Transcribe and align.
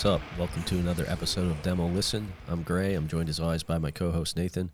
What's 0.00 0.22
up? 0.22 0.38
Welcome 0.38 0.62
to 0.62 0.78
another 0.78 1.04
episode 1.08 1.50
of 1.50 1.60
Demo 1.60 1.86
Listen. 1.86 2.32
I'm 2.48 2.62
Gray. 2.62 2.94
I'm 2.94 3.06
joined 3.06 3.28
as 3.28 3.38
always 3.38 3.62
by 3.62 3.76
my 3.76 3.90
co 3.90 4.10
host 4.10 4.34
Nathan. 4.34 4.70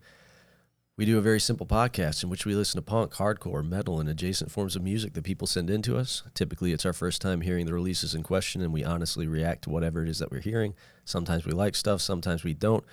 We 0.95 1.03
do 1.03 1.17
a 1.17 1.21
very 1.21 1.41
simple 1.41 1.65
podcast 1.65 2.23
in 2.23 2.29
which 2.29 2.45
we 2.45 2.55
listen 2.55 2.77
to 2.77 2.81
punk, 2.81 3.11
hardcore, 3.15 3.61
metal, 3.61 3.99
and 3.99 4.07
adjacent 4.07 4.51
forms 4.51 4.77
of 4.77 4.83
music 4.83 5.15
that 5.15 5.25
people 5.25 5.45
send 5.45 5.69
in 5.69 5.81
to 5.81 5.97
us. 5.97 6.23
Typically, 6.33 6.71
it's 6.71 6.85
our 6.85 6.93
first 6.93 7.21
time 7.21 7.41
hearing 7.41 7.65
the 7.65 7.73
releases 7.73 8.15
in 8.15 8.23
question, 8.23 8.61
and 8.61 8.71
we 8.71 8.85
honestly 8.85 9.27
react 9.27 9.63
to 9.63 9.69
whatever 9.69 10.01
it 10.01 10.07
is 10.07 10.19
that 10.19 10.31
we're 10.31 10.39
hearing. 10.39 10.73
Sometimes 11.03 11.45
we 11.45 11.51
like 11.51 11.75
stuff, 11.75 11.99
sometimes 11.99 12.45
we 12.45 12.53
don't 12.53 12.85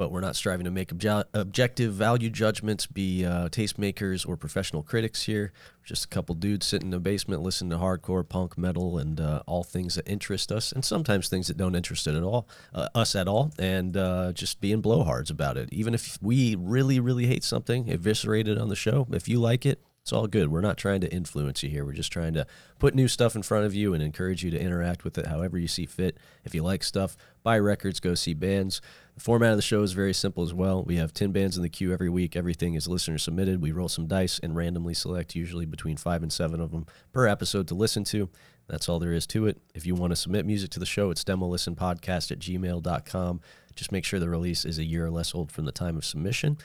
but 0.00 0.10
we're 0.10 0.22
not 0.22 0.34
striving 0.34 0.64
to 0.64 0.70
make 0.70 0.88
obje- 0.94 1.26
objective 1.34 1.92
value 1.92 2.30
judgments, 2.30 2.86
be 2.86 3.22
uh, 3.22 3.50
tastemakers 3.50 4.26
or 4.26 4.34
professional 4.34 4.82
critics 4.82 5.24
here. 5.24 5.52
We're 5.52 5.88
just 5.88 6.06
a 6.06 6.08
couple 6.08 6.34
dudes 6.36 6.66
sitting 6.66 6.88
in 6.88 6.94
a 6.94 6.98
basement 6.98 7.42
listening 7.42 7.68
to 7.72 7.76
hardcore, 7.76 8.26
punk, 8.26 8.56
metal, 8.56 8.96
and 8.96 9.20
uh, 9.20 9.42
all 9.44 9.62
things 9.62 9.96
that 9.96 10.08
interest 10.08 10.50
us, 10.52 10.72
and 10.72 10.86
sometimes 10.86 11.28
things 11.28 11.48
that 11.48 11.58
don't 11.58 11.74
interest 11.74 12.06
it 12.06 12.14
at 12.14 12.22
all, 12.22 12.48
uh, 12.72 12.88
us 12.94 13.14
at 13.14 13.28
all, 13.28 13.52
and 13.58 13.94
uh, 13.94 14.32
just 14.32 14.62
being 14.62 14.80
blowhards 14.80 15.30
about 15.30 15.58
it. 15.58 15.68
Even 15.70 15.92
if 15.92 16.16
we 16.22 16.56
really, 16.58 16.98
really 16.98 17.26
hate 17.26 17.44
something, 17.44 17.90
eviscerate 17.90 18.48
it 18.48 18.56
on 18.56 18.70
the 18.70 18.76
show. 18.76 19.06
If 19.10 19.28
you 19.28 19.38
like 19.38 19.66
it, 19.66 19.82
it's 20.02 20.12
all 20.14 20.26
good. 20.26 20.50
We're 20.50 20.62
not 20.62 20.78
trying 20.78 21.02
to 21.02 21.12
influence 21.12 21.62
you 21.62 21.68
here. 21.68 21.84
We're 21.84 21.92
just 21.92 22.10
trying 22.10 22.32
to 22.32 22.46
put 22.78 22.94
new 22.94 23.06
stuff 23.06 23.36
in 23.36 23.42
front 23.42 23.66
of 23.66 23.74
you 23.74 23.92
and 23.92 24.02
encourage 24.02 24.42
you 24.42 24.50
to 24.50 24.58
interact 24.58 25.04
with 25.04 25.18
it 25.18 25.26
however 25.26 25.58
you 25.58 25.68
see 25.68 25.84
fit. 25.84 26.16
If 26.42 26.54
you 26.54 26.62
like 26.62 26.82
stuff, 26.82 27.16
buy 27.42 27.58
records, 27.58 28.00
go 28.00 28.14
see 28.14 28.34
bands. 28.34 28.80
Format 29.20 29.50
of 29.50 29.58
the 29.58 29.62
show 29.62 29.82
is 29.82 29.92
very 29.92 30.14
simple 30.14 30.42
as 30.42 30.54
well. 30.54 30.82
We 30.82 30.96
have 30.96 31.12
10 31.12 31.30
bands 31.30 31.58
in 31.58 31.62
the 31.62 31.68
queue 31.68 31.92
every 31.92 32.08
week. 32.08 32.36
Everything 32.36 32.72
is 32.72 32.88
listener 32.88 33.18
submitted. 33.18 33.60
We 33.60 33.70
roll 33.70 33.88
some 33.88 34.06
dice 34.06 34.40
and 34.42 34.56
randomly 34.56 34.94
select 34.94 35.34
usually 35.34 35.66
between 35.66 35.98
five 35.98 36.22
and 36.22 36.32
seven 36.32 36.58
of 36.58 36.70
them 36.70 36.86
per 37.12 37.26
episode 37.26 37.68
to 37.68 37.74
listen 37.74 38.02
to. 38.04 38.30
That's 38.66 38.88
all 38.88 38.98
there 38.98 39.12
is 39.12 39.26
to 39.28 39.46
it. 39.46 39.60
If 39.74 39.84
you 39.84 39.94
want 39.94 40.12
to 40.12 40.16
submit 40.16 40.46
music 40.46 40.70
to 40.70 40.80
the 40.80 40.86
show, 40.86 41.10
it's 41.10 41.22
demolistenpodcast 41.22 42.30
at 42.30 42.38
gmail.com. 42.38 43.40
Just 43.76 43.92
make 43.92 44.06
sure 44.06 44.18
the 44.18 44.30
release 44.30 44.64
is 44.64 44.78
a 44.78 44.84
year 44.84 45.04
or 45.04 45.10
less 45.10 45.34
old 45.34 45.52
from 45.52 45.66
the 45.66 45.72
time 45.72 45.98
of 45.98 46.04
submission 46.04 46.56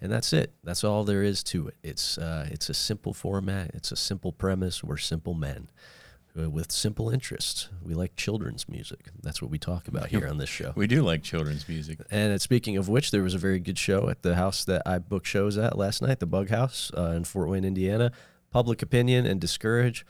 and 0.00 0.12
that's 0.12 0.32
it. 0.32 0.52
That's 0.62 0.84
all 0.84 1.04
there 1.04 1.22
is 1.22 1.42
to 1.44 1.68
it. 1.68 1.76
It's 1.82 2.18
uh, 2.18 2.46
it's 2.50 2.68
a 2.68 2.74
simple 2.74 3.14
format. 3.14 3.70
It's 3.74 3.90
a 3.90 3.96
simple 3.96 4.32
premise. 4.32 4.84
We're 4.84 4.98
simple 4.98 5.34
men 5.34 5.68
with 6.34 6.72
simple 6.72 7.10
interests. 7.10 7.68
We 7.82 7.94
like 7.94 8.16
children's 8.16 8.68
music. 8.68 9.06
That's 9.22 9.40
what 9.40 9.50
we 9.50 9.58
talk 9.58 9.88
about 9.88 10.08
here 10.08 10.26
on 10.26 10.38
this 10.38 10.48
show. 10.48 10.72
We 10.84 10.86
do 10.86 11.02
like 11.02 11.22
children's 11.22 11.68
music. 11.68 12.00
And 12.10 12.40
speaking 12.42 12.76
of 12.76 12.88
which, 12.88 13.10
there 13.10 13.22
was 13.22 13.34
a 13.34 13.38
very 13.38 13.60
good 13.60 13.78
show 13.78 14.08
at 14.08 14.22
the 14.22 14.34
house 14.34 14.64
that 14.64 14.82
I 14.84 14.98
booked 14.98 15.26
shows 15.26 15.56
at 15.56 15.78
last 15.78 16.02
night, 16.02 16.18
the 16.18 16.26
Bug 16.26 16.50
House 16.50 16.90
uh, 16.96 17.12
in 17.16 17.24
Fort 17.24 17.48
Wayne, 17.48 17.64
Indiana. 17.64 18.12
Public 18.54 18.82
Opinion 18.82 19.26
and 19.26 19.40
Discourage. 19.40 20.06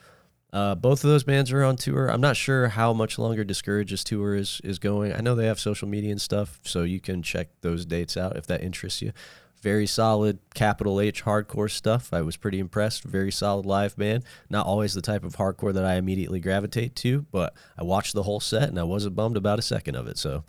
Uh, 0.53 0.75
both 0.75 1.03
of 1.03 1.09
those 1.09 1.25
bands 1.25 1.51
are 1.51 1.65
on 1.65 1.77
tour. 1.77 2.09
I'm 2.09 2.21
not 2.21 2.37
sure 2.37 2.69
how 2.69 2.93
much 2.93 3.19
longer 3.19 3.43
Discourage's 3.43 4.05
tour 4.05 4.35
is 4.35 4.61
is 4.62 4.79
going. 4.79 5.15
I 5.15 5.21
know 5.21 5.35
they 5.35 5.47
have 5.47 5.59
social 5.59 5.89
media 5.89 6.11
and 6.11 6.21
stuff, 6.21 6.61
so 6.62 6.83
you 6.83 7.01
can 7.01 7.23
check 7.23 7.49
those 7.62 7.87
dates 7.87 8.19
out 8.19 8.37
if 8.37 8.47
that 8.49 8.62
interests 8.62 9.01
you 9.01 9.12
very 9.65 9.87
solid 9.87 10.39
capital 10.53 11.01
H 11.01 11.25
hardcore 11.25 11.71
stuff. 11.71 12.13
I 12.13 12.21
was 12.21 12.37
pretty 12.37 12.59
impressed. 12.59 13.03
Very 13.03 13.33
solid 13.33 13.65
live 13.65 13.97
band. 13.97 14.23
Not 14.51 14.67
always 14.67 14.93
the 14.93 15.01
type 15.01 15.25
of 15.25 15.37
hardcore 15.37 15.73
that 15.73 15.87
I 15.87 15.95
immediately 15.95 16.39
gravitate 16.39 16.95
to, 16.97 17.23
but 17.33 17.55
I 17.79 17.83
watched 17.83 18.13
the 18.13 18.25
whole 18.25 18.41
set 18.41 18.69
and 18.69 18.79
I 18.79 18.83
wasn't 18.83 19.17
bummed 19.17 19.39
about 19.39 19.59
a 19.59 19.63
second 19.63 19.97
of 19.97 20.07
it. 20.07 20.19
So 20.19 20.45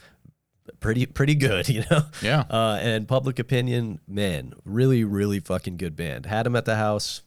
pretty 0.81 1.05
pretty 1.05 1.33
good, 1.33 1.69
you 1.75 1.85
know. 1.89 2.01
Yeah. 2.21 2.43
Uh, 2.49 2.77
and 2.81 3.07
Public 3.07 3.39
Opinion, 3.39 4.01
man, 4.05 4.53
really 4.65 5.05
really 5.05 5.39
fucking 5.39 5.77
good 5.77 5.95
band. 5.95 6.25
Had 6.25 6.45
them 6.45 6.57
at 6.57 6.65
the 6.65 6.75
house. 6.75 7.21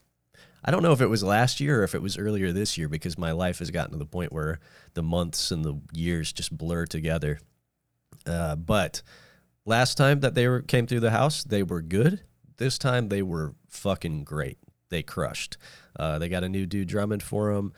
I 0.63 0.71
don't 0.71 0.83
know 0.83 0.93
if 0.93 1.01
it 1.01 1.07
was 1.07 1.23
last 1.23 1.59
year 1.59 1.81
or 1.81 1.85
if 1.85 1.95
it 1.95 2.03
was 2.03 2.19
earlier 2.19 2.53
this 2.53 2.77
year 2.77 2.89
because 2.89 3.17
my 3.17 3.33
life 3.33 3.61
has 3.61 3.71
gotten 3.71 3.93
to 3.93 3.99
the 3.99 4.05
point 4.05 4.31
where 4.31 4.61
the 4.93 5.03
months 5.03 5.51
and 5.51 5.65
the 5.65 5.81
years 5.95 6.35
just 6.35 6.57
blur 6.57 6.85
together. 6.85 7.39
Uh, 8.27 8.57
but 8.57 9.01
Last 9.69 9.97
time 9.97 10.21
that 10.21 10.35
they 10.35 10.49
were 10.49 10.63
came 10.63 10.87
through 10.87 11.01
the 11.01 11.11
house, 11.11 11.45
they 11.45 11.63
were 11.63 11.83
good. 11.83 12.23
This 12.57 12.79
time 12.79 13.11
they 13.11 13.21
were 13.21 13.55
fucking 13.69 14.25
great. 14.25 14.57
They 14.89 15.03
crushed. 15.03 15.59
Uh, 15.95 16.19
they 16.19 16.31
got 16.31 16.43
a 16.43 16.49
new 16.49 16.65
dude 16.65 16.89
drumming 16.89 17.21
for 17.21 17.53
them. 17.53 17.75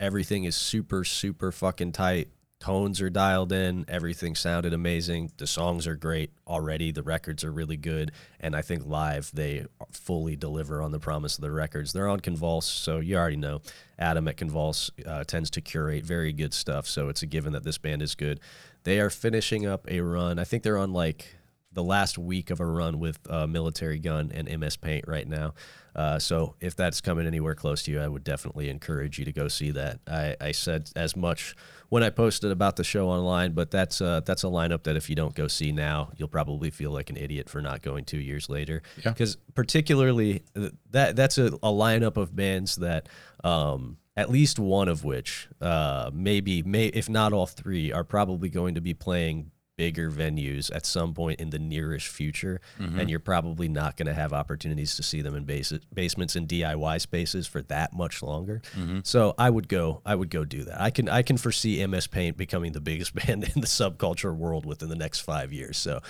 Everything 0.00 0.44
is 0.44 0.56
super 0.56 1.04
super 1.04 1.52
fucking 1.52 1.92
tight. 1.92 2.30
Tones 2.60 3.02
are 3.02 3.10
dialed 3.10 3.52
in. 3.52 3.84
Everything 3.88 4.34
sounded 4.34 4.72
amazing. 4.72 5.30
The 5.36 5.46
songs 5.46 5.86
are 5.86 5.94
great 5.96 6.32
already. 6.46 6.92
The 6.92 7.02
records 7.02 7.44
are 7.44 7.52
really 7.52 7.76
good. 7.76 8.10
And 8.40 8.56
I 8.56 8.62
think 8.62 8.86
live, 8.86 9.30
they 9.32 9.66
fully 9.92 10.34
deliver 10.34 10.80
on 10.82 10.90
the 10.90 10.98
promise 10.98 11.36
of 11.36 11.42
the 11.42 11.52
records. 11.52 11.92
They're 11.92 12.08
on 12.08 12.20
Convulse, 12.20 12.64
so 12.64 12.98
you 12.98 13.16
already 13.16 13.36
know. 13.36 13.60
Adam 13.98 14.26
at 14.26 14.38
Convulse 14.38 14.90
uh, 15.06 15.24
tends 15.24 15.50
to 15.50 15.60
curate 15.60 16.04
very 16.04 16.32
good 16.32 16.52
stuff. 16.52 16.88
So 16.88 17.08
it's 17.08 17.22
a 17.22 17.26
given 17.26 17.52
that 17.52 17.64
this 17.64 17.78
band 17.78 18.02
is 18.02 18.16
good. 18.16 18.40
They 18.88 19.00
are 19.00 19.10
finishing 19.10 19.66
up 19.66 19.86
a 19.90 20.00
run. 20.00 20.38
I 20.38 20.44
think 20.44 20.62
they're 20.62 20.78
on 20.78 20.94
like 20.94 21.36
the 21.72 21.82
last 21.82 22.16
week 22.16 22.48
of 22.48 22.58
a 22.58 22.64
run 22.64 22.98
with 22.98 23.18
uh, 23.28 23.44
Militarie 23.44 24.00
Gun 24.00 24.32
and 24.34 24.48
MS 24.58 24.78
Paint 24.78 25.04
right 25.06 25.28
now. 25.28 25.52
Uh, 25.94 26.18
so 26.18 26.54
if 26.58 26.74
that's 26.74 27.02
coming 27.02 27.26
anywhere 27.26 27.54
close 27.54 27.82
to 27.82 27.90
you, 27.90 28.00
I 28.00 28.08
would 28.08 28.24
definitely 28.24 28.70
encourage 28.70 29.18
you 29.18 29.26
to 29.26 29.32
go 29.32 29.46
see 29.46 29.72
that. 29.72 30.00
I, 30.06 30.36
I 30.40 30.52
said 30.52 30.90
as 30.96 31.14
much 31.16 31.54
when 31.90 32.02
I 32.02 32.08
posted 32.08 32.50
about 32.50 32.76
the 32.76 32.84
show 32.84 33.10
online, 33.10 33.52
but 33.52 33.70
that's 33.70 34.00
uh, 34.00 34.22
that's 34.24 34.42
a 34.42 34.46
lineup 34.46 34.84
that 34.84 34.96
if 34.96 35.10
you 35.10 35.16
don't 35.16 35.34
go 35.34 35.48
see 35.48 35.70
now, 35.70 36.10
you'll 36.16 36.28
probably 36.28 36.70
feel 36.70 36.90
like 36.90 37.10
an 37.10 37.18
idiot 37.18 37.50
for 37.50 37.60
not 37.60 37.82
going 37.82 38.06
two 38.06 38.20
years 38.20 38.48
later. 38.48 38.80
Because 38.96 39.36
yeah. 39.36 39.52
particularly 39.54 40.44
that 40.92 41.14
that's 41.14 41.36
a, 41.36 41.48
a 41.48 41.70
lineup 41.70 42.16
of 42.16 42.34
bands 42.34 42.76
that. 42.76 43.06
Um, 43.44 43.98
at 44.18 44.28
least 44.28 44.58
one 44.58 44.88
of 44.88 45.04
which, 45.04 45.48
uh, 45.60 46.10
maybe, 46.12 46.60
may, 46.64 46.86
if 46.86 47.08
not 47.08 47.32
all 47.32 47.46
three, 47.46 47.92
are 47.92 48.02
probably 48.02 48.48
going 48.48 48.74
to 48.74 48.80
be 48.80 48.92
playing 48.92 49.52
bigger 49.76 50.10
venues 50.10 50.74
at 50.74 50.84
some 50.84 51.14
point 51.14 51.38
in 51.38 51.50
the 51.50 51.58
nearish 51.58 52.08
future, 52.08 52.60
mm-hmm. 52.80 52.98
and 52.98 53.08
you're 53.08 53.20
probably 53.20 53.68
not 53.68 53.96
going 53.96 54.08
to 54.08 54.12
have 54.12 54.32
opportunities 54.32 54.96
to 54.96 55.04
see 55.04 55.22
them 55.22 55.36
in 55.36 55.44
base- 55.44 55.72
basements 55.94 56.34
and 56.34 56.48
DIY 56.48 57.00
spaces 57.00 57.46
for 57.46 57.62
that 57.62 57.92
much 57.92 58.20
longer. 58.20 58.60
Mm-hmm. 58.76 58.98
So 59.04 59.36
I 59.38 59.50
would 59.50 59.68
go, 59.68 60.02
I 60.04 60.16
would 60.16 60.30
go 60.30 60.44
do 60.44 60.64
that. 60.64 60.80
I 60.80 60.90
can, 60.90 61.08
I 61.08 61.22
can 61.22 61.36
foresee 61.36 61.86
MS 61.86 62.08
Paint 62.08 62.36
becoming 62.36 62.72
the 62.72 62.80
biggest 62.80 63.14
band 63.26 63.44
in 63.44 63.60
the 63.60 63.68
subculture 63.68 64.34
world 64.34 64.66
within 64.66 64.88
the 64.88 64.96
next 64.96 65.20
five 65.20 65.52
years. 65.52 65.78
So 65.78 66.00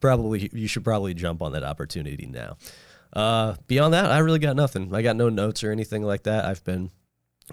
probably, 0.00 0.48
you 0.54 0.68
should 0.68 0.84
probably 0.84 1.12
jump 1.12 1.42
on 1.42 1.52
that 1.52 1.64
opportunity 1.64 2.24
now. 2.24 2.56
Uh, 3.12 3.56
beyond 3.66 3.92
that, 3.92 4.06
I 4.06 4.18
really 4.20 4.38
got 4.38 4.56
nothing. 4.56 4.94
I 4.94 5.02
got 5.02 5.16
no 5.16 5.28
notes 5.28 5.62
or 5.62 5.70
anything 5.70 6.02
like 6.02 6.22
that. 6.22 6.46
I've 6.46 6.64
been 6.64 6.90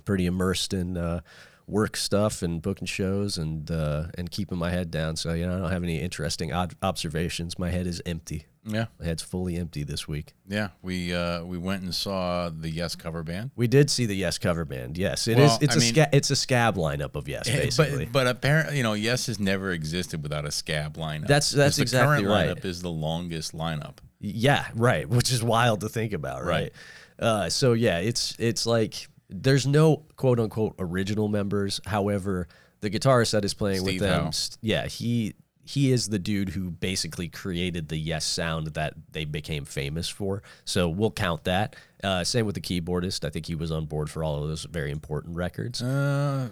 pretty 0.03 0.25
immersed 0.25 0.74
in. 0.74 0.97
Uh, 0.97 1.21
work 1.68 1.97
stuff 1.97 2.44
and 2.44 2.62
booking 2.62 2.86
shows 2.86 3.38
and 3.38 3.71
uh, 3.71 4.06
and 4.18 4.30
keeping 4.30 4.57
my 4.57 4.69
head 4.69 4.92
down. 4.92 5.15
So 5.15 5.33
you 5.33 5.45
know, 5.45 5.56
I 5.56 5.59
don't 5.59 5.71
have 5.71 5.83
any 5.83 6.00
interesting 6.00 6.53
observations. 6.53 7.57
My 7.57 7.69
head 7.69 7.88
is 7.88 8.01
empty. 8.06 8.45
Yeah, 8.68 8.86
my 9.00 9.06
head's 9.06 9.21
fully 9.21 9.57
empty 9.57 9.83
this 9.83 10.07
week. 10.07 10.33
Yeah, 10.47 10.69
we 10.81 11.13
uh, 11.13 11.44
we 11.44 11.57
went 11.57 11.83
and 11.83 11.94
saw 11.94 12.50
the 12.50 12.69
Yes 12.69 12.95
cover 12.95 13.21
band. 13.24 13.51
We 13.56 13.68
did 13.68 13.92
see 13.92 14.07
the 14.07 14.15
Yes 14.15 14.39
cover 14.39 14.65
band. 14.65 14.97
Yes, 14.97 15.27
it 15.27 15.38
well, 15.38 15.56
is. 15.56 15.62
It's 15.62 15.75
I 15.75 15.77
a 15.77 15.80
mean, 15.81 15.94
sca- 15.94 16.09
it's 16.12 16.30
a 16.31 16.36
scab 16.36 16.75
lineup 16.75 17.15
of 17.15 17.27
Yes, 17.27 17.47
basically. 17.47 18.06
But, 18.06 18.13
but 18.13 18.27
apparently, 18.27 18.77
you 18.77 18.83
know, 18.83 18.94
Yes 18.94 19.27
has 19.27 19.39
never 19.39 19.71
existed 19.71 20.24
without 20.24 20.45
a 20.45 20.51
scab 20.51 20.97
lineup. 20.97 21.27
That's 21.27 21.51
that's 21.51 21.77
exactly 21.77 22.24
the 22.24 22.30
current 22.30 22.50
right. 22.50 22.57
lineup 22.57 22.65
is 22.65 22.81
the 22.81 22.89
longest 22.89 23.56
lineup. 23.56 23.97
Yeah, 24.19 24.65
right. 24.74 25.07
Which 25.15 25.31
is 25.31 25.44
wild 25.44 25.81
to 25.81 25.89
think 25.89 26.13
about, 26.13 26.44
right? 26.44 26.50
right. 26.50 26.74
Uh, 27.19 27.50
so 27.50 27.74
yeah, 27.74 28.00
it's 28.00 28.36
it's 28.39 28.65
like 28.65 29.07
there's 29.30 29.66
no 29.66 30.06
quote 30.16 30.39
unquote 30.39 30.75
original 30.80 31.27
members. 31.27 31.81
However, 31.86 32.48
the 32.81 32.89
guitarist 32.89 33.31
that 33.31 33.45
is 33.45 33.54
playing 33.54 33.81
Steve 33.81 34.01
with 34.01 34.10
them, 34.10 34.31
yeah, 34.62 34.88
he 34.88 35.36
he 35.66 35.92
is 35.92 36.10
the 36.10 36.19
dude 36.19 36.50
who 36.50 36.69
basically 36.69 37.27
created 37.27 37.89
the 37.89 37.98
yes 37.98 38.24
sound 38.24 38.68
that 38.68 38.94
they 39.12 39.25
became 39.25 39.66
famous 39.66 40.07
for. 40.07 40.44
So 40.63 40.88
we'll 40.88 41.12
count 41.12 41.44
that. 41.45 41.75
Uh, 42.04 42.24
same 42.24 42.45
with 42.45 42.56
the 42.56 42.62
keyboardist. 42.62 43.25
I 43.25 43.31
think 43.31 43.48
he 43.48 43.56
was 43.56 43.72
on 43.72 43.86
board 43.86 44.10
for 44.10 44.24
all 44.24 44.44
of 44.44 44.48
those 44.48 44.63
very 44.66 44.92
important 44.92 45.36
records. 45.36 45.81
Uh, 45.81 46.50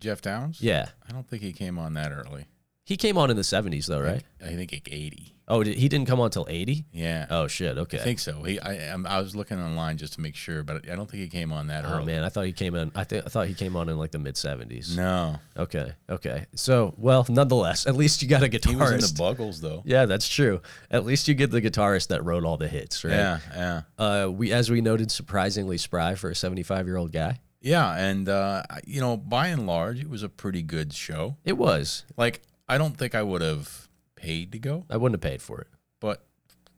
Geoff 0.00 0.22
Downes. 0.22 0.62
Yeah, 0.62 0.88
I 1.06 1.12
don't 1.12 1.28
think 1.28 1.42
he 1.42 1.52
came 1.52 1.78
on 1.78 1.92
that 1.94 2.10
early. 2.10 2.46
He 2.84 2.96
came 2.96 3.16
on 3.18 3.30
in 3.30 3.36
the 3.36 3.42
'70s, 3.42 3.86
though, 3.86 4.00
right? 4.00 4.24
I 4.42 4.48
think 4.54 4.72
like 4.72 4.88
'80. 4.90 5.34
Oh, 5.52 5.60
he 5.60 5.86
didn't 5.86 6.06
come 6.06 6.18
on 6.18 6.26
until 6.26 6.46
80? 6.48 6.86
Yeah. 6.92 7.26
Oh 7.28 7.46
shit. 7.46 7.76
Okay. 7.76 7.98
I 7.98 8.00
think 8.00 8.20
so. 8.20 8.42
He 8.42 8.58
I 8.58 8.94
I 8.94 9.20
was 9.20 9.36
looking 9.36 9.60
online 9.60 9.98
just 9.98 10.14
to 10.14 10.22
make 10.22 10.34
sure, 10.34 10.62
but 10.62 10.88
I 10.88 10.96
don't 10.96 11.10
think 11.10 11.22
he 11.22 11.28
came 11.28 11.52
on 11.52 11.66
that 11.66 11.84
oh, 11.84 11.92
early. 11.92 12.06
man, 12.06 12.24
I 12.24 12.30
thought 12.30 12.46
he 12.46 12.54
came 12.54 12.74
in 12.74 12.90
I 12.94 13.04
think 13.04 13.26
I 13.26 13.28
thought 13.28 13.48
he 13.48 13.54
came 13.54 13.76
on 13.76 13.90
in 13.90 13.98
like 13.98 14.12
the 14.12 14.18
mid 14.18 14.36
70s. 14.36 14.96
No. 14.96 15.36
Okay. 15.58 15.92
Okay. 16.08 16.46
So, 16.54 16.94
well, 16.96 17.26
nonetheless, 17.28 17.86
at 17.86 17.96
least 17.96 18.22
you 18.22 18.28
got 18.28 18.42
a 18.42 18.46
guitarist. 18.46 18.70
He 18.70 18.76
was 18.76 18.92
in 18.92 19.00
the 19.00 19.22
Buggles 19.22 19.60
though. 19.60 19.82
Yeah, 19.84 20.06
that's 20.06 20.26
true. 20.26 20.62
At 20.90 21.04
least 21.04 21.28
you 21.28 21.34
get 21.34 21.50
the 21.50 21.60
guitarist 21.60 22.08
that 22.08 22.24
wrote 22.24 22.46
all 22.46 22.56
the 22.56 22.68
hits, 22.68 23.04
right? 23.04 23.12
Yeah, 23.12 23.38
yeah. 23.54 23.82
Uh 23.98 24.30
we 24.30 24.52
as 24.52 24.70
we 24.70 24.80
noted 24.80 25.10
surprisingly 25.10 25.76
spry 25.76 26.14
for 26.14 26.30
a 26.30 26.34
75-year-old 26.34 27.12
guy. 27.12 27.40
Yeah, 27.60 27.94
and 27.94 28.28
uh, 28.28 28.62
you 28.84 29.00
know, 29.00 29.16
by 29.16 29.48
and 29.48 29.66
large, 29.66 30.00
it 30.00 30.08
was 30.08 30.22
a 30.22 30.28
pretty 30.28 30.62
good 30.62 30.92
show. 30.92 31.36
It 31.44 31.56
was. 31.56 32.04
Like, 32.16 32.42
I 32.68 32.76
don't 32.76 32.98
think 32.98 33.14
I 33.14 33.22
would 33.22 33.40
have 33.40 33.81
paid 34.22 34.52
to 34.52 34.58
go. 34.58 34.86
I 34.88 34.96
wouldn't 34.96 35.22
have 35.22 35.30
paid 35.30 35.42
for 35.42 35.60
it 35.60 35.66
but 36.00 36.24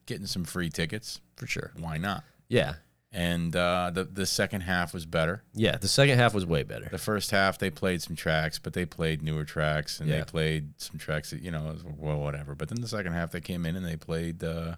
getting 0.06 0.26
some 0.26 0.44
free 0.44 0.68
tickets 0.68 1.20
for 1.36 1.46
sure. 1.46 1.72
Why 1.78 1.96
not? 1.98 2.24
Yeah. 2.48 2.74
and 3.12 3.54
uh, 3.56 3.90
the 3.94 4.04
the 4.04 4.26
second 4.26 4.62
half 4.62 4.92
was 4.92 5.06
better. 5.06 5.42
Yeah, 5.54 5.76
the 5.78 5.88
second 5.88 6.18
half 6.18 6.34
was 6.34 6.44
way 6.44 6.62
better. 6.64 6.88
The 6.90 6.98
first 6.98 7.30
half 7.30 7.58
they 7.58 7.70
played 7.70 8.02
some 8.02 8.16
tracks, 8.16 8.58
but 8.58 8.72
they 8.74 8.84
played 8.84 9.22
newer 9.22 9.44
tracks, 9.44 10.00
and 10.00 10.08
Yeah. 10.08 10.18
they 10.18 10.24
played 10.24 10.80
some 10.80 10.98
tracks 10.98 11.30
that 11.30 11.40
you 11.40 11.50
know, 11.52 11.76
well, 11.96 12.18
whatever. 12.18 12.54
But 12.56 12.68
then 12.70 12.80
the 12.80 12.88
second 12.88 13.12
half 13.12 13.30
they 13.30 13.40
came 13.40 13.64
in 13.64 13.76
and 13.76 13.86
they 13.86 13.96
played. 13.96 14.42
Uh, 14.44 14.74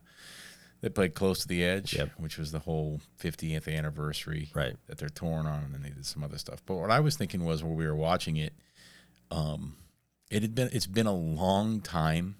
they 0.83 0.91
played 0.91 1.15
close 1.15 1.41
to 1.41 1.49
the 1.49 1.65
edge, 1.65 1.95
Yep. 1.95 2.11
which 2.19 2.37
was 2.37 2.53
the 2.53 2.59
whole 2.61 3.01
50th 3.19 3.67
anniversary 3.67 4.51
Right. 4.55 4.77
that 4.87 4.99
they're 4.99 5.09
touring 5.09 5.47
on, 5.47 5.65
and 5.65 5.73
then 5.75 5.83
they 5.83 5.89
did 5.91 6.05
some 6.07 6.23
other 6.23 6.37
stuff. 6.39 6.63
But 6.67 6.75
what 6.77 6.91
I 6.91 7.01
was 7.01 7.17
thinking 7.17 7.45
was, 7.47 7.65
while 7.65 7.75
we 7.75 7.87
were 7.87 7.97
watching 7.97 8.37
it, 8.37 8.53
um, 9.31 9.77
it 10.31 10.43
had 10.43 10.55
been 10.55 10.69
it's 10.73 10.87
been 10.87 11.07
a 11.07 11.15
long 11.17 11.81
time 11.81 12.37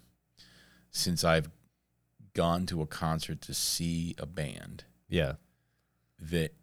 since 0.91 1.23
I've 1.23 1.49
gone 2.33 2.65
to 2.67 2.81
a 2.81 2.87
concert 2.87 3.41
to 3.41 3.53
see 3.53 4.15
a 4.19 4.25
band 4.25 4.83
Yeah. 5.09 5.33
that 6.19 6.53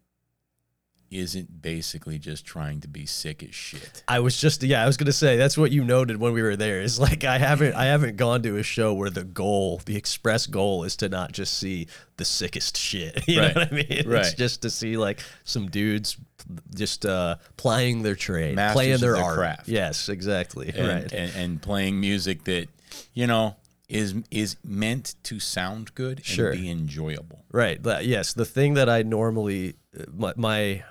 isn't 1.11 1.61
basically 1.61 2.17
just 2.17 2.45
trying 2.45 2.81
to 2.81 2.87
be 2.87 3.05
sick 3.05 3.43
as 3.43 3.53
shit. 3.53 4.03
I 4.07 4.19
was 4.19 4.35
just 4.41 4.63
yeah, 4.63 4.83
I 4.83 4.87
was 4.87 4.97
gonna 4.97 5.11
say 5.13 5.37
that's 5.37 5.57
what 5.57 5.71
you 5.71 5.83
noted 5.83 6.17
when 6.17 6.33
we 6.33 6.41
were 6.41 6.55
there. 6.55 6.81
Is 6.81 6.99
like 6.99 7.23
I 7.23 7.37
haven't 7.37 7.73
I 7.75 7.85
haven't 7.85 8.17
gone 8.17 8.41
to 8.43 8.57
a 8.57 8.63
show 8.63 8.93
where 8.93 9.09
the 9.11 9.23
goal, 9.23 9.81
the 9.85 9.95
express 9.95 10.47
goal, 10.47 10.83
is 10.83 10.95
to 10.97 11.07
not 11.09 11.31
just 11.31 11.57
see 11.57 11.87
the 12.17 12.25
sickest 12.25 12.75
shit. 12.75 13.23
You 13.27 13.39
Right. 13.41 13.55
know 13.55 13.61
what 13.61 13.71
I 13.71 13.75
mean? 13.75 13.85
It's 13.89 14.07
Right. 14.07 14.35
just 14.35 14.63
to 14.63 14.69
see 14.69 14.97
like 14.97 15.19
some 15.43 15.69
dudes 15.69 16.17
just 16.73 17.05
uh 17.05 17.35
plying 17.55 18.01
their 18.01 18.15
trade, 18.15 18.55
Masters 18.55 18.75
playing 18.75 18.97
their, 18.99 19.13
their 19.13 19.23
art. 19.23 19.37
craft. 19.37 19.67
Yes, 19.67 20.09
exactly. 20.09 20.69
and, 20.75 20.87
right. 20.87 21.13
and, 21.13 21.31
and 21.35 21.61
playing 21.61 21.99
music 21.99 22.43
that 22.45 22.67
you 23.13 23.27
know 23.27 23.55
is 23.87 24.15
is 24.31 24.57
meant 24.63 25.15
to 25.23 25.39
sound 25.39 25.93
good 25.95 26.17
and 26.17 26.25
Sure. 26.25 26.51
be 26.53 26.69
enjoyable. 26.69 27.45
Right. 27.51 27.79
Yes. 28.03 28.33
The 28.33 28.45
thing 28.45 28.73
that 28.75 28.89
I 28.89 29.03
normally 29.03 29.75
my, 30.13 30.33
my 30.35 30.83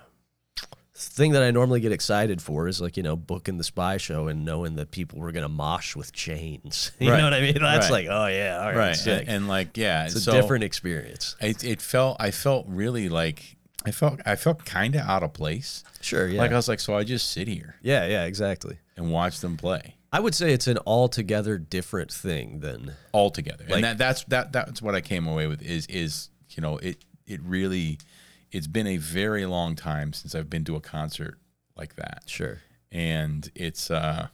thing 0.97 1.33
that 1.33 1.43
I 1.43 1.51
normally 1.51 1.81
get 1.81 1.91
excited 1.91 2.41
for 2.41 2.69
is 2.69 2.79
like 2.79 2.95
you 2.95 3.03
know 3.03 3.17
booking 3.17 3.57
the 3.57 3.65
spy 3.65 3.97
show 3.97 4.29
and 4.29 4.45
knowing 4.45 4.75
that 4.77 4.91
people 4.91 5.19
were 5.19 5.31
gonna 5.33 5.49
mosh 5.49 5.95
with 5.95 6.13
chains. 6.13 6.91
You 6.99 7.11
Right. 7.11 7.17
know 7.17 7.25
what 7.25 7.33
I 7.33 7.41
mean? 7.41 7.57
That's 7.59 7.89
Right. 7.89 8.05
like 8.05 8.07
oh 8.09 8.27
yeah, 8.27 8.59
all 8.61 8.67
right, 8.73 8.95
Right. 8.97 9.07
And, 9.07 9.27
and 9.29 9.47
like 9.49 9.75
yeah, 9.77 10.05
it's 10.05 10.15
a 10.15 10.21
so 10.21 10.31
different 10.31 10.63
experience. 10.63 11.35
It, 11.41 11.63
it 11.65 11.81
felt 11.81 12.15
I 12.19 12.31
felt 12.31 12.65
really 12.69 13.09
like 13.09 13.57
I 13.85 13.91
felt 13.91 14.21
I 14.25 14.35
felt 14.37 14.63
kind 14.65 14.95
of 14.95 15.01
out 15.01 15.21
of 15.21 15.33
place. 15.33 15.83
Sure. 16.01 16.27
Yeah. 16.27 16.39
Like 16.39 16.51
I 16.51 16.55
was 16.55 16.67
like, 16.69 16.79
so 16.79 16.95
I 16.95 17.03
just 17.03 17.31
sit 17.31 17.47
here 17.49 17.75
yeah. 17.81 18.07
Yeah. 18.07 18.23
Exactly. 18.23 18.77
and 18.95 19.11
watch 19.11 19.41
them 19.41 19.57
play 19.57 19.95
I 20.15 20.19
would 20.19 20.33
say 20.35 20.53
it's 20.53 20.67
an 20.67 20.77
altogether 20.85 21.57
different 21.57 22.11
thing 22.11 22.59
than 22.61 22.93
altogether. 23.13 23.65
Like- 23.65 23.75
and 23.75 23.83
that 23.83 23.97
that's 23.97 24.23
that 24.25 24.51
that's 24.53 24.81
what 24.81 24.95
I 24.95 25.01
came 25.01 25.27
away 25.27 25.47
with 25.47 25.61
is 25.61 25.85
is 25.87 26.29
you 26.51 26.61
know 26.61 26.77
it 26.77 27.03
it 27.27 27.41
really 27.43 27.99
it's 28.51 28.67
been 28.67 28.87
a 28.87 28.97
very 28.97 29.45
long 29.45 29.75
time 29.75 30.13
since 30.13 30.33
I've 30.35 30.49
been 30.49 30.63
to 30.65 30.75
a 30.75 30.81
concert 30.81 31.37
like 31.75 31.95
that. 31.95 32.23
sure. 32.27 32.59
and 32.91 33.51
it's 33.55 33.91
uh 33.91 34.27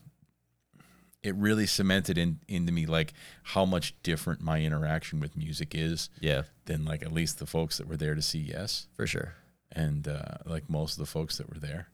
it 1.22 1.34
really 1.36 1.66
cemented 1.66 2.18
in 2.18 2.38
into 2.48 2.72
me 2.72 2.86
like 2.86 3.12
how 3.42 3.64
much 3.64 3.94
different 4.02 4.40
my 4.40 4.60
interaction 4.60 5.18
with 5.20 5.36
music 5.36 5.74
is 5.74 6.10
Yeah. 6.20 6.42
than 6.66 6.84
like 6.84 7.02
at 7.02 7.12
least 7.12 7.38
the 7.38 7.46
folks 7.46 7.78
that 7.78 7.88
were 7.88 7.96
there 7.96 8.14
to 8.14 8.22
see 8.22 8.38
yes 8.38 8.86
For 8.94 9.06
sure. 9.06 9.34
and 9.72 10.06
uh 10.06 10.36
like 10.46 10.68
most 10.70 10.92
of 10.92 10.98
the 10.98 11.06
folks 11.06 11.38
that 11.38 11.48
were 11.52 11.58
there 11.60 11.88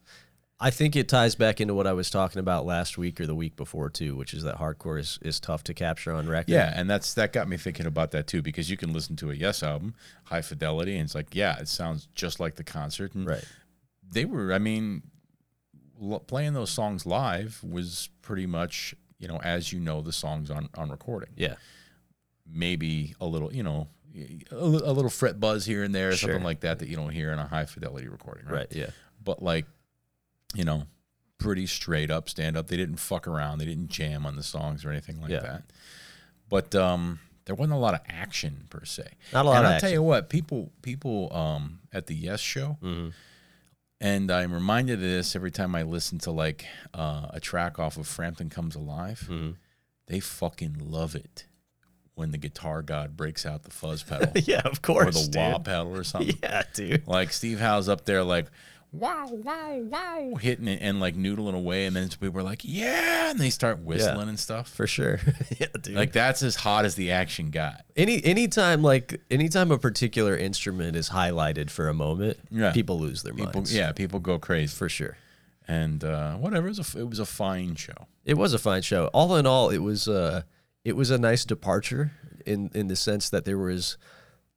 I 0.60 0.70
think 0.70 0.96
it 0.96 1.08
ties 1.08 1.36
back 1.36 1.60
into 1.60 1.72
what 1.74 1.86
I 1.86 1.92
was 1.92 2.10
talking 2.10 2.40
about 2.40 2.66
last 2.66 2.98
week 2.98 3.20
or 3.20 3.26
the 3.26 3.34
week 3.34 3.54
before 3.54 3.88
too, 3.90 4.16
which 4.16 4.34
is 4.34 4.42
that 4.42 4.56
hardcore 4.58 4.98
is, 4.98 5.18
is 5.22 5.38
tough 5.38 5.62
to 5.64 5.74
capture 5.74 6.12
on 6.12 6.28
record. 6.28 6.50
yeah 6.50 6.72
and 6.74 6.90
that's 6.90 7.14
that 7.14 7.32
got 7.32 7.48
me 7.48 7.56
thinking 7.56 7.86
about 7.86 8.10
that 8.10 8.26
too 8.26 8.42
because 8.42 8.68
you 8.70 8.76
can 8.76 8.92
listen 8.92 9.14
to 9.16 9.30
a 9.30 9.34
yes 9.34 9.62
album 9.62 9.94
high 10.24 10.42
fidelity 10.42 10.94
and 10.96 11.04
it's 11.04 11.14
like 11.14 11.34
yeah 11.34 11.56
it 11.58 11.68
sounds 11.68 12.08
just 12.16 12.40
like 12.40 12.56
the 12.56 12.64
concert 12.64 13.14
and 13.14 13.26
Right. 13.26 13.44
they 14.10 14.24
were 14.24 14.52
i 14.52 14.58
mean 14.58 15.02
l- 16.02 16.18
playing 16.20 16.54
those 16.54 16.70
songs 16.70 17.06
live 17.06 17.60
was 17.62 18.08
pretty 18.22 18.46
much 18.46 18.94
you 19.20 19.28
know 19.28 19.38
as 19.44 19.72
you 19.72 19.78
know 19.78 20.00
the 20.00 20.12
songs 20.12 20.50
on 20.50 20.68
on 20.76 20.90
recording 20.90 21.30
Yeah. 21.36 21.54
maybe 22.50 23.14
a 23.20 23.26
little, 23.26 23.52
you 23.54 23.62
know, 23.62 23.88
a, 24.50 24.56
little 24.66 25.10
fret 25.10 25.38
buzz 25.38 25.66
here 25.66 25.84
and 25.84 25.94
there, 25.94 26.10
Sure. 26.12 26.30
something 26.30 26.42
like 26.44 26.60
that 26.60 26.78
that 26.80 26.88
you 26.88 26.96
don't 26.96 27.10
hear 27.12 27.30
in 27.32 27.38
a 27.38 27.46
high 27.46 27.66
fidelity 27.66 28.08
recording, 28.08 28.46
right? 28.46 28.52
Right. 28.54 28.66
Yeah. 28.74 28.90
But 29.22 29.42
like, 29.42 29.66
you 30.54 30.64
know, 30.64 30.84
pretty 31.38 31.66
straight 31.66 32.10
up 32.10 32.28
stand 32.28 32.56
up. 32.56 32.66
They 32.68 32.76
didn't 32.76 32.96
fuck 32.96 33.26
around. 33.28 33.58
They 33.58 33.64
didn't 33.66 33.88
jam 33.88 34.26
on 34.26 34.36
the 34.36 34.42
songs 34.42 34.84
or 34.84 34.90
anything 34.90 35.20
like 35.20 35.30
Yeah. 35.30 35.40
that. 35.40 35.62
But 36.48 36.74
um, 36.74 37.20
there 37.44 37.54
wasn't 37.54 37.74
a 37.74 37.80
lot 37.80 37.94
of 37.94 38.00
action 38.08 38.66
per 38.70 38.84
se. 38.84 39.06
Not 39.32 39.44
a 39.44 39.48
lot 39.48 39.56
and 39.58 39.66
of 39.66 39.72
I'll 39.74 39.80
tell 39.80 39.90
you 39.92 40.02
what, 40.02 40.28
people 40.30 40.72
people 40.82 41.32
um 41.34 41.80
at 41.92 42.06
the 42.06 42.14
Yes 42.14 42.40
show, 42.40 42.76
Mhm. 42.82 43.12
and 44.00 44.30
I'm 44.30 44.52
reminded 44.52 44.94
of 44.94 45.00
this 45.00 45.34
every 45.36 45.50
time 45.50 45.74
I 45.74 45.82
listen 45.82 46.18
to 46.20 46.30
like 46.30 46.66
uh, 46.94 47.26
a 47.30 47.40
track 47.40 47.78
off 47.78 47.96
of 47.96 48.06
Frampton 48.06 48.48
Comes 48.50 48.74
Alive. 48.74 49.26
Mhm. 49.30 49.56
They 50.06 50.20
fucking 50.20 50.76
love 50.90 51.14
it 51.14 51.44
when 52.14 52.30
the 52.32 52.38
guitar 52.38 52.82
god 52.82 53.16
breaks 53.16 53.44
out 53.46 53.62
the 53.64 53.70
fuzz 53.70 54.02
pedal 54.08 54.32
yeah. 54.42 54.62
Of 54.64 54.82
course. 54.82 55.16
or 55.16 55.30
the 55.30 55.38
wah 55.38 55.56
dude. 55.58 55.64
pedal 55.66 55.94
or 55.96 56.04
something. 56.04 56.36
Yeah, 56.42 56.62
dude. 56.74 57.06
Like 57.06 57.32
Steve 57.32 57.60
Howe's 57.60 57.88
up 57.88 58.06
there 58.06 58.24
like 58.24 58.46
wow 58.92 59.28
wow 59.30 59.76
wow 59.78 60.34
hitting 60.40 60.66
it 60.68 60.78
and 60.82 61.00
like 61.00 61.14
noodling 61.16 61.54
away, 61.54 61.86
and 61.86 61.94
then 61.94 62.08
people 62.08 62.38
are 62.40 62.42
like 62.42 62.62
yeah, 62.64 63.30
and 63.30 63.38
they 63.38 63.50
start 63.50 63.80
whistling 63.80 64.28
and 64.28 64.38
stuff. 64.38 64.68
For 64.68 64.86
sure. 64.86 65.20
yeah, 65.58 65.66
dude. 65.80 65.94
Like 65.94 66.12
that's 66.12 66.42
as 66.42 66.56
hot 66.56 66.84
as 66.84 66.94
the 66.94 67.10
action 67.12 67.50
got. 67.50 67.84
any 67.96 68.24
anytime 68.24 68.82
like 68.82 69.20
anytime 69.30 69.70
a 69.70 69.78
particular 69.78 70.36
instrument 70.36 70.96
is 70.96 71.10
highlighted 71.10 71.70
for 71.70 71.88
a 71.88 71.94
moment, 71.94 72.38
Yeah. 72.50 72.72
people 72.72 72.98
lose 72.98 73.22
their 73.22 73.34
People, 73.34 73.52
minds. 73.60 73.74
yeah, 73.74 73.92
people 73.92 74.20
go 74.20 74.38
crazy. 74.38 74.74
For 74.74 74.88
sure. 74.88 75.16
And 75.66 76.02
uh, 76.02 76.36
whatever, 76.36 76.66
it 76.68 76.76
was 76.78 76.94
a 76.94 76.98
it 77.00 77.08
was 77.10 77.18
a 77.18 77.26
fine 77.26 77.74
show. 77.74 78.06
It 78.24 78.38
was 78.38 78.54
a 78.54 78.58
fine 78.58 78.82
show. 78.82 79.08
All 79.08 79.36
in 79.36 79.46
all, 79.46 79.68
it 79.68 79.78
was 79.78 80.08
uh 80.08 80.42
it 80.84 80.96
was 80.96 81.10
a 81.10 81.18
nice 81.18 81.44
departure 81.44 82.12
in 82.46 82.70
in 82.74 82.88
the 82.88 82.96
sense 82.96 83.28
that 83.28 83.44
there 83.44 83.58
was 83.58 83.98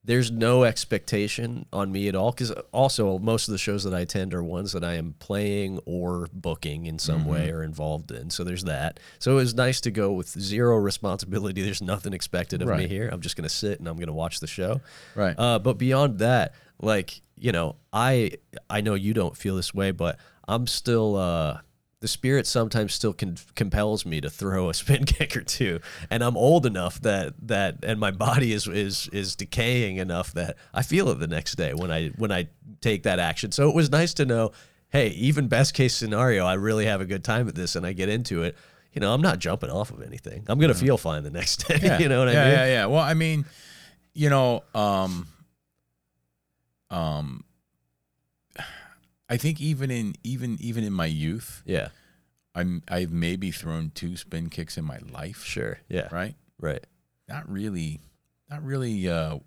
there's 0.03 0.31
no 0.31 0.63
expectation 0.63 1.65
on 1.71 1.91
me 1.91 2.07
at 2.07 2.15
all 2.15 2.31
because 2.31 2.51
also 2.71 3.19
most 3.19 3.47
of 3.47 3.51
the 3.51 3.59
shows 3.59 3.83
that 3.83 3.93
I 3.93 3.99
attend 3.99 4.33
are 4.33 4.43
ones 4.43 4.71
that 4.71 4.83
I 4.83 4.95
am 4.95 5.13
playing 5.19 5.79
or 5.85 6.27
booking 6.33 6.87
in 6.87 6.97
some 6.97 7.25
way 7.25 7.51
or 7.51 7.63
involved 7.63 8.11
in. 8.11 8.31
So 8.31 8.43
there's 8.43 8.63
that. 8.63 8.99
So 9.19 9.33
it 9.33 9.35
was 9.35 9.53
nice 9.53 9.79
to 9.81 9.91
go 9.91 10.11
with 10.11 10.27
zero 10.27 10.77
responsibility. 10.77 11.61
There's 11.71 11.83
nothing 11.83 12.13
expected 12.13 12.63
of 12.63 12.69
me 12.69 12.87
here. 12.87 13.09
I'm 13.09 13.21
just 13.21 13.35
gonna 13.35 13.49
sit 13.49 13.77
and 13.79 13.87
I'm 13.87 13.97
gonna 13.97 14.13
watch 14.13 14.39
the 14.39 14.47
show. 14.47 14.81
Right. 15.13 15.35
Uh, 15.37 15.59
but 15.59 15.77
beyond 15.77 16.17
that, 16.19 16.55
like 16.81 17.21
you 17.37 17.51
know, 17.51 17.75
I 17.93 18.31
I 18.69 18.81
know 18.81 18.95
you 18.95 19.13
don't 19.13 19.37
feel 19.37 19.55
this 19.55 19.73
way, 19.73 19.91
but 19.91 20.17
I'm 20.47 20.65
still 20.65 21.15
uh, 21.15 21.59
the 22.01 22.07
spirit 22.07 22.47
sometimes 22.47 22.93
still 22.93 23.13
con- 23.13 23.37
compels 23.55 24.05
me 24.05 24.19
to 24.19 24.29
throw 24.29 24.69
a 24.69 24.73
spin 24.73 25.05
kick 25.05 25.37
or 25.37 25.41
two, 25.41 25.79
and 26.09 26.23
I'm 26.23 26.35
old 26.35 26.65
enough 26.65 26.99
that 27.01 27.33
that 27.47 27.77
and 27.83 27.99
my 27.99 28.11
body 28.11 28.51
is 28.51 28.67
is 28.67 29.07
is 29.13 29.35
decaying 29.35 29.97
enough 29.97 30.33
that 30.33 30.57
I 30.73 30.81
feel 30.81 31.09
it 31.09 31.19
the 31.19 31.27
next 31.27 31.55
day 31.55 31.73
when 31.73 31.91
I 31.91 32.09
when 32.09 32.31
I 32.31 32.49
take 32.81 33.03
that 33.03 33.19
action. 33.19 33.51
So 33.51 33.69
it 33.69 33.75
was 33.75 33.89
nice 33.91 34.13
to 34.15 34.25
know, 34.25 34.51
hey, 34.89 35.09
even 35.09 35.47
best 35.47 35.73
case 35.73 35.95
scenario, 35.95 36.45
I 36.45 36.55
really 36.55 36.85
have 36.85 37.01
a 37.01 37.05
good 37.05 37.23
time 37.23 37.47
at 37.47 37.55
this 37.55 37.75
and 37.75 37.85
I 37.85 37.93
get 37.93 38.09
into 38.09 38.43
it. 38.43 38.57
You 38.93 38.99
know, 38.99 39.13
I'm 39.13 39.21
not 39.21 39.39
jumping 39.39 39.69
off 39.69 39.91
of 39.91 40.01
anything. 40.01 40.43
I'm 40.47 40.59
gonna 40.59 40.73
feel 40.73 40.97
fine 40.97 41.23
the 41.23 41.29
next 41.29 41.57
day. 41.67 41.79
Yeah. 41.81 41.99
you 41.99 42.09
know 42.09 42.25
what 42.25 42.33
yeah, 42.33 42.41
I 42.41 42.45
mean? 42.45 42.53
Yeah, 42.53 42.65
yeah. 42.65 42.85
Well, 42.87 43.03
I 43.03 43.13
mean, 43.13 43.45
you 44.13 44.29
know, 44.29 44.63
um, 44.73 45.27
um, 46.89 47.45
I 49.31 49.37
think 49.37 49.61
even 49.61 49.89
in 49.89 50.13
even 50.23 50.57
even 50.59 50.83
in 50.83 50.91
my 50.93 51.05
youth, 51.07 51.63
Yeah. 51.65 51.87
I'm 52.53 52.83
I've 52.89 53.11
maybe 53.11 53.49
thrown 53.51 53.91
two 53.95 54.17
spin 54.17 54.49
kicks 54.49 54.77
in 54.77 54.83
my 54.83 54.99
life, 55.09 55.43
Sure. 55.45 55.79
Yeah. 55.87 56.09
right? 56.11 56.35
Right. 56.59 56.85
Not 57.29 57.49
really, 57.49 58.01
not 58.49 58.61
really, 58.61 59.07
uh, 59.07 59.39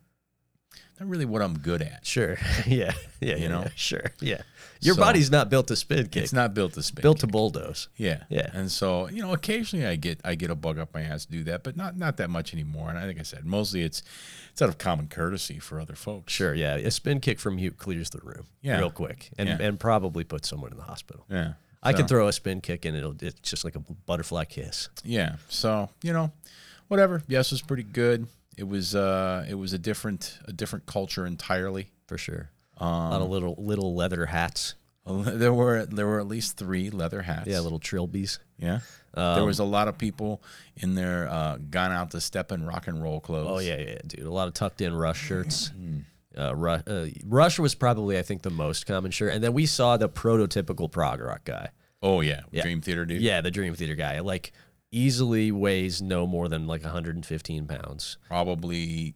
not 1.00 1.08
really 1.08 1.24
what 1.24 1.42
I'm 1.42 1.58
good 1.58 1.82
at. 1.82 2.06
Sure. 2.06 2.36
yeah. 2.66 2.92
Yeah. 3.20 3.36
You 3.36 3.48
know? 3.48 3.62
yeah. 3.62 3.68
Sure. 3.76 4.04
Yeah. 4.20 4.42
Your 4.80 4.94
So- 4.96 5.00
body's 5.00 5.30
not 5.30 5.48
built 5.50 5.68
to 5.68 5.76
spin 5.76 6.08
kick. 6.08 6.24
It's 6.24 6.32
not 6.32 6.52
built 6.52 6.74
to 6.74 6.82
spin. 6.82 7.02
built 7.02 7.20
to 7.20 7.26
bulldoze. 7.26 7.88
Yeah, 7.96 8.24
Yeah. 8.28 8.50
And 8.52 8.70
so 8.70 9.08
you 9.08 9.22
know, 9.22 9.32
occasionally 9.32 9.86
I 9.86 9.96
get 9.96 10.20
I 10.24 10.34
get 10.34 10.50
a 10.50 10.54
bug 10.54 10.78
up 10.78 10.92
my 10.92 11.00
ass 11.02 11.24
to 11.24 11.32
do 11.32 11.42
that, 11.44 11.62
but 11.64 11.76
not 11.76 11.96
not 11.96 12.18
that 12.18 12.28
much 12.28 12.52
anymore. 12.52 12.90
And 12.90 12.98
I 12.98 13.06
think 13.06 13.18
I 13.18 13.22
said 13.22 13.46
mostly 13.46 13.82
it's 13.82 14.02
it's 14.52 14.60
out 14.60 14.68
of 14.68 14.76
common 14.78 15.08
courtesy 15.08 15.58
for 15.58 15.80
other 15.80 15.94
folks. 15.94 16.32
Sure. 16.32 16.52
Yeah. 16.54 16.74
A 16.76 16.90
spin 16.90 17.20
kick 17.20 17.40
from 17.40 17.58
you 17.58 17.70
clears 17.70 18.10
the 18.10 18.20
room 18.22 18.46
Yeah. 18.62 18.78
real 18.78 18.90
quick 18.90 19.30
and, 19.38 19.48
Yeah. 19.48 19.58
and 19.60 19.80
probably 19.80 20.22
puts 20.24 20.48
someone 20.48 20.70
in 20.70 20.76
the 20.76 20.84
hospital. 20.84 21.24
Yeah. 21.30 21.54
I 21.82 21.92
can 21.92 22.06
throw 22.06 22.28
a 22.28 22.32
spin 22.32 22.60
kick 22.62 22.84
and 22.86 22.96
it'll 22.96 23.14
it's 23.20 23.40
just 23.40 23.64
like 23.64 23.74
a 23.76 23.80
butterfly 23.80 24.44
kiss. 24.44 24.88
Yeah. 25.02 25.36
So 25.48 25.88
you 26.02 26.12
know, 26.12 26.30
whatever. 26.88 27.22
Yes 27.26 27.50
was 27.52 27.62
pretty 27.62 27.82
good. 27.84 28.26
It 28.56 28.68
was 28.68 28.94
uh 28.94 29.44
it 29.48 29.54
was 29.54 29.72
a 29.72 29.78
different 29.78 30.38
a 30.46 30.52
different 30.52 30.86
culture 30.86 31.26
entirely. 31.26 31.90
For 32.06 32.18
sure. 32.18 32.50
a 32.78 32.84
Um, 32.84 33.10
lot 33.10 33.22
of 33.22 33.30
little 33.30 33.54
little 33.58 33.94
leather 33.94 34.26
hats. 34.26 34.74
There 35.06 35.52
were 35.52 35.84
there 35.86 36.06
were 36.06 36.18
at 36.20 36.26
least 36.28 36.56
three 36.56 36.88
leather 36.90 37.22
hats. 37.22 37.46
Yeah, 37.46 37.60
little 37.60 37.80
trilbies. 37.80 38.38
Yeah. 38.58 38.80
there 39.14 39.44
was 39.44 39.58
a 39.58 39.64
lot 39.64 39.86
of 39.88 39.98
people 39.98 40.42
in 40.76 40.94
their 40.94 41.28
uh, 41.28 41.58
gone 41.70 41.92
out 41.92 42.10
to 42.12 42.20
step 42.20 42.50
in 42.52 42.64
rock 42.66 42.88
and 42.88 43.02
roll 43.02 43.20
clothes. 43.20 43.48
Oh 43.50 43.58
yeah, 43.58 43.76
yeah, 43.78 43.98
dude. 44.06 44.20
A 44.26 44.30
lot 44.30 44.48
of 44.48 44.54
tucked 44.54 44.80
in 44.80 44.94
rush 44.94 45.20
shirts. 45.20 45.70
Uh, 46.36 46.52
Ru- 46.52 46.82
uh, 46.88 47.06
Rush 47.24 47.60
was 47.60 47.76
probably, 47.76 48.18
I 48.18 48.22
think, 48.22 48.42
the 48.42 48.50
most 48.50 48.86
common 48.86 49.12
shirt, 49.12 49.32
and 49.34 49.44
then 49.44 49.52
we 49.52 49.66
saw 49.66 49.96
the 49.96 50.08
prototypical 50.08 50.90
prog 50.90 51.20
rock 51.20 51.44
guy. 51.44 51.68
Oh 52.02 52.22
yeah, 52.22 52.40
Dream 52.52 52.80
Theater 52.80 53.04
dude. 53.06 53.22
Yeah, 53.22 53.40
the 53.40 53.52
Dream 53.52 53.72
Theater 53.76 53.94
guy. 53.94 54.18
Like 54.18 54.52
easily 54.94 55.50
weighs 55.52 56.00
no 56.00 56.26
more 56.26 56.48
than 56.48 56.66
like 56.66 56.82
115 56.82 57.66
pounds. 57.66 58.16
probably 58.28 59.14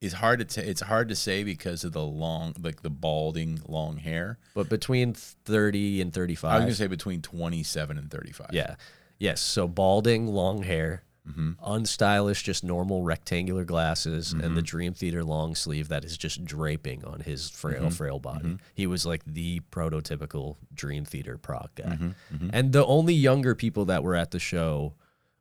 it's 0.00 0.14
hard 0.14 0.38
to 0.40 0.44
t- 0.44 0.60
it's 0.68 0.82
hard 0.82 1.08
to 1.08 1.16
say 1.16 1.42
because 1.42 1.82
of 1.82 1.92
the 1.92 2.02
long 2.04 2.54
like 2.60 2.82
the 2.82 2.90
balding 2.90 3.60
long 3.66 3.96
hair. 3.96 4.38
But 4.54 4.68
between 4.68 5.14
30 5.14 6.02
and 6.02 6.12
35. 6.12 6.50
I 6.50 6.54
was 6.56 6.64
gonna 6.64 6.74
say 6.74 6.86
between 6.86 7.22
twenty 7.22 7.62
seven 7.62 7.96
and 7.96 8.10
thirty 8.10 8.32
five. 8.32 8.50
yeah. 8.52 8.74
Yes. 9.18 9.40
So 9.40 9.66
balding, 9.66 10.26
long 10.26 10.62
hair, 10.64 11.02
Mm-hmm. 11.28 11.52
unstylish, 11.64 12.44
just 12.44 12.62
normal 12.62 13.02
rectangular 13.02 13.64
glasses, 13.64 14.32
and 14.32 14.42
Mm-hmm. 14.42 14.54
the 14.54 14.62
Dream 14.62 14.94
Theater 14.94 15.24
long 15.24 15.54
sleeve 15.54 15.88
that 15.88 16.04
is 16.04 16.16
just 16.16 16.44
draping 16.44 17.04
on 17.04 17.20
his 17.20 17.50
frail, 17.50 17.80
Mm-hmm. 17.82 17.88
frail 17.90 18.18
body. 18.18 18.58
He 18.74 18.86
was 18.86 19.04
like 19.04 19.22
the 19.24 19.60
prototypical 19.72 20.56
Dream 20.74 21.04
Theater 21.04 21.36
prog 21.38 21.70
guy. 21.74 21.84
Mm-hmm. 22.32 22.50
And 22.52 22.72
the 22.72 22.84
only 22.86 23.14
younger 23.14 23.54
people 23.54 23.84
that 23.86 24.02
were 24.02 24.14
at 24.14 24.30
the 24.30 24.38
show, 24.38 24.94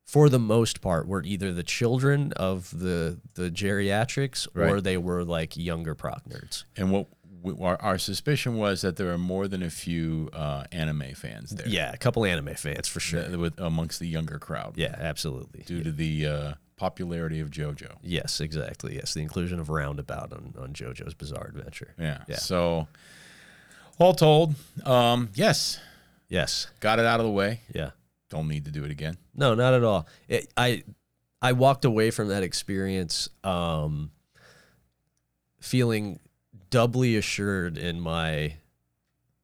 for 0.05 0.29
the 0.29 0.39
most 0.39 0.81
part, 0.81 1.07
were 1.07 1.23
either 1.23 1.51
the 1.53 1.63
children 1.63 2.31
of 2.33 2.69
the 2.77 3.19
the 3.35 3.49
geriatrics 3.51 4.47
or 4.55 4.81
they 4.81 4.97
were 4.97 5.23
like 5.23 5.55
younger 5.57 5.95
prog 5.95 6.21
nerds. 6.29 6.63
And 6.77 6.91
what 6.91 7.07
we, 7.45 7.53
our, 7.65 7.81
our 7.81 7.97
suspicion 7.97 8.57
was 8.57 8.81
that 8.81 8.97
there 8.97 9.11
are 9.13 9.17
more 9.17 9.47
than 9.47 9.63
a 9.63 9.69
few 9.69 10.29
uh, 10.33 10.63
anime 10.71 11.13
fans 11.15 11.51
there. 11.51 11.67
Yeah, 11.67 11.91
a 11.93 11.97
couple 11.97 12.25
anime 12.25 12.55
fans 12.55 12.87
for 12.87 12.99
sure. 12.99 13.23
th- 13.23 13.37
with 13.37 13.59
amongst 13.59 13.99
the 13.99 14.07
younger 14.07 14.39
crowd. 14.39 14.73
Yeah, 14.75 14.95
absolutely. 14.97 15.63
Due 15.65 15.83
to 15.83 15.91
the 15.91 16.25
uh, 16.25 16.53
popularity 16.77 17.39
of 17.39 17.49
JoJo. 17.51 17.97
Yes, 18.01 18.41
exactly. 18.41 18.95
Yes, 18.95 19.13
the 19.13 19.21
inclusion 19.21 19.59
of 19.59 19.69
Roundabout 19.69 20.33
on, 20.33 20.53
on 20.59 20.73
JoJo's 20.73 21.13
Bizarre 21.13 21.47
Adventure. 21.47 21.93
Yeah. 21.99 22.23
Yeah. 22.27 22.37
So 22.37 22.87
all 23.99 24.13
told, 24.13 24.55
um, 24.83 25.29
yes, 25.35 25.79
Yes. 26.27 26.67
got 26.79 26.99
it 26.99 27.05
out 27.05 27.19
of 27.19 27.25
the 27.25 27.31
way. 27.31 27.61
Yeah. 27.73 27.91
Don't 28.29 28.47
need 28.47 28.65
to 28.65 28.71
do 28.71 28.83
it 28.83 28.91
again. 28.91 29.17
No, 29.35 29.53
not 29.53 29.73
at 29.75 29.83
all. 29.83 30.07
It, 30.27 30.51
I 30.57 30.83
I 31.41 31.51
walked 31.53 31.85
away 31.85 32.09
from 32.09 32.29
that 32.29 32.41
experience 32.41 33.29
um, 33.43 34.09
feeling 35.59 36.19
doubly 36.69 37.15
assured 37.15 37.77
in 37.77 37.99
my 37.99 38.55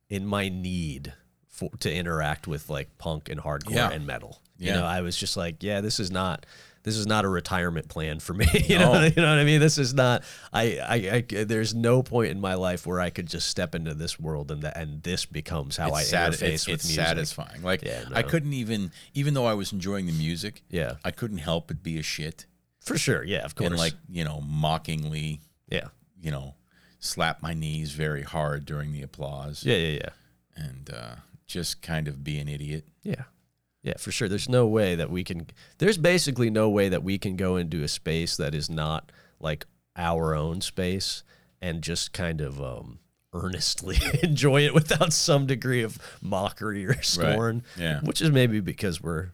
in 0.10 0.26
my 0.26 0.50
need 0.50 1.14
for 1.48 1.70
to 1.80 1.94
interact 1.94 2.48
with 2.48 2.70
like 2.70 2.98
punk 2.98 3.30
and 3.30 3.40
hardcore 3.42 3.76
Yeah. 3.76 3.90
and 3.92 4.06
metal. 4.06 4.40
You 4.58 4.72
know, 4.74 4.86
I 4.86 5.02
was 5.02 5.18
just 5.18 5.36
like, 5.38 5.64
yeah, 5.64 5.82
this 5.82 6.00
is 6.00 6.12
not 6.12 6.46
this 6.84 6.96
is 6.98 7.06
not 7.08 7.26
a 7.26 7.30
retirement 7.30 7.88
plan 7.90 8.20
for 8.20 8.34
me. 8.34 8.46
you 8.68 8.78
know, 8.78 8.94
you 9.04 9.12
know 9.16 9.30
what 9.30 9.40
I 9.40 9.44
mean? 9.44 9.60
This 9.60 9.78
is 9.80 9.94
not. 9.94 10.24
I, 10.54 10.78
I, 10.80 11.26
I, 11.38 11.44
there's 11.46 11.74
no 11.76 12.02
point 12.04 12.30
in 12.32 12.40
my 12.40 12.54
life 12.56 12.86
where 12.88 13.00
I 13.00 13.10
could 13.12 13.28
just 13.28 13.48
step 13.50 13.74
into 13.76 13.94
this 13.96 14.20
world 14.20 14.52
and 14.52 14.62
that, 14.64 14.78
and 14.78 15.02
this 15.04 15.26
becomes 15.26 15.78
how 15.78 15.92
I 15.92 16.02
it's 16.02 16.10
sat- 16.10 16.32
interface 16.34 16.54
it's, 16.54 16.68
with 16.68 16.74
it's 16.76 16.86
music. 16.88 17.06
satisfying. 17.06 17.62
Like 17.64 17.84
Yeah, 17.84 18.04
I 18.14 18.22
couldn't 18.24 18.54
even, 18.54 18.92
even 19.16 19.34
though 19.36 19.46
I 19.46 19.54
was 19.56 19.72
enjoying 19.74 20.06
the 20.08 20.12
music, 20.14 20.62
Yeah, 20.70 20.94
I 21.04 21.10
couldn't 21.12 21.38
help 21.40 21.68
but 21.68 21.82
be 21.84 21.98
a 22.00 22.04
shit 22.04 22.46
for 22.82 22.98
sure. 23.00 23.24
Yeah, 23.24 23.44
of 23.46 23.56
course. 23.56 23.68
and 23.70 23.78
like 23.80 23.94
you 24.10 24.24
know 24.24 24.42
mockingly, 24.42 25.42
yeah, 25.70 25.88
you 26.20 26.30
know, 26.32 26.54
slap 27.02 27.42
my 27.42 27.54
knees 27.54 27.92
very 27.92 28.22
hard 28.22 28.64
during 28.64 28.94
the 28.94 29.02
applause 29.02 29.66
yeah, 29.66 29.76
yeah, 29.76 30.00
yeah. 30.04 30.10
and 30.56 30.90
uh, 30.94 31.16
just 31.48 31.82
kind 31.82 32.08
of 32.08 32.24
be 32.24 32.40
an 32.40 32.48
idiot. 32.48 32.86
Yeah. 33.04 33.24
Yeah, 33.84 33.98
for 33.98 34.12
sure. 34.12 34.30
There's 34.30 34.48
no 34.48 34.68
way 34.68 34.94
that 34.96 35.10
we 35.10 35.24
can 35.24 35.48
there's 35.80 35.98
basically 35.98 36.52
no 36.52 36.70
way 36.70 36.88
that 36.88 37.04
we 37.04 37.18
can 37.18 37.36
go 37.36 37.58
into 37.58 37.84
a 37.84 37.88
space 37.88 38.38
that 38.38 38.54
is 38.54 38.70
not 38.70 39.12
like 39.40 39.66
our 39.98 40.36
own 40.36 40.62
space 40.62 41.24
and 41.62 41.82
just 41.82 42.14
kind 42.14 42.42
of 42.42 42.62
um 42.62 43.00
earnestly 43.34 43.98
enjoy 44.24 44.62
it 44.62 44.74
without 44.76 45.12
some 45.12 45.48
degree 45.48 45.82
of 45.82 45.98
mockery 46.22 46.86
or 46.86 47.02
scorn. 47.02 47.64
Yeah. 47.76 48.02
Which 48.02 48.22
is 48.22 48.30
maybe 48.30 48.60
because 48.60 49.02
we're 49.02 49.32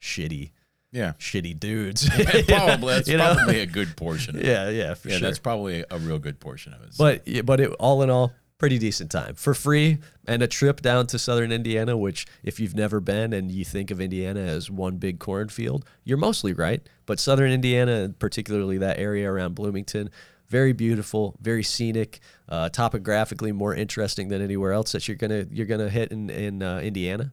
shitty, 0.00 0.52
Yeah, 0.94 1.12
shitty 1.18 1.58
dudes. 1.58 2.08
Yeah, 2.16 2.42
probably 2.46 2.94
that's 2.94 3.08
You 3.08 3.18
know? 3.18 3.34
probably 3.34 3.60
a 3.60 3.66
good 3.66 3.96
portion. 3.96 4.36
Of 4.36 4.42
it. 4.42 4.46
yeah, 4.46 4.68
yeah, 4.70 4.94
for 4.94 5.08
yeah, 5.08 5.16
sure. 5.18 5.28
that's 5.28 5.40
probably 5.40 5.84
a 5.90 5.98
real 5.98 6.18
good 6.20 6.38
portion 6.38 6.72
of 6.72 6.82
it. 6.82 6.90
But 6.96 7.26
yeah, 7.26 7.42
but 7.42 7.60
it, 7.60 7.70
all 7.80 8.02
in 8.02 8.10
all, 8.10 8.32
pretty 8.58 8.78
decent 8.78 9.10
time 9.10 9.34
for 9.34 9.52
free 9.52 9.98
and 10.26 10.40
a 10.42 10.46
trip 10.46 10.80
down 10.80 11.06
to 11.08 11.18
southern 11.18 11.50
Indiana. 11.50 11.96
Which, 11.96 12.26
if 12.44 12.60
you've 12.60 12.76
never 12.76 13.00
been 13.00 13.32
and 13.32 13.50
you 13.50 13.64
think 13.64 13.90
of 13.90 14.00
Indiana 14.00 14.40
as 14.40 14.70
one 14.70 14.98
big 14.98 15.18
cornfield, 15.18 15.84
you're 16.04 16.16
mostly 16.16 16.52
right. 16.52 16.80
But 17.06 17.18
southern 17.18 17.50
Indiana, 17.50 17.92
and 18.04 18.18
particularly 18.18 18.78
that 18.78 18.98
area 18.98 19.28
around 19.30 19.56
Bloomington, 19.56 20.10
very 20.48 20.72
beautiful, 20.72 21.36
very 21.40 21.64
scenic, 21.64 22.20
uh, 22.48 22.68
topographically 22.68 23.50
more 23.50 23.74
interesting 23.74 24.28
than 24.28 24.40
anywhere 24.40 24.72
else 24.72 24.92
that 24.92 25.08
you're 25.08 25.16
gonna 25.16 25.46
you're 25.50 25.66
gonna 25.66 25.88
hit 25.90 26.12
in 26.12 26.30
in 26.30 26.62
uh, 26.62 26.78
Indiana. 26.78 27.32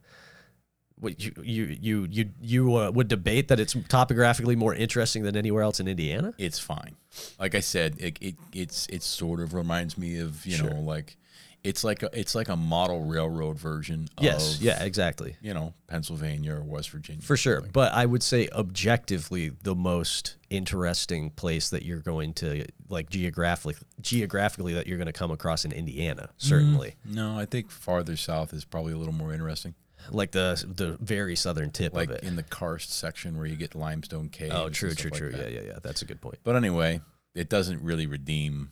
You 1.01 1.34
you 1.41 1.77
you 1.81 2.08
you 2.10 2.29
you 2.41 2.75
uh, 2.75 2.91
would 2.91 3.08
debate 3.08 3.48
that 3.48 3.60
it's 3.60 3.75
topographically 3.89 4.55
more 4.55 4.75
interesting 4.75 5.24
than 5.24 5.36
anywhere 5.36 5.63
else 5.63 5.79
in 5.79 5.88
Indiana? 5.88 6.34
it's 6.38 6.60
fine. 6.60 6.96
Like 7.39 7.55
I 7.55 7.60
said, 7.60 7.96
it, 8.00 8.17
it 8.22 8.36
it's 8.53 8.88
it 8.88 9.03
sort 9.03 9.39
of 9.39 9.53
reminds 9.53 9.98
me 9.98 10.20
of 10.20 10.46
you 10.46 10.62
know 10.62 10.79
like 10.81 11.17
it's 11.63 11.84
like 11.84 12.03
a 12.03 12.10
it's 12.17 12.34
like 12.34 12.50
a 12.50 12.55
model 12.55 13.03
railroad 13.03 13.58
version. 13.58 14.08
Yes, 14.20 14.55
of, 14.55 14.62
yeah, 14.62 14.84
exactly. 14.84 15.36
You 15.41 15.53
know, 15.53 15.74
Pennsylvania 15.88 16.55
or 16.55 16.62
West 16.62 16.89
Virginia 16.89 17.22
For 17.22 17.38
sure. 17.38 17.62
But 17.62 17.93
I 17.93 18.05
would 18.05 18.24
say 18.24 18.48
objectively 18.51 19.50
the 19.50 19.75
most 19.75 20.38
interesting 20.50 21.29
place 21.31 21.70
that 21.70 21.84
you're 21.84 22.00
going 22.00 22.34
to 22.34 22.65
like 22.89 23.10
geographically 23.10 23.75
geographically 24.01 24.74
that 24.74 24.88
you're 24.88 24.98
going 24.98 25.08
to 25.08 25.13
come 25.13 25.31
across 25.31 25.65
in 25.65 25.72
Indiana, 25.72 26.29
certainly. 26.38 26.96
No, 27.05 27.38
I 27.38 27.46
think 27.46 27.70
farther 27.70 28.15
south 28.15 28.53
is 28.53 28.65
probably 28.65 28.93
a 28.93 28.98
little 28.98 29.13
more 29.13 29.34
interesting. 29.34 29.75
Like 30.12 30.32
the 30.32 30.63
the 30.75 30.98
very 31.00 31.36
southern 31.36 31.72
tip 31.72 31.94
Like 31.94 32.10
of 32.10 32.15
it. 32.18 32.24
in 32.24 32.36
the 32.36 32.44
karst 32.44 32.91
section 32.94 33.38
where 33.38 33.46
you 33.48 33.56
get 33.56 33.75
limestone 33.75 34.30
caves. 34.30 34.53
oh, 34.56 34.65
and 34.68 34.75
true, 34.75 34.94
true, 34.94 35.10
like 35.12 35.20
true. 35.20 35.34
yeah, 35.36 35.48
yeah, 35.48 35.62
yeah. 35.68 35.80
That's 35.82 36.01
a 36.01 36.06
good 36.06 36.22
point. 36.22 36.39
But 36.44 36.56
anyway, 36.56 37.01
it 37.36 37.50
doesn't 37.50 37.82
really 37.84 38.08
redeem 38.08 38.72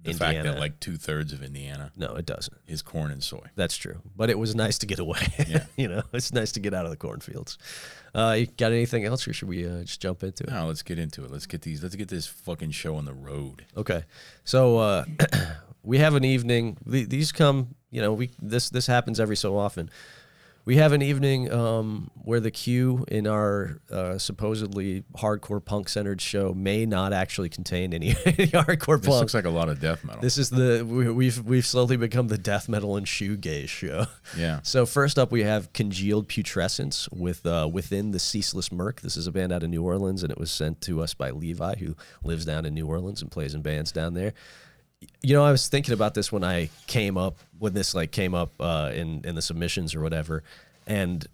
the 0.00 0.14
fact 0.14 0.44
that 0.44 0.58
like 0.60 0.78
two 0.78 0.96
thirds 0.96 1.32
of 1.32 1.42
Indiana 1.42 1.90
No, 1.96 2.14
it 2.14 2.24
doesn't. 2.24 2.56
is 2.68 2.82
corn 2.82 3.10
and 3.10 3.20
soy. 3.22 3.44
That's 3.56 3.76
true. 3.76 4.00
But 4.14 4.30
it 4.30 4.38
was 4.38 4.54
nice 4.54 4.78
to 4.78 4.86
get 4.86 5.00
away. 5.00 5.18
Yeah. 5.48 5.64
you 5.76 5.88
know, 5.88 6.02
it's 6.12 6.32
nice 6.32 6.52
to 6.52 6.60
get 6.60 6.72
out 6.72 6.84
of 6.84 6.92
the 6.92 6.96
cornfields. 6.96 7.58
Uh, 8.14 8.36
you 8.38 8.46
got 8.46 8.70
anything 8.70 9.04
else 9.04 9.26
or 9.26 9.32
should 9.32 9.48
we 9.48 9.66
uh, 9.66 9.80
just 9.82 10.00
jump 10.00 10.22
into 10.22 10.44
it? 10.44 10.50
Now 10.50 10.66
let's 10.66 10.82
get 10.82 10.98
into 11.00 11.24
it. 11.24 11.32
Let's 11.32 11.46
get 11.46 11.62
these. 11.62 11.82
Let's 11.82 11.96
get 11.96 12.08
this 12.08 12.26
fucking 12.28 12.70
show 12.70 12.94
on 12.94 13.06
the 13.06 13.12
road. 13.12 13.64
Okay, 13.76 14.04
so 14.44 14.78
uh, 14.78 15.04
we 15.82 15.98
have 15.98 16.14
an 16.14 16.24
evening. 16.24 16.76
These 16.86 17.32
come, 17.32 17.74
you 17.90 18.00
know, 18.00 18.12
we 18.12 18.30
this 18.40 18.70
this 18.70 18.86
happens 18.86 19.18
every 19.18 19.36
so 19.36 19.58
often. 19.58 19.90
We 20.68 20.76
have 20.76 20.92
an 20.92 21.00
evening 21.00 21.50
um, 21.50 22.10
where 22.24 22.40
the 22.40 22.50
queue 22.50 23.06
in 23.08 23.26
our 23.26 23.80
uh, 23.90 24.18
supposedly 24.18 25.02
hardcore 25.16 25.64
punk 25.64 25.88
centered 25.88 26.20
show 26.20 26.52
may 26.52 26.84
not 26.84 27.14
actually 27.14 27.48
contain 27.48 27.94
any, 27.94 28.08
any 28.26 28.48
hardcore 28.48 28.98
This 28.98 29.08
punk. 29.08 29.20
looks 29.20 29.32
like 29.32 29.46
a 29.46 29.50
lot 29.50 29.70
of 29.70 29.80
death 29.80 30.04
metal. 30.04 30.20
This 30.20 30.36
is 30.36 30.50
the 30.50 30.84
we, 30.86 31.10
we've 31.10 31.42
we've 31.42 31.64
slowly 31.64 31.96
become 31.96 32.28
the 32.28 32.36
death 32.36 32.68
metal 32.68 32.98
and 32.98 33.06
shoegaze 33.06 33.68
show. 33.70 34.08
yeah. 34.36 34.60
So 34.62 34.84
first 34.84 35.18
up, 35.18 35.32
we 35.32 35.42
have 35.42 35.72
Congealed 35.72 36.28
Putrescence 36.28 37.08
with 37.08 37.46
uh, 37.46 37.66
Within 37.72 38.10
the 38.10 38.18
Ceaseless 38.18 38.70
Murk. 38.70 39.00
This 39.00 39.16
is 39.16 39.26
a 39.26 39.32
band 39.32 39.52
out 39.52 39.62
of 39.62 39.70
New 39.70 39.82
Orleans, 39.82 40.22
and 40.22 40.30
it 40.30 40.36
was 40.36 40.50
sent 40.50 40.82
to 40.82 41.00
us 41.00 41.14
by 41.14 41.30
Levi, 41.30 41.76
who 41.76 41.96
lives 42.22 42.44
down 42.44 42.66
in 42.66 42.74
New 42.74 42.86
Orleans 42.86 43.22
and 43.22 43.30
plays 43.30 43.54
in 43.54 43.62
bands 43.62 43.90
down 43.90 44.12
there. 44.12 44.34
You 45.22 45.34
know, 45.34 45.44
I 45.44 45.52
was 45.52 45.68
thinking 45.68 45.94
about 45.94 46.14
this 46.14 46.32
when 46.32 46.44
I 46.44 46.70
came 46.86 47.16
up 47.16 47.38
when 47.58 47.74
this 47.74 47.94
like 47.94 48.10
came 48.12 48.34
up 48.34 48.52
uh, 48.60 48.90
in 48.94 49.22
in 49.24 49.34
the 49.34 49.42
submissions 49.42 49.94
or 49.94 50.00
whatever, 50.00 50.42
and 50.86 51.26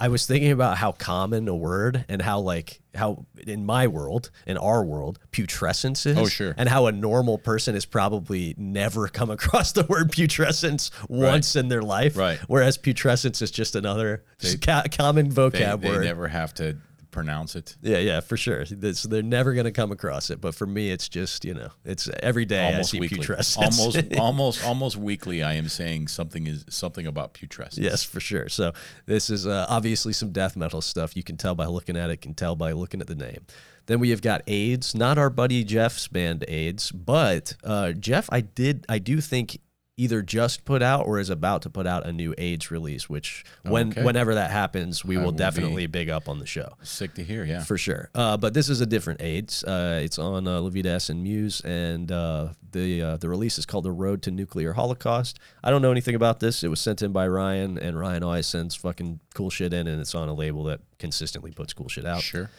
I 0.00 0.08
was 0.08 0.26
thinking 0.26 0.50
about 0.50 0.76
how 0.76 0.92
common 0.92 1.46
a 1.46 1.54
word 1.54 2.04
and 2.08 2.20
how 2.20 2.40
like 2.40 2.80
how 2.94 3.26
in 3.46 3.64
my 3.64 3.86
world, 3.86 4.30
in 4.46 4.56
our 4.56 4.84
world, 4.84 5.20
putrescence 5.30 6.04
is. 6.04 6.18
Oh, 6.18 6.26
sure. 6.26 6.54
And 6.56 6.68
how 6.68 6.86
a 6.86 6.92
normal 6.92 7.38
person 7.38 7.74
has 7.74 7.84
probably 7.84 8.54
never 8.58 9.06
come 9.08 9.30
across 9.30 9.72
the 9.72 9.84
word 9.84 10.10
putrescence 10.10 10.90
once 11.08 11.54
in 11.54 11.68
their 11.68 11.82
life. 11.82 12.16
Right. 12.16 12.38
Whereas 12.48 12.76
putrescence 12.76 13.40
is 13.40 13.50
just 13.50 13.76
another 13.76 14.24
just 14.40 14.60
ca- 14.60 14.84
common 14.90 15.28
They, 15.28 15.50
vocab 15.50 15.80
they 15.80 15.88
word. 15.88 16.02
They 16.02 16.06
never 16.06 16.28
have 16.28 16.52
to 16.54 16.76
pronounce 17.14 17.54
it. 17.54 17.76
yeah, 17.80 17.98
yeah, 17.98 18.20
for 18.20 18.36
sure. 18.36 18.64
This, 18.64 19.04
they're 19.04 19.22
never 19.22 19.54
going 19.54 19.64
to 19.64 19.72
come 19.72 19.92
across 19.92 20.28
it. 20.30 20.40
But 20.40 20.54
for 20.54 20.66
me, 20.66 20.90
it's 20.90 21.08
just, 21.08 21.44
you 21.44 21.54
know, 21.54 21.70
it's 21.84 22.10
every 22.22 22.44
day 22.44 22.66
Almost 22.66 22.90
I 22.90 22.90
see 22.90 23.00
weekly. 23.00 23.18
putrescence. 23.18 23.78
Almost, 23.80 24.14
almost, 24.18 24.64
almost 24.66 24.96
weekly. 24.96 25.42
I 25.42 25.54
am 25.54 25.68
saying 25.68 26.08
something 26.08 26.46
is 26.46 26.64
something 26.68 27.06
about 27.06 27.32
putrescence. 27.32 27.78
Yes, 27.84 28.02
for 28.02 28.20
sure. 28.20 28.48
So 28.48 28.72
this 29.06 29.30
is 29.30 29.46
uh, 29.46 29.66
obviously 29.68 30.12
some 30.12 30.32
death 30.32 30.56
metal 30.56 30.80
stuff. 30.82 31.16
You 31.16 31.22
can 31.22 31.36
tell 31.36 31.54
by 31.54 31.66
looking 31.66 31.96
at 31.96 32.10
it. 32.10 32.20
Can 32.20 32.34
tell 32.34 32.56
by 32.56 32.72
looking 32.72 33.00
at 33.00 33.06
the 33.06 33.14
name. 33.14 33.46
Then 33.86 34.00
we 34.00 34.10
have 34.10 34.22
got 34.22 34.42
AIDS, 34.46 34.94
not 34.94 35.16
our 35.18 35.30
buddy 35.30 35.62
Jeff's 35.62 36.08
band 36.08 36.44
AIDS, 36.48 36.90
but 36.90 37.54
uh, 37.62 37.92
Jeff, 37.92 38.28
I 38.32 38.40
did, 38.40 38.84
I 38.88 38.98
do 38.98 39.20
think 39.20 39.58
either 39.96 40.22
just 40.22 40.64
put 40.64 40.82
out 40.82 41.06
or 41.06 41.20
is 41.20 41.30
about 41.30 41.62
to 41.62 41.70
put 41.70 41.86
out 41.86 42.04
a 42.04 42.12
new 42.12 42.34
AIDS 42.36 42.70
release, 42.70 43.08
which 43.08 43.44
when 43.62 43.90
Okay. 43.90 44.02
whenever 44.02 44.34
that 44.34 44.50
happens, 44.50 45.04
we 45.04 45.16
will 45.16 45.26
will 45.26 45.32
definitely 45.32 45.86
big 45.86 46.08
up 46.10 46.28
on 46.28 46.40
the 46.40 46.46
show 46.46 46.74
Sick 46.82 47.14
to 47.14 47.22
hear. 47.22 47.44
Yeah. 47.44 47.62
for 47.62 47.78
sure. 47.78 48.10
Uh, 48.14 48.36
but 48.36 48.54
this 48.54 48.68
is 48.68 48.80
a 48.80 48.86
different 48.86 49.22
AIDS. 49.22 49.62
Uh, 49.62 50.00
it's 50.02 50.18
on 50.18 50.48
uh, 50.48 50.58
Levita 50.60 50.86
S 50.86 51.10
and 51.10 51.22
Muse, 51.22 51.60
and 51.60 52.10
uh, 52.10 52.48
the 52.72 53.02
uh, 53.02 53.16
the 53.18 53.28
release 53.28 53.56
is 53.56 53.66
called 53.66 53.84
"The 53.84 53.92
Road 53.92 54.20
to 54.22 54.30
Nuclear 54.32 54.72
Holocaust." 54.72 55.38
I 55.62 55.70
don't 55.70 55.80
know 55.80 55.92
anything 55.92 56.16
about 56.16 56.40
this. 56.40 56.64
It 56.64 56.68
was 56.68 56.80
sent 56.80 57.00
in 57.00 57.12
by 57.12 57.28
Ryan, 57.28 57.78
and 57.78 57.96
Ryan 57.98 58.24
always 58.24 58.46
sends 58.48 58.74
fucking 58.74 59.20
cool 59.34 59.50
shit 59.50 59.72
in, 59.72 59.86
and 59.86 60.00
it's 60.00 60.14
on 60.14 60.28
a 60.28 60.34
label 60.34 60.64
that 60.64 60.80
consistently 60.98 61.52
puts 61.52 61.72
cool 61.72 61.88
shit 61.88 62.04
out. 62.04 62.22
Sure. 62.22 62.50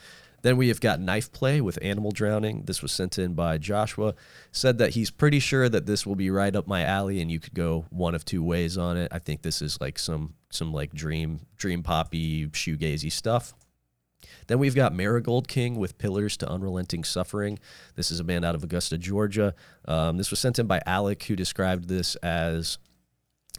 Then 0.42 0.58
we 0.58 0.68
have 0.68 0.80
got 0.80 1.00
Knife 1.00 1.32
Play 1.32 1.62
with 1.62 1.80
Animal 1.82 2.12
Drowning. 2.12 2.64
This 2.66 2.82
was 2.82 2.92
sent 2.92 3.18
in 3.18 3.34
by 3.34 3.58
Joshua. 3.58 4.16
Said 4.52 4.78
that 4.78 4.92
he's 4.92 5.12
pretty 5.12 5.40
sure 5.40 5.70
that 5.70 5.86
this 5.86 6.06
will 6.06 6.16
be 6.16 6.30
right 6.30 6.56
up 6.56 6.68
my 6.68 6.84
alley, 6.84 7.22
and 7.22 7.32
you 7.32 7.40
could 7.40 7.54
go 7.54 7.86
one 7.90 8.16
of 8.16 8.26
two 8.26 8.44
ways 8.44 8.78
on 8.78 8.98
it. 8.98 9.12
I 9.12 9.20
think 9.20 9.42
this 9.42 9.62
is 9.62 9.80
like 9.82 10.00
some 10.00 10.36
some 10.50 10.74
like 10.74 10.94
dream 10.94 11.42
dream 11.58 11.84
poppy 11.84 12.48
shoegazy 12.48 13.12
stuff. 13.12 13.54
Then 14.48 14.60
we've 14.60 14.76
got 14.76 14.94
Marigold 14.94 15.48
King 15.48 15.76
with 15.76 15.98
Pillars 15.98 16.38
to 16.38 16.50
Unrelenting 16.50 17.04
Suffering. 17.04 17.60
This 17.96 18.12
is 18.12 18.20
a 18.20 18.24
band 18.24 18.46
out 18.46 18.56
of 18.56 18.64
Augusta, 18.64 18.98
Georgia. 18.98 19.54
Um, 19.88 20.18
this 20.18 20.30
was 20.30 20.40
sent 20.40 20.60
in 20.60 20.68
by 20.68 20.82
Alec, 20.86 21.24
who 21.24 21.36
described 21.36 21.88
this 21.88 22.16
as 22.18 22.78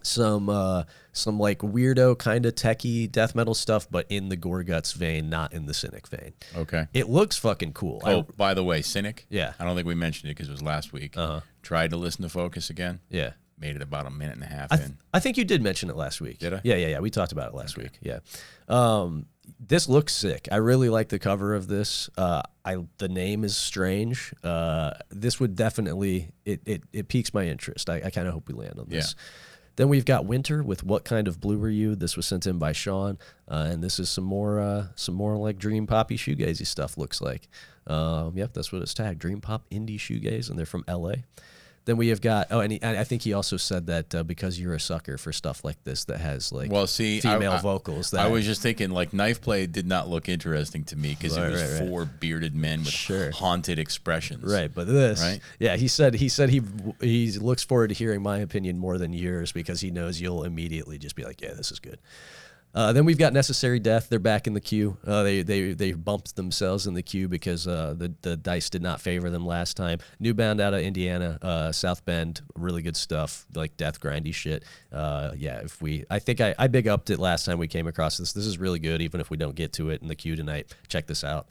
some 0.06 0.48
uh, 0.48 0.84
some 1.12 1.38
like 1.38 1.58
weirdo 1.58 2.18
kind 2.18 2.46
of 2.46 2.54
techie 2.54 3.10
death 3.10 3.34
metal 3.34 3.54
stuff, 3.54 3.86
but 3.90 4.06
in 4.08 4.28
the 4.28 4.36
Gorguts 4.36 4.94
vein, 4.94 5.28
not 5.28 5.52
in 5.52 5.66
the 5.66 5.74
Cynic 5.74 6.06
vein. 6.08 6.32
Okay. 6.56 6.86
It 6.94 7.08
looks 7.08 7.36
fucking 7.36 7.72
cool. 7.72 8.00
I- 8.04 8.12
Oh, 8.14 8.22
by 8.36 8.54
the 8.54 8.64
way, 8.64 8.82
Cynic. 8.82 9.26
Yeah. 9.28 9.52
I 9.58 9.64
don't 9.64 9.74
think 9.74 9.86
we 9.86 9.94
mentioned 9.94 10.30
it 10.30 10.34
because 10.36 10.48
it 10.48 10.52
was 10.52 10.62
last 10.62 10.92
week. 10.92 11.16
Uh-huh. 11.16 11.40
Tried 11.62 11.90
to 11.90 11.96
listen 11.96 12.22
to 12.22 12.28
Focus 12.28 12.70
again. 12.70 13.00
yeah. 13.10 13.32
Made 13.58 13.74
it 13.74 13.80
about 13.80 14.04
a 14.06 14.10
minute 14.10 14.34
and 14.34 14.42
a 14.44 14.48
half 14.48 14.70
I, 14.70 14.76
th- 14.76 14.88
in. 14.90 14.98
I 15.14 15.18
think 15.18 15.38
you 15.38 15.44
did 15.46 15.62
mention 15.62 15.88
it 15.88 15.96
last 15.96 16.20
week. 16.20 16.40
Did 16.40 16.52
I? 16.52 16.60
Yeah, 16.62 16.74
yeah, 16.74 16.88
yeah. 16.88 16.98
We 17.00 17.08
talked 17.08 17.32
about 17.32 17.48
it 17.48 17.54
last 17.56 17.78
week. 17.78 17.92
Yeah. 18.02 18.18
Um, 18.68 19.24
this 19.58 19.88
looks 19.88 20.14
sick. 20.14 20.46
I 20.52 20.56
really 20.56 20.90
like 20.90 21.08
the 21.08 21.18
cover 21.18 21.54
of 21.54 21.66
this. 21.66 22.10
Uh, 22.18 22.42
I 22.66 22.76
the 22.98 23.08
name 23.08 23.44
is 23.44 23.56
strange. 23.56 24.34
Uh, 24.44 24.90
this 25.08 25.40
would 25.40 25.56
definitely 25.56 26.32
it 26.44 26.60
it, 26.66 26.82
it 26.92 27.08
piques 27.08 27.32
my 27.32 27.46
interest. 27.46 27.88
I, 27.88 28.02
I 28.04 28.10
kind 28.10 28.28
of 28.28 28.34
hope 28.34 28.46
we 28.48 28.54
land 28.54 28.78
on 28.78 28.90
this. 28.90 29.14
Then 29.76 29.88
we've 29.88 30.04
got 30.04 30.24
Winter 30.24 30.62
with 30.62 30.82
What 30.82 31.04
Kind 31.04 31.28
of 31.28 31.40
Blue 31.40 31.58
Were 31.58 31.68
You? 31.68 31.94
This 31.94 32.16
was 32.16 32.26
sent 32.26 32.46
in 32.46 32.58
by 32.58 32.72
Sean, 32.72 33.18
uh, 33.48 33.68
and 33.70 33.84
this 33.84 33.98
is 33.98 34.08
some 34.08 34.24
more 34.24 34.58
uh, 34.58 34.86
some 34.96 35.14
more 35.14 35.36
like 35.36 35.58
dream 35.58 35.86
poppy 35.86 36.16
shoegazy 36.16 36.66
stuff. 36.66 36.96
Looks 36.96 37.20
like. 37.20 37.48
Um, 37.86 38.32
yep, 38.36 38.52
that's 38.52 38.72
what 38.72 38.82
it's 38.82 38.94
tagged. 38.94 39.20
Dream 39.20 39.40
pop 39.40 39.64
indie 39.70 39.98
shoegaze, 39.98 40.48
and 40.48 40.58
they're 40.58 40.66
from 40.66 40.84
L.A. 40.88 41.24
Then 41.86 41.96
we 41.96 42.08
have 42.08 42.20
got 42.20 42.48
oh, 42.50 42.60
and, 42.60 42.72
he, 42.72 42.82
and 42.82 42.98
I 42.98 43.04
think 43.04 43.22
he 43.22 43.32
also 43.32 43.56
said 43.56 43.86
that 43.86 44.14
uh, 44.14 44.22
because 44.24 44.60
you're 44.60 44.74
a 44.74 44.80
sucker 44.80 45.16
for 45.18 45.32
stuff 45.32 45.64
like 45.64 45.82
this 45.84 46.04
that 46.06 46.18
has 46.18 46.52
like 46.52 46.70
Well, 46.70 46.86
see, 46.88 47.20
female 47.20 47.52
I- 47.52 47.60
vocals. 47.60 48.10
That 48.10 48.20
I 48.20 48.28
was 48.28 48.44
just 48.44 48.60
thinking, 48.60 48.90
like, 48.90 49.12
knife 49.12 49.40
play 49.40 49.66
did 49.66 49.86
not 49.86 50.08
look 50.08 50.28
interesting 50.28 50.82
to 50.86 50.96
me 50.96 51.10
because 51.18 51.38
Right, 51.38 51.46
it 51.46 51.50
was 51.52 51.62
right, 51.62 51.80
right. 51.80 51.88
four 51.88 52.04
bearded 52.04 52.54
men 52.56 52.80
with 52.80 52.88
Sure. 52.88 53.30
haunted 53.30 53.78
expressions. 53.78 54.42
right, 54.52 54.70
but 54.74 54.86
this, 54.88 55.20
Right? 55.22 55.40
Yeah, 55.60 55.76
he 55.76 55.86
said 55.88 56.14
he 56.14 56.28
said 56.28 56.50
he 56.50 56.60
he 57.00 57.30
looks 57.38 57.62
forward 57.62 57.88
to 57.88 57.94
hearing 57.94 58.20
my 58.20 58.38
opinion 58.38 58.78
more 58.78 58.98
than 58.98 59.12
yours 59.12 59.52
because 59.52 59.80
he 59.80 59.90
knows 59.92 60.20
you'll 60.20 60.42
immediately 60.44 60.98
just 60.98 61.14
be 61.16 61.24
like, 61.24 61.40
yeah, 61.40 61.54
this 61.54 61.70
is 61.70 61.78
good. 61.78 61.98
Uh, 62.76 62.92
then 62.92 63.06
we've 63.06 63.16
got 63.16 63.32
Necessary 63.32 63.80
Death. 63.80 64.10
They're 64.10 64.18
back 64.18 64.46
in 64.46 64.52
the 64.52 64.60
queue. 64.60 64.98
Uh, 65.06 65.22
they 65.22 65.40
they 65.40 65.72
they 65.72 65.92
bumped 65.92 66.36
themselves 66.36 66.86
in 66.86 66.92
the 66.92 67.02
queue 67.02 67.26
because 67.26 67.66
uh, 67.66 67.94
the 67.96 68.12
the 68.20 68.36
dice 68.36 68.68
did 68.68 68.82
not 68.82 69.00
favor 69.00 69.30
them 69.30 69.46
last 69.46 69.78
time. 69.78 69.98
New 70.20 70.34
band 70.34 70.60
out 70.60 70.74
of 70.74 70.80
Indiana, 70.80 71.38
uh, 71.40 71.72
South 71.72 72.04
Bend, 72.04 72.42
really 72.54 72.82
good 72.82 72.96
stuff, 72.96 73.46
like 73.54 73.78
death 73.78 73.98
grindy 73.98 74.34
shit. 74.34 74.62
Uh, 74.92 75.30
yeah, 75.34 75.60
if 75.60 75.80
we, 75.80 76.04
I 76.10 76.18
think 76.18 76.42
I, 76.42 76.54
I 76.58 76.66
big 76.66 76.86
upped 76.86 77.08
it 77.08 77.18
last 77.18 77.46
time 77.46 77.56
we 77.56 77.66
came 77.66 77.86
across 77.86 78.18
this. 78.18 78.34
This 78.34 78.44
is 78.44 78.58
really 78.58 78.78
good, 78.78 79.00
even 79.00 79.22
if 79.22 79.30
we 79.30 79.38
don't 79.38 79.56
get 79.56 79.72
to 79.74 79.88
it 79.88 80.02
in 80.02 80.08
the 80.08 80.14
queue 80.14 80.36
tonight. 80.36 80.74
Check 80.86 81.06
this 81.06 81.24
out. 81.24 81.48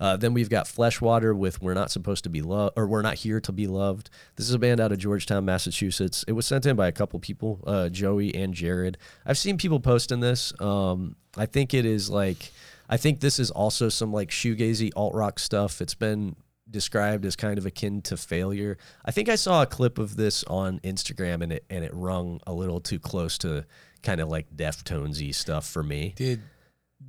Uh, 0.00 0.16
then 0.16 0.34
we've 0.34 0.50
got 0.50 0.66
Fleshwater 0.68 1.34
with 1.34 1.62
"We're 1.62 1.74
Not 1.74 1.90
Supposed 1.90 2.24
to 2.24 2.30
Be 2.30 2.42
Loved" 2.42 2.74
or 2.76 2.86
"We're 2.86 3.02
Not 3.02 3.14
Here 3.14 3.40
to 3.40 3.52
Be 3.52 3.66
Loved." 3.66 4.10
This 4.36 4.48
is 4.48 4.54
a 4.54 4.58
band 4.58 4.80
out 4.80 4.92
of 4.92 4.98
Georgetown, 4.98 5.44
Massachusetts. 5.44 6.24
It 6.26 6.32
was 6.32 6.46
sent 6.46 6.66
in 6.66 6.76
by 6.76 6.88
a 6.88 6.92
couple 6.92 7.18
people, 7.20 7.60
uh, 7.66 7.88
Joey 7.88 8.34
and 8.34 8.54
Jared. 8.54 8.98
I've 9.24 9.38
seen 9.38 9.58
people 9.58 9.80
posting 9.80 10.20
this. 10.20 10.52
Um, 10.60 11.16
I 11.36 11.46
think 11.46 11.74
it 11.74 11.84
is 11.84 12.10
like, 12.10 12.52
I 12.88 12.96
think 12.96 13.20
this 13.20 13.38
is 13.38 13.50
also 13.50 13.88
some 13.88 14.12
like 14.12 14.30
shoegazy 14.30 14.90
alt 14.96 15.14
rock 15.14 15.38
stuff. 15.38 15.80
It's 15.80 15.94
been 15.94 16.36
described 16.70 17.24
as 17.24 17.36
kind 17.36 17.58
of 17.58 17.66
akin 17.66 18.02
to 18.02 18.16
failure. 18.16 18.78
I 19.04 19.10
think 19.10 19.28
I 19.28 19.36
saw 19.36 19.62
a 19.62 19.66
clip 19.66 19.98
of 19.98 20.16
this 20.16 20.44
on 20.44 20.80
Instagram 20.80 21.42
and 21.42 21.52
it 21.52 21.64
and 21.70 21.84
it 21.84 21.92
rung 21.94 22.40
a 22.46 22.52
little 22.52 22.80
too 22.80 22.98
close 22.98 23.38
to 23.38 23.66
kind 24.02 24.20
of 24.20 24.28
like 24.28 24.54
Deftonesy 24.54 25.34
stuff 25.34 25.66
for 25.66 25.82
me. 25.82 26.14
Did 26.16 26.42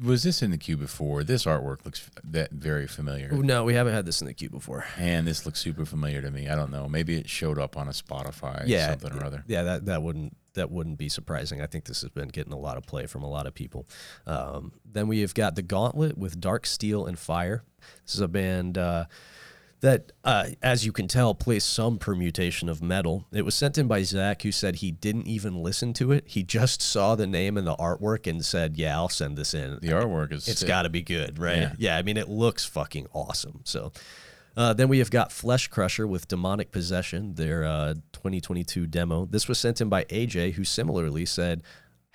was 0.04 0.24
this 0.24 0.42
in 0.42 0.52
the 0.52 0.58
queue 0.58 0.78
before? 0.78 1.24
This 1.24 1.46
artwork 1.46 1.86
looks 1.86 2.10
that 2.24 2.52
very 2.52 2.88
familiar, 2.88 3.32
No, 3.32 3.64
we 3.64 3.74
haven't 3.74 3.94
had 3.94 4.06
this 4.06 4.22
in 4.22 4.28
the 4.28 4.34
queue 4.34 4.50
before. 4.50 4.86
and 4.98 5.28
this 5.28 5.46
looks 5.46 5.60
super 5.60 5.86
familiar 5.86 6.22
to 6.22 6.32
me. 6.32 6.50
I 6.50 6.56
don't 6.56 6.72
know. 6.72 6.88
Maybe 6.90 7.16
it 7.18 7.30
showed 7.30 7.60
up 7.60 7.78
on 7.78 7.88
a 7.88 7.92
Spotify, 7.92 8.64
yeah, 8.66 8.90
something 8.90 9.14
or 9.14 9.24
other. 9.26 9.44
Yeah, 9.48 9.64
that 9.64 9.86
that 9.86 10.02
wouldn't 10.02 10.36
that 10.56 10.72
wouldn't 10.72 10.98
be 10.98 11.10
surprising. 11.10 11.62
I 11.62 11.66
think 11.68 11.86
this 11.86 12.02
has 12.02 12.10
been 12.12 12.30
getting 12.30 12.54
a 12.54 12.58
lot 12.58 12.78
of 12.78 12.84
play 12.86 13.06
from 13.08 13.24
a 13.24 13.30
lot 13.30 13.46
of 13.46 13.54
people. 13.54 13.88
Um, 14.26 14.72
then 14.90 15.08
we 15.08 15.20
have 15.22 15.34
got 15.34 15.56
the 15.56 15.62
Gauntlet 15.62 16.18
with 16.18 16.40
Dark 16.40 16.66
Steel 16.66 17.06
and 17.06 17.20
Fire. 17.20 17.64
This 18.06 18.16
is 18.16 18.22
a 18.22 18.28
band. 18.28 18.78
Uh, 18.78 19.06
that, 19.82 20.12
uh, 20.24 20.48
as 20.62 20.86
you 20.86 20.92
can 20.92 21.08
tell, 21.08 21.36
plays 21.36 21.64
some 21.64 21.98
permutation 21.98 22.70
of 22.70 22.82
metal. 22.82 23.26
It 23.32 23.44
was 23.44 23.56
sent 23.56 23.78
in 23.78 23.88
by 23.88 24.04
Zach, 24.04 24.42
who 24.42 24.52
said 24.52 24.78
he 24.78 24.92
didn't 24.92 25.28
even 25.28 25.62
listen 25.62 25.94
to 25.94 26.12
it. 26.12 26.24
He 26.28 26.44
just 26.44 26.82
saw 26.82 27.16
the 27.16 27.28
name 27.28 27.58
and 27.58 27.68
the 27.68 27.76
artwork 27.76 28.28
and 28.28 28.44
said, 28.44 28.78
"Yeah, 28.78 28.96
I'll 28.96 29.10
send 29.10 29.38
this 29.38 29.54
in." 29.54 29.80
The 29.82 29.90
artwork 29.90 30.32
is 30.32 30.48
it's 30.48 30.64
got 30.64 30.84
to 30.84 30.90
be 30.90 31.02
good, 31.02 31.40
right? 31.40 31.58
Yeah. 31.58 31.74
Yeah. 31.78 31.98
I 31.98 32.02
mean, 32.02 32.18
it 32.18 32.30
looks 32.30 32.66
fucking 32.66 33.08
awesome. 33.14 33.62
So, 33.64 33.92
uh, 34.58 34.74
then 34.74 34.88
we 34.88 35.00
have 35.00 35.12
got 35.12 35.32
Flesh 35.32 35.68
Crusher 35.68 36.08
with 36.08 36.28
Demonic 36.28 36.72
Possession, 36.72 37.36
their 37.36 37.66
uh, 37.66 37.94
2022 38.14 38.88
demo. 38.88 39.26
This 39.26 39.48
was 39.48 39.60
sent 39.60 39.82
in 39.82 39.90
by 39.90 40.06
AJ, 40.06 40.54
who 40.54 40.64
similarly 40.64 41.26
said 41.26 41.62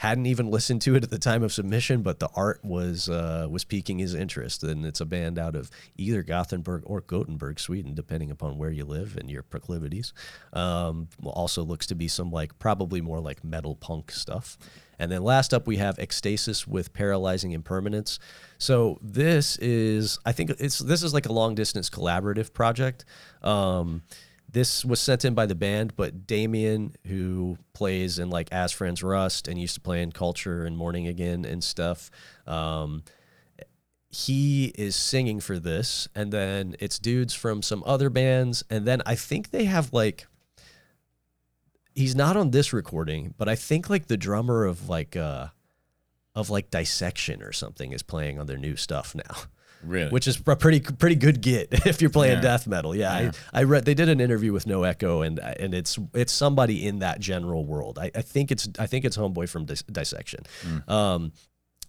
hadn't 0.01 0.25
even 0.25 0.51
listened 0.51 0.81
to 0.81 0.95
it 0.95 1.05
at 1.05 1.11
the 1.11 1.19
time 1.19 1.43
of 1.43 1.53
submission, 1.53 2.01
but 2.01 2.21
the 2.21 2.31
art 2.35 2.65
was 2.65 3.11
uh, 3.11 3.47
was 3.51 3.65
piquing 3.65 3.99
his 3.99 4.15
interest. 4.15 4.63
And 4.63 4.87
it's 4.87 5.03
a 5.03 5.05
band 5.05 5.39
out 5.39 5.55
of 5.55 5.71
either 5.99 6.23
Gothenburg 6.23 6.85
or 6.87 7.03
Gothenburg, 7.03 7.61
Sweden, 7.61 7.95
depending 7.95 8.31
upon 8.31 8.57
where 8.57 8.71
you 8.71 8.87
live 8.87 9.19
and 9.19 9.31
your 9.31 9.43
proclivities. 9.43 10.15
Um, 10.55 11.09
also 11.23 11.63
looks 11.63 11.87
to 11.89 11.95
be 11.95 12.09
some 12.09 12.31
like 12.31 12.59
probably 12.59 13.03
more 13.03 13.21
like 13.21 13.45
metal 13.45 13.75
punk 13.75 14.11
stuff. 14.11 14.57
And 14.99 15.13
then 15.13 15.23
last 15.23 15.53
up, 15.53 15.67
we 15.67 15.77
have 15.77 15.99
Ecstasis 15.99 16.67
with 16.67 16.95
Paralyzing 16.95 17.53
Impermanence. 17.53 18.19
So 18.57 18.99
this 19.03 19.59
is, 19.59 20.19
I 20.25 20.33
think 20.33 20.49
it's 20.59 20.79
this 20.79 21.03
is 21.03 21.13
like 21.13 21.27
a 21.27 21.33
long 21.33 21.55
distance 21.55 21.91
collaborative 21.91 22.55
project. 22.55 23.05
Um, 23.43 24.03
this 24.53 24.85
was 24.85 25.01
sent 25.01 25.25
in 25.25 25.35
by 25.35 25.47
the 25.47 25.55
band, 25.55 25.95
but 25.97 26.27
Damien, 26.27 26.95
who 27.07 27.59
plays 27.73 28.19
in 28.19 28.31
like 28.31 28.49
As 28.53 28.73
Friends 28.73 29.03
Rust 29.03 29.49
and 29.49 29.61
used 29.61 29.75
to 29.75 29.81
play 29.81 30.03
in 30.03 30.13
Culture 30.13 30.65
and 30.65 30.77
Morning 30.77 31.07
Again 31.07 31.45
and 31.45 31.63
stuff, 31.63 32.11
um, 32.47 33.03
he 34.09 34.67
is 34.77 34.97
singing 34.97 35.41
for 35.41 35.59
this. 35.59 36.09
And 36.15 36.33
then 36.33 36.75
it's 36.81 36.99
dudes 36.99 37.35
from 37.35 37.63
some 37.63 37.83
other 37.87 38.11
bands. 38.11 38.65
And 38.69 38.87
then 38.87 39.03
I 39.07 39.15
think 39.15 39.51
they 39.51 39.67
have 39.67 39.93
like, 39.93 40.27
he's 41.95 42.17
not 42.17 42.37
on 42.37 42.51
this 42.51 42.73
recording, 42.73 43.35
but 43.39 43.49
I 43.49 43.55
think 43.55 43.89
like 43.89 44.09
the 44.09 44.17
drummer 44.17 44.65
of 44.65 44.89
like, 44.89 45.17
uh, 45.17 45.49
of 46.35 46.51
like 46.51 46.71
Dissection 46.71 47.43
or 47.43 47.53
something 47.53 47.93
is 47.93 48.03
playing 48.03 48.39
on 48.39 48.47
their 48.47 48.57
new 48.57 48.77
stuff 48.77 49.15
now 49.15 49.37
really. 49.83 50.11
which 50.11 50.27
is 50.27 50.41
a 50.47 50.57
pretty 50.57 50.81
pretty 50.81 51.17
good 51.17 51.41
get 51.41 51.69
if 51.87 52.01
you're 52.01 52.11
playing 52.11 52.37
Yeah. 52.37 52.41
death 52.43 52.67
metal. 52.67 52.95
Yeah, 52.95 53.21
Yeah. 53.21 53.31
I, 53.53 53.61
I 53.61 53.63
read 53.65 53.85
they 53.85 53.95
did 53.95 54.09
an 54.09 54.21
interview 54.21 54.53
with 54.53 54.67
No 54.67 54.83
Echo, 54.85 55.23
and 55.23 55.39
and 55.39 55.75
it's 55.75 55.99
it's 56.15 56.33
somebody 56.33 56.87
in 56.87 56.99
that 57.01 57.21
general 57.21 57.65
world. 57.65 57.99
I, 57.99 58.11
I 58.15 58.23
think 58.23 58.51
it's 58.51 58.69
I 58.79 58.87
think 58.87 59.05
it's 59.05 59.17
Homeboy 59.17 59.49
from 59.49 59.65
Dis- 59.65 59.83
Dissection. 59.83 60.41
Um, 60.89 61.33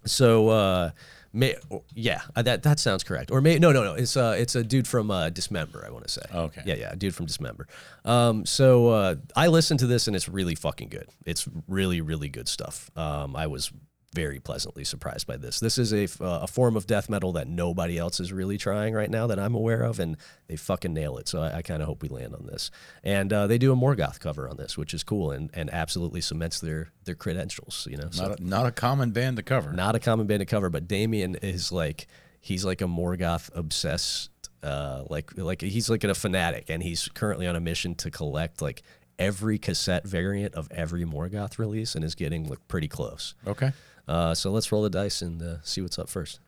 so 0.06 0.50
uh, 0.50 0.92
may 1.32 1.56
yeah, 1.94 2.22
uh, 2.36 2.42
that 2.42 2.64
that 2.64 2.80
sounds 2.80 3.04
correct. 3.04 3.30
Or 3.30 3.40
may 3.40 3.60
no 3.60 3.72
no 3.72 3.84
no, 3.84 3.94
it's 3.94 4.18
uh 4.18 4.36
it's 4.38 4.56
a 4.56 4.64
dude 4.64 4.88
from 4.88 5.12
uh, 5.12 5.30
Dismember. 5.30 5.84
I 5.86 5.92
want 5.92 6.04
to 6.06 6.10
say. 6.10 6.22
Okay. 6.34 6.62
Yeah 6.66 6.76
yeah, 6.76 6.90
a 6.92 6.96
dude 6.96 7.14
from 7.14 7.28
Dismember. 7.28 7.68
Um, 8.04 8.46
so 8.46 8.88
uh, 8.90 9.16
I 9.36 9.48
listened 9.48 9.80
to 9.82 9.88
this 9.88 10.08
and 10.08 10.16
it's 10.16 10.28
really 10.28 10.56
fucking 10.56 10.90
good. 10.90 11.08
It's 11.26 11.48
really 11.68 12.02
really 12.02 12.30
good 12.30 12.48
stuff. 12.48 12.90
Um, 12.96 13.36
I 13.36 13.46
was 13.48 13.72
very 14.14 14.40
pleasantly 14.40 14.84
surprised 14.84 15.26
by 15.26 15.38
this. 15.38 15.60
This 15.60 15.78
is 15.78 15.94
a, 15.94 16.04
f- 16.04 16.20
uh, 16.22 16.40
a 16.44 16.48
form 16.48 16.76
of 16.76 16.86
death 16.86 17.10
metal 17.10 17.32
that 17.34 17.48
nobody 17.48 17.98
else 17.98 18.20
is 18.20 18.34
really 18.34 18.58
trying 18.58 18.94
right 18.94 19.10
now 19.10 19.26
that 19.28 19.40
I'm 19.40 19.56
aware 19.56 19.84
of, 19.84 20.00
and 20.00 20.18
they 20.48 20.58
fucking 20.58 20.94
nail 20.94 21.18
it. 21.18 21.30
So 21.30 21.42
I, 21.42 21.58
I 21.58 21.62
kind 21.62 21.82
of 21.82 21.88
hope 21.88 22.02
we 22.02 22.10
land 22.10 22.36
on 22.36 22.46
this. 22.46 22.72
And 23.04 23.32
uh, 23.32 23.48
they 23.48 23.58
do 23.58 23.72
a 23.72 23.76
Morgoth 23.76 24.20
cover 24.20 24.50
on 24.50 24.58
this, 24.58 24.78
which 24.78 24.94
is 24.94 25.04
cool 25.04 25.32
and, 25.32 25.50
and 25.54 25.70
absolutely 25.74 26.20
cements 26.22 26.60
their 26.60 26.92
their 27.06 27.16
credentials. 27.16 27.88
You 27.90 27.98
know, 27.98 28.10
so 28.12 28.28
not 28.28 28.40
a, 28.40 28.44
not 28.44 28.66
a 28.66 28.72
common 28.72 29.12
band 29.12 29.38
to 29.38 29.44
cover. 29.44 29.72
not 29.72 29.96
a 29.96 30.00
common 30.00 30.28
band 30.28 30.42
to 30.42 30.46
cover, 30.46 30.70
but 30.70 30.88
Damien 30.90 31.36
is 31.36 31.72
like 31.72 32.08
he's 32.42 32.66
like 32.66 32.82
a 32.82 32.86
Morgoth 32.88 33.50
obsessed, 33.56 34.30
uh, 34.62 35.04
like 35.10 35.38
like 35.38 35.62
he's 35.62 35.90
like 35.90 36.04
a 36.04 36.14
fanatic, 36.14 36.70
and 36.70 36.84
he's 36.84 37.08
currently 37.14 37.48
on 37.48 37.56
a 37.56 37.62
mission 37.62 37.96
to 37.96 38.12
collect 38.12 38.62
like 38.62 38.84
every 39.18 39.58
cassette 39.58 40.06
variant 40.06 40.54
of 40.56 40.68
every 40.72 41.06
Morgoth 41.06 41.58
release 41.60 41.96
and 41.96 42.04
is 42.04 42.16
getting 42.16 42.50
like 42.50 42.68
pretty 42.68 42.88
close. 42.88 43.36
Okay. 43.48 43.72
Uh, 44.08 44.34
so 44.34 44.52
let's 44.52 44.72
roll 44.72 44.84
the 44.84 44.90
dice 44.90 45.22
and 45.22 45.42
uh, 45.42 45.56
see 45.64 45.82
what's 45.82 46.00
up 46.00 46.10
first. 46.10 46.40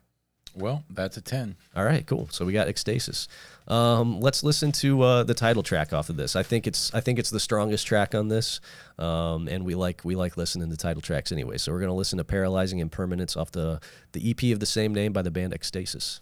Well, 0.56 0.84
that's 0.90 1.18
a 1.18 1.22
10. 1.22 1.56
All 1.76 1.84
right, 1.84 2.06
cool. 2.06 2.28
So 2.32 2.46
we 2.46 2.54
got 2.54 2.68
Ecstasis. 2.68 3.28
Um, 3.68 4.20
let's 4.20 4.44
listen 4.44 4.72
to 4.74 5.02
uh, 5.02 5.24
the 5.24 5.34
title 5.34 5.64
track 5.64 5.94
off 5.94 6.10
of 6.10 6.18
this. 6.18 6.36
I 6.36 6.44
think 6.44 6.68
it's 6.68 6.94
I 6.94 7.00
think 7.00 7.18
it's 7.18 7.32
the 7.32 7.40
strongest 7.40 7.88
track 7.88 8.14
on 8.14 8.28
this, 8.28 8.60
um, 9.00 9.48
and 9.48 9.66
we 9.66 9.74
like 9.74 10.02
we 10.04 10.16
like 10.16 10.38
listening 10.38 10.70
to 10.70 10.78
title 10.78 11.02
tracks 11.02 11.32
anyway. 11.32 11.58
So 11.58 11.72
we're 11.72 11.80
gonna 11.80 11.96
listen 11.96 12.18
to 12.18 12.24
"Paralyzing 12.24 12.80
Impermanence" 12.80 13.36
off 13.36 13.52
the 13.52 13.80
the 14.12 14.30
EP 14.30 14.54
of 14.54 14.60
the 14.60 14.66
same 14.66 14.94
name 14.94 15.14
by 15.14 15.22
the 15.22 15.32
band 15.32 15.54
Ecstasis. 15.54 16.20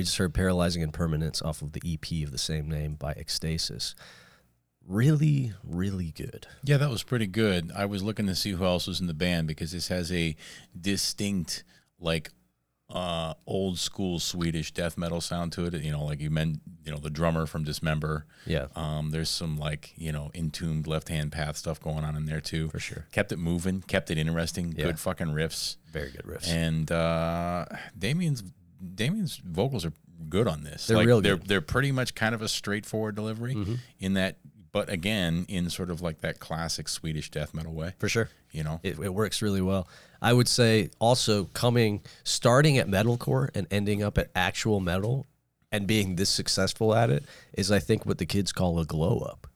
We 0.00 0.04
just 0.04 0.16
heard 0.16 0.32
"Paralyzing 0.32 0.80
Impermanence" 0.80 1.42
off 1.42 1.60
of 1.60 1.72
the 1.72 1.82
EP 1.84 2.24
of 2.24 2.32
the 2.32 2.38
same 2.38 2.70
name 2.70 2.94
by 2.94 3.12
Ecstasis. 3.12 3.94
Really, 4.86 5.52
really 5.62 6.10
good. 6.16 6.46
Yeah, 6.64 6.78
that 6.78 6.88
was 6.88 7.02
pretty 7.02 7.26
good. 7.26 7.70
I 7.76 7.84
was 7.84 8.02
looking 8.02 8.26
to 8.28 8.34
see 8.34 8.52
who 8.52 8.64
else 8.64 8.86
was 8.86 8.98
in 8.98 9.06
the 9.08 9.14
band 9.14 9.46
because 9.46 9.72
this 9.72 9.88
has 9.88 10.10
a 10.10 10.36
distinct, 10.78 11.64
like, 12.00 12.30
uh, 12.88 13.34
old 13.46 13.78
school 13.78 14.18
Swedish 14.18 14.72
death 14.72 14.96
metal 14.96 15.20
sound 15.20 15.52
to 15.52 15.66
it. 15.66 15.74
You 15.74 15.92
know, 15.92 16.02
like 16.04 16.20
you 16.20 16.30
meant, 16.30 16.60
you 16.84 16.90
know, 16.90 16.98
the 16.98 17.10
drummer 17.10 17.44
from 17.46 17.62
Dismember. 17.62 18.24
Yeah, 18.46 18.66
Um, 18.74 19.10
there's 19.10 19.28
some 19.30 19.58
like 19.58 19.92
you 19.96 20.10
know 20.12 20.30
entombed 20.34 20.86
left 20.88 21.08
hand 21.10 21.30
path 21.30 21.56
stuff 21.58 21.78
going 21.78 22.04
on 22.04 22.16
in 22.16 22.24
there 22.24 22.40
too. 22.40 22.70
For 22.70 22.80
sure. 22.80 23.06
Kept 23.12 23.30
it 23.32 23.38
moving, 23.38 23.82
kept 23.82 24.10
it 24.10 24.16
interesting. 24.16 24.72
Yeah. 24.76 24.86
Good 24.86 24.98
fucking 24.98 25.28
riffs. 25.28 25.76
very 25.92 26.10
good 26.10 26.24
riffs. 26.24 26.48
And 26.48 26.90
uh, 26.90 27.66
Damien's 27.96 28.42
Damien's 28.94 29.36
vocals 29.44 29.84
are 29.84 29.92
good 30.28 30.46
on 30.46 30.62
this. 30.64 30.86
They're 30.86 30.96
like, 30.98 31.06
real 31.06 31.20
They're 31.20 31.34
good. 31.34 31.40
Mm-hmm. 31.42 31.48
they're 31.48 31.60
pretty 31.60 31.92
much 31.92 32.14
kind 32.14 32.34
of 32.34 32.42
a 32.42 32.48
straightforward 32.48 33.14
delivery 33.14 33.78
in 33.98 34.14
that, 34.14 34.36
but 34.72 34.88
again, 34.88 35.46
in 35.48 35.70
sort 35.70 35.90
of 35.90 36.00
like 36.00 36.20
that 36.20 36.38
classic 36.40 36.88
Swedish 36.88 37.30
death 37.30 37.54
metal 37.54 37.72
way. 37.72 37.94
For 37.98 38.08
sure. 38.08 38.28
You 38.52 38.64
know, 38.64 38.80
It, 38.82 38.98
it 38.98 39.14
works 39.14 39.42
really 39.42 39.62
well. 39.62 39.88
I 40.22 40.32
would 40.32 40.48
say 40.48 40.90
also 40.98 41.44
coming, 41.46 42.02
starting 42.24 42.78
at 42.78 42.86
metalcore 42.88 43.48
and 43.54 43.66
ending 43.70 44.02
up 44.02 44.18
at 44.18 44.30
actual 44.34 44.80
metal 44.80 45.26
and 45.72 45.86
being 45.86 46.16
this 46.16 46.30
successful 46.30 46.94
at 46.94 47.10
it 47.10 47.24
is, 47.54 47.70
I 47.70 47.78
think, 47.78 48.04
what 48.04 48.18
the 48.18 48.26
kids 48.26 48.52
call 48.52 48.78
a 48.80 48.84
glow 48.84 49.20
up. 49.20 49.46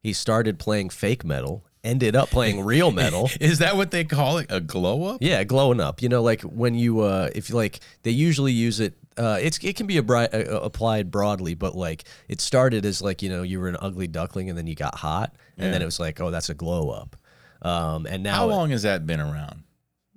He 0.00 0.12
started 0.12 0.58
playing 0.58 0.90
fake 0.90 1.24
metal, 1.24 1.64
ended 1.84 2.16
up 2.16 2.30
playing 2.30 2.64
real 2.64 2.90
metal. 2.90 3.30
is 3.40 3.58
that 3.60 3.76
what 3.76 3.90
they 3.90 4.04
call 4.04 4.38
it? 4.38 4.46
A 4.50 4.60
glow 4.60 5.04
up? 5.04 5.18
Yeah, 5.20 5.44
glowing 5.44 5.80
up. 5.80 6.02
You 6.02 6.08
know, 6.08 6.22
like 6.22 6.42
when 6.42 6.74
you, 6.74 7.00
uh, 7.00 7.30
if 7.34 7.48
you 7.48 7.54
like, 7.56 7.80
they 8.02 8.10
usually 8.10 8.52
use 8.52 8.80
it. 8.80 8.94
Uh, 9.16 9.36
it's 9.42 9.58
it 9.64 9.74
can 9.74 9.86
be 9.88 9.96
a 9.96 10.02
bri- 10.02 10.28
uh, 10.32 10.60
applied 10.60 11.10
broadly, 11.10 11.54
but 11.54 11.74
like 11.74 12.04
it 12.28 12.40
started 12.40 12.86
as 12.86 13.02
like 13.02 13.20
you 13.20 13.28
know 13.28 13.42
you 13.42 13.58
were 13.58 13.66
an 13.68 13.76
ugly 13.80 14.06
duckling 14.06 14.48
and 14.48 14.56
then 14.56 14.68
you 14.68 14.76
got 14.76 14.94
hot, 14.94 15.34
and 15.56 15.72
then 15.74 15.82
it 15.82 15.84
was 15.84 15.98
like 15.98 16.20
oh 16.20 16.30
that's 16.30 16.50
a 16.50 16.54
glow 16.54 16.90
up. 16.90 17.16
Um, 17.60 18.06
and 18.06 18.22
now 18.22 18.36
How 18.36 18.46
long 18.46 18.70
has 18.70 18.82
that 18.82 19.06
been 19.08 19.18
around? 19.20 19.64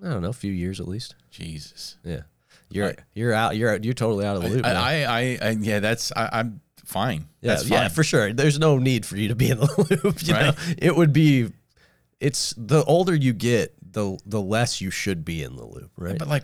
I 0.03 0.09
don't 0.09 0.21
know, 0.21 0.29
a 0.29 0.33
few 0.33 0.51
years 0.51 0.79
at 0.79 0.87
least. 0.87 1.15
Jesus. 1.31 1.97
Yeah, 2.03 2.21
you're 2.69 2.89
I- 2.89 2.95
you're 3.15 3.33
out. 3.33 3.57
You're 3.57 3.75
you're 3.77 3.95
totally 3.95 4.23
out 4.23 4.35
of 4.35 4.43
the 4.43 4.49
loop. 4.49 4.65
I, 4.67 4.73
I, 4.73 4.93
I, 5.19 5.37
I, 5.41 5.49
yeah, 5.59 5.79
that's 5.79 6.11
I, 6.15 6.29
I'm 6.33 6.61
fine. 6.91 7.25
yeah, 7.41 7.53
that's 7.55 7.63
fine. 7.63 7.71
yeah, 7.83 7.87
for 7.87 8.03
sure. 8.03 8.33
There's 8.33 8.59
no 8.59 8.77
need 8.77 9.05
for 9.05 9.17
you 9.17 9.29
to 9.29 9.35
be 9.35 9.49
in 9.49 9.57
the 9.59 9.65
loop. 10.03 10.21
You 10.27 10.33
know, 10.33 10.39
Right. 10.39 10.75
it 10.77 10.95
would 10.95 11.13
be. 11.13 11.51
It's 12.19 12.53
the 12.55 12.83
older 12.83 13.15
you 13.15 13.33
get, 13.33 13.73
the 13.93 14.17
the 14.25 14.39
less 14.41 14.79
you 14.81 14.91
should 14.91 15.25
be 15.25 15.41
in 15.41 15.55
the 15.55 15.65
loop, 15.65 15.91
right? 15.97 16.19
But 16.19 16.27
like, 16.27 16.43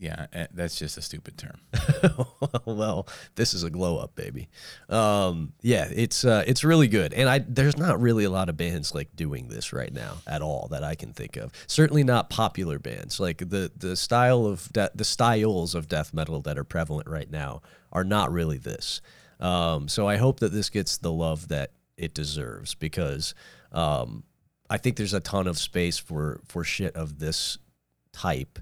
yeah, 0.00 0.26
eh, 0.32 0.46
that's 0.54 0.78
just 0.78 0.96
a 0.96 1.02
stupid 1.02 1.36
term. 1.36 1.60
well, 2.64 3.06
this 3.34 3.52
is 3.52 3.64
a 3.64 3.70
glow 3.70 3.98
up, 3.98 4.14
baby. 4.14 4.48
Um, 4.88 5.52
yeah, 5.60 5.88
it's 5.94 6.24
uh, 6.24 6.42
it's 6.46 6.64
really 6.64 6.88
good, 6.88 7.12
and 7.12 7.28
I 7.28 7.40
there's 7.46 7.76
not 7.76 8.00
really 8.00 8.24
a 8.24 8.30
lot 8.30 8.48
of 8.48 8.56
bands 8.56 8.94
like 8.94 9.14
doing 9.14 9.48
this 9.48 9.74
right 9.74 9.92
now 9.92 10.14
at 10.26 10.40
all 10.40 10.68
that 10.70 10.82
I 10.82 10.94
can 10.94 11.12
think 11.12 11.36
of. 11.36 11.52
Certainly 11.66 12.04
not 12.04 12.30
popular 12.30 12.78
bands. 12.78 13.20
Like 13.20 13.50
the 13.50 13.70
the 13.76 13.94
style 13.94 14.46
of 14.46 14.72
de- 14.72 14.90
the 14.94 15.04
styles 15.04 15.74
of 15.74 15.86
death 15.86 16.14
metal 16.14 16.40
that 16.42 16.56
are 16.56 16.64
prevalent 16.64 17.06
right 17.06 17.30
now 17.30 17.60
are 17.92 18.04
not 18.04 18.32
really 18.32 18.58
this. 18.58 19.02
Um, 19.38 19.86
so 19.86 20.08
I 20.08 20.16
hope 20.16 20.40
that 20.40 20.52
this 20.52 20.70
gets 20.70 20.96
the 20.96 21.12
love 21.12 21.48
that 21.48 21.72
it 21.98 22.14
deserves 22.14 22.74
because 22.74 23.34
um, 23.70 24.24
I 24.70 24.78
think 24.78 24.96
there's 24.96 25.12
a 25.12 25.20
ton 25.20 25.46
of 25.46 25.58
space 25.58 25.98
for 25.98 26.40
for 26.46 26.64
shit 26.64 26.96
of 26.96 27.18
this 27.18 27.58
type 28.14 28.58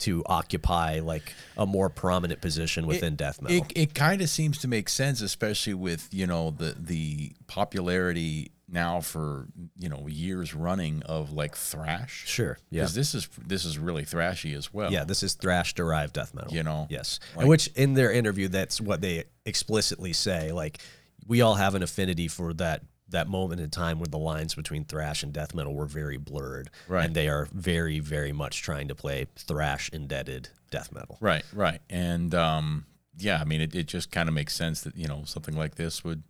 to 0.00 0.22
occupy 0.26 1.00
like 1.00 1.32
a 1.56 1.66
more 1.66 1.88
prominent 1.90 2.40
position 2.40 2.86
within 2.86 3.16
death 3.16 3.40
metal. 3.40 3.58
It, 3.58 3.72
it 3.76 3.94
kind 3.94 4.20
of 4.22 4.28
seems 4.28 4.58
to 4.58 4.68
make 4.68 4.88
sense, 4.88 5.20
especially 5.20 5.74
with 5.74 6.08
you 6.12 6.26
know 6.26 6.50
the 6.50 6.74
the 6.78 7.32
popularity 7.46 8.50
now 8.72 9.00
for 9.00 9.46
you 9.78 9.88
know 9.88 10.06
years 10.06 10.54
running 10.54 11.02
of 11.04 11.32
like 11.32 11.56
thrash. 11.56 12.24
sure. 12.26 12.58
Yeah. 12.70 12.82
Because 12.82 12.94
this 12.94 13.14
is 13.14 13.28
this 13.46 13.64
is 13.64 13.78
really 13.78 14.04
thrashy 14.04 14.56
as 14.56 14.72
well. 14.72 14.92
Yeah, 14.92 15.04
this 15.04 15.22
is 15.22 15.34
thrash 15.34 15.74
derived 15.74 16.14
death 16.14 16.34
metal. 16.34 16.52
You 16.52 16.62
know, 16.62 16.86
Yes. 16.90 17.20
like- 17.34 17.40
and 17.42 17.48
which 17.48 17.66
in 17.68 17.94
their 17.94 18.12
interview 18.12 18.48
that's 18.48 18.80
what 18.80 19.00
they 19.00 19.24
explicitly 19.46 20.12
say 20.12 20.52
like 20.52 20.78
we 21.26 21.40
all 21.42 21.54
have 21.54 21.74
an 21.74 21.82
affinity 21.82 22.28
for 22.28 22.52
that 22.54 22.82
that 23.10 23.28
moment 23.28 23.60
in 23.60 23.70
time 23.70 23.98
where 23.98 24.06
the 24.06 24.18
lines 24.18 24.54
between 24.54 24.84
thrash 24.84 25.22
and 25.22 25.32
death 25.32 25.54
metal 25.54 25.74
were 25.74 25.86
very 25.86 26.16
blurred. 26.16 26.70
Right. 26.88 27.04
And 27.04 27.14
they 27.14 27.28
are 27.28 27.48
very 27.52 28.00
very 28.00 28.32
much 28.32 28.62
trying 28.62 28.88
to 28.88 28.94
play 28.94 29.26
thrash 29.36 29.90
indebted 29.92 30.48
death 30.70 30.92
metal. 30.92 31.18
Right, 31.20 31.44
right. 31.52 31.80
And 31.90 32.34
um, 32.34 32.86
yeah, 33.18 33.40
I 33.40 33.44
mean, 33.44 33.60
it, 33.60 33.74
it 33.74 33.86
just 33.86 34.10
kind 34.10 34.28
of 34.28 34.34
makes 34.34 34.54
sense 34.54 34.80
that, 34.82 34.96
you 34.96 35.06
know, 35.06 35.22
something 35.24 35.56
like 35.56 35.74
this 35.74 36.04
would 36.04 36.22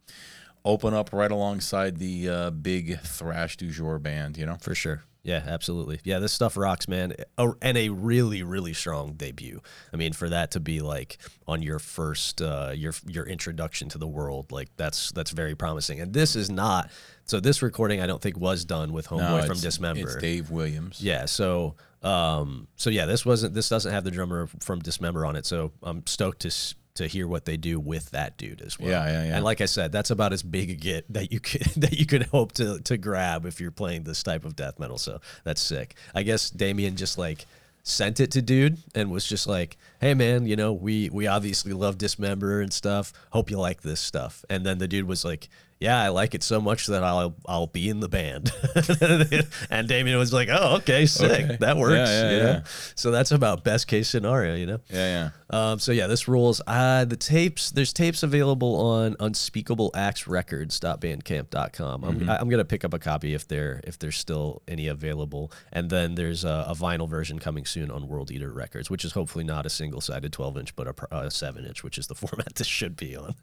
open 0.64 0.94
up 0.94 1.12
right 1.12 1.30
alongside 1.30 1.98
the 1.98 2.28
uh, 2.28 2.50
big 2.50 3.00
thrash 3.00 3.56
du 3.56 3.70
jour 3.70 3.98
band, 3.98 4.36
you 4.36 4.46
know? 4.46 4.56
For 4.60 4.74
sure. 4.74 5.04
Yeah, 5.22 5.42
absolutely. 5.46 6.00
Yeah, 6.02 6.18
this 6.18 6.32
stuff 6.32 6.56
rocks, 6.56 6.88
man. 6.88 7.14
And 7.36 7.76
a 7.76 7.90
really, 7.90 8.42
really 8.42 8.72
strong 8.72 9.12
debut. 9.12 9.60
I 9.92 9.96
mean, 9.96 10.12
for 10.12 10.28
that 10.30 10.52
to 10.52 10.60
be 10.60 10.80
like 10.80 11.18
on 11.46 11.62
your 11.62 11.78
first, 11.78 12.40
uh, 12.40 12.72
your 12.74 12.94
your 13.06 13.26
introduction 13.26 13.88
to 13.90 13.98
the 13.98 14.06
world, 14.06 14.50
like 14.50 14.68
that's 14.76 15.12
that's 15.12 15.30
very 15.30 15.54
promising. 15.54 16.00
And 16.00 16.14
this 16.14 16.36
is 16.36 16.50
not. 16.50 16.90
So 17.24 17.38
this 17.38 17.62
recording, 17.62 18.00
I 18.00 18.06
don't 18.06 18.20
think 18.20 18.38
was 18.38 18.64
done 18.64 18.92
with 18.92 19.08
Homeboy 19.08 19.42
from 19.42 19.52
it's, 19.52 19.60
Dismember. 19.60 20.00
It's 20.00 20.16
Dave 20.16 20.50
Williams. 20.50 21.00
Yeah. 21.02 21.26
So, 21.26 21.76
um, 22.02 22.66
so 22.76 22.90
yeah, 22.90 23.06
this 23.06 23.26
wasn't. 23.26 23.54
This 23.54 23.68
doesn't 23.68 23.92
have 23.92 24.04
the 24.04 24.10
drummer 24.10 24.48
from 24.60 24.80
Dismember 24.80 25.26
on 25.26 25.36
it. 25.36 25.44
So 25.44 25.72
I'm 25.82 26.06
stoked 26.06 26.40
to 26.40 26.50
to 27.00 27.06
hear 27.06 27.26
what 27.26 27.46
they 27.46 27.56
do 27.56 27.80
with 27.80 28.10
that 28.10 28.36
dude 28.36 28.60
as 28.60 28.78
well. 28.78 28.90
Yeah, 28.90 29.06
yeah, 29.06 29.24
yeah. 29.24 29.36
And 29.36 29.44
like 29.44 29.62
I 29.62 29.64
said, 29.64 29.90
that's 29.90 30.10
about 30.10 30.34
as 30.34 30.42
big 30.42 30.68
a 30.68 30.74
get 30.74 31.10
that 31.12 31.32
you 31.32 31.40
could 31.40 31.62
that 31.76 31.98
you 31.98 32.04
could 32.04 32.24
hope 32.24 32.52
to 32.52 32.78
to 32.80 32.98
grab 32.98 33.46
if 33.46 33.60
you're 33.60 33.70
playing 33.70 34.04
this 34.04 34.22
type 34.22 34.44
of 34.44 34.54
death 34.54 34.78
metal. 34.78 34.98
So 34.98 35.20
that's 35.42 35.62
sick. 35.62 35.94
I 36.14 36.22
guess 36.22 36.50
Damien 36.50 36.96
just 36.96 37.16
like 37.16 37.46
sent 37.82 38.20
it 38.20 38.30
to 38.32 38.42
dude 38.42 38.76
and 38.94 39.10
was 39.10 39.26
just 39.26 39.46
like, 39.46 39.78
"Hey 40.00 40.12
man, 40.12 40.46
you 40.46 40.56
know, 40.56 40.74
we 40.74 41.08
we 41.10 41.26
obviously 41.26 41.72
love 41.72 41.96
Dismember 41.96 42.60
and 42.60 42.72
stuff. 42.72 43.14
Hope 43.30 43.50
you 43.50 43.58
like 43.58 43.80
this 43.80 44.00
stuff." 44.00 44.44
And 44.50 44.66
then 44.66 44.76
the 44.76 44.86
dude 44.86 45.08
was 45.08 45.24
like, 45.24 45.48
"Yeah, 45.80 46.00
I 46.00 46.08
like 46.08 46.34
it 46.34 46.42
so 46.44 46.60
much 46.60 46.86
that 46.86 47.02
I'll 47.02 47.34
I'll 47.46 47.66
be 47.66 47.88
in 47.88 47.98
the 48.00 48.08
band." 48.08 48.52
and 49.70 49.88
Damien 49.88 50.18
was 50.18 50.32
like, 50.32 50.48
"Oh, 50.50 50.76
okay, 50.76 51.06
sick. 51.06 51.44
Okay. 51.44 51.56
That 51.60 51.76
works." 51.76 52.08
Yeah, 52.10 52.30
yeah, 52.30 52.36
yeah. 52.42 52.60
So 52.94 53.10
that's 53.10 53.32
about 53.32 53.64
best 53.64 53.88
case 53.88 54.08
scenario, 54.08 54.54
you 54.54 54.66
know. 54.66 54.78
Yeah, 54.90 55.30
yeah. 55.50 55.70
Um, 55.72 55.78
so 55.80 55.90
yeah, 55.92 56.06
this 56.06 56.28
rules. 56.28 56.60
Uh, 56.66 57.04
the 57.04 57.16
tapes, 57.16 57.70
there's 57.72 57.92
tapes 57.92 58.22
available 58.22 58.76
on 58.76 59.14
unspeakableactsrecords.bandcamp.com. 59.16 62.04
I'm, 62.04 62.20
Mm-hmm. 62.20 62.28
I'm 62.28 62.48
gonna 62.48 62.64
pick 62.64 62.84
up 62.84 62.92
a 62.92 62.98
copy 62.98 63.34
if 63.34 63.46
there 63.48 63.80
if 63.84 63.98
there's 63.98 64.16
still 64.16 64.62
any 64.68 64.88
available, 64.88 65.50
and 65.72 65.88
then 65.90 66.14
there's 66.16 66.44
a, 66.44 66.66
a 66.68 66.74
vinyl 66.74 67.08
version 67.08 67.38
coming 67.38 67.64
soon 67.64 67.90
on 67.90 68.08
World 68.08 68.30
Eater 68.30 68.52
Records, 68.52 68.90
which 68.90 69.04
is 69.04 69.12
hopefully 69.12 69.44
not 69.44 69.64
a 69.64 69.70
single 69.70 70.00
sided 70.00 70.32
12 70.32 70.58
inch, 70.58 70.76
but 70.76 70.86
a, 70.88 70.94
a 71.16 71.30
seven 71.30 71.64
inch, 71.64 71.82
which 71.82 71.96
is 71.98 72.08
the 72.08 72.14
format 72.16 72.54
this 72.56 72.66
should 72.66 72.96
be 72.96 73.16
on. 73.16 73.34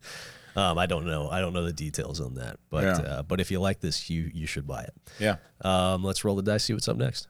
Um, 0.57 0.77
I 0.77 0.85
don't 0.87 1.05
know. 1.05 1.29
I 1.29 1.39
don't 1.39 1.53
know 1.53 1.63
the 1.63 1.71
details 1.71 2.19
on 2.19 2.33
that, 2.35 2.57
but 2.69 2.83
Yeah. 2.83 2.97
uh, 2.97 3.21
but 3.21 3.39
if 3.39 3.51
you 3.51 3.59
like 3.59 3.79
this, 3.79 4.09
you 4.09 4.29
you 4.33 4.47
should 4.47 4.65
buy 4.67 4.81
it. 4.83 4.93
Yeah. 5.19 5.35
Um, 5.61 6.03
let's 6.03 6.25
roll 6.25 6.35
the 6.35 6.41
dice. 6.41 6.63
See 6.65 6.73
what's 6.73 6.87
up 6.87 6.97
next. 6.97 7.27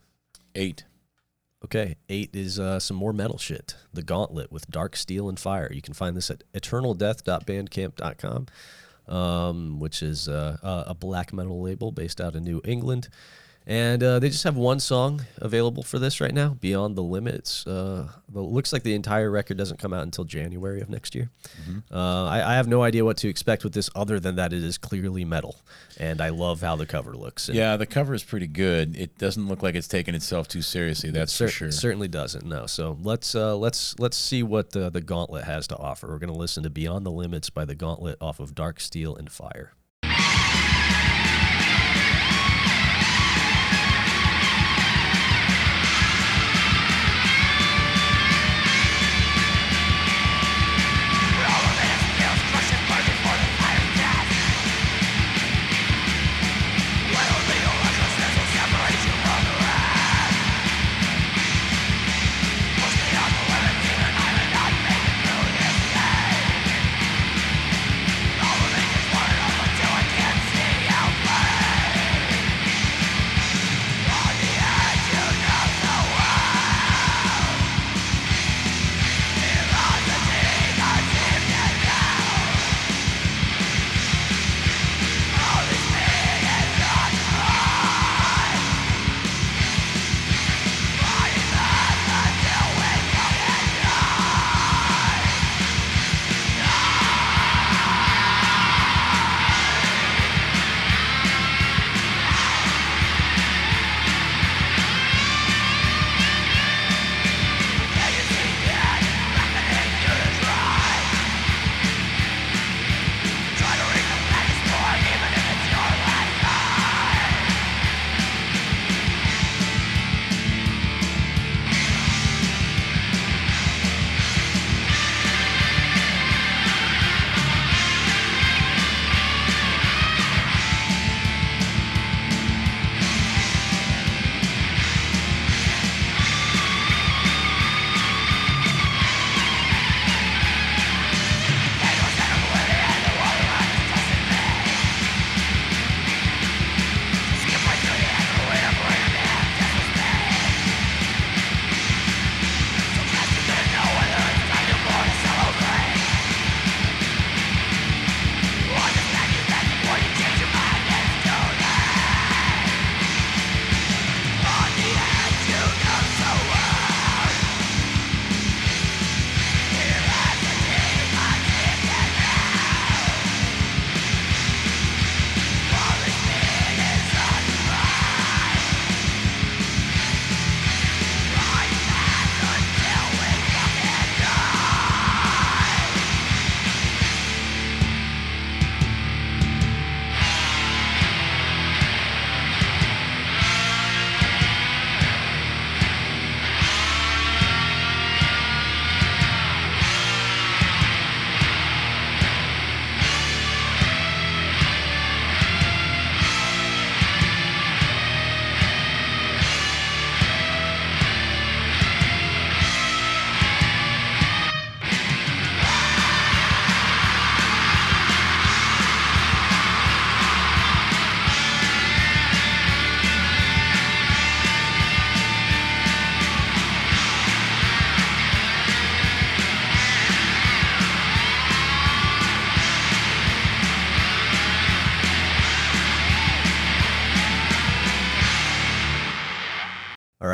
Eight. 0.54 0.84
Okay, 1.64 1.96
eight 2.08 2.30
is 2.34 2.58
uh, 2.60 2.78
some 2.78 2.96
more 2.96 3.12
metal 3.12 3.36
shit. 3.36 3.74
The 3.92 4.02
Gauntlet 4.02 4.50
with 4.52 4.70
Dark 4.70 4.94
Steel 4.96 5.28
and 5.28 5.38
Fire. 5.38 5.68
You 5.72 5.82
can 5.82 5.92
find 5.92 6.16
this 6.16 6.30
at 6.30 6.42
eternaldeath.bandcamp.com, 6.54 8.46
um, 9.14 9.78
which 9.80 10.02
is 10.02 10.28
uh, 10.28 10.56
a 10.62 10.84
a 10.90 10.94
black 10.94 11.32
metal 11.32 11.60
label 11.60 11.92
based 11.92 12.20
out 12.20 12.34
of 12.36 12.42
New 12.42 12.60
England. 12.64 13.08
And 13.68 14.02
uh, 14.02 14.18
they 14.18 14.30
just 14.30 14.44
have 14.44 14.56
one 14.56 14.80
song 14.80 15.26
available 15.36 15.82
for 15.82 15.98
this 15.98 16.22
right 16.22 16.32
now, 16.32 16.56
Beyond 16.58 16.96
the 16.96 17.02
Limits. 17.02 17.66
Uh, 17.66 18.08
but 18.26 18.40
it 18.40 18.44
looks 18.50 18.72
like 18.72 18.82
the 18.82 18.94
entire 18.94 19.30
record 19.30 19.58
doesn't 19.58 19.78
come 19.78 19.92
out 19.92 20.04
until 20.04 20.24
January 20.24 20.80
of 20.80 20.88
next 20.88 21.14
year. 21.14 21.28
Uh, 21.92 22.24
I, 22.24 22.52
I 22.52 22.54
have 22.54 22.66
no 22.66 22.82
idea 22.82 23.04
what 23.04 23.18
to 23.18 23.28
expect 23.28 23.64
with 23.64 23.74
this 23.74 23.90
other 23.94 24.18
than 24.18 24.36
that 24.36 24.54
it 24.54 24.64
is 24.64 24.78
clearly 24.78 25.26
metal. 25.26 25.60
And 25.98 26.22
I 26.22 26.30
love 26.30 26.62
how 26.62 26.76
the 26.76 26.86
cover 26.86 27.14
looks. 27.14 27.48
And 27.50 27.58
Yeah, 27.58 27.76
the 27.76 27.84
cover 27.84 28.14
is 28.14 28.24
pretty 28.24 28.46
good. 28.46 28.96
It 28.96 29.18
doesn't 29.18 29.46
look 29.48 29.62
like 29.62 29.74
it's 29.74 29.88
taking 29.88 30.14
itself 30.14 30.48
too 30.48 30.62
seriously. 30.62 31.10
That's 31.10 31.32
Cer- 31.32 31.48
for 31.48 31.52
sure. 31.52 31.70
Certainly 31.70 32.08
doesn't. 32.08 32.46
No. 32.46 32.64
So 32.64 32.96
let's 33.02 33.34
uh, 33.34 33.54
let's 33.54 33.98
let's 33.98 34.16
see 34.16 34.42
what 34.42 34.70
the 34.70 34.88
the 34.88 35.02
Gauntlet 35.02 35.44
has 35.44 35.66
to 35.66 35.76
offer. 35.76 36.06
We're 36.06 36.18
going 36.18 36.32
to 36.32 36.38
listen 36.38 36.62
to 36.62 36.70
Beyond 36.70 37.04
the 37.04 37.10
Limits 37.10 37.50
by 37.50 37.66
the 37.66 37.74
Gauntlet 37.74 38.16
off 38.18 38.40
of 38.40 38.54
Dark 38.54 38.80
Steel 38.80 39.14
and 39.14 39.30
Fire. 39.30 39.72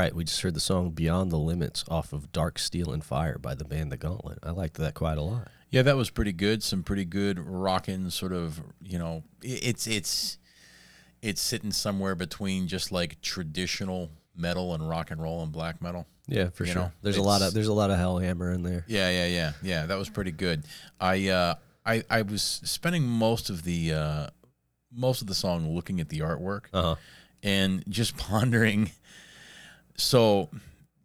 Right, 0.04 0.14
we 0.14 0.24
just 0.24 0.40
heard 0.42 0.54
the 0.54 0.60
song 0.60 0.90
Beyond 0.90 1.30
the 1.30 1.38
Limits 1.38 1.84
off 1.88 2.12
of 2.12 2.30
Dark 2.32 2.58
Steel 2.58 2.92
and 2.92 3.02
Fire 3.04 3.38
by 3.38 3.54
the 3.54 3.64
band 3.64 3.90
The 3.90 3.96
Gauntlet. 3.96 4.38
I 4.42 4.50
liked 4.50 4.74
that 4.78 4.94
quite 4.94 5.18
a 5.18 5.22
lot. 5.22 5.48
Yeah, 5.70 5.82
that 5.82 5.96
was 5.96 6.10
pretty 6.10 6.32
good. 6.32 6.62
Some 6.62 6.82
pretty 6.82 7.04
good 7.04 7.38
rocking 7.38 8.10
sort 8.10 8.32
of, 8.32 8.60
you 8.82 8.98
know, 8.98 9.24
it's 9.42 9.86
it's 9.86 10.38
it's 11.22 11.40
sitting 11.40 11.72
somewhere 11.72 12.14
between 12.14 12.68
just 12.68 12.92
like 12.92 13.20
traditional 13.22 14.10
metal 14.36 14.74
and 14.74 14.88
rock 14.88 15.10
and 15.10 15.20
roll 15.22 15.42
and 15.42 15.50
black 15.50 15.80
metal. 15.82 16.06
Yeah, 16.28 16.50
for 16.50 16.64
You 16.64 16.72
sure. 16.72 16.82
know, 16.82 16.92
there's 17.02 17.16
a 17.16 17.22
lot 17.22 17.42
of 17.42 17.54
there's 17.54 17.66
a 17.68 17.72
lot 17.72 17.90
of 17.90 17.98
Hellhammer 17.98 18.54
in 18.54 18.62
there. 18.62 18.84
Yeah, 18.86 19.10
yeah, 19.10 19.26
yeah, 19.26 19.52
yeah. 19.62 19.86
That 19.86 19.98
was 19.98 20.08
pretty 20.10 20.32
good. 20.32 20.64
I 21.00 21.28
uh, 21.28 21.54
I 21.84 22.04
I 22.08 22.22
was 22.22 22.42
spending 22.64 23.02
most 23.04 23.50
of 23.50 23.64
the 23.64 23.92
uh, 23.94 24.26
most 24.92 25.22
of 25.22 25.26
the 25.28 25.34
song 25.34 25.74
looking 25.74 25.98
at 26.00 26.08
the 26.08 26.20
artwork 26.20 26.66
Uh-huh. 26.72 26.94
and 27.42 27.82
just 27.88 28.16
pondering. 28.18 28.90
So, 29.96 30.50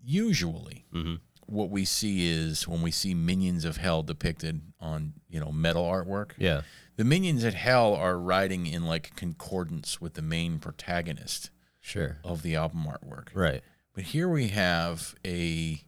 usually, 0.04 0.86
Mm-hmm. 0.94 1.16
what 1.46 1.70
we 1.70 1.86
see 1.86 2.30
is 2.30 2.68
when 2.68 2.82
we 2.82 2.92
see 2.92 3.14
minions 3.14 3.66
of 3.66 3.78
hell 3.78 4.02
depicted 4.04 4.62
on 4.80 5.14
you 5.30 5.40
know 5.40 5.52
metal 5.52 5.84
artwork. 5.84 6.32
Yeah. 6.38 6.62
The 6.96 7.04
minions 7.06 7.44
at 7.46 7.54
hell 7.54 7.94
are 7.96 8.18
riding 8.20 8.66
in 8.68 8.86
like 8.86 9.16
concordance 9.16 10.02
with 10.02 10.14
the 10.16 10.22
main 10.22 10.60
protagonist 10.60 11.50
Sure. 11.80 12.18
of 12.24 12.42
the 12.42 12.56
album 12.56 12.86
artwork. 12.86 13.28
Right. 13.34 13.62
But 13.94 14.06
here 14.06 14.28
we 14.30 14.50
have 14.50 15.16
a 15.26 15.82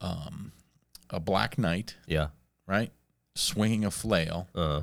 um, 0.00 0.52
a 1.10 1.20
black 1.20 1.56
knight, 1.58 1.96
Yeah. 2.06 2.28
right, 2.66 2.92
swinging 3.34 3.84
a 3.84 3.90
flail, 3.90 4.48
Uh-huh. 4.54 4.82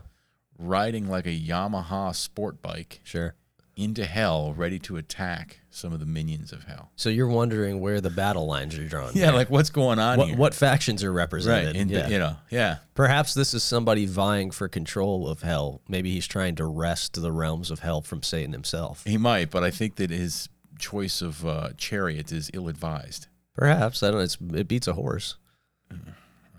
riding 0.58 1.08
like 1.08 1.26
a 1.28 1.40
Yamaha 1.40 2.16
sport 2.16 2.62
bike 2.62 3.02
Sure. 3.04 3.36
Into 3.76 4.06
hell, 4.06 4.54
ready 4.54 4.78
to 4.80 4.98
attack 4.98 5.62
some 5.70 5.94
of 5.94 6.00
the 6.00 6.06
minions 6.06 6.52
of 6.52 6.66
hell. 6.66 6.92
So 6.96 7.10
you're 7.10 7.28
wondering 7.28 7.80
where 7.80 8.02
the 8.02 8.10
battle 8.10 8.46
lines 8.46 8.78
are 8.78 8.86
drawn. 8.86 9.12
Yeah, 9.14 9.32
like 9.32 9.50
what's 9.50 9.70
going 9.70 10.00
on 10.00 10.18
what 10.18 10.28
here? 10.28 10.38
what 10.38 10.54
factions 10.54 11.04
are 11.04 11.12
represented? 11.14 11.76
right? 11.76 11.88
Yeah. 11.88 12.08
you 12.10 12.20
know, 12.20 12.36
yeah, 12.50 12.78
Perhaps 12.94 13.34
this 13.34 13.54
is 13.54 13.64
somebody 13.64 14.06
vying 14.06 14.52
for 14.52 14.68
control 14.68 15.28
of 15.28 15.42
hell. 15.42 15.82
Maybe 15.88 16.12
he's 16.12 16.28
trying 16.28 16.56
to 16.56 16.66
wrest 16.66 17.22
the 17.22 17.32
realms 17.32 17.72
of 17.72 17.80
hell 17.80 18.02
from 18.02 18.22
Satan 18.24 18.52
himself. 18.54 19.04
he 19.06 19.18
might, 19.18 19.50
but 19.50 19.64
I 19.64 19.72
think 19.72 19.96
that 19.96 20.10
his 20.10 20.50
choice 20.78 21.22
of 21.22 21.46
uh, 21.46 21.70
chariot 21.78 22.32
is 22.32 22.52
ill-advised. 22.54 23.28
Perhaps 23.56 24.04
I 24.04 24.08
don't. 24.08 24.18
know. 24.18 24.24
It's, 24.24 24.38
it 24.54 24.68
beats 24.68 24.88
a 24.88 24.94
horse. 24.94 25.38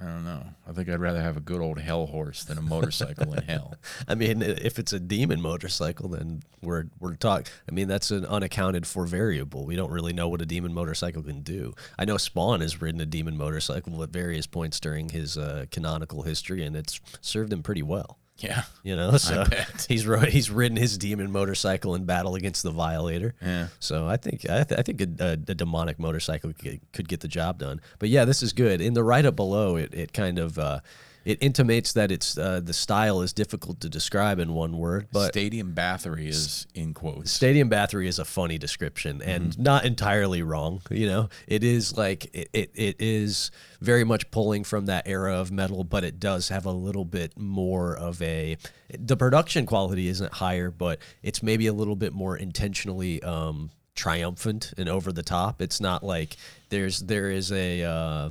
I 0.03 0.07
don't 0.07 0.25
know. 0.25 0.43
I 0.67 0.73
think 0.73 0.89
I'd 0.89 0.99
rather 0.99 1.23
have 1.23 1.37
a 1.37 1.41
good 1.41 1.61
old 1.61 1.79
hell 1.79 2.07
horse 2.07 2.43
than 2.43 2.59
a 2.59 2.63
motorcycle 2.63 3.33
in 3.35 3.45
hell. 3.45 3.75
I 4.09 4.17
mean, 4.17 4.43
if 4.43 4.81
it's 4.81 4.93
a 4.93 4.99
demon 4.99 5.41
motorcycle, 5.41 6.09
then 6.09 6.43
we're 6.61 6.87
we're 6.99 7.15
talking. 7.15 7.47
I 7.69 7.73
mean, 7.73 7.87
that's 7.87 8.11
an 8.11 8.27
unaccounted 8.27 8.85
for 8.85 9.07
variable. 9.07 9.65
We 9.65 9.77
don't 9.77 9.93
really 9.93 10.13
know 10.13 10.29
what 10.29 10.43
a 10.43 10.47
demon 10.47 10.75
motorcycle 10.75 11.23
can 11.23 11.43
do. 11.43 11.75
I 11.99 12.05
know 12.05 12.17
Spawn 12.17 12.63
has 12.63 12.83
ridden 12.83 13.01
a 13.01 13.07
demon 13.07 13.37
motorcycle 13.37 14.03
at 14.03 14.11
various 14.11 14.47
points 14.47 14.81
during 14.81 15.11
his 15.11 15.39
uh, 15.39 15.67
canonical 15.71 16.23
history, 16.23 16.65
and 16.65 16.75
it's 16.75 17.01
served 17.21 17.53
him 17.53 17.63
pretty 17.63 17.83
well. 17.83 18.19
Yeah. 18.39 18.63
You 18.83 18.97
know, 18.97 19.17
so 19.19 19.45
he's 19.89 20.07
ro- 20.07 20.21
he's 20.21 20.51
ridden 20.51 20.77
his 20.77 20.99
demon 20.99 21.31
motorcycle 21.31 21.95
in 21.95 22.05
battle 22.05 22.35
against 22.35 22.63
the 22.63 22.71
Violator. 22.71 23.35
Yeah. 23.41 23.69
So 23.79 24.07
I 24.09 24.17
think 24.17 24.49
I, 24.49 24.65
th- 24.65 24.79
I 24.79 24.83
think 24.83 25.01
a, 25.01 25.25
a, 25.25 25.33
a 25.33 25.55
demonic 25.55 25.99
motorcycle 25.99 26.53
could 26.53 26.59
get, 26.65 26.93
could 26.93 27.09
get 27.09 27.21
the 27.21 27.29
job 27.29 27.59
done. 27.59 27.81
But 27.99 28.09
yeah, 28.09 28.25
this 28.25 28.43
is 28.43 28.53
good. 28.53 28.81
In 28.81 28.95
the 28.95 29.05
write 29.05 29.27
up 29.27 29.37
below, 29.37 29.77
it 29.77 29.95
it 29.95 30.13
kind 30.13 30.39
of 30.39 30.59
uh, 30.59 30.81
it 31.25 31.39
intimates 31.41 31.93
that 31.93 32.11
it's 32.11 32.37
uh, 32.37 32.61
the 32.63 32.73
style 32.73 33.23
is 33.23 33.33
difficult 33.33 33.81
to 33.81 33.89
describe 33.89 34.39
in 34.39 34.55
one 34.55 34.77
word, 34.77 35.09
but. 35.13 35.33
Stadium 35.33 35.75
Bathory 35.75 36.29
is 36.29 36.67
in 36.75 36.95
quotes. 36.95 37.31
Stadium 37.31 37.71
Bathory 37.71 38.07
is 38.07 38.19
a 38.19 38.25
funny 38.25 38.59
description 38.59 39.23
and 39.23 39.59
not 39.59 39.85
entirely 39.85 40.43
wrong. 40.43 40.83
You 40.91 41.07
know, 41.07 41.29
it 41.47 41.65
is 41.65 41.97
like 41.97 42.27
it, 42.35 42.49
it, 42.53 42.71
it 42.75 42.97
is 42.99 43.51
very 43.81 44.05
much 44.05 44.31
pulling 44.31 44.65
from 44.65 44.87
that 44.87 45.07
era 45.07 45.37
of 45.37 45.51
metal, 45.51 45.85
but 45.85 46.05
it 46.05 46.19
does 46.19 46.49
have 46.49 46.67
a 46.67 46.73
little 46.73 47.05
bit 47.05 47.39
more 47.39 47.97
of 47.97 48.21
a. 48.23 48.57
The 48.99 49.17
production 49.17 49.67
quality 49.67 50.09
isn't 50.09 50.35
higher, 50.35 50.71
but 50.71 50.99
it's 51.23 51.43
maybe 51.43 51.67
a 51.67 51.73
little 51.73 51.97
bit 51.97 52.13
more 52.13 52.37
intentionally 52.37 53.23
um, 53.23 53.71
triumphant 53.95 54.73
and 54.77 54.89
over 54.89 55.13
the 55.13 55.23
top. 55.23 55.63
It's 55.63 55.81
not 55.81 56.03
like 56.03 56.37
there's 56.69 57.01
there 57.01 57.31
is 57.31 57.53
a. 57.53 57.83
Uh, 57.85 58.31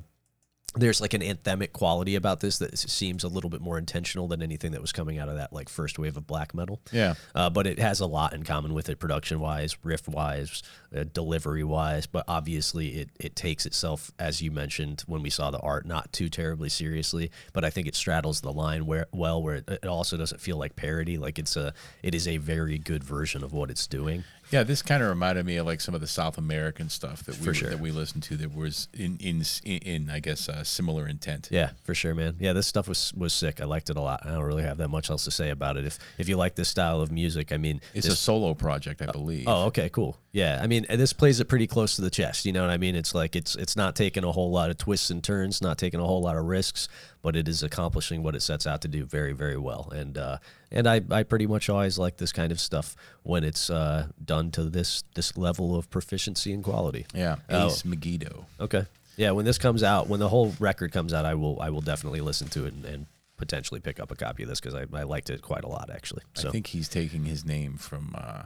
there's 0.75 1.01
like 1.01 1.13
an 1.13 1.21
anthemic 1.21 1.73
quality 1.73 2.15
about 2.15 2.39
this 2.39 2.57
that 2.59 2.77
seems 2.77 3.23
a 3.23 3.27
little 3.27 3.49
bit 3.49 3.61
more 3.61 3.77
intentional 3.77 4.27
than 4.27 4.41
anything 4.41 4.71
that 4.71 4.81
was 4.81 4.91
coming 4.91 5.17
out 5.17 5.27
of 5.27 5.35
that 5.35 5.51
like 5.51 5.67
first 5.67 5.99
wave 5.99 6.15
of 6.15 6.25
black 6.25 6.53
metal. 6.53 6.79
Yeah. 6.91 7.15
Uh, 7.35 7.49
but 7.49 7.67
it 7.67 7.79
has 7.79 7.99
a 7.99 8.05
lot 8.05 8.33
in 8.33 8.43
common 8.43 8.73
with 8.73 8.87
it, 8.87 8.97
production 8.99 9.39
wise, 9.39 9.75
riff 9.83 10.07
wise, 10.07 10.63
uh, 10.95 11.05
delivery 11.13 11.63
wise. 11.63 12.05
But 12.05 12.25
obviously, 12.27 12.99
it 12.99 13.09
it 13.19 13.35
takes 13.35 13.65
itself, 13.65 14.11
as 14.19 14.41
you 14.41 14.51
mentioned 14.51 15.03
when 15.07 15.21
we 15.21 15.29
saw 15.29 15.51
the 15.51 15.59
art, 15.59 15.85
not 15.85 16.11
too 16.13 16.29
terribly 16.29 16.69
seriously. 16.69 17.31
But 17.53 17.65
I 17.65 17.69
think 17.69 17.87
it 17.87 17.95
straddles 17.95 18.41
the 18.41 18.51
line 18.51 18.85
where 18.85 19.07
well, 19.11 19.41
where 19.41 19.55
it, 19.55 19.69
it 19.69 19.85
also 19.85 20.17
doesn't 20.17 20.41
feel 20.41 20.57
like 20.57 20.75
parody. 20.75 21.17
Like 21.17 21.39
it's 21.39 21.55
a 21.55 21.73
it 22.03 22.15
is 22.15 22.27
a 22.27 22.37
very 22.37 22.77
good 22.77 23.03
version 23.03 23.43
of 23.43 23.53
what 23.53 23.69
it's 23.69 23.87
doing. 23.87 24.23
Yeah, 24.51 24.63
this 24.63 24.81
kind 24.81 25.01
of 25.01 25.07
reminded 25.07 25.45
me 25.45 25.55
of 25.55 25.65
like 25.65 25.79
some 25.79 25.95
of 25.95 26.01
the 26.01 26.07
South 26.07 26.37
American 26.37 26.89
stuff 26.89 27.23
that 27.23 27.39
we 27.39 27.53
sure. 27.53 27.69
that 27.69 27.79
we 27.79 27.91
listened 27.91 28.23
to 28.23 28.35
that 28.37 28.53
was 28.53 28.89
in 28.93 29.17
in 29.21 29.43
in, 29.63 30.09
I 30.09 30.19
guess 30.19 30.49
uh, 30.49 30.65
similar 30.65 31.07
intent. 31.07 31.47
Yeah, 31.49 31.71
for 31.83 31.95
sure, 31.95 32.13
man. 32.13 32.35
Yeah, 32.37 32.51
this 32.51 32.67
stuff 32.67 32.89
was 32.89 33.13
was 33.13 33.33
sick. 33.33 33.61
I 33.61 33.65
liked 33.65 33.89
it 33.89 33.95
a 33.95 34.01
lot. 34.01 34.25
I 34.25 34.31
don't 34.31 34.43
really 34.43 34.63
have 34.63 34.77
that 34.77 34.89
much 34.89 35.09
else 35.09 35.23
to 35.23 35.31
say 35.31 35.51
about 35.51 35.77
it. 35.77 35.85
If 35.85 35.99
if 36.17 36.27
you 36.27 36.35
like 36.35 36.55
this 36.55 36.67
style 36.67 36.99
of 36.99 37.11
music, 37.11 37.53
I 37.53 37.57
mean, 37.57 37.79
It's 37.93 38.05
this- 38.07 38.15
a 38.15 38.17
solo 38.17 38.53
project, 38.53 39.01
I 39.01 39.05
believe. 39.05 39.47
Oh, 39.47 39.67
okay, 39.67 39.89
cool. 39.89 40.17
Yeah, 40.33 40.59
I 40.61 40.67
mean, 40.67 40.80
this 40.89 41.13
plays 41.13 41.39
it 41.39 41.45
pretty 41.45 41.67
close 41.67 41.95
to 41.95 42.01
the 42.01 42.09
chest. 42.09 42.45
You 42.45 42.53
know 42.53 42.61
what 42.61 42.69
I 42.69 42.77
mean? 42.77 42.95
It's 42.95 43.13
like 43.15 43.35
it's 43.35 43.55
it's 43.55 43.75
not 43.75 43.95
taking 43.95 44.23
a 44.23 44.31
whole 44.31 44.51
lot 44.51 44.69
of 44.69 44.77
twists 44.77 45.09
and 45.09 45.23
turns, 45.23 45.61
not 45.61 45.77
taking 45.77 45.99
a 45.99 46.05
whole 46.05 46.21
lot 46.21 46.37
of 46.37 46.45
risks, 46.45 46.87
but 47.21 47.35
it 47.35 47.47
is 47.47 47.63
accomplishing 47.63 48.23
what 48.23 48.35
it 48.35 48.41
sets 48.41 48.65
out 48.67 48.81
to 48.81 48.87
do 48.87 49.05
very, 49.05 49.33
very 49.33 49.57
well. 49.57 49.91
And 49.95 50.17
uh, 50.17 50.37
and 50.71 50.87
I, 50.87 51.01
I 51.11 51.23
pretty 51.23 51.47
much 51.47 51.69
always 51.69 51.97
like 51.97 52.17
this 52.17 52.31
kind 52.31 52.51
of 52.51 52.59
stuff 52.59 52.95
when 53.23 53.43
it's 53.43 53.69
uh, 53.69 54.07
done 54.23 54.51
to 54.51 54.63
this 54.65 55.03
this 55.15 55.37
level 55.37 55.75
of 55.75 55.89
proficiency 55.89 56.53
and 56.53 56.63
quality. 56.63 57.05
yeah, 57.13 57.37
Oh. 57.49 57.67
Ace 57.67 57.83
Megiddo. 57.85 58.45
Okay. 58.59 58.85
Yeah, 59.17 59.31
when 59.31 59.45
this 59.45 59.57
comes 59.57 59.83
out, 59.83 60.07
when 60.07 60.19
the 60.19 60.29
whole 60.29 60.53
record 60.59 60.91
comes 60.93 61.13
out, 61.13 61.25
I 61.25 61.35
will 61.35 61.59
I 61.61 61.69
will 61.69 61.81
definitely 61.81 62.21
listen 62.21 62.47
to 62.49 62.65
it 62.65 62.73
and, 62.73 62.85
and 62.85 63.05
potentially 63.37 63.79
pick 63.79 63.99
up 63.99 64.11
a 64.11 64.15
copy 64.15 64.43
of 64.43 64.49
this 64.49 64.59
because 64.59 64.75
I, 64.75 64.85
I 64.97 65.03
liked 65.03 65.29
it 65.31 65.41
quite 65.41 65.63
a 65.63 65.67
lot 65.67 65.89
actually. 65.93 66.21
So 66.35 66.47
I 66.47 66.51
think 66.51 66.67
he's 66.67 66.87
taking 66.87 67.25
his 67.25 67.43
name 67.43 67.75
from. 67.77 68.15
Uh, 68.17 68.43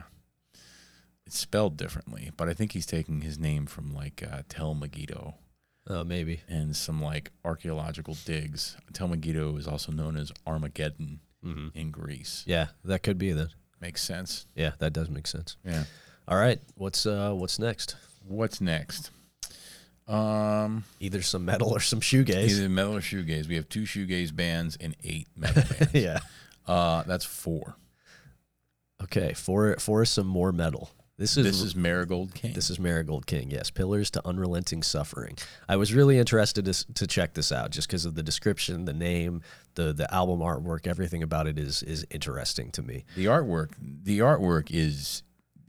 it's 1.26 1.38
spelled 1.38 1.76
differently, 1.76 2.30
but 2.36 2.48
I 2.48 2.54
think 2.54 2.72
he's 2.72 2.86
taking 2.86 3.20
his 3.22 3.38
name 3.38 3.66
from 3.66 3.94
like 3.94 4.22
uh, 4.22 4.42
Tel 4.48 4.74
Megiddo 4.74 5.34
oh, 5.88 6.04
maybe. 6.04 6.40
and 6.48 6.76
some 6.76 7.02
like 7.02 7.30
archaeological 7.44 8.16
digs. 8.24 8.76
Tel 8.92 9.08
Megiddo 9.08 9.56
is 9.56 9.66
also 9.66 9.90
known 9.92 10.16
as 10.16 10.32
Armageddon 10.46 11.20
in 11.74 11.90
Greece. 11.92 12.42
Yeah, 12.46 12.68
that 12.84 13.02
could 13.04 13.18
be 13.18 13.30
then. 13.32 13.50
Makes 13.80 14.02
sense. 14.02 14.46
Yeah, 14.56 14.72
that 14.78 14.92
does 14.92 15.08
make 15.08 15.26
sense. 15.28 15.56
Yeah. 15.64 15.84
All 16.26 16.38
right, 16.38 16.58
what's 16.74 17.06
uh 17.06 17.32
what's 17.32 17.58
next? 17.58 17.94
What's 18.26 18.60
next? 18.60 19.10
Um, 20.08 20.84
Either 21.00 21.22
some 21.22 21.44
metal 21.44 21.70
or 21.70 21.80
some 21.80 22.00
shoegaze. 22.00 22.48
either 22.50 22.68
metal 22.68 22.96
or 22.96 23.00
shoegaze. 23.00 23.48
We 23.48 23.56
have 23.56 23.68
two 23.68 23.82
shoegaze 23.82 24.34
bands 24.34 24.76
and 24.80 24.94
eight 25.04 25.28
metal 25.36 25.62
bands. 25.78 25.94
yeah. 25.94 26.18
Uh, 26.66 27.02
that's 27.04 27.24
four. 27.24 27.76
Okay, 29.02 29.32
for 29.34 29.76
for 29.78 30.04
some 30.04 30.26
more 30.26 30.52
metal. 30.52 30.90
This 31.18 31.38
is 31.38 31.46
This 31.46 31.62
is 31.62 31.74
Marigold 31.74 32.34
King. 32.34 32.52
This 32.52 32.68
is 32.68 32.78
Marigold 32.78 33.26
King, 33.26 33.50
yes. 33.50 33.70
Pillars 33.70 34.10
to 34.10 34.26
Unrelenting 34.26 34.82
Suffering. 34.82 35.38
I 35.66 35.76
was 35.76 35.94
really 35.94 36.18
interested 36.18 36.66
to, 36.66 36.92
to 36.94 37.06
check 37.06 37.32
this 37.32 37.50
out 37.50 37.70
just 37.70 37.88
because 37.88 38.04
of 38.04 38.14
the 38.16 38.22
description, 38.22 38.84
the 38.84 38.92
name, 38.92 39.40
the 39.76 39.94
the 39.94 40.12
album 40.12 40.40
artwork, 40.40 40.86
everything 40.86 41.22
about 41.22 41.46
it 41.46 41.58
is 41.58 41.82
is 41.82 42.06
interesting 42.10 42.70
to 42.72 42.82
me. 42.82 43.04
the 43.16 43.26
artwork. 43.26 43.70
The 43.80 44.18
artwork 44.18 44.68
is 44.70 45.22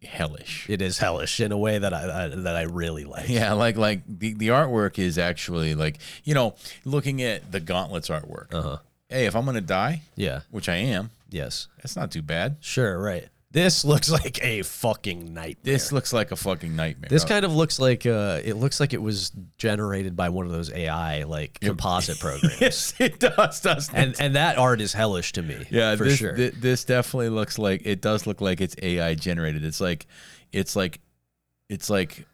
hellish. 0.04 0.70
It 0.70 0.82
is 0.82 0.98
hellish 0.98 1.40
in 1.40 1.52
a 1.54 1.58
way 1.58 1.80
that 1.80 1.94
I, 1.94 2.26
I 2.26 2.28
that 2.28 2.56
I 2.58 2.64
really 2.64 3.06
like. 3.06 3.30
Yeah, 3.30 3.54
like 3.54 3.78
like 3.78 4.02
the, 4.06 4.34
the 4.34 4.50
artwork 4.50 5.00
is 5.00 5.18
actually 5.18 5.76
like 5.76 6.00
you 6.26 6.34
know 6.34 6.56
looking 6.84 7.22
at 7.22 7.54
the 7.54 7.62
Gauntlets 7.62 8.10
artwork. 8.10 8.54
Uh-huh. 8.54 8.78
Hey, 9.08 9.26
if 9.28 9.34
I'm 9.36 9.46
gonna 9.46 9.62
die, 9.62 10.02
Yeah. 10.18 10.42
which 10.52 10.68
I 10.68 10.76
am, 10.76 11.12
Yes. 11.30 11.70
that's 11.78 11.96
not 11.96 12.12
too 12.12 12.22
bad. 12.22 12.58
Sure, 12.60 13.00
right. 13.02 13.30
This 13.52 13.86
looks 13.86 14.12
like 14.12 14.44
a 14.44 14.62
fucking 14.62 15.34
nightmare. 15.34 15.56
This 15.64 15.92
looks 15.94 16.12
like 16.12 16.32
a 16.32 16.36
fucking 16.36 16.76
nightmare. 16.76 17.08
This 17.10 17.24
kind 17.24 17.46
of 17.46 17.56
looks 17.56 17.80
like 17.80 18.06
uh, 18.06 18.42
it 18.44 18.56
looks 18.56 18.80
like 18.82 18.94
it 18.94 19.02
was 19.02 19.32
generated 19.58 20.18
by 20.18 20.28
one 20.30 20.46
of 20.46 20.52
those 20.52 20.70
AI 20.72 21.24
like 21.24 21.58
composite 21.62 22.20
programs. 22.22 22.60
yes, 22.60 22.94
it 23.00 23.20
does, 23.20 23.62
doesn't 23.62 23.96
it? 23.96 24.00
and 24.00 24.16
and 24.20 24.36
that 24.36 24.58
art 24.58 24.82
is 24.82 24.92
hellish 24.92 25.32
to 25.34 25.42
me. 25.42 25.66
Yeah, 25.70 25.96
for 25.96 26.04
this, 26.04 26.18
sure. 26.18 26.36
thi- 26.36 26.50
this 26.50 26.84
definitely 26.84 27.30
looks 27.30 27.58
like 27.58 27.84
it 27.86 28.02
does 28.02 28.28
look 28.28 28.42
like 28.42 28.60
it's 28.60 28.76
AI 28.82 29.16
generated. 29.16 29.64
It's 29.64 29.80
like 29.80 30.08
it's 30.52 30.76
like 30.76 31.00
it's 31.70 31.90
like 31.90 32.26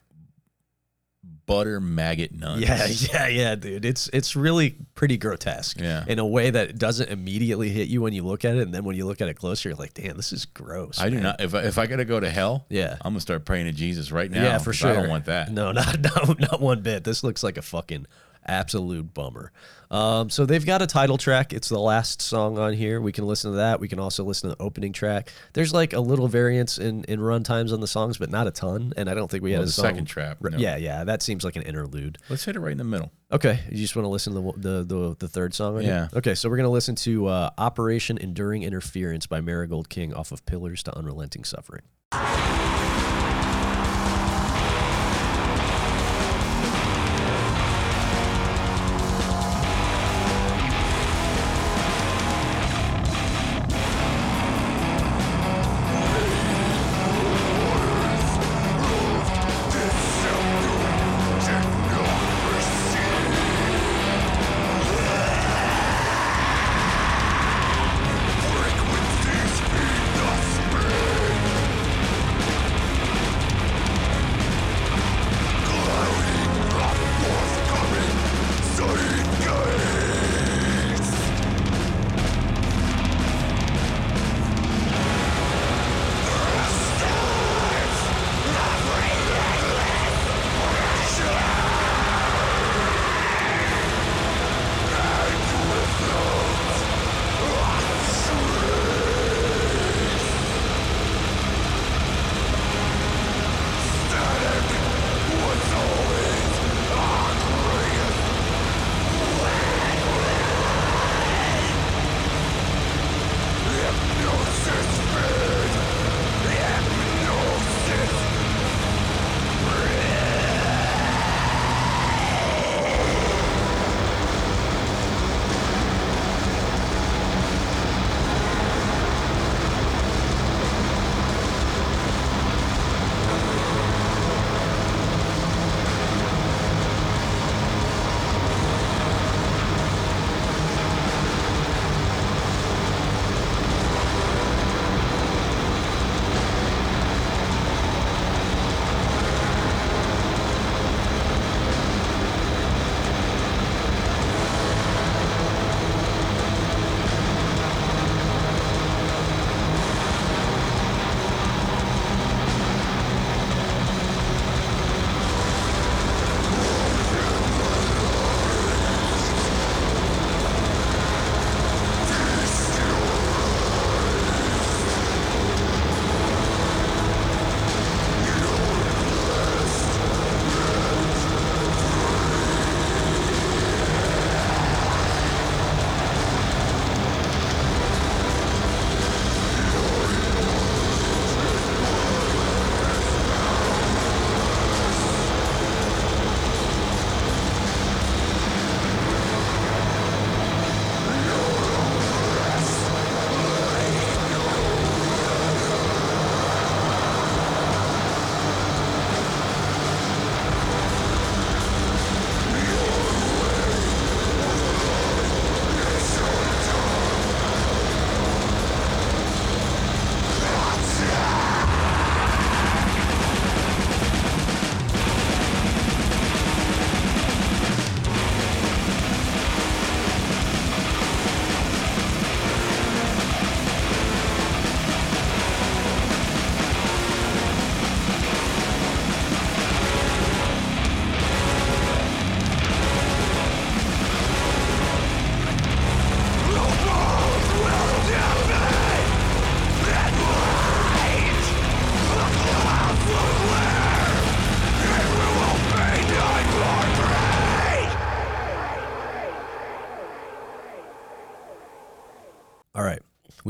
butter 1.46 1.80
maggot 1.80 2.32
nuns. 2.32 2.62
Yeah, 2.62 2.86
yeah, 3.14 3.28
yeah, 3.28 3.56
dude. 3.56 3.86
It's 3.86 4.10
it's 4.14 4.36
really 4.36 4.76
pretty 4.96 5.18
grotesque. 5.18 5.80
Yeah. 5.80 6.04
In 6.08 6.20
a 6.20 6.26
way 6.26 6.50
that 6.50 6.78
doesn't 6.78 7.10
immediately 7.10 7.70
hit 7.70 7.88
you 7.88 8.02
when 8.02 8.14
you 8.14 8.24
look 8.24 8.46
at 8.46 8.56
it, 8.56 8.62
and 8.62 8.74
then 8.74 8.84
when 8.84 8.96
you 8.96 9.06
look 9.06 9.22
at 9.22 9.28
it 9.28 9.36
closer, 9.36 9.70
you're 9.70 9.78
like, 9.78 9.94
damn, 9.94 10.16
this 10.18 10.32
is 10.34 10.46
gross. 10.46 11.00
I 11.00 11.10
do 11.10 11.20
not. 11.20 11.42
If 11.42 11.54
I, 11.56 11.62
if 11.64 11.78
I 11.78 11.86
gotta 11.88 12.06
go 12.06 12.20
to 12.20 12.30
hell, 12.30 12.66
Yeah. 12.70 12.98
I'm 13.02 13.14
gonna 13.14 13.20
start 13.22 13.46
praying 13.46 13.66
to 13.66 13.72
Jesus 13.72 14.12
right 14.12 14.30
now. 14.30 14.44
yeah, 14.44 14.58
for 14.58 14.74
sure. 14.74 14.92
I 14.92 14.94
don't 14.94 15.10
want 15.10 15.26
that. 15.26 15.52
No, 15.52 15.72
not 15.74 16.00
not 16.00 16.40
not 16.40 16.62
one 16.62 16.82
bit. 16.82 17.04
This 17.04 17.24
looks 17.24 17.44
like 17.44 17.58
a 17.58 17.62
fucking 17.62 18.06
absolute 18.48 19.14
bummer. 19.14 19.52
Um, 19.92 20.32
so 20.32 20.46
they've 20.48 20.66
got 20.66 20.82
a 20.82 20.88
title 20.88 21.20
track. 21.20 21.54
It's 21.54 21.70
the 21.70 21.80
last 21.80 22.20
song 22.22 22.58
on 22.58 22.74
here. 22.74 23.00
We 23.00 23.12
can 23.12 23.28
listen 23.28 23.52
to 23.52 23.58
that. 23.58 23.80
We 23.80 23.88
can 23.88 24.00
also 24.00 24.24
listen 24.24 24.50
to 24.50 24.56
the 24.56 24.64
opening 24.64 24.92
track. 24.92 25.30
There's 25.54 25.72
like 25.72 25.94
a 25.94 26.00
little 26.00 26.28
variance 26.28 26.80
in 26.80 27.04
in 27.04 27.22
run 27.22 27.44
times 27.44 27.72
on 27.72 27.80
the 27.80 27.88
songs, 27.88 28.18
but 28.18 28.32
not 28.32 28.48
a 28.48 28.52
ton. 28.52 28.94
And 28.98 29.08
I 29.08 29.14
don't 29.14 29.30
think 29.30 29.44
we 29.44 29.52
had 29.52 29.62
a 29.62 29.68
song. 29.68 29.86
second 29.86 30.06
trap, 30.06 30.38
no. 30.42 30.58
Yeah, 30.58 30.78
yeah. 30.78 31.04
That 31.04 31.22
seems 31.22 31.44
like 31.44 31.56
an 31.56 31.62
interlude. 31.62 32.18
Let's 32.30 32.44
hit 32.44 32.56
it 32.56 32.60
right 32.60 32.72
in 32.72 32.80
the 32.80 32.84
middle. 32.84 33.12
Okay, 33.32 33.60
you 33.70 33.78
just 33.78 33.96
want 33.96 34.06
to 34.06 34.10
listen 34.10 34.34
to 34.34 34.54
the 34.58 34.84
the 34.84 34.84
the, 34.84 35.16
the 35.20 35.28
third 35.28 35.54
song? 35.54 35.78
On 35.78 35.84
Yeah. 35.84 35.88
Here? 35.88 36.10
Okay, 36.16 36.36
so 36.36 36.50
we're 36.50 36.58
gonna 36.58 36.70
listen 36.70 36.96
to 36.96 37.28
uh, 37.28 37.50
"Operation 37.60 38.18
Enduring 38.18 38.64
Interference" 38.64 39.28
by 39.28 39.42
Marigold 39.42 39.90
King 39.90 40.12
off 40.14 40.32
of 40.32 40.44
Pillars 40.48 40.82
to 40.84 40.98
Unrelenting 40.98 41.44
Suffering. 41.44 41.84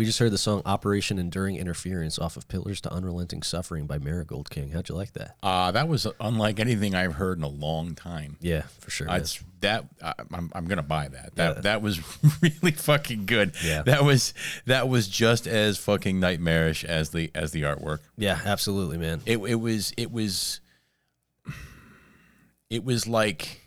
We 0.04 0.08
just 0.08 0.20
heard 0.20 0.32
the 0.34 0.38
song 0.38 0.62
Operation 0.66 1.18
Enduring 1.18 1.56
Interference 1.56 2.20
off 2.20 2.36
of 2.36 2.45
Pillars 2.49 2.82
to 2.82 2.91
Unrelenting 2.91 3.41
Suffering 3.41 3.86
by 3.88 3.99
Marigold 3.99 4.49
King. 4.49 4.72
How'd 4.72 4.89
you 4.89 4.95
like 4.95 5.14
that? 5.14 5.38
Uh, 5.41 5.72
that 5.72 5.88
was 5.88 6.06
unlike 6.20 6.60
anything 6.60 6.93
I've 6.93 7.14
heard 7.14 7.38
in 7.38 7.43
a 7.45 7.47
long 7.47 7.95
time. 7.95 8.36
Yeah, 8.41 8.64
for 8.82 8.91
sure. 8.91 9.08
It's 9.10 9.41
that 9.62 9.86
I, 10.04 10.14
I'm 10.34 10.51
I'm 10.54 10.66
gonna 10.66 10.84
buy 10.84 11.08
that. 11.08 11.36
That 11.36 11.56
Yeah. 11.56 11.62
that 11.62 11.82
was 11.82 12.01
really 12.41 12.74
fucking 12.74 13.26
good. 13.28 13.54
Yeah. 13.64 13.84
That 13.84 14.04
was 14.04 14.34
that 14.66 14.89
was 14.89 15.08
just 15.08 15.47
as 15.47 15.78
fucking 15.78 16.20
nightmarish 16.20 16.84
as 16.84 17.12
the 17.12 17.32
as 17.34 17.51
the 17.54 17.62
artwork. 17.62 17.99
Yeah, 18.18 18.38
absolutely, 18.43 18.97
man. 18.97 19.22
It 19.26 19.38
it 19.38 19.56
was 19.56 19.93
it 19.95 20.12
was 20.12 20.60
it 22.70 22.84
was 22.84 23.08
like 23.08 23.62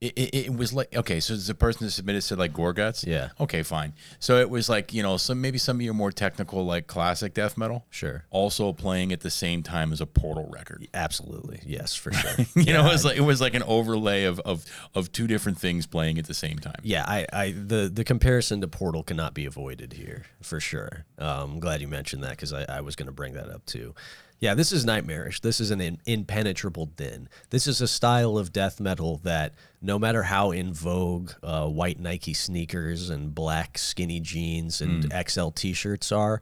it, 0.00 0.14
it, 0.16 0.34
it 0.46 0.56
was 0.56 0.72
like 0.72 0.96
okay, 0.96 1.20
so 1.20 1.36
the 1.36 1.54
person 1.54 1.84
that 1.84 1.90
submitted 1.90 2.22
said 2.22 2.38
like 2.38 2.54
Gorguts. 2.54 3.06
Yeah. 3.06 3.30
Okay, 3.38 3.62
fine. 3.62 3.92
So 4.18 4.38
it 4.38 4.48
was 4.48 4.68
like 4.68 4.94
you 4.94 5.02
know 5.02 5.18
some 5.18 5.40
maybe 5.42 5.58
some 5.58 5.76
of 5.76 5.82
your 5.82 5.92
more 5.92 6.10
technical 6.10 6.64
like 6.64 6.86
classic 6.86 7.34
death 7.34 7.58
metal. 7.58 7.84
Sure. 7.90 8.24
Also 8.30 8.72
playing 8.72 9.12
at 9.12 9.20
the 9.20 9.30
same 9.30 9.62
time 9.62 9.92
as 9.92 10.00
a 10.00 10.06
Portal 10.06 10.48
record. 10.50 10.88
Absolutely. 10.94 11.60
Yes, 11.66 11.94
for 11.94 12.12
sure. 12.12 12.30
You 12.56 12.74
know, 12.74 12.86
it 12.86 12.92
was 12.92 13.04
like 13.04 13.16
it 13.16 13.22
was 13.22 13.40
like 13.40 13.54
an 13.54 13.62
overlay 13.64 14.24
of 14.24 14.40
of 14.40 14.64
of 14.94 15.12
two 15.12 15.26
different 15.26 15.58
things 15.58 15.86
playing 15.86 16.18
at 16.18 16.26
the 16.26 16.34
same 16.34 16.58
time. 16.58 16.80
Yeah, 16.82 17.04
I, 17.06 17.26
I 17.32 17.50
the 17.52 17.90
the 17.92 18.04
comparison 18.04 18.60
to 18.62 18.68
Portal 18.68 19.02
cannot 19.02 19.34
be 19.34 19.44
avoided 19.44 19.92
here 19.92 20.24
for 20.40 20.60
sure. 20.60 21.04
Um, 21.18 21.52
I'm 21.52 21.60
glad 21.60 21.80
you 21.80 21.88
mentioned 21.88 22.22
that 22.22 22.30
because 22.30 22.52
I, 22.52 22.64
I 22.68 22.80
was 22.80 22.96
going 22.96 23.06
to 23.06 23.12
bring 23.12 23.34
that 23.34 23.50
up 23.50 23.66
too. 23.66 23.94
Yeah, 24.40 24.54
this 24.54 24.72
is 24.72 24.86
nightmarish. 24.86 25.40
This 25.40 25.60
is 25.60 25.70
an 25.70 25.80
in, 25.82 25.98
impenetrable 26.06 26.86
din. 26.86 27.28
This 27.50 27.66
is 27.66 27.82
a 27.82 27.86
style 27.88 28.38
of 28.38 28.52
death 28.54 28.80
metal 28.80 29.18
that, 29.22 29.54
no 29.82 29.98
matter 29.98 30.22
how 30.22 30.50
in 30.50 30.72
vogue 30.72 31.32
uh, 31.42 31.66
white 31.68 32.00
Nike 32.00 32.32
sneakers 32.32 33.10
and 33.10 33.34
black 33.34 33.76
skinny 33.76 34.18
jeans 34.20 34.80
and 34.80 35.12
XL 35.28 35.50
T-shirts 35.50 36.10
are, 36.10 36.40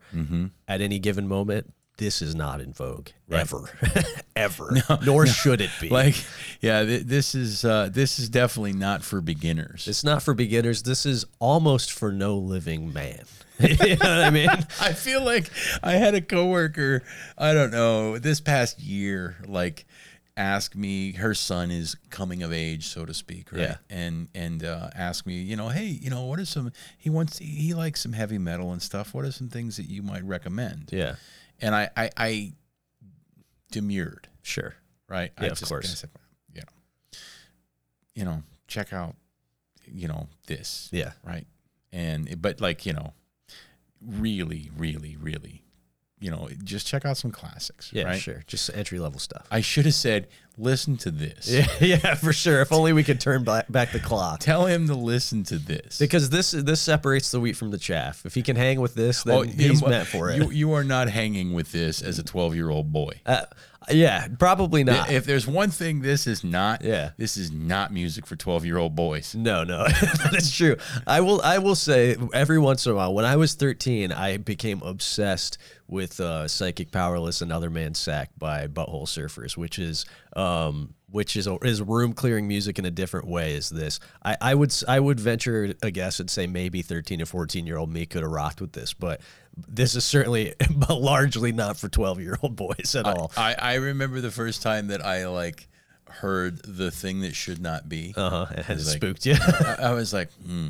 at 0.68 0.80
any 0.80 1.01
given 1.01 1.26
moment, 1.26 1.74
this 1.96 2.22
is 2.22 2.36
not 2.36 2.61
in 2.61 2.72
vogue 2.72 3.09
ever, 3.28 3.68
ever. 4.36 4.70
No, 4.88 4.99
Nor 5.05 5.26
should 5.26 5.61
it 5.61 5.70
be. 5.80 5.88
Like, 5.88 6.14
yeah, 6.61 6.84
th- 6.84 7.03
this 7.03 7.34
is 7.34 7.64
uh, 7.64 7.88
this 7.92 8.20
is 8.20 8.28
definitely 8.28 8.74
not 8.74 9.03
for 9.03 9.20
beginners. 9.20 9.88
It's 9.88 10.05
not 10.05 10.22
for 10.22 10.32
beginners. 10.32 10.84
This 10.84 11.05
is 11.05 11.24
almost 11.40 11.90
for 11.92 12.12
no 12.12 12.36
living 12.38 12.92
man. 12.92 13.24
you 13.61 13.96
know 13.96 13.96
what 13.96 14.02
I 14.26 14.30
mean? 14.30 14.48
I 14.80 14.92
feel 14.92 15.24
like 15.24 15.50
I 15.82 15.92
had 15.92 16.14
a 16.14 16.20
coworker, 16.20 17.02
I 17.36 17.52
don't 17.52 17.70
know, 17.70 18.18
this 18.18 18.40
past 18.40 18.80
year, 18.80 19.36
like 19.46 19.84
ask 20.36 20.76
me 20.76 21.12
her 21.14 21.34
son 21.34 21.72
is 21.72 21.96
coming 22.11 22.44
of 22.44 22.52
age, 22.52 22.86
so 22.86 23.04
to 23.04 23.12
speak, 23.12 23.50
right? 23.52 23.61
Yeah. 23.62 23.76
And 23.90 24.28
and 24.34 24.62
uh, 24.64 24.90
ask 24.94 25.26
me, 25.26 25.40
you 25.42 25.56
know, 25.56 25.68
hey, 25.68 25.86
you 25.86 26.11
know, 26.11 26.24
what 26.26 26.38
are 26.38 26.44
some 26.44 26.70
he 26.96 27.11
wants 27.11 27.38
he 27.38 27.74
likes 27.74 28.00
some 28.00 28.12
heavy 28.12 28.38
metal 28.38 28.70
and 28.72 28.80
stuff. 28.80 29.14
What 29.14 29.24
are 29.24 29.32
some 29.32 29.48
things 29.48 29.76
that 29.78 29.86
you 29.88 30.02
might 30.02 30.24
recommend? 30.24 30.90
Yeah, 30.92 31.16
And 31.61 31.74
I 31.74 31.90
I, 31.96 32.11
I 32.16 32.52
demurred, 33.70 34.28
sure. 34.42 34.74
right? 35.09 35.32
Yeah, 35.40 35.48
I 35.48 35.50
of 35.50 35.61
course. 35.62 35.90
I 35.90 35.94
said, 35.94 36.11
you 36.54 36.61
know, 36.62 37.18
you 38.14 38.24
know, 38.24 38.42
check 38.66 38.92
out, 38.92 39.16
you 39.86 40.09
know, 40.09 40.28
this, 40.46 40.88
Yeah, 40.92 41.12
right? 41.24 41.46
And 41.92 42.40
but 42.40 42.61
like 42.61 42.86
you 42.86 42.92
know, 42.92 43.12
really, 44.01 44.70
really, 44.76 45.16
really, 45.20 45.62
you 46.20 46.30
know, 46.30 46.49
just 46.64 46.86
check 46.86 47.05
out 47.05 47.16
some 47.16 47.30
classics, 47.30 47.90
yeah, 47.92 48.05
right? 48.05 48.20
sure. 48.20 48.42
Just 48.46 48.70
entry 48.74 48.99
level 48.99 49.18
stuff. 49.20 49.46
I 49.51 49.61
should 49.61 49.84
have 49.84 49.94
said, 49.94 50.26
listen 50.57 50.96
to 50.99 51.11
this. 51.12 51.49
Yeah, 51.51 51.66
yeah, 51.80 52.14
for 52.16 52.32
sure. 52.32 52.61
If 52.61 52.72
only 52.72 52.92
we 52.92 53.05
could 53.05 53.20
turn 53.20 53.44
back, 53.44 53.70
back 53.70 53.92
the 53.92 54.01
clock. 54.01 54.40
Tell 54.40 54.66
him 54.66 54.86
to 54.88 54.94
listen 54.94 55.44
to 55.44 55.59
this. 55.59 55.99
Because 55.99 56.30
this 56.30 56.51
this 56.51 56.80
separates 56.80 57.30
the 57.30 57.38
wheat 57.40 57.57
from 57.57 57.70
the 57.70 57.78
chaff. 57.78 58.26
If 58.26 58.34
he 58.34 58.42
can 58.42 58.57
hang 58.57 58.80
with 58.80 58.94
this, 58.94 59.22
then 59.22 59.46
he's 59.49 59.80
you- 59.80 59.88
meant 59.88 60.09
for 60.09 60.30
it. 60.30 60.38
You, 60.38 60.51
you 60.51 60.72
are 60.72 60.82
not 60.84 61.09
hanging 61.09 61.53
with 61.55 61.70
this 61.70 62.03
as 62.03 62.18
a 62.18 62.24
12 62.24 62.55
year 62.57 62.68
old 62.70 62.92
boy. 62.92 63.12
uh, 63.24 63.42
yeah, 63.91 64.26
probably 64.39 64.84
not. 64.84 65.11
If 65.11 65.24
there's 65.24 65.47
one 65.47 65.70
thing 65.70 66.01
this 66.01 66.26
is 66.26 66.43
not, 66.45 66.82
Yeah. 66.82 67.11
this 67.16 67.36
is 67.36 67.51
not 67.51 67.93
music 67.93 68.26
for 68.26 68.36
12 68.36 68.64
year 68.64 68.78
old 68.78 68.95
boys. 68.97 69.34
No, 69.34 69.64
no, 69.64 69.84
that 69.89 70.34
is 70.36 70.53
true. 70.55 70.76
I 71.07 71.20
will. 71.20 71.41
I 71.43 71.59
will 71.59 71.74
say 71.74 72.16
every 72.32 72.59
once 72.59 72.86
in 72.86 72.93
a 72.93 72.95
while. 72.95 73.14
When 73.14 73.24
I 73.24 73.36
was 73.36 73.55
thirteen, 73.55 74.12
I 74.12 74.36
became 74.36 74.82
obsessed 74.82 75.59
with 75.86 76.20
uh, 76.20 76.49
"Psychic 76.49 76.91
Powerless" 76.91 77.41
and 77.41 77.53
"Other 77.53 77.70
Man's 77.70 77.99
Sack" 77.99 78.30
by 78.39 78.66
Butthole 78.66 79.07
Surfers, 79.07 79.57
which 79.57 79.78
is 79.78 80.05
um, 80.36 80.95
which 81.11 81.36
is 81.36 81.49
is 81.62 81.80
room 81.82 82.12
clearing 82.12 82.47
music 82.49 82.78
in 82.78 82.84
a 82.84 82.91
different 82.91 83.26
way. 83.26 83.55
Is 83.55 83.68
this? 83.70 84.01
I, 84.24 84.36
I 84.41 84.55
would 84.55 84.74
I 84.86 85.01
would 85.01 85.18
venture 85.20 85.74
a 85.82 85.91
guess 85.91 86.20
and 86.20 86.30
say 86.30 86.47
maybe 86.47 86.82
thirteen 86.82 87.20
to 87.20 87.26
fourteen 87.26 87.66
year 87.66 87.76
old 87.78 87.93
me 87.93 88.07
could 88.07 88.22
have 88.22 88.30
rocked 88.30 88.61
with 88.61 88.72
this, 88.72 88.93
but 88.93 89.20
this 89.66 89.94
is 89.96 90.04
certainly 90.04 90.54
but 90.76 91.00
largely 91.00 91.52
not 91.52 91.76
for 91.76 91.88
twelve 91.88 92.20
year 92.20 92.36
old 92.42 92.56
boys 92.56 92.94
at 92.94 93.06
all. 93.06 93.32
I, 93.36 93.54
I 93.59 93.74
remember 93.74 94.20
the 94.20 94.30
first 94.30 94.62
time 94.62 94.88
that 94.88 95.04
I 95.04 95.26
like 95.28 95.68
heard 96.09 96.59
the 96.64 96.90
thing 96.90 97.20
that 97.20 97.34
should 97.34 97.61
not 97.61 97.88
be. 97.88 98.14
Uh 98.16 98.30
huh. 98.30 98.46
It 98.56 98.64
has 98.66 98.86
like- 98.88 98.96
spooked 98.96 99.26
you. 99.26 99.34
I, 99.40 99.76
I 99.80 99.92
was 99.92 100.12
like, 100.12 100.32
hmm. 100.34 100.68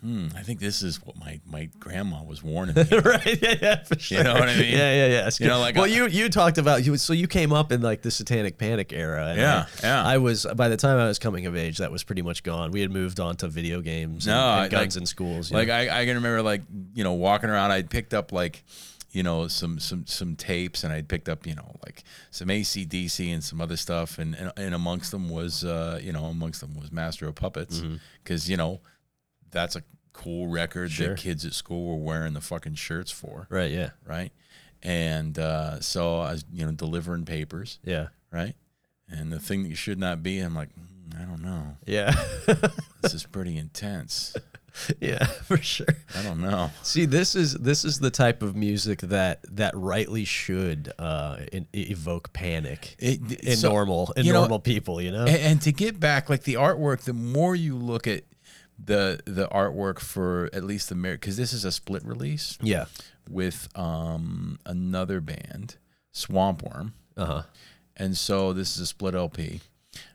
Hmm, 0.00 0.28
I 0.36 0.42
think 0.42 0.60
this 0.60 0.82
is 0.82 1.04
what 1.04 1.16
my, 1.18 1.40
my 1.46 1.68
grandma 1.78 2.22
was 2.22 2.42
warning 2.42 2.74
me. 2.90 2.98
right? 2.98 3.38
Yeah, 3.42 3.54
yeah, 3.60 3.82
for 3.84 3.98
sure. 3.98 4.18
You 4.18 4.24
know 4.24 4.34
what 4.34 4.48
I 4.48 4.56
mean? 4.56 4.72
Yeah, 4.72 4.94
yeah, 4.94 5.06
yeah. 5.06 5.30
You 5.38 5.46
know, 5.48 5.58
like, 5.60 5.74
well, 5.74 5.84
uh, 5.84 5.88
you 5.88 6.06
you 6.06 6.28
talked 6.28 6.58
about 6.58 6.84
you. 6.84 6.96
So 6.96 7.12
you 7.12 7.26
came 7.26 7.52
up 7.52 7.72
in 7.72 7.82
like 7.82 8.02
the 8.02 8.10
Satanic 8.10 8.58
Panic 8.58 8.92
era. 8.92 9.26
And 9.28 9.38
Yeah, 9.40 9.66
I, 9.82 9.86
yeah. 9.86 10.04
I 10.04 10.18
was 10.18 10.46
by 10.56 10.68
the 10.68 10.76
time 10.76 10.98
I 10.98 11.06
was 11.06 11.18
coming 11.18 11.46
of 11.46 11.56
age, 11.56 11.78
that 11.78 11.90
was 11.92 12.04
pretty 12.04 12.22
much 12.22 12.42
gone. 12.42 12.70
We 12.70 12.80
had 12.80 12.90
moved 12.90 13.20
on 13.20 13.36
to 13.36 13.48
video 13.48 13.80
games 13.80 14.26
No, 14.26 14.32
and 14.34 14.60
I- 14.62 14.68
guns 14.68 14.96
like- 14.96 15.02
in 15.02 15.06
schools. 15.06 15.50
Like 15.52 15.68
know? 15.68 15.74
I, 15.74 16.00
I 16.00 16.04
can 16.06 16.16
remember 16.16 16.42
like 16.42 16.62
you 16.94 17.04
know 17.04 17.12
walking 17.14 17.50
around. 17.50 17.70
I'd 17.70 17.90
picked 17.90 18.14
up 18.14 18.32
like 18.32 18.64
you 19.12 19.22
know 19.22 19.48
some 19.48 19.78
some 19.78 20.04
some 20.06 20.36
tapes, 20.36 20.84
and 20.84 20.92
I'd 20.92 21.08
picked 21.08 21.28
up 21.28 21.46
you 21.46 21.54
know 21.54 21.76
like 21.84 22.02
some 22.30 22.48
ACDC 22.48 23.32
and 23.32 23.42
some 23.42 23.60
other 23.60 23.76
stuff, 23.76 24.18
and 24.18 24.34
and, 24.34 24.52
and 24.56 24.74
amongst 24.74 25.10
them 25.10 25.28
was 25.30 25.64
uh, 25.64 25.98
you 26.02 26.12
know 26.12 26.24
amongst 26.26 26.60
them 26.60 26.74
was 26.78 26.92
Master 26.92 27.26
of 27.26 27.34
Puppets, 27.34 27.82
because 28.22 28.50
you 28.50 28.56
know 28.56 28.80
that's 29.50 29.76
a 29.76 29.82
cool 30.12 30.48
record 30.48 30.90
Sure. 30.92 31.08
that 31.10 31.18
kids 31.18 31.44
at 31.44 31.52
school 31.52 31.88
were 31.96 32.02
wearing 32.04 32.32
the 32.32 32.40
fucking 32.40 32.74
shirts 32.74 33.10
for, 33.10 33.46
right? 33.50 33.70
Yeah, 33.70 33.90
right? 34.06 34.32
And 34.82 35.38
uh, 35.38 35.80
so 35.80 36.20
I 36.20 36.32
was 36.32 36.44
you 36.52 36.64
know 36.64 36.72
delivering 36.72 37.24
papers, 37.24 37.78
yeah, 37.84 38.08
right? 38.30 38.54
And 39.08 39.32
the 39.32 39.38
thing 39.40 39.62
that 39.62 39.68
you 39.68 39.74
should 39.76 39.98
not 39.98 40.22
be, 40.22 40.38
I'm 40.40 40.54
like, 40.54 40.70
"Mm, 40.70 41.20
I 41.20 41.24
don't 41.24 41.42
know. 41.42 41.76
yeah, 41.86 42.12
This 43.02 43.14
is 43.14 43.24
pretty 43.24 43.56
intense. 43.56 44.34
yeah, 45.00 45.24
for 45.24 45.56
sure. 45.56 45.86
I 46.14 46.22
don't 46.22 46.40
know. 46.42 46.70
See, 46.82 47.06
this 47.06 47.34
is 47.34 47.54
this 47.54 47.84
is 47.84 47.98
the 47.98 48.10
type 48.10 48.42
of 48.42 48.54
music 48.54 49.00
that 49.00 49.40
that 49.56 49.74
rightly 49.76 50.24
should 50.24 50.92
uh, 50.98 51.38
in, 51.52 51.66
evoke 51.72 52.32
panic 52.32 52.94
It- 52.98 53.42
in 53.42 53.56
so, 53.56 53.70
normal 53.70 54.12
in 54.16 54.26
you 54.26 54.32
know, 54.34 54.40
normal 54.40 54.58
people. 54.60 55.00
You 55.00 55.12
know, 55.12 55.24
And, 55.24 55.36
and 55.36 55.62
to 55.62 55.72
get 55.72 55.98
back, 55.98 56.28
like 56.28 56.42
the 56.42 56.54
artwork, 56.54 57.00
the 57.02 57.14
more 57.14 57.56
you 57.56 57.74
look 57.76 58.06
at 58.06 58.24
the 58.82 59.20
the 59.24 59.48
artwork 59.48 59.98
for 60.00 60.50
at 60.52 60.62
least 60.64 60.88
the 60.88 60.94
because 60.94 61.36
this 61.36 61.52
is 61.52 61.64
a 61.64 61.72
split 61.72 62.04
release 62.04 62.58
yeah, 62.62 62.86
with 63.28 63.68
um 63.74 64.58
another 64.66 65.20
band, 65.20 65.76
Swampworm, 66.14 66.92
uh 67.16 67.24
huh, 67.26 67.42
and 67.96 68.16
so 68.16 68.52
this 68.52 68.74
is 68.76 68.82
a 68.82 68.86
split 68.86 69.14
LP. 69.14 69.60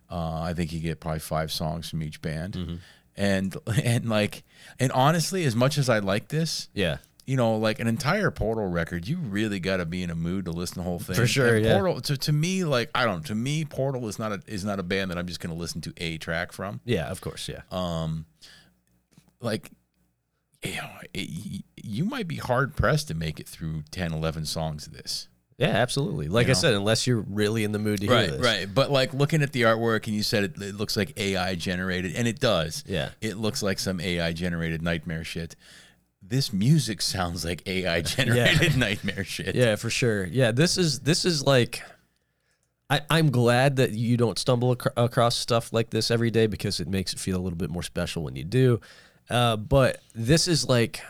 Uh, 0.10 0.42
I 0.42 0.54
think 0.54 0.74
you 0.74 0.80
get 0.80 1.00
probably 1.00 1.20
five 1.20 1.52
songs 1.52 1.90
from 1.90 2.04
each 2.04 2.22
band, 2.22 2.54
Mm-hmm. 2.54 2.76
and 3.16 3.56
and 3.84 4.10
like 4.10 4.44
and 4.80 4.92
honestly, 4.92 5.46
as 5.46 5.56
much 5.56 5.78
as 5.78 5.90
I 5.90 6.00
like 6.00 6.28
this, 6.28 6.68
yeah. 6.74 6.98
you 7.26 7.38
know, 7.38 7.56
like 7.56 7.80
an 7.80 7.88
entire 7.88 8.30
Portal 8.30 8.68
record, 8.68 9.08
you 9.08 9.18
really 9.18 9.60
got 9.60 9.78
to 9.78 9.86
be 9.86 10.04
in 10.04 10.10
a 10.10 10.16
mood 10.16 10.46
to 10.46 10.52
listen 10.52 10.76
to 10.76 10.80
the 10.82 10.84
whole 10.84 11.00
thing. 11.00 11.16
For 11.16 11.26
sure, 11.26 11.56
And 11.56 11.66
yeah. 11.66 11.74
Portal 11.76 12.02
to, 12.02 12.18
to 12.18 12.32
me, 12.34 12.64
like 12.66 12.90
I 12.94 13.06
don't. 13.06 13.26
To 13.28 13.36
me, 13.36 13.64
Portal 13.64 14.08
is 14.10 14.20
not 14.20 14.34
a 14.34 14.42
is 14.48 14.66
not 14.66 14.80
a 14.80 14.84
band 14.84 15.12
that 15.12 15.18
I'm 15.18 15.28
just 15.28 15.40
going 15.40 15.54
to 15.56 15.60
listen 15.60 15.80
to 15.82 15.94
a 15.98 16.18
track 16.18 16.52
from. 16.52 16.82
Yeah, 16.84 17.10
of 17.10 17.22
course, 17.22 17.48
yeah. 17.48 17.62
Um, 17.72 18.26
like, 19.42 19.72
you 20.64 20.76
know, 20.76 20.90
it, 21.14 21.64
you 21.84 22.06
might 22.06 22.28
be 22.28 22.36
hard 22.38 22.76
pressed 22.76 23.08
to 23.10 23.14
make 23.14 23.40
it 23.40 23.48
through 23.50 23.84
10, 23.92 24.14
11 24.14 24.46
songs 24.46 24.88
of 24.88 24.94
this. 24.94 25.28
Yeah, 25.58 25.68
absolutely. 25.68 26.28
Like 26.28 26.48
You 26.48 26.52
I 26.52 26.54
know? 26.54 26.60
said, 26.60 26.74
unless 26.74 27.06
you're 27.06 27.22
really 27.28 27.64
in 27.64 27.72
the 27.72 27.78
mood 27.80 28.00
to 28.02 28.08
hear 28.08 28.16
Right, 28.16 28.30
this. 28.32 28.42
right. 28.42 28.74
But 28.74 28.90
like 28.90 29.14
looking 29.14 29.44
at 29.44 29.52
the 29.54 29.64
artwork, 29.64 30.08
and 30.08 30.16
you 30.16 30.24
said 30.24 30.44
it, 30.44 30.62
it 30.62 30.76
looks 30.76 30.98
like 30.98 31.20
AI 31.20 31.54
generated, 31.56 32.16
and 32.16 32.28
it 32.28 32.40
does. 32.40 32.84
Yeah. 32.88 33.10
it 33.22 33.38
looks 33.38 33.62
like 33.62 33.78
some 33.78 34.00
AI 34.00 34.34
generated 34.34 34.82
nightmare 34.82 35.24
shit. 35.24 35.56
This 36.24 36.52
music 36.54 37.02
sounds 37.04 37.46
like 37.46 37.62
AI 37.68 38.02
generated 38.02 38.76
nightmare 38.78 39.24
shit. 39.24 39.54
Yeah, 39.56 39.76
for 39.76 39.90
sure. 39.92 40.26
Yeah, 40.26 40.52
this 40.52 40.78
is 40.80 41.02
this 41.02 41.26
is 41.26 41.44
like 41.46 41.84
I, 42.90 43.02
I'm 43.10 43.30
glad 43.32 43.76
that 43.78 43.92
you 43.92 44.18
don't 44.18 44.38
stumble 44.40 44.72
ac- 44.80 44.90
across 44.98 45.36
stuff 45.36 45.72
like 45.72 45.92
this 45.92 46.10
every 46.12 46.30
day 46.32 46.48
because 46.48 46.80
it 46.80 46.88
makes 46.88 47.14
it 47.14 47.20
feel 47.20 47.38
a 47.38 47.42
little 47.42 47.58
bit 47.58 47.70
more 47.70 47.84
special 47.84 48.24
when 48.24 48.36
you 48.36 48.44
do. 48.44 48.80
Uh, 49.32 49.58
but 49.58 50.02
this 50.14 50.48
is 50.48 50.68
like 50.68 51.02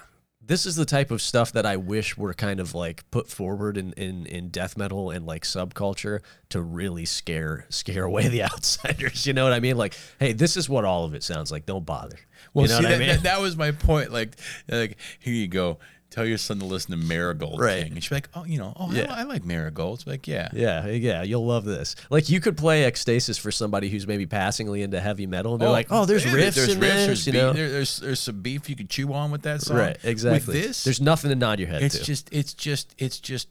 this 0.43 0.65
is 0.65 0.75
the 0.75 0.85
type 0.85 1.11
of 1.11 1.21
stuff 1.21 1.53
that 1.53 1.65
I 1.65 1.77
wish 1.77 2.17
were 2.17 2.33
kind 2.33 2.59
of 2.59 2.75
like 2.75 3.09
put 3.09 3.29
forward 3.29 3.77
in, 3.77 3.93
in, 3.93 4.25
in 4.25 4.49
death 4.49 4.75
metal 4.75 5.09
and 5.09 5.25
like 5.25 5.43
subculture 5.43 6.19
to 6.49 6.61
really 6.61 7.05
scare 7.05 7.65
scare 7.69 8.03
away 8.11 8.27
the 8.27 8.43
outsiders. 8.43 9.25
You 9.25 9.33
know 9.33 9.43
what 9.43 9.53
I 9.53 9.59
mean? 9.59 9.77
Like, 9.77 9.95
hey, 10.19 10.33
this 10.33 10.57
is 10.57 10.67
what 10.67 10.83
all 10.83 11.05
of 11.05 11.13
it 11.13 11.23
sounds 11.23 11.51
like. 11.51 11.65
Don't 11.65 11.85
bother. 11.85 12.17
Well, 12.53 12.65
you 12.65 12.69
know 12.69 12.77
see, 12.79 12.83
that, 12.83 12.93
I 12.93 12.97
mean? 12.97 13.07
that, 13.07 13.23
that 13.23 13.41
was 13.41 13.55
my 13.55 13.71
point. 13.71 14.11
Like, 14.11 14.35
like 14.69 14.97
here 15.19 15.33
you 15.33 15.47
go. 15.47 15.79
Tell 16.11 16.25
your 16.25 16.37
son 16.37 16.59
to 16.59 16.65
listen 16.65 16.91
to 16.91 16.97
Marigold 16.97 17.59
Right. 17.59 17.83
King. 17.83 17.93
And 17.93 18.03
she'd 18.03 18.09
be 18.09 18.15
like, 18.17 18.29
oh, 18.35 18.43
you 18.43 18.57
know, 18.59 18.73
oh, 18.77 18.91
I- 18.91 18.95
Yeah. 18.95 19.13
I, 19.13 19.23
like 19.23 19.45
Marigold. 19.45 19.99
It's 19.99 20.07
like, 20.07 20.27
yeah. 20.27 20.49
Yeah, 20.51 20.85
yeah, 20.87 21.23
you'll 21.23 21.45
love 21.45 21.63
this. 21.63 21.95
Like 22.09 22.29
you 22.29 22.41
could 22.41 22.57
play 22.57 22.83
Ecstasis 22.83 23.39
for 23.39 23.49
somebody 23.49 23.89
who's 23.89 24.05
maybe 24.05 24.25
passingly 24.25 24.83
into 24.83 24.99
heavy 24.99 25.25
metal, 25.25 25.53
and 25.53 25.61
they're 25.61 25.69
oh, 25.69 25.71
like, 25.71 25.87
"Oh, 25.89 26.03
there's 26.05 26.25
yeah, 26.25 26.33
riffs 26.33 26.55
there's 26.55 26.73
in 26.75 26.79
riffs, 26.79 26.81
this," 26.81 27.05
there's 27.07 27.27
you 27.27 27.33
beef- 27.33 27.41
know? 27.41 27.53
there- 27.53 27.69
there's 27.69 27.97
there's 27.97 28.19
some 28.19 28.41
beef 28.41 28.69
you 28.69 28.75
could 28.75 28.89
chew 28.89 29.13
on 29.13 29.31
with 29.31 29.43
that 29.43 29.61
song. 29.61 29.77
Right, 29.77 29.97
exactly. 30.03 30.53
With 30.53 30.63
this, 30.65 30.83
there's 30.83 30.99
nothing 31.01 31.29
to 31.29 31.35
nod 31.35 31.59
your 31.59 31.69
head 31.69 31.81
it's 31.81 31.97
to. 31.97 32.03
just 32.03 32.27
it's 32.33 32.53
just 32.53 32.93
it's 32.97 33.19
just 33.19 33.47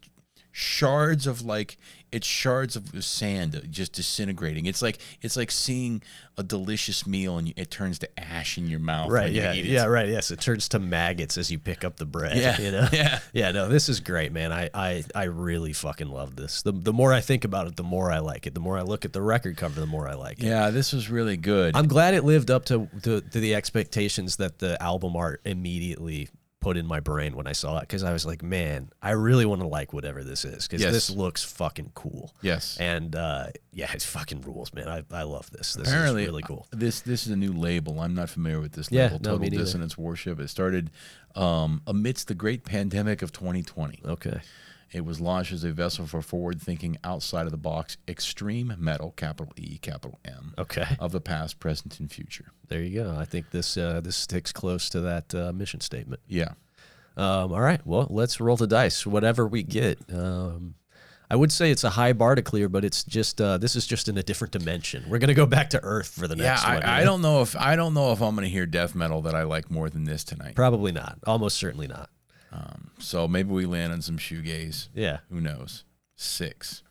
shards 0.52 1.26
of 1.26 1.42
like 1.42 1.78
it's 2.12 2.26
shards 2.26 2.76
of 2.76 3.04
sand 3.04 3.60
just 3.70 3.92
disintegrating. 3.92 4.66
It's 4.66 4.82
like 4.82 4.98
it's 5.22 5.36
like 5.36 5.50
seeing 5.50 6.02
a 6.36 6.42
delicious 6.42 7.06
meal 7.06 7.36
and 7.38 7.52
it 7.56 7.70
turns 7.70 7.98
to 8.00 8.20
ash 8.20 8.56
in 8.58 8.66
your 8.66 8.80
mouth. 8.80 9.10
Right. 9.10 9.24
when 9.24 9.34
you 9.34 9.40
Yeah. 9.42 9.52
eat 9.54 9.66
it. 9.66 9.70
Yeah. 9.70 9.84
Right. 9.84 10.08
Yes. 10.08 10.30
It 10.30 10.40
turns 10.40 10.68
to 10.70 10.78
maggots 10.78 11.36
as 11.38 11.50
you 11.50 11.58
pick 11.58 11.84
up 11.84 11.96
the 11.98 12.06
bread. 12.06 12.36
Yeah, 12.36 12.58
You 12.60 12.70
know. 12.72 12.88
yeah. 12.92 13.18
Yeah. 13.32 13.50
No. 13.52 13.68
This 13.68 13.88
is 13.88 14.00
great, 14.00 14.32
man. 14.32 14.52
I 14.52 14.70
I 14.74 15.04
I 15.14 15.24
really 15.24 15.72
fucking 15.72 16.08
love 16.08 16.36
this. 16.36 16.62
The 16.62 16.72
the 16.72 16.92
more 16.92 17.12
I 17.12 17.20
think 17.20 17.44
about 17.44 17.66
it, 17.66 17.76
the 17.76 17.82
more 17.82 18.10
I 18.10 18.18
like 18.18 18.46
it. 18.46 18.54
The 18.54 18.60
more 18.60 18.78
I 18.78 18.82
look 18.82 19.04
at 19.04 19.12
the 19.12 19.22
record 19.22 19.56
cover, 19.56 19.78
the 19.78 19.86
more 19.86 20.08
I 20.08 20.14
like 20.14 20.38
it. 20.42 20.46
Yeah, 20.46 20.70
this 20.70 20.92
was 20.92 21.10
really 21.10 21.36
good. 21.36 21.76
I'm 21.76 21.88
glad 21.88 22.14
it 22.14 22.24
lived 22.24 22.50
up 22.50 22.64
to, 22.66 22.88
to 23.02 23.20
to 23.20 23.40
the 23.40 23.54
expectations 23.54 24.36
that 24.36 24.58
the 24.58 24.80
album 24.82 25.14
art 25.16 25.40
immediately 25.44 26.28
put 26.60 26.76
in 26.76 26.86
my 26.86 27.00
brain 27.00 27.34
when 27.36 27.46
I 27.46 27.52
saw 27.52 27.78
it 27.78 27.82
because 27.82 28.02
I 28.02 28.12
was 28.12 28.26
like, 28.26 28.42
man, 28.42 28.90
I 29.02 29.12
really 29.12 29.46
want 29.46 29.62
to 29.62 29.66
like 29.66 29.92
whatever 29.94 30.22
this 30.22 30.44
is 30.44 30.68
because 30.68 30.82
Yes. 30.82 30.92
this 30.92 31.10
looks 31.10 31.42
fucking 31.42 31.92
cool. 31.94 32.34
yes. 32.42 32.76
And 32.78 33.16
uh, 33.16 33.46
yeah, 33.72 33.90
it's 33.94 34.04
fucking 34.04 34.42
rules, 34.42 34.72
man. 34.74 34.86
I, 34.88 35.02
I 35.10 35.22
love 35.22 35.50
this. 35.50 35.74
This 35.74 35.88
Apparently, 35.88 36.24
is 36.24 36.28
really 36.28 36.42
cool. 36.42 36.66
This 36.70 37.00
this 37.00 37.26
is 37.26 37.32
a 37.32 37.36
new 37.36 37.52
label. 37.52 38.00
I'm 38.00 38.14
not 38.14 38.28
familiar 38.28 38.60
with 38.60 38.72
this 38.72 38.88
Yeah, 38.90 39.04
label. 39.04 39.20
no, 39.24 39.38
Total. 39.38 39.58
Dissonance 39.58 39.96
Worship. 39.96 40.38
It 40.38 40.48
started 40.48 40.90
um, 41.34 41.80
amidst 41.86 42.28
the 42.28 42.34
great 42.34 42.64
pandemic 42.64 43.22
of 43.22 43.32
2020. 43.32 44.00
Okay. 44.04 44.40
It 44.92 45.04
was 45.04 45.20
launched 45.20 45.52
as 45.52 45.62
a 45.62 45.70
vessel 45.70 46.06
for 46.06 46.20
forward 46.20 46.60
thinking, 46.60 46.96
outside 47.04 47.46
of 47.46 47.52
the 47.52 47.56
box, 47.58 47.96
extreme 48.08 48.74
metal, 48.78 49.12
capital 49.16 49.52
E, 49.56 49.78
capital 49.78 50.18
M, 50.24 50.52
Okay. 50.58 50.96
of 50.98 51.12
the 51.12 51.20
past, 51.20 51.60
present, 51.60 52.00
and 52.00 52.10
future. 52.10 52.46
There 52.68 52.82
you 52.82 53.02
go. 53.04 53.14
I 53.16 53.24
think 53.24 53.50
this 53.50 53.76
uh, 53.76 54.00
this 54.00 54.16
sticks 54.16 54.52
close 54.52 54.88
to 54.90 55.00
that 55.02 55.32
uh, 55.34 55.52
mission 55.52 55.80
statement. 55.80 56.20
Yeah. 56.26 56.54
Um, 57.16 57.52
all 57.52 57.60
right. 57.60 57.80
Well, 57.86 58.06
let's 58.10 58.40
roll 58.40 58.56
the 58.56 58.66
dice. 58.66 59.06
Whatever 59.06 59.46
we 59.46 59.62
get. 59.62 59.98
Um, 60.12 60.74
I 61.32 61.36
would 61.36 61.52
say 61.52 61.70
it's 61.70 61.84
a 61.84 61.90
high 61.90 62.12
bar 62.12 62.34
to 62.34 62.42
clear, 62.42 62.68
but 62.68 62.84
it's 62.84 63.04
just 63.04 63.40
uh, 63.40 63.56
this 63.58 63.76
is 63.76 63.86
just 63.86 64.08
in 64.08 64.18
a 64.18 64.22
different 64.24 64.50
dimension. 64.52 65.04
We're 65.08 65.18
gonna 65.18 65.34
go 65.34 65.46
back 65.46 65.70
to 65.70 65.80
Earth 65.84 66.08
for 66.08 66.26
the 66.26 66.36
Yeah, 66.36 66.42
next 66.50 66.64
one. 66.64 66.74
you 66.78 66.80
I, 66.82 67.00
I 67.02 67.04
don't 67.04 67.22
know 67.22 67.42
if 67.42 67.54
I 67.56 67.76
don't 67.76 67.94
know 67.94 68.10
if 68.10 68.20
I'm 68.20 68.34
going 68.34 68.44
to 68.46 68.50
hear 68.50 68.66
death 68.66 68.96
metal 68.96 69.22
that 69.22 69.36
I 69.36 69.44
like 69.44 69.70
more 69.70 69.88
than 69.88 70.02
this 70.02 70.24
tonight. 70.24 70.56
Probably 70.56 70.90
not. 70.90 71.18
Almost 71.28 71.56
certainly 71.58 71.86
not. 71.86 72.10
So 72.98 73.28
maybe 73.28 73.50
we 73.50 73.66
land 73.66 73.92
on 73.92 74.02
some 74.02 74.18
shoegaze. 74.18 74.88
Yeah. 74.94 75.18
Who 75.30 75.40
knows? 75.40 75.84
Six. 76.16 76.82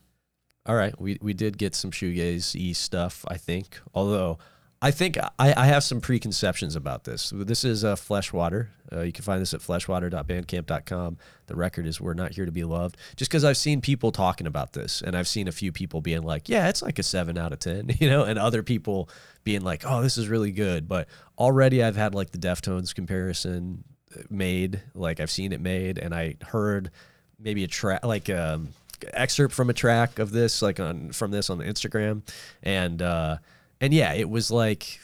All 0.65 0.75
right. 0.75 0.99
We 0.99 1.17
we 1.21 1.33
did 1.33 1.57
get 1.57 1.75
some 1.75 1.91
shoegaze 1.91 2.55
e 2.55 2.73
stuff. 2.73 3.25
I 3.27 3.37
think. 3.37 3.79
Although. 3.93 4.37
I 4.81 4.91
think 4.91 5.17
I, 5.17 5.53
I 5.57 5.65
have 5.65 5.83
some 5.83 5.99
preconceptions 5.99 6.77
about 6.77 7.03
this. 7.03 7.33
This 7.35 7.65
is 7.65 7.83
uh, 7.83 7.97
Fleshwater. 7.97 8.69
Uh, 8.89 9.01
you 9.01 9.11
can 9.11 9.25
find 9.25 9.41
this 9.41 9.53
at 9.53 9.59
fleshwater.bandcamp.com. 9.59 11.17
The 11.47 11.55
record 11.57 11.85
is 11.85 11.99
We're 11.99 12.13
Not 12.13 12.31
Here 12.31 12.45
to 12.45 12.51
Be 12.53 12.63
Loved. 12.63 12.95
Just 13.17 13.29
because 13.29 13.43
I've 13.43 13.57
seen 13.57 13.81
people 13.81 14.13
talking 14.13 14.47
about 14.47 14.71
this, 14.71 15.01
and 15.01 15.17
I've 15.17 15.27
seen 15.27 15.49
a 15.49 15.51
few 15.51 15.73
people 15.73 15.99
being 15.99 16.23
like, 16.23 16.47
yeah, 16.47 16.69
it's 16.69 16.81
like 16.81 16.97
a 16.97 17.03
7 17.03 17.37
out 17.37 17.51
of 17.51 17.59
10, 17.59 17.89
you 17.99 18.09
know, 18.09 18.23
and 18.23 18.39
other 18.39 18.63
people 18.63 19.09
being 19.43 19.63
like, 19.63 19.83
oh, 19.85 20.01
this 20.01 20.17
is 20.17 20.29
really 20.29 20.51
good. 20.51 20.87
But 20.87 21.09
already 21.37 21.83
I've 21.83 21.97
had 21.97 22.15
like 22.15 22.31
the 22.31 22.37
Deftones 22.37 22.95
comparison 22.95 23.83
made, 24.29 24.81
like 24.93 25.19
I've 25.19 25.31
seen 25.31 25.51
it 25.51 25.61
made, 25.61 25.97
and 25.97 26.13
I 26.13 26.35
heard 26.41 26.91
maybe 27.39 27.63
a 27.63 27.67
track, 27.67 28.05
like 28.05 28.29
um, 28.29 28.69
excerpt 29.13 29.53
from 29.53 29.69
a 29.69 29.73
track 29.73 30.19
of 30.19 30.31
this, 30.31 30.61
like 30.61 30.79
on 30.79 31.11
from 31.11 31.31
this 31.31 31.49
on 31.49 31.57
the 31.57 31.65
Instagram, 31.65 32.21
and 32.63 33.01
uh, 33.01 33.37
and 33.81 33.93
yeah, 33.93 34.13
it 34.13 34.29
was 34.29 34.51
like 34.51 34.99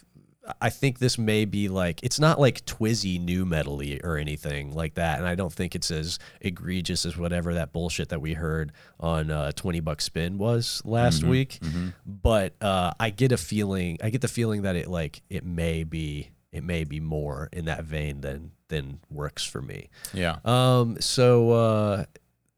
I 0.62 0.70
think 0.70 0.99
this 0.99 1.18
may 1.18 1.45
be 1.45 1.70
like 1.70 2.03
it's 2.03 2.20
not 2.20 2.39
like 2.39 2.66
twizzy 2.66 3.20
new 3.20 3.45
metally 3.45 4.03
or 4.03 4.18
anything 4.18 4.74
like 4.76 4.95
that, 4.95 5.18
and 5.18 5.28
I 5.28 5.36
don't 5.36 5.51
think 5.51 5.76
it's 5.76 5.89
as 5.91 6.20
egregious 6.41 7.06
as 7.06 7.18
whatever 7.18 7.56
that 7.56 7.74
bullshit 7.74 8.10
that 8.10 8.22
we 8.22 8.34
heard 8.34 8.72
on 8.99 9.32
uh, 9.32 9.51
Twenty 9.53 9.80
Buck 9.80 10.01
Spin 10.01 10.38
was 10.38 10.82
last 10.86 11.24
week. 11.30 11.60
But 12.06 12.53
uh, 12.62 12.91
I 12.99 13.10
get 13.10 13.32
a 13.32 13.38
feeling, 13.38 13.97
I 14.03 14.10
get 14.10 14.22
the 14.22 14.28
feeling 14.28 14.64
that 14.64 14.76
it 14.76 14.88
like 14.88 15.22
it 15.30 15.43
may 15.45 15.84
be 15.84 16.30
it 16.56 16.64
may 16.64 16.86
be 16.86 17.01
more 17.01 17.49
in 17.51 17.66
that 17.66 17.84
vein 17.84 18.22
than 18.22 18.51
than 18.70 18.99
works 19.12 19.43
for 19.43 19.62
me. 19.62 19.89
Yeah. 20.14 20.38
Um, 20.45 20.99
so 21.01 21.51
uh, 21.51 22.06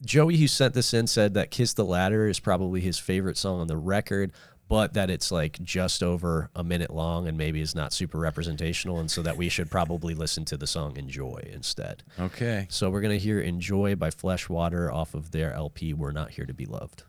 Joey, 0.06 0.38
who 0.38 0.48
sent 0.48 0.74
this 0.76 0.94
in, 0.94 1.08
said 1.08 1.34
that 1.34 1.50
"Kiss 1.50 1.74
the 1.74 1.84
Ladder" 1.84 2.28
is 2.28 2.40
probably 2.40 2.80
his 2.80 3.00
favorite 3.00 3.38
song 3.38 3.60
on 3.60 3.68
the 3.68 3.76
record, 3.76 4.32
but 4.70 4.94
that 4.94 5.10
it's 5.10 5.32
like 5.32 5.60
just 5.64 6.04
over 6.04 6.52
a 6.56 6.64
minute 6.64 6.92
long 6.92 7.28
and 7.28 7.38
maybe 7.38 7.60
is 7.60 7.74
not 7.74 7.92
super 7.92 8.20
representational, 8.20 9.00
and 9.00 9.10
so 9.10 9.24
that 9.24 9.36
we 9.36 9.50
should 9.50 9.72
probably 9.72 10.14
listen 10.14 10.46
to 10.46 10.58
the 10.58 10.68
song 10.68 10.96
"Enjoy" 10.96 11.42
instead. 11.52 12.04
Okay. 12.20 12.68
So 12.70 12.92
we're 12.92 13.02
gonna 13.02 13.18
hear 13.18 13.42
"Enjoy" 13.42 13.96
by 13.96 14.12
Fleshwater 14.12 14.92
off 14.92 15.16
of 15.16 15.32
their 15.32 15.54
LP 15.54 15.94
"We're 15.94 16.12
Not 16.12 16.32
Here 16.32 16.46
to 16.46 16.54
Be 16.54 16.68
Loved." 16.68 17.04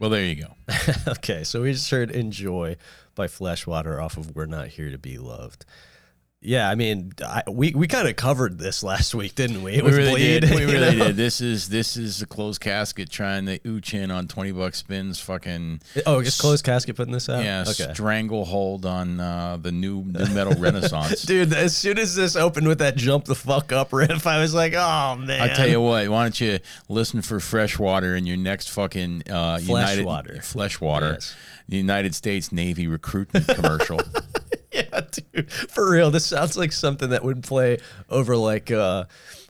Well, 0.00 0.08
there 0.08 0.24
you 0.24 0.34
go. 0.34 0.54
okay, 1.08 1.44
so 1.44 1.60
we 1.60 1.72
just 1.72 1.90
heard 1.90 2.10
"Enjoy" 2.10 2.76
by 3.14 3.28
Fleshwater 3.28 4.00
off 4.00 4.16
of 4.16 4.34
"We're 4.34 4.46
Not 4.46 4.68
Here 4.68 4.90
to 4.90 4.96
Be 4.96 5.18
Loved." 5.18 5.66
Yeah, 6.42 6.70
I 6.70 6.74
mean, 6.74 7.12
I, 7.22 7.42
we 7.50 7.74
we 7.74 7.86
kind 7.86 8.08
of 8.08 8.16
covered 8.16 8.58
this 8.58 8.82
last 8.90 9.14
week, 9.14 9.34
didn't 9.34 9.62
we? 9.62 9.74
It 9.74 9.84
We 9.84 9.90
really 9.90 10.12
Bleed, 10.12 10.40
did. 10.40 10.50
We 10.54 10.64
really 10.64 10.96
know? 10.96 11.08
did. 11.08 11.16
This 11.16 11.42
is 11.42 11.68
this 11.68 11.98
is 11.98 12.22
a 12.22 12.26
closed 12.26 12.62
casket 12.62 13.10
trying 13.10 13.44
to 13.44 13.58
ooch 13.58 13.92
in 13.92 14.10
on 14.10 14.26
twenty 14.26 14.50
bucks 14.50 14.78
spins. 14.78 15.20
Fucking 15.20 15.82
Oh, 16.06 16.22
just 16.22 16.40
closed 16.40 16.64
casket 16.64 16.96
putting 16.96 17.12
this 17.12 17.28
out. 17.28 17.44
yeah, 17.44 17.64
okay. 17.68 17.92
stranglehold 17.92 18.86
on 18.86 19.20
uh, 19.20 19.58
the 19.60 19.70
new 19.70 20.02
new 20.02 20.26
metal 20.32 20.54
renaissance. 20.58 21.22
Dude, 21.24 21.52
as 21.52 21.76
soon 21.76 21.98
as 21.98 22.14
this 22.16 22.36
opened 22.36 22.66
with 22.68 22.78
that 22.78 22.96
jump 22.96 23.26
the 23.26 23.34
fuck 23.34 23.70
up 23.70 23.92
riff, 23.92 24.26
I 24.26 24.40
was 24.40 24.54
like, 24.54 24.72
oh 24.74 25.16
man. 25.16 25.42
I 25.42 25.48
tell 25.52 25.68
you 25.68 25.82
what, 25.82 26.08
why 26.08 26.22
don't 26.22 26.40
you 26.40 26.58
listen 26.88 27.20
for 27.20 27.38
fresh 27.40 27.78
water 27.78 28.16
in 28.16 28.24
your 28.24 28.38
next 28.38 28.70
fucking 28.70 29.24
uh, 29.30 29.58
United 29.60 30.06
water. 30.06 30.40
Flesh 30.40 30.80
water, 30.80 31.10
Yes. 31.20 31.36
United 31.68 32.14
States 32.14 32.50
Navy 32.50 32.86
recruitment 32.86 33.46
commercial. 33.46 34.00
yeah, 34.92 35.00
dude, 35.32 35.52
for 35.52 35.90
real, 35.90 36.10
this 36.10 36.26
sounds 36.26 36.56
like 36.56 36.72
something 36.72 37.10
that 37.10 37.24
would 37.24 37.42
play 37.42 37.78
over 38.08 38.36
like 38.36 38.70
uh 38.70 39.04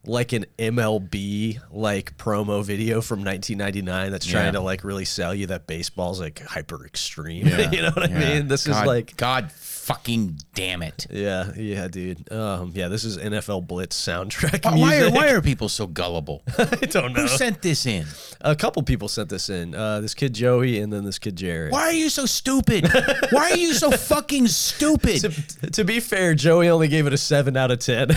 like 0.07 0.33
an 0.33 0.47
MLB 0.59 1.61
like 1.71 2.17
promo 2.17 2.65
video 2.65 3.03
from 3.03 3.23
1999 3.23 4.11
that's 4.11 4.25
trying 4.25 4.47
Yeah. 4.47 4.51
to 4.53 4.61
like 4.61 4.83
really 4.83 5.05
sell 5.05 5.35
you 5.35 5.49
that 5.49 5.67
baseball's 5.67 6.19
like 6.21 6.41
hyper 6.41 6.87
extreme. 6.87 7.47
Yeah, 7.51 7.71
you 7.71 7.83
know 7.83 7.91
what 7.91 8.11
I 8.11 8.15
mean? 8.15 8.49
This 8.49 8.67
is 8.67 8.77
like 8.77 9.17
God 9.17 9.51
fucking 9.81 10.39
damn 10.55 10.83
it. 10.83 11.07
yeah, 11.11 11.53
yeah, 11.57 11.89
dude. 11.89 12.31
Um, 12.31 12.73
yeah, 12.75 12.89
this 12.89 13.05
is 13.05 13.17
NFL 13.19 13.67
Blitz 13.67 14.01
soundtrack 14.01 14.65
Why, 14.65 14.77
why 14.79 14.97
are 14.97 15.01
music. 15.01 15.15
why 15.15 15.31
are 15.31 15.41
people 15.51 15.69
so 15.69 15.87
gullible? 15.87 16.43
I 16.59 16.65
don't 16.65 17.13
know. 17.15 17.23
Who 17.23 17.29
sent 17.29 17.63
this 17.63 17.87
in? 17.87 18.07
A 18.43 18.55
couple 18.55 18.83
people 18.83 19.09
sent 19.09 19.31
this 19.31 19.49
in. 19.49 19.75
Uh, 19.75 20.01
this 20.01 20.15
kid 20.15 20.35
Joey 20.35 20.79
and 20.81 20.93
then 20.93 21.05
this 21.05 21.19
kid 21.19 21.37
Jared. 21.37 21.73
Why 21.73 21.83
are 21.83 21.93
you 21.93 22.11
so 22.11 22.27
stupid? 22.27 22.89
Why 23.31 23.51
are 23.53 23.57
you 23.57 23.73
so 23.75 23.91
fucking 24.11 24.49
stupid? 24.49 25.21
To, 25.23 25.71
to 25.71 25.85
be 25.85 25.99
fair, 26.01 26.35
Joey 26.35 26.69
only 26.69 26.89
gave 26.89 27.07
it 27.07 27.13
a 27.13 27.19
seven 27.19 27.57
out 27.57 27.71
of 27.71 27.79
ten. 27.79 28.11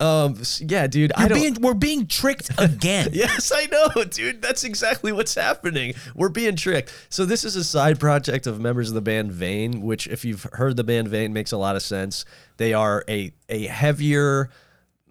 um, 0.00 0.40
yeah, 0.60 0.86
dude, 0.86 1.12
I 1.16 1.28
don't. 1.28 1.38
being, 1.40 1.54
we're 1.60 1.74
being 1.74 2.06
tricked 2.06 2.50
again. 2.58 3.10
Yes, 3.12 3.52
I 3.54 3.66
know, 3.66 4.04
dude. 4.04 4.42
That's 4.42 4.64
exactly 4.64 5.12
what's 5.12 5.34
happening. 5.34 5.94
We're 6.14 6.28
being 6.28 6.56
tricked. 6.56 6.92
So 7.08 7.24
this 7.24 7.44
is 7.44 7.56
a 7.56 7.64
side 7.64 7.98
project 8.00 8.46
of 8.46 8.60
members 8.60 8.88
of 8.88 8.94
the 8.94 9.00
band 9.00 9.32
Vein, 9.32 9.80
which, 9.80 10.06
if 10.06 10.24
you've 10.24 10.46
heard 10.56 10.76
the 10.76 10.84
band 10.84 11.08
Vein, 11.08 11.32
makes 11.32 11.52
a 11.52 11.56
lot 11.56 11.76
of 11.76 11.82
sense. 11.82 12.24
They 12.56 12.74
are 12.74 13.04
a 13.08 13.32
a 13.48 13.66
heavier, 13.66 14.50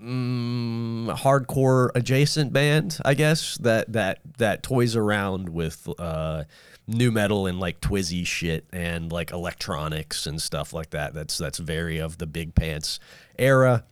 mm, 0.01 1.07
hardcore 1.17 1.89
adjacent 1.95 2.53
band, 2.53 2.99
I 3.03 3.13
guess 3.13 3.57
that 3.59 3.91
that 3.93 4.19
that 4.37 4.63
toys 4.63 4.95
around 4.95 5.49
with 5.49 5.87
uh, 5.97 6.43
nu 6.87 7.11
metal 7.11 7.47
and 7.47 7.59
like 7.59 7.81
twizzy 7.81 8.25
shit 8.25 8.65
and 8.71 9.11
like 9.11 9.31
electronics 9.31 10.27
and 10.27 10.41
stuff 10.41 10.73
like 10.73 10.91
that. 10.91 11.13
That's 11.13 11.37
that's 11.37 11.59
very 11.59 11.97
of 11.97 12.17
the 12.17 12.27
big 12.27 12.55
pants 12.55 12.99
era 13.37 13.85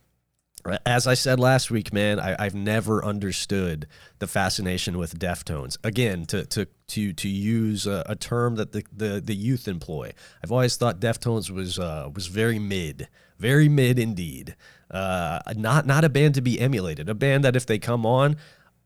as 0.86 1.06
I 1.06 1.14
said 1.14 1.38
last 1.38 1.70
week, 1.70 1.92
man, 1.92 2.18
I, 2.18 2.36
I've 2.38 2.54
never 2.54 3.04
understood 3.04 3.86
the 4.18 4.26
fascination 4.26 4.96
with 4.96 5.18
Deftones. 5.18 5.76
Again, 5.84 6.24
to 6.26 6.44
to 6.46 6.66
to 6.88 7.12
to 7.12 7.28
use 7.28 7.86
a, 7.86 8.04
a 8.06 8.16
term 8.16 8.56
that 8.56 8.72
the, 8.72 8.84
the 8.92 9.20
the 9.20 9.34
youth 9.34 9.68
employ, 9.68 10.12
I've 10.42 10.52
always 10.52 10.76
thought 10.76 11.00
Deftones 11.00 11.50
was 11.50 11.78
uh, 11.78 12.10
was 12.14 12.26
very 12.26 12.58
mid, 12.58 13.08
very 13.38 13.68
mid 13.68 13.98
indeed. 13.98 14.56
Uh, 14.90 15.40
not 15.56 15.86
not 15.86 16.04
a 16.04 16.08
band 16.08 16.34
to 16.34 16.40
be 16.40 16.60
emulated. 16.60 17.08
A 17.08 17.14
band 17.14 17.44
that 17.44 17.56
if 17.56 17.66
they 17.66 17.78
come 17.78 18.04
on, 18.04 18.36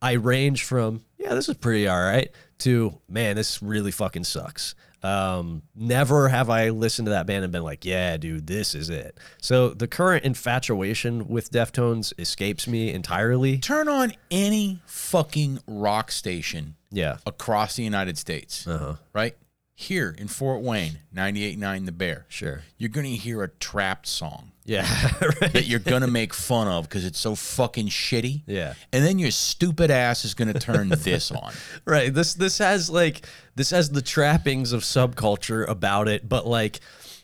I 0.01 0.13
range 0.13 0.65
from 0.65 1.05
yeah, 1.19 1.35
this 1.35 1.49
is 1.49 1.57
pretty 1.57 1.89
all 1.89 2.01
right 2.01 2.31
to 2.59 3.01
man, 3.09 3.37
this 3.37 3.63
really 3.63 3.91
fucking 3.91 4.25
sucks. 4.25 4.75
Um, 5.03 5.63
never 5.77 6.29
have 6.29 6.51
I 6.51 6.71
listened 6.71 7.07
to 7.07 7.11
that 7.11 7.27
band 7.27 7.45
and 7.45 7.53
been 7.53 7.63
like, 7.63 7.85
yeah, 7.85 8.17
dude, 8.17 8.47
this 8.47 8.75
is 8.75 8.91
it. 8.91 9.19
So 9.41 9.71
the 9.71 9.87
current 9.87 10.25
infatuation 10.25 11.29
with 11.29 11.51
Deftones 11.51 12.13
escapes 12.19 12.67
me 12.67 12.93
entirely. 12.93 13.59
Turn 13.59 13.89
on 13.89 14.13
any 14.31 14.81
fucking 14.87 15.61
rock 15.67 16.11
station 16.11 16.75
Yeah. 16.91 17.19
across 17.27 17.77
the 17.77 17.85
United 17.85 18.19
States, 18.19 18.67
Uh-huh. 18.67 18.95
right? 19.13 19.37
Here 19.75 20.13
in 20.19 20.27
Fort 20.27 20.63
Wayne, 20.63 20.99
98.9 21.15 21.85
The 21.87 21.93
Bear. 21.93 22.27
Sure. 22.29 22.63
You're 22.77 22.89
going 22.91 23.07
to 23.07 23.15
hear 23.17 23.45
a 23.45 23.49
Trapt 23.49 24.07
song 24.07 24.51
Yeah. 24.69 24.83
right. 25.41 25.53
that 25.55 25.67
you're 25.67 25.79
going 25.79 26.03
to 26.03 26.09
make 26.09 26.35
fun 26.35 26.69
of 26.69 26.85
because 26.85 27.07
it's 27.07 27.19
so 27.19 27.35
fucking 27.35 27.89
shitty. 27.89 28.43
Yeah. 28.47 28.75
And 28.93 29.03
then 29.05 29.19
your 29.19 29.31
stupid 29.31 29.91
ass 29.91 30.27
is 30.27 30.35
going 30.35 30.53
to 30.53 30.61
turn 30.61 30.89
this 30.99 31.31
on. 31.31 31.53
Right. 31.87 32.13
This 32.13 32.35
this 32.35 32.59
has 32.59 32.91
like 32.91 33.27
this 33.57 33.71
has 33.71 33.89
the 33.91 34.03
trappings 34.03 34.73
of 34.73 34.83
subculture 34.83 35.67
about 35.67 36.07
it, 36.07 36.29
but 36.29 36.47
like 36.47 36.81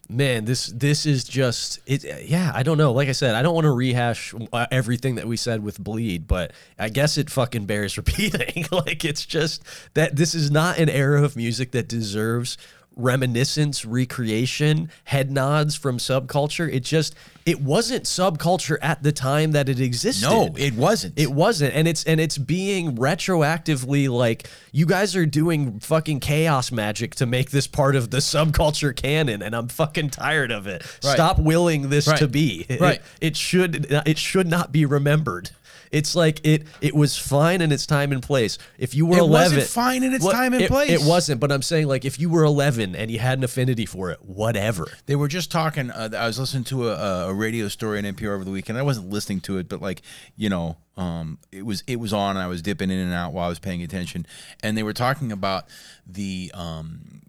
man, 0.09 0.47
this 0.47 0.69
this 0.69 1.05
is 1.05 1.25
just 1.25 1.81
it 1.87 2.27
yeah, 2.27 2.51
I 2.55 2.63
don't 2.63 2.79
know. 2.79 2.93
Like 2.93 3.09
I 3.09 3.13
said, 3.13 3.35
I 3.35 3.43
don't 3.43 3.55
want 3.55 3.67
to 3.67 3.73
rehash 3.73 4.35
uh, 4.51 4.67
everything 4.71 5.17
that 5.17 5.27
we 5.27 5.37
said 5.37 5.63
with 5.63 5.79
Bleed, 5.79 6.27
but 6.27 6.53
I 6.79 6.89
guess 6.89 7.19
it 7.19 7.29
fucking 7.29 7.67
bears 7.67 7.97
repeating. 7.99 8.65
like 8.73 9.05
it's 9.05 9.27
just 9.27 9.63
that 9.93 10.17
this 10.17 10.35
is 10.35 10.51
not 10.51 10.79
an 10.79 10.89
era 10.89 11.23
of 11.23 11.37
music 11.37 11.73
that 11.73 11.89
deserves 11.89 12.57
reminiscence, 12.97 13.85
recreation, 13.85 14.91
head 15.05 15.31
nods 15.31 15.75
from 15.75 15.99
subculture. 15.99 16.73
It 16.73 16.81
just 16.81 17.15
it 17.47 17.61
wasn't 17.61 18.05
subculture 18.05 18.79
at 18.81 19.03
the 19.03 19.13
time 19.13 19.53
that 19.53 19.69
it 19.69 19.81
existed. 19.81 20.27
No, 20.29 20.55
it 20.57 20.75
wasn't. 20.75 21.19
It 21.19 21.31
wasn't, 21.33 21.75
and 21.75 21.87
it's 21.87 22.05
and 22.05 22.21
it's 22.21 22.39
being 22.39 22.97
retroactively 22.97 24.09
like 24.09 24.49
you 24.73 24.87
guys 24.87 25.15
are 25.17 25.27
doing 25.27 25.81
fucking 25.81 26.21
chaos 26.21 26.73
magic 26.73 27.15
to 27.17 27.27
make 27.27 27.51
this 27.51 27.67
part 27.67 27.97
of 27.97 28.11
the 28.11 28.19
subculture 28.19 28.95
canon, 28.95 29.43
and 29.43 29.55
I'm 29.55 29.69
fucking 29.69 30.11
tired 30.11 30.51
of 30.51 30.67
it. 30.67 30.83
Right. 31.05 31.15
Stop 31.15 31.39
willing 31.39 31.91
this 31.91 32.07
Right. 32.07 32.19
to 32.19 32.29
be. 32.29 32.65
It- 32.69 32.81
Right. 32.81 33.01
It, 33.21 33.37
should 33.37 33.87
it 34.07 34.19
should 34.19 34.47
not 34.47 34.71
be 34.73 34.85
remembered. 34.85 35.51
It's 35.95 36.17
like 36.17 36.41
it 36.45 36.67
it 36.81 36.93
was 36.93 37.17
fine 37.17 37.61
in 37.61 37.71
its 37.71 37.87
time 37.87 38.11
and 38.11 38.21
place. 38.21 38.59
If 38.79 38.95
you 38.97 39.07
were 39.07 39.19
It 39.19 39.23
11, 39.23 39.57
wasn't 39.59 39.71
fine 39.73 40.03
in 40.03 40.13
its 40.13 40.25
What- 40.25 40.33
time 40.33 40.53
and 40.53 40.63
it- 40.63 40.69
place. 40.71 40.91
It 40.91 41.03
wasn't, 41.07 41.41
but 41.41 41.53
I'm 41.53 41.63
saying 41.63 41.87
like 41.87 42.05
if 42.05 42.19
you 42.19 42.29
were 42.29 42.43
11 42.43 42.97
and 42.97 43.11
you 43.13 43.21
had 43.21 43.39
an 43.39 43.45
affinity 43.45 43.87
for 43.87 44.11
it, 44.11 44.19
whatever. 44.25 44.89
They 45.07 45.15
were 45.15 45.29
just 45.29 45.53
talking. 45.53 45.93
Uh, 45.93 46.11
I 46.19 46.27
was 46.27 46.39
listening 46.39 46.65
to 46.65 46.89
a, 46.91 47.29
a 47.29 47.33
radio 47.35 47.69
story 47.69 47.99
on 47.99 48.05
NPR 48.05 48.35
over 48.35 48.45
the 48.45 48.51
weekend. 48.51 48.77
I 48.77 48.83
wasn't 48.83 49.09
listening 49.11 49.41
to 49.43 49.59
it, 49.59 49.69
but 49.69 49.81
like 49.81 50.03
you 50.37 50.49
know, 50.49 50.79
um, 50.97 51.39
it 51.53 51.65
was 51.65 51.85
it 51.87 52.01
was 52.01 52.13
on. 52.13 52.31
And 52.37 52.41
I 52.41 52.49
was 52.49 52.61
dipping 52.61 52.91
in 52.91 52.99
and 52.99 53.13
out 53.15 53.33
while 53.33 53.47
I 53.47 53.49
was 53.49 53.61
paying 53.61 53.83
attention, 53.83 54.27
and 54.65 54.77
they 54.77 54.83
were 54.83 54.93
talking 54.95 55.31
about 55.31 55.67
the 56.07 56.51
um, 56.55 57.23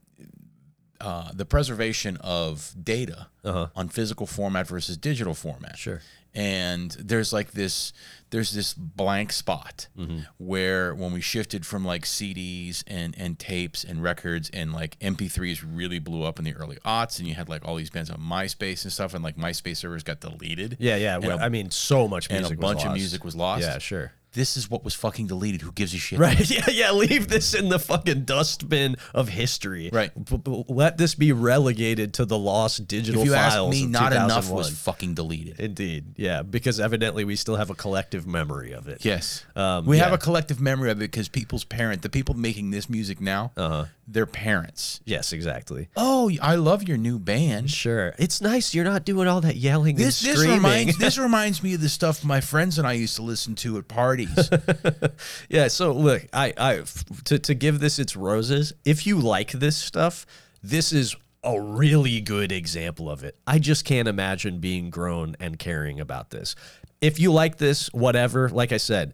uh, 1.01 1.29
the 1.33 1.45
preservation 1.45 2.17
of 2.21 2.73
data 2.81 3.27
on 3.43 3.89
physical 3.89 4.25
format 4.25 4.67
versus 4.67 4.97
digital 4.97 5.35
format. 5.35 5.77
Sure. 5.77 6.01
And 6.35 6.91
there's 6.91 7.31
like 7.31 7.51
this 7.51 7.93
there's 8.31 8.51
this 8.51 8.73
blank 8.73 9.31
spot 9.31 9.87
mm-hmm. 9.97 10.19
where 10.37 10.93
when 10.93 11.13
we 11.13 11.21
shifted 11.21 11.65
from 11.65 11.85
like 11.85 12.03
CDs 12.03 12.83
and 12.87 13.15
and 13.17 13.39
tapes 13.39 13.83
and 13.83 14.03
records 14.03 14.49
and 14.49 14.73
like 14.73 14.99
MP3s 14.99 15.63
really 15.65 15.99
blew 15.99 16.23
up 16.23 16.37
in 16.37 16.45
the 16.45 16.53
early 16.53 16.77
aughts 16.85 17.19
and 17.19 17.27
you 17.27 17.35
had 17.35 17.47
like 17.47 17.65
all 17.65 17.75
these 17.75 17.89
bands 17.89 18.09
on 18.09 18.19
MySpace 18.19 18.83
and 18.83 18.91
stuff 18.91 19.13
and 19.13 19.23
like 19.23 19.37
MySpace 19.37 19.77
servers 19.77 20.03
got 20.03 20.19
deleted. 20.19 20.77
Yeah, 20.79 20.97
yeah. 20.97 21.17
Well, 21.17 21.39
a- 21.39 21.43
I 21.43 21.49
mean, 21.49 21.71
so 21.71 22.07
much 22.07 22.29
music 22.29 22.51
and 22.51 22.59
a 22.59 22.61
bunch 22.61 22.85
of 22.85 22.93
music 22.93 23.23
was 23.23 23.35
lost. 23.35 23.61
Yeah, 23.63 23.77
sure. 23.77 24.11
This 24.35 24.55
is 24.57 24.69
what 24.69 24.83
was 24.83 24.93
fucking 24.93 25.27
deleted. 25.27 25.61
Who 25.61 25.71
gives 25.71 25.93
a 25.93 25.97
shit? 25.97 26.19
Right. 26.19 26.35
Yeah, 26.55 26.69
yeah. 26.69 26.91
Leave 26.91 27.27
this 27.27 27.53
in 27.55 27.69
the 27.69 27.79
fucking 27.79 28.25
dustbin 28.25 28.97
of 29.13 29.29
history. 29.29 29.89
Right. 29.91 30.11
B- 30.13 30.37
b- 30.37 30.63
let 30.67 30.97
this 30.97 31.15
be 31.15 31.31
relegated 31.31 32.13
to 32.15 32.25
the 32.25 32.37
lost 32.37 32.87
digital 32.87 33.21
If 33.21 33.27
you 33.27 33.33
ask 33.33 33.57
me, 33.67 33.85
not 33.87 34.13
enough 34.13 34.49
was 34.49 34.69
fucking 34.77 35.15
deleted. 35.15 35.59
Indeed. 35.59 36.13
Yeah, 36.17 36.43
because 36.43 36.79
evidently 36.79 37.23
we 37.25 37.35
still 37.35 37.55
have 37.55 37.69
a 37.69 37.75
collective 37.75 38.27
memory 38.27 38.73
of 38.73 38.87
it. 38.87 39.03
Yes. 39.03 39.43
Um, 39.55 39.85
we 39.85 39.97
have 39.97 40.13
a 40.13 40.17
collective 40.17 40.61
memory 40.61 40.91
of 40.91 40.97
it 40.97 41.11
because 41.11 41.27
people's 41.29 41.63
parent, 41.63 42.01
the 42.03 42.09
people 42.09 42.35
making 42.35 42.71
this 42.71 42.89
music 42.89 43.19
now, 43.21 43.51
Uh-huh. 43.57 43.85
their 44.07 44.25
parents. 44.25 44.99
Yes, 45.05 45.33
exactly. 45.33 45.87
Oh, 45.95 46.29
I 46.41 46.55
love 46.55 46.83
your 46.83 46.97
new 46.97 47.17
band. 47.19 47.71
Sure. 47.71 48.13
It's 48.19 48.41
nice 48.41 48.73
you're 48.75 48.85
not 48.85 49.05
doing 49.05 49.27
all 49.27 49.41
that 49.41 49.55
yelling 49.55 49.95
This 49.95 50.21
and 50.23 50.35
this 50.37 50.45
reminds 50.45 50.97
this 51.05 51.17
reminds 51.17 51.63
me 51.63 51.73
of 51.75 51.81
the 51.81 51.89
stuff 51.89 52.23
my 52.23 52.41
friends 52.41 52.77
and 52.77 52.85
I 52.87 52.93
used 52.93 53.15
to 53.15 53.21
listen 53.21 53.55
to 53.55 53.77
at 53.77 53.87
parties. 53.87 54.24
yeah, 55.49 55.67
so 55.67 55.91
look, 55.91 56.25
I, 56.33 56.53
I, 56.57 56.83
to 57.25 57.39
to 57.39 57.53
give 57.53 57.79
this 57.79 57.99
its 57.99 58.15
roses, 58.15 58.73
if 58.83 59.05
you 59.05 59.19
like 59.19 59.51
this 59.51 59.77
stuff, 59.77 60.25
this 60.61 60.91
is 60.91 61.15
a 61.43 61.61
really 61.61 62.19
good 62.21 62.51
example 62.51 63.09
of 63.09 63.23
it. 63.23 63.37
I 63.45 63.59
just 63.59 63.85
can't 63.85 64.07
imagine 64.07 64.59
being 64.59 64.89
grown 64.89 65.35
and 65.39 65.59
caring 65.59 65.99
about 65.99 66.31
this. 66.31 66.55
If 67.01 67.19
you 67.19 67.31
like 67.31 67.57
this, 67.57 67.87
whatever, 67.93 68.49
like 68.49 68.71
I 68.71 68.77
said, 68.77 69.13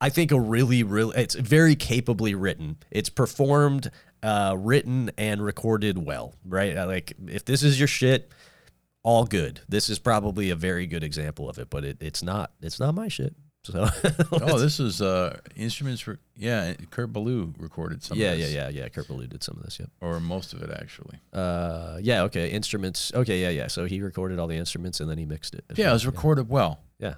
I 0.00 0.08
think 0.08 0.32
a 0.32 0.40
really, 0.40 0.82
really, 0.82 1.16
it's 1.16 1.36
very 1.36 1.76
capably 1.76 2.34
written. 2.34 2.78
It's 2.90 3.08
performed, 3.08 3.92
uh, 4.22 4.56
written, 4.58 5.12
and 5.16 5.44
recorded 5.44 6.04
well, 6.04 6.34
right? 6.44 6.74
Like, 6.74 7.12
if 7.28 7.44
this 7.44 7.62
is 7.62 7.78
your 7.78 7.86
shit, 7.86 8.32
all 9.04 9.24
good. 9.24 9.60
This 9.68 9.88
is 9.88 10.00
probably 10.00 10.50
a 10.50 10.56
very 10.56 10.88
good 10.88 11.04
example 11.04 11.48
of 11.48 11.58
it, 11.58 11.70
but 11.70 11.84
it, 11.84 11.98
it's 12.00 12.22
not. 12.22 12.52
It's 12.60 12.80
not 12.80 12.94
my 12.96 13.06
shit. 13.06 13.34
So, 13.64 13.88
Oh, 14.32 14.58
this 14.58 14.80
is 14.80 15.00
uh, 15.00 15.38
instruments. 15.54 16.06
Re- 16.06 16.16
yeah, 16.36 16.74
Kurt 16.90 17.12
Ballou 17.12 17.54
recorded 17.58 18.02
some. 18.02 18.18
yeah, 18.18 18.32
of 18.32 18.38
yeah, 18.40 18.44
this, 18.46 18.54
yeah, 18.54 18.68
yeah. 18.70 18.88
Kurt 18.88 19.06
Ballou 19.06 19.26
did 19.28 19.42
some 19.44 19.56
of 19.56 19.62
this. 19.62 19.78
Yep. 19.78 19.88
or 20.00 20.18
most 20.20 20.52
of 20.52 20.62
it 20.62 20.70
actually. 20.70 21.18
Uh, 21.32 21.98
yeah. 22.02 22.22
Okay. 22.22 22.50
Instruments. 22.50 23.12
Okay. 23.14 23.40
Yeah. 23.40 23.50
Yeah. 23.50 23.68
So 23.68 23.84
he 23.84 24.00
recorded 24.02 24.38
all 24.40 24.48
the 24.48 24.56
instruments 24.56 24.98
and 25.00 25.08
then 25.08 25.18
he 25.18 25.24
mixed 25.26 25.54
it. 25.54 25.64
Yeah, 25.76 25.90
it 25.90 25.92
was 25.92 26.06
recorded 26.06 26.48
well, 26.48 26.80
Yeah. 26.98 27.14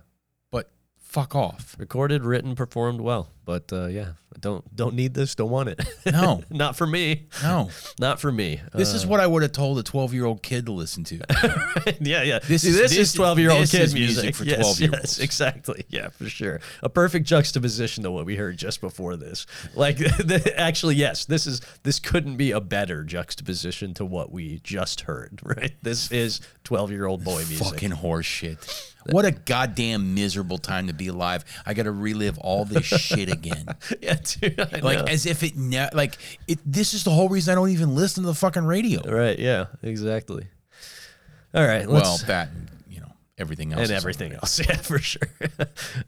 but 0.51 0.71
fuck 0.99 1.35
off. 1.35 1.77
Recorded, 1.79 2.25
written, 2.25 2.55
performed 2.55 3.01
well. 3.01 3.31
But 3.45 3.71
uh, 3.75 3.87
yeah, 3.89 4.13
don't 4.41 4.65
don't 4.75 4.95
need 4.95 5.13
this. 5.13 5.35
Don't 5.35 5.51
want 5.51 5.69
it. 5.69 5.81
No, 6.11 6.43
Not 6.51 6.77
for 6.77 6.87
me. 6.87 7.27
no. 7.43 7.69
Not 7.99 8.21
for 8.21 8.33
me. 8.33 8.61
This 8.73 8.95
is 8.95 9.05
what 9.07 9.21
I 9.21 9.27
would 9.27 9.43
have 9.43 9.53
told 9.53 9.79
a 9.79 9.83
12 9.83 10.15
year 10.15 10.25
old 10.25 10.43
kid 10.43 10.65
to 10.67 10.73
listen 10.73 11.05
to. 11.05 11.21
Uh, 11.29 11.93
yeah, 12.01 12.23
yeah. 12.23 12.39
This 12.39 12.63
See, 12.63 12.69
is- 12.71 12.77
this, 12.77 12.91
this- 12.93 12.99
is 13.09 13.13
twelve 13.13 13.39
year 13.39 13.51
old 13.51 13.69
kid 13.69 13.93
music, 13.93 14.25
music 14.25 14.35
for 14.35 14.45
Yes, 14.45 14.61
12-year-olds. 14.79 15.03
Yes, 15.03 15.19
exactly. 15.19 15.85
Yeah, 15.91 16.09
for 16.09 16.29
sure. 16.29 16.61
A 16.83 16.89
perfect 16.89 17.27
juxtaposition 17.27 18.03
to 18.05 18.11
what 18.11 18.25
we 18.25 18.37
heard 18.37 18.57
just 18.57 18.81
before 18.81 19.17
this. 19.17 19.47
Like, 19.75 19.99
the, 19.99 20.53
actually, 20.57 20.95
yes, 20.97 21.27
this 21.27 21.47
is 21.47 21.61
this 21.83 21.99
couldn't 21.99 22.37
be 22.37 22.51
a 22.51 22.61
better 22.63 23.05
juxtaposition 23.05 23.93
to 23.95 24.05
what 24.07 24.33
we 24.33 24.61
just 24.65 25.03
heard. 25.03 25.41
Right. 25.45 25.75
This 25.83 26.11
is 26.11 26.41
twelve 26.65 26.91
year 26.91 27.07
old 27.07 27.23
boy 27.25 27.45
music. 27.45 27.59
Fucking 27.67 27.91
horseshit. 27.91 28.91
What 29.11 29.27
a 29.27 29.33
goddamn 29.33 30.15
miserable 30.15 30.57
time 30.57 30.87
to 30.87 30.95
be 30.95 31.09
alive. 31.09 31.45
I 31.67 31.75
got 31.75 31.83
to 31.83 31.91
relive 31.93 32.39
all 32.39 32.65
this 32.65 32.87
shit 32.87 33.29
again. 33.35 33.67
yeah, 34.03 34.17
dude. 34.23 34.59
I 34.61 34.79
Like 34.81 34.99
know. 34.99 35.05
as 35.05 35.27
if 35.27 35.43
it 35.43 35.57
ne- 35.57 35.91
like 35.93 36.17
it 36.49 36.59
this 36.65 36.95
is 36.95 37.05
the 37.05 37.11
whole 37.11 37.29
reason 37.29 37.53
I 37.53 37.55
don't 37.55 37.71
even 37.71 37.95
listen 37.95 38.23
to 38.25 38.27
the 38.29 38.35
fucking 38.35 38.65
radio. 38.65 39.03
right. 39.11 39.39
Yeah. 39.39 39.67
Exactly. 39.83 40.47
All 41.55 41.67
right. 41.67 41.89
Well, 41.89 42.19
that 42.27 42.49
you 42.89 43.01
know, 43.01 43.13
everything 43.39 43.73
else 43.73 43.83
and 43.83 43.91
everything 43.93 44.33
else. 44.33 44.59
Yeah, 44.67 44.77
for 44.77 44.99
sure. 44.99 45.29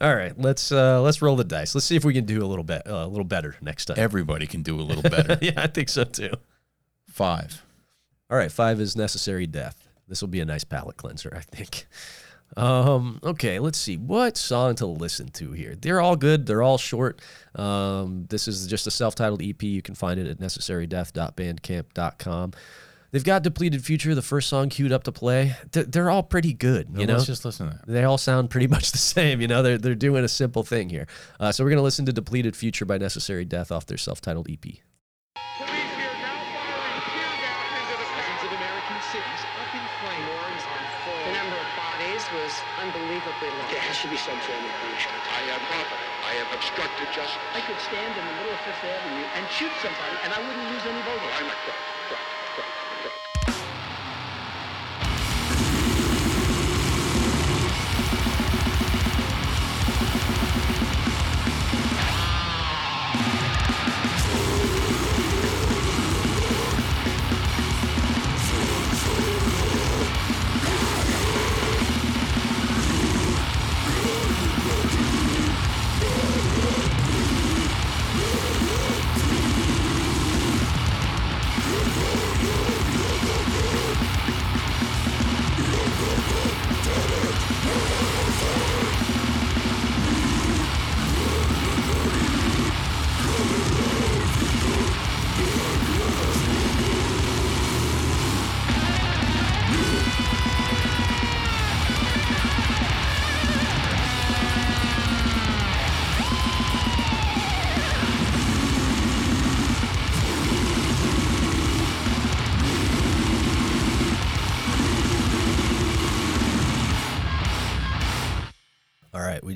All 0.00 0.14
right. 0.14 0.36
Let's 0.38 0.72
uh 0.72 1.00
let's 1.02 1.20
roll 1.22 1.36
the 1.36 1.44
dice. 1.44 1.74
Let's 1.74 1.84
see 1.86 1.96
if 1.96 2.04
we 2.04 2.14
can 2.14 2.24
do 2.24 2.44
a 2.44 2.48
little 2.48 2.64
bit 2.64 2.82
uh, 2.86 3.04
a 3.04 3.08
little 3.08 3.24
better 3.24 3.54
next 3.60 3.84
time. 3.86 3.96
Everybody 3.98 4.46
can 4.46 4.62
do 4.62 4.80
a 4.80 4.82
little 4.82 5.02
better. 5.08 5.38
yeah, 5.42 5.52
I 5.56 5.66
think 5.68 5.88
so 5.88 6.04
too. 6.04 6.32
5. 7.10 7.62
All 8.28 8.36
right, 8.36 8.50
five 8.50 8.80
is 8.80 8.96
necessary 8.96 9.46
death. 9.46 9.88
This 10.08 10.20
will 10.20 10.28
be 10.28 10.40
a 10.40 10.44
nice 10.44 10.64
palate 10.64 10.96
cleanser, 10.96 11.32
I 11.36 11.40
think. 11.40 11.86
Um, 12.56 13.20
okay, 13.22 13.58
let's 13.58 13.78
see 13.78 13.96
what 13.96 14.36
song 14.36 14.74
to 14.76 14.86
listen 14.86 15.28
to 15.32 15.52
here. 15.52 15.74
They're 15.74 16.00
all 16.00 16.16
good. 16.16 16.46
They're 16.46 16.62
all 16.62 16.78
short. 16.78 17.20
Um, 17.54 18.26
this 18.28 18.48
is 18.48 18.66
just 18.66 18.86
a 18.86 18.90
self-titled 18.90 19.42
EP. 19.42 19.62
You 19.62 19.82
can 19.82 19.94
find 19.94 20.18
it 20.20 20.26
at 20.26 20.38
necessarydeath.bandcamp.com. 20.38 22.52
They've 23.12 23.24
got 23.24 23.42
depleted 23.42 23.84
future. 23.84 24.14
The 24.14 24.22
first 24.22 24.48
song 24.48 24.68
queued 24.68 24.92
up 24.92 25.04
to 25.04 25.12
play. 25.12 25.54
They're, 25.72 25.84
they're 25.84 26.10
all 26.10 26.22
pretty 26.22 26.52
good. 26.52 26.88
You 26.92 27.00
You 27.00 27.06
know, 27.06 27.14
let's 27.14 27.26
just 27.26 27.44
listen 27.44 27.70
to 27.70 27.76
that. 27.76 27.86
they 27.90 28.04
all 28.04 28.18
sound 28.18 28.50
pretty 28.50 28.66
much 28.68 28.92
the 28.92 28.98
same. 28.98 29.40
You 29.40 29.48
know, 29.48 29.62
they're 29.62 29.78
they're 29.78 29.94
doing 29.94 30.24
a 30.24 30.28
simple 30.28 30.62
thing 30.62 30.90
here. 30.90 31.06
Uh, 31.40 31.52
so 31.52 31.64
we're 31.64 31.70
gonna 31.70 31.82
listen 31.82 32.04
to 32.06 32.12
"Depleted 32.12 32.56
Future" 32.56 32.84
by 32.84 32.98
Necessary 32.98 33.44
Death 33.44 33.70
off 33.72 33.86
their 33.86 33.96
self-titled 33.96 34.48
EP. 34.50 34.64
Be 44.16 44.22
some 44.22 44.38
form 44.40 44.64
of 44.64 44.72
punishment. 44.80 45.20
I 45.30 45.42
am 45.52 45.60
confident. 45.60 46.08
I 46.24 46.32
have 46.40 46.52
obstructed 46.54 47.12
justice. 47.12 47.38
I 47.54 47.60
could 47.60 47.80
stand 47.80 48.16
in 48.16 48.24
the 48.26 48.32
middle 48.32 48.52
of 48.52 48.60
Fifth 48.60 48.84
Avenue 48.84 49.26
and 49.36 49.44
shoot 49.50 49.72
somebody, 49.82 50.16
and 50.24 50.32
I 50.32 50.40
wouldn't 50.40 50.70
lose 50.72 50.86
any 50.86 51.02
voters. 51.02 51.28
I'm 51.36 51.50
a 51.50 51.54
crook, 51.54 51.76
crook, 51.76 51.76
crook, 51.76 51.95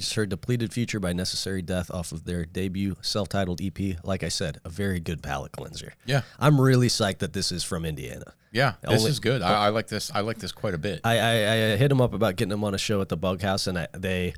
just 0.00 0.14
heard 0.14 0.28
Depleted 0.30 0.72
Future 0.72 0.98
by 1.00 1.12
Necessary 1.12 1.62
Death 1.62 1.90
off 1.90 2.12
of 2.12 2.24
their 2.24 2.44
debut 2.44 2.96
self 3.02 3.28
titled 3.28 3.60
EP. 3.62 4.02
Like 4.04 4.22
I 4.22 4.28
said, 4.28 4.58
a 4.64 4.68
very 4.68 5.00
good 5.00 5.22
palate 5.22 5.52
cleanser. 5.52 5.94
Yeah. 6.04 6.22
I'm 6.38 6.60
really 6.60 6.88
psyched 6.88 7.18
that 7.18 7.32
this 7.32 7.52
is 7.52 7.62
from 7.62 7.84
Indiana. 7.84 8.34
Yeah, 8.52 8.74
this 8.82 9.00
Only- 9.00 9.10
is 9.10 9.20
good. 9.20 9.42
I, 9.42 9.66
I 9.66 9.68
like 9.68 9.86
this. 9.86 10.10
I 10.12 10.20
like 10.20 10.38
this 10.38 10.50
quite 10.50 10.74
a 10.74 10.78
bit. 10.78 11.00
I, 11.04 11.18
I, 11.18 11.30
I 11.30 11.76
hit 11.76 11.88
them 11.88 12.00
up 12.00 12.12
about 12.14 12.34
getting 12.36 12.50
them 12.50 12.64
on 12.64 12.74
a 12.74 12.78
show 12.78 13.00
at 13.00 13.08
the 13.08 13.16
Bug 13.16 13.40
House, 13.42 13.68
and 13.68 13.78
I, 13.78 13.86
they 13.92 14.34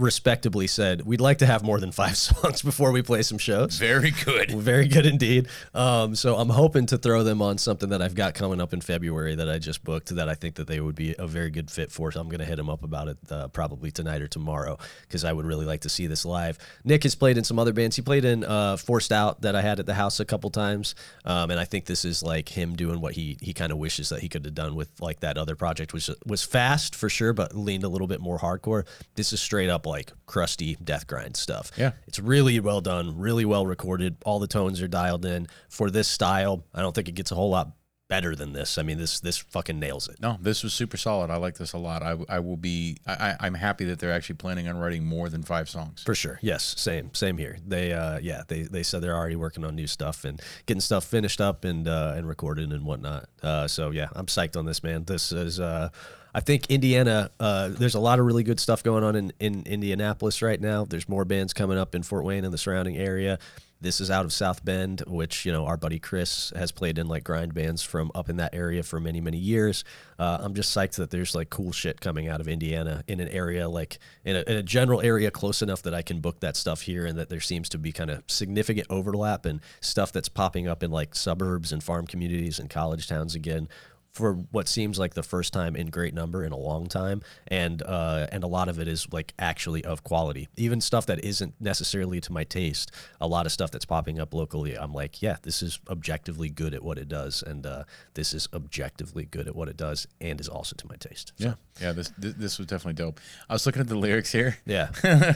respectably 0.00 0.66
said, 0.66 1.02
We'd 1.02 1.20
like 1.20 1.38
to 1.38 1.46
have 1.46 1.62
more 1.62 1.78
than 1.78 1.92
five 1.92 2.16
songs 2.16 2.62
before 2.62 2.92
we 2.92 3.02
play 3.02 3.22
some 3.22 3.38
shows. 3.38 3.76
Very 3.76 4.10
good. 4.10 4.50
Very 4.50 4.88
good 4.88 5.06
indeed. 5.06 5.48
Um, 5.74 6.14
so 6.14 6.36
I'm 6.36 6.48
hoping 6.48 6.86
to 6.86 6.98
throw 6.98 7.22
them 7.22 7.42
on 7.42 7.58
something 7.58 7.90
that 7.90 8.02
I've 8.02 8.14
got 8.14 8.34
coming 8.34 8.60
up 8.60 8.72
in 8.72 8.80
February 8.80 9.34
that 9.36 9.48
I 9.48 9.58
just 9.58 9.84
booked 9.84 10.14
that 10.14 10.28
I 10.28 10.34
think 10.34 10.56
that 10.56 10.66
they 10.66 10.80
would 10.80 10.94
be 10.94 11.14
a 11.18 11.26
very 11.26 11.50
good 11.50 11.70
fit 11.70 11.92
for. 11.92 12.10
So 12.10 12.20
I'm 12.20 12.28
going 12.28 12.40
to 12.40 12.44
hit 12.44 12.56
them 12.56 12.70
up 12.70 12.82
about 12.82 13.08
it 13.08 13.18
uh, 13.30 13.48
probably 13.48 13.90
tonight 13.90 14.22
or 14.22 14.28
tomorrow 14.28 14.78
because 15.02 15.24
I 15.24 15.32
would 15.32 15.44
really 15.46 15.66
like 15.66 15.82
to 15.82 15.88
see 15.88 16.06
this 16.06 16.24
live. 16.24 16.58
Nick 16.84 17.02
has 17.02 17.14
played 17.14 17.36
in 17.36 17.44
some 17.44 17.58
other 17.58 17.72
bands. 17.72 17.96
He 17.96 18.02
played 18.02 18.24
in 18.24 18.44
uh, 18.44 18.76
Forced 18.76 19.12
Out 19.12 19.42
that 19.42 19.54
I 19.54 19.62
had 19.62 19.78
at 19.78 19.86
the 19.86 19.94
house 19.94 20.20
a 20.20 20.24
couple 20.24 20.50
times, 20.50 20.94
um, 21.24 21.50
and 21.50 21.60
I 21.60 21.64
think 21.64 21.84
this 21.86 22.04
is 22.04 22.22
like 22.22 22.48
him 22.48 22.76
doing 22.76 23.00
what 23.00 23.14
he 23.14 23.36
he 23.40 23.52
kind 23.52 23.72
of 23.72 23.78
wishes 23.78 24.08
that 24.08 24.20
he 24.20 24.28
could 24.28 24.44
have 24.44 24.54
done 24.54 24.74
with 24.74 24.88
like 25.00 25.20
that 25.20 25.36
other 25.36 25.56
project, 25.56 25.92
which 25.92 26.10
was 26.24 26.42
fast 26.42 26.94
for 26.94 27.08
sure, 27.08 27.32
but 27.32 27.54
leaned 27.54 27.84
a 27.84 27.88
little 27.88 28.06
bit 28.06 28.20
more 28.20 28.38
hardcore. 28.38 28.86
This 29.14 29.32
is 29.32 29.40
straight 29.40 29.68
up 29.68 29.86
like 29.90 30.12
crusty 30.26 30.76
death 30.82 31.06
grind 31.06 31.36
stuff. 31.36 31.70
Yeah. 31.76 31.92
It's 32.06 32.18
really 32.18 32.58
well 32.60 32.80
done, 32.80 33.18
really 33.18 33.44
well 33.44 33.66
recorded. 33.66 34.16
All 34.24 34.38
the 34.38 34.46
tones 34.46 34.80
are 34.80 34.88
dialed 34.88 35.26
in. 35.26 35.48
For 35.68 35.90
this 35.90 36.08
style, 36.08 36.64
I 36.72 36.80
don't 36.80 36.94
think 36.94 37.08
it 37.08 37.12
gets 37.12 37.30
a 37.30 37.34
whole 37.34 37.50
lot 37.50 37.72
better 38.10 38.34
than 38.34 38.52
this. 38.52 38.76
I 38.76 38.82
mean, 38.82 38.98
this 38.98 39.20
this 39.20 39.38
fucking 39.38 39.78
nails 39.78 40.08
it. 40.08 40.20
No, 40.20 40.36
this 40.40 40.64
was 40.64 40.74
super 40.74 40.96
solid. 40.96 41.30
I 41.30 41.36
like 41.36 41.56
this 41.56 41.72
a 41.72 41.78
lot. 41.78 42.02
I, 42.02 42.16
I 42.28 42.40
will 42.40 42.56
be. 42.56 42.98
I, 43.06 43.36
I'm 43.40 43.54
happy 43.54 43.84
that 43.86 44.00
they're 44.00 44.12
actually 44.12 44.34
planning 44.34 44.68
on 44.68 44.76
writing 44.76 45.04
more 45.04 45.28
than 45.28 45.44
five 45.44 45.70
songs. 45.70 46.02
For 46.02 46.14
sure. 46.14 46.38
Yes. 46.42 46.74
Same. 46.76 47.14
Same 47.14 47.38
here. 47.38 47.56
They 47.64 47.92
uh 47.92 48.18
yeah, 48.18 48.42
they, 48.48 48.62
they 48.62 48.82
said 48.82 49.00
they're 49.00 49.16
already 49.16 49.36
working 49.36 49.64
on 49.64 49.76
new 49.76 49.86
stuff 49.86 50.24
and 50.24 50.42
getting 50.66 50.80
stuff 50.80 51.04
finished 51.04 51.40
up 51.40 51.64
and 51.64 51.86
uh 51.86 52.14
and 52.16 52.26
recorded 52.28 52.72
and 52.72 52.84
whatnot. 52.84 53.28
Uh 53.42 53.68
so 53.68 53.90
yeah, 53.90 54.08
I'm 54.14 54.26
psyched 54.26 54.56
on 54.56 54.66
this 54.66 54.82
man. 54.82 55.04
This 55.04 55.30
is 55.30 55.60
uh 55.60 55.90
I 56.34 56.40
think 56.40 56.70
Indiana. 56.70 57.30
Uh, 57.40 57.68
there's 57.68 57.94
a 57.94 58.00
lot 58.00 58.18
of 58.18 58.26
really 58.26 58.44
good 58.44 58.60
stuff 58.60 58.82
going 58.82 59.04
on 59.04 59.16
in 59.16 59.32
in 59.40 59.62
Indianapolis 59.66 60.42
right 60.42 60.60
now. 60.60 60.84
There's 60.84 61.08
more 61.08 61.24
bands 61.24 61.52
coming 61.52 61.78
up 61.78 61.94
in 61.94 62.02
Fort 62.02 62.24
Wayne 62.24 62.44
and 62.44 62.52
the 62.52 62.58
surrounding 62.58 62.96
area. 62.96 63.38
This 63.82 63.98
is 63.98 64.10
out 64.10 64.26
of 64.26 64.32
South 64.32 64.62
Bend, 64.62 65.02
which 65.06 65.46
you 65.46 65.52
know 65.52 65.64
our 65.64 65.78
buddy 65.78 65.98
Chris 65.98 66.52
has 66.54 66.70
played 66.70 66.98
in 66.98 67.08
like 67.08 67.24
grind 67.24 67.54
bands 67.54 67.82
from 67.82 68.12
up 68.14 68.28
in 68.28 68.36
that 68.36 68.54
area 68.54 68.82
for 68.82 69.00
many 69.00 69.22
many 69.22 69.38
years. 69.38 69.84
Uh, 70.18 70.36
I'm 70.42 70.52
just 70.52 70.76
psyched 70.76 70.96
that 70.96 71.10
there's 71.10 71.34
like 71.34 71.48
cool 71.48 71.72
shit 71.72 71.98
coming 71.98 72.28
out 72.28 72.42
of 72.42 72.48
Indiana 72.48 73.02
in 73.08 73.20
an 73.20 73.28
area 73.28 73.70
like 73.70 73.98
in 74.22 74.36
a, 74.36 74.40
in 74.40 74.58
a 74.58 74.62
general 74.62 75.00
area 75.00 75.30
close 75.30 75.62
enough 75.62 75.80
that 75.82 75.94
I 75.94 76.02
can 76.02 76.20
book 76.20 76.40
that 76.40 76.56
stuff 76.56 76.82
here, 76.82 77.06
and 77.06 77.18
that 77.18 77.30
there 77.30 77.40
seems 77.40 77.70
to 77.70 77.78
be 77.78 77.90
kind 77.90 78.10
of 78.10 78.22
significant 78.26 78.86
overlap 78.90 79.46
and 79.46 79.60
stuff 79.80 80.12
that's 80.12 80.28
popping 80.28 80.68
up 80.68 80.82
in 80.82 80.90
like 80.90 81.14
suburbs 81.14 81.72
and 81.72 81.82
farm 81.82 82.06
communities 82.06 82.58
and 82.58 82.68
college 82.68 83.08
towns 83.08 83.34
again 83.34 83.66
for 84.12 84.34
what 84.34 84.68
seems 84.68 84.98
like 84.98 85.14
the 85.14 85.22
first 85.22 85.52
time 85.52 85.76
in 85.76 85.86
great 85.88 86.12
number 86.14 86.44
in 86.44 86.52
a 86.52 86.56
long 86.56 86.86
time, 86.86 87.22
and 87.46 87.82
uh, 87.82 88.26
and 88.32 88.42
a 88.42 88.46
lot 88.46 88.68
of 88.68 88.78
it 88.78 88.88
is 88.88 89.06
like 89.12 89.32
actually 89.38 89.84
of 89.84 90.02
quality. 90.02 90.48
Even 90.56 90.80
stuff 90.80 91.06
that 91.06 91.24
isn't 91.24 91.54
necessarily 91.60 92.20
to 92.20 92.32
my 92.32 92.44
taste, 92.44 92.90
a 93.20 93.28
lot 93.28 93.46
of 93.46 93.52
stuff 93.52 93.70
that's 93.70 93.84
popping 93.84 94.18
up 94.18 94.34
locally, 94.34 94.74
I'm 94.76 94.92
like, 94.92 95.22
yeah, 95.22 95.36
this 95.42 95.62
is 95.62 95.78
objectively 95.88 96.48
good 96.48 96.74
at 96.74 96.82
what 96.82 96.98
it 96.98 97.08
does, 97.08 97.42
and 97.42 97.64
uh, 97.64 97.84
this 98.14 98.32
is 98.34 98.48
objectively 98.52 99.24
good 99.24 99.46
at 99.46 99.54
what 99.54 99.68
it 99.68 99.76
does, 99.76 100.06
and 100.20 100.40
is 100.40 100.48
also 100.48 100.74
to 100.76 100.86
my 100.88 100.96
taste. 100.96 101.32
So, 101.38 101.44
Yeah, 101.48 101.54
yeah. 101.80 101.92
This, 101.92 102.12
this 102.18 102.34
this 102.34 102.58
was 102.58 102.66
definitely 102.66 102.94
dope. 103.02 103.20
I 103.48 103.52
was 103.52 103.64
looking 103.64 103.80
at 103.80 103.88
the 103.88 103.96
lyrics 103.96 104.32
here. 104.32 104.58
yeah, 104.66 104.90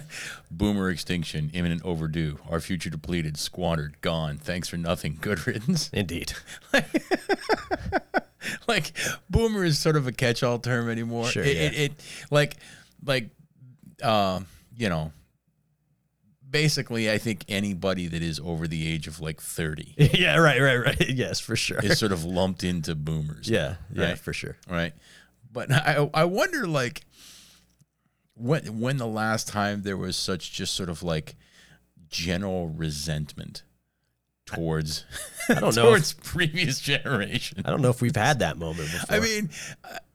Boomer 0.51 0.91
extinction, 0.91 1.51
imminent 1.55 1.85
overdue. 1.85 2.39
Our 2.51 2.61
future 2.61 2.91
depleted, 2.91 3.37
squandered, 3.37 4.01
gone. 4.01 4.39
Thanks 4.39 4.68
for 4.68 4.77
nothing. 4.77 5.18
Good 5.20 5.47
riddance. 5.47 5.91
indeed. 5.93 6.33
like 8.68 8.92
boomer 9.30 9.64
is 9.64 9.78
sort 9.78 9.97
of 9.97 10.07
a 10.07 10.12
catch-all 10.12 10.59
term 10.59 10.88
anymore. 10.88 11.26
Sure, 11.26 11.42
It, 11.42 11.57
yeah. 11.57 11.62
it, 11.62 11.74
it 11.74 11.92
like 12.30 12.57
like 13.05 13.30
um, 14.03 14.47
you 14.76 14.88
know, 14.88 15.12
basically 16.49 17.11
I 17.11 17.18
think 17.18 17.45
anybody 17.49 18.07
that 18.09 18.22
is 18.22 18.40
over 18.40 18.66
the 18.68 18.86
age 18.86 19.07
of 19.07 19.20
like 19.20 19.40
30 19.40 19.95
yeah, 20.14 20.36
right, 20.36 20.61
right, 20.61 20.76
right. 20.76 21.09
Yes, 21.09 21.40
for 21.40 21.57
sure. 21.57 21.80
is 21.80 21.99
sort 21.99 22.12
of 22.12 22.24
lumped 22.24 22.64
into 22.64 22.95
boomers. 22.95 23.49
yeah, 23.49 23.76
yeah, 23.92 24.09
right? 24.11 24.18
for 24.18 24.32
sure. 24.32 24.57
right? 24.68 24.92
But 25.53 25.70
I 25.72 26.09
I 26.12 26.24
wonder 26.24 26.66
like 26.66 27.03
when 28.34 28.80
when 28.80 28.97
the 28.97 29.07
last 29.07 29.49
time 29.49 29.82
there 29.82 29.97
was 29.97 30.16
such 30.16 30.53
just 30.53 30.74
sort 30.74 30.88
of 30.88 31.03
like 31.03 31.36
general 32.09 32.68
resentment 32.68 33.62
towards 34.47 35.05
I 35.49 35.55
don't 35.55 35.74
know. 35.76 35.84
towards 35.86 36.12
If, 36.12 36.22
previous 36.22 36.80
generation. 36.80 37.62
I 37.64 37.70
don't 37.70 37.80
know 37.82 37.90
if 37.90 38.01
we've 38.03 38.14
had 38.16 38.38
that 38.40 38.57
moment 38.59 38.90
before. 38.92 39.16
I 39.16 39.20
mean, 39.20 39.51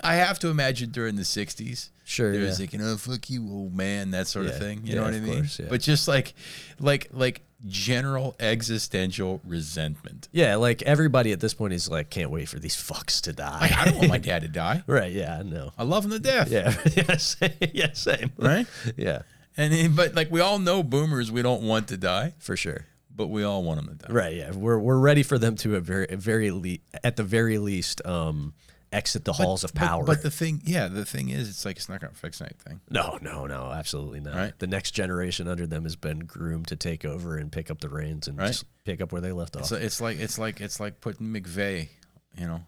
I 0.01 0.15
have 0.15 0.39
to 0.39 0.49
imagine 0.49 0.91
during 0.91 1.15
the 1.15 1.23
'60s, 1.23 1.89
Sure, 2.05 2.31
there 2.31 2.41
yeah. 2.41 2.47
was 2.47 2.59
like, 2.59 2.73
you 2.73 2.79
know, 2.79 2.97
fuck 2.97 3.29
you, 3.29 3.47
old 3.51 3.75
man, 3.75 4.11
that 4.11 4.27
sort 4.27 4.47
of 4.47 4.57
thing. 4.57 4.81
You 4.83 4.93
yeah, 4.93 4.95
know 4.95 5.03
what 5.03 5.13
I 5.13 5.19
mean? 5.19 5.33
course, 5.35 5.59
yeah. 5.59 5.67
But 5.69 5.81
just 5.81 6.07
like, 6.07 6.33
like, 6.79 7.07
like 7.11 7.41
general 7.67 8.35
existential 8.39 9.41
resentment. 9.43 10.27
yeah, 10.31 10.55
like 10.55 10.81
everybody 10.83 11.31
at 11.33 11.39
this 11.39 11.53
point 11.53 11.73
is 11.73 11.89
like, 11.89 12.09
can't 12.09 12.31
wait 12.31 12.47
for 12.49 12.57
these 12.57 12.75
fucks 12.75 13.21
to 13.21 13.33
die. 13.33 13.59
Like, 13.61 13.73
I 13.77 13.85
don't 13.85 13.97
want 13.97 14.09
my 14.09 14.17
dad 14.17 14.41
to 14.43 14.47
die. 14.47 14.81
right? 14.87 15.11
Yeah, 15.11 15.37
I 15.37 15.43
know. 15.43 15.71
I 15.77 15.83
love 15.83 16.05
him 16.05 16.11
to 16.11 16.19
death. 16.19 16.49
Yeah, 16.49 16.73
yeah, 16.95 17.17
same, 17.17 17.51
yeah, 17.73 17.93
same. 17.93 18.31
Right. 18.37 18.65
Yeah, 18.97 19.21
And 19.57 19.95
but 19.95 20.15
like 20.15 20.31
we 20.31 20.39
all 20.39 20.57
know, 20.57 20.81
boomers, 20.83 21.31
we 21.31 21.41
don't 21.41 21.61
want 21.63 21.89
to 21.89 21.97
die, 21.97 22.33
for 22.39 22.55
sure. 22.57 22.85
But 23.13 23.27
we 23.27 23.43
all 23.43 23.63
want 23.63 23.85
them 23.85 23.97
to 23.97 24.07
die. 24.07 24.13
Right. 24.13 24.35
Yeah, 24.35 24.51
we're 24.51 24.79
we're 24.79 24.97
ready 24.99 25.23
for 25.23 25.37
them 25.37 25.55
to 25.57 25.75
at 25.75 25.83
very 25.83 26.09
at 26.09 26.19
very 26.19 26.51
le- 26.51 26.77
at 27.03 27.15
the 27.15 27.23
very 27.23 27.57
least 27.57 28.05
um 28.05 28.53
exit 28.91 29.23
the 29.23 29.33
halls 29.33 29.63
of 29.63 29.71
power. 29.75 30.03
But, 30.03 30.23
the 30.23 30.31
thing, 30.31 30.63
yeah, 30.65 30.87
the 30.87 31.05
thing 31.05 31.29
is, 31.29 31.47
it's 31.47 31.63
like 31.63 31.75
it's 31.77 31.89
not 31.89 32.01
gonna 32.01 32.13
fix 32.13 32.41
anything. 32.41 32.81
no, 32.89 33.19
no, 33.21 33.45
no, 33.45 33.71
absolutely 33.71 34.19
not. 34.19 34.33
Right. 34.35 34.57
The 34.57 34.65
next 34.67 34.91
generation 34.91 35.47
under 35.47 35.67
them 35.67 35.83
has 35.83 35.95
been 35.95 36.19
groomed 36.21 36.67
to 36.69 36.75
take 36.75 37.05
over 37.05 37.37
and 37.37 37.51
pick 37.51 37.69
up 37.69 37.81
the 37.81 37.89
reins 37.89 38.27
and 38.27 38.37
Right. 38.39 38.47
just 38.47 38.65
pick 38.85 38.99
up 38.99 39.11
where 39.11 39.21
they 39.21 39.31
left 39.31 39.55
off. 39.55 39.65
So 39.65 39.75
it's 39.75 40.01
like 40.01 40.17
it's 40.19 40.39
like 40.39 40.59
it's 40.59 40.79
like 40.79 41.01
putting 41.01 41.27
McVeigh, 41.27 41.89
you 42.35 42.47
know, 42.47 42.61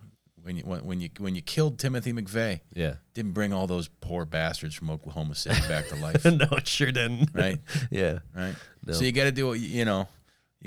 when 0.44 0.58
you 0.58 0.64
when, 0.64 0.86
when 0.86 1.02
you 1.02 1.10
when 1.18 1.34
you 1.34 1.42
killed 1.42 1.80
Timothy 1.80 2.14
McVeigh, 2.14 2.60
yeah. 2.74 2.96
didn't 3.16 3.32
bring 3.32 3.52
all 3.52 3.66
those 3.66 3.88
poor 3.88 4.26
bastards 4.26 4.76
from 4.76 4.92
Oklahoma 4.92 5.34
City 5.34 5.60
back 5.68 5.88
to 5.88 5.96
life, 6.04 6.24
no, 6.26 6.46
it 6.52 6.68
sure 6.68 6.92
didn't. 6.92 7.30
right? 7.34 7.58
yeah. 7.90 8.20
Right. 8.36 8.54
No. 8.86 8.94
So 8.94 9.04
you 9.06 9.12
got 9.12 9.24
to 9.24 9.32
do, 9.32 9.54
you 9.56 9.86
know, 9.86 10.08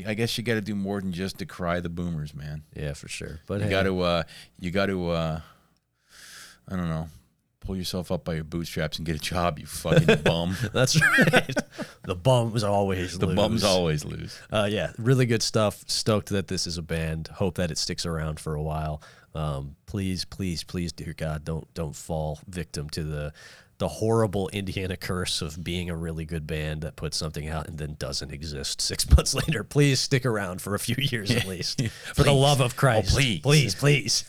I 0.07 0.15
guess 0.15 0.37
you 0.37 0.45
got 0.45 0.55
to 0.55 0.61
do 0.61 0.75
more 0.75 1.01
than 1.01 1.13
just 1.13 1.39
decry 1.39 1.81
the 1.81 1.89
boomers, 1.89 2.35
man. 2.35 2.65
Yeah, 2.75 2.95
for 2.95 3.09
sure. 3.09 3.41
But 3.47 3.61
You 3.61 3.65
hey, 3.67 3.71
got 3.71 3.83
to, 3.85 4.01
uh, 4.01 4.23
you 4.59 4.71
got 4.71 4.87
to, 4.87 5.11
uh, 5.11 5.41
I 6.69 6.77
don't 6.77 6.89
know, 6.89 7.09
pull 7.61 7.77
yourself 7.77 8.11
up 8.13 8.25
by 8.25 8.35
your 8.35 8.45
bootstraps 8.45 8.99
and 8.99 9.07
get 9.07 9.17
a 9.17 9.21
job, 9.21 9.59
you 9.59 9.67
fucking 9.67 10.23
bum. 10.25 10.57
That's 10.73 11.01
right. 11.01 11.57
the 12.03 12.15
bums 12.15 12.63
always 12.65 12.99
lose. 13.13 13.19
The 13.19 13.27
lose. 13.27 13.37
bums 13.37 13.65
always 13.65 14.05
lose. 14.05 14.39
Uh, 14.53 14.69
yeah, 14.71 14.93
really 14.99 15.27
good 15.27 15.43
stuff. 15.43 15.83
Stoked 15.87 16.29
that 16.31 16.49
this 16.49 16.67
is 16.67 16.77
a 16.79 16.83
band. 16.83 17.29
Hope 17.29 17.57
that 17.57 17.71
it 17.71 17.79
sticks 17.79 18.05
around 18.05 18.41
for 18.41 18.55
a 18.55 18.63
while. 18.63 19.03
Um, 19.35 19.77
please, 19.87 20.25
please, 20.25 20.63
please, 20.63 20.93
dear 20.93 21.13
God, 21.13 21.45
don't 21.45 21.73
don't 21.75 21.97
fall 21.97 22.39
victim 22.49 22.89
to 22.91 23.03
the 23.03 23.33
the 23.79 23.89
horrible 23.89 24.49
Indiana 24.51 24.97
curse 24.97 25.43
of 25.43 25.63
being 25.63 25.91
a 25.91 25.97
really 25.97 26.25
good 26.25 26.47
band 26.47 26.83
that 26.83 26.97
puts 26.97 27.17
something 27.17 27.49
out 27.49 27.69
and 27.69 27.79
then 27.79 27.97
doesn't 27.99 28.33
exist 28.33 28.81
six 28.81 29.09
months 29.17 29.35
later. 29.35 29.65
Please 29.65 30.01
stick 30.01 30.25
around 30.25 30.63
for 30.63 30.75
a 30.75 30.79
few 30.79 30.97
years 30.99 31.31
at 31.31 31.47
least, 31.47 31.87
for 32.15 32.23
the 32.23 32.33
love 32.33 32.61
of 32.61 32.73
oh, 32.73 32.79
Christ. 32.79 33.13
Oh, 33.13 33.17
please. 33.17 33.41
please, 33.41 33.75
please. 33.75 34.25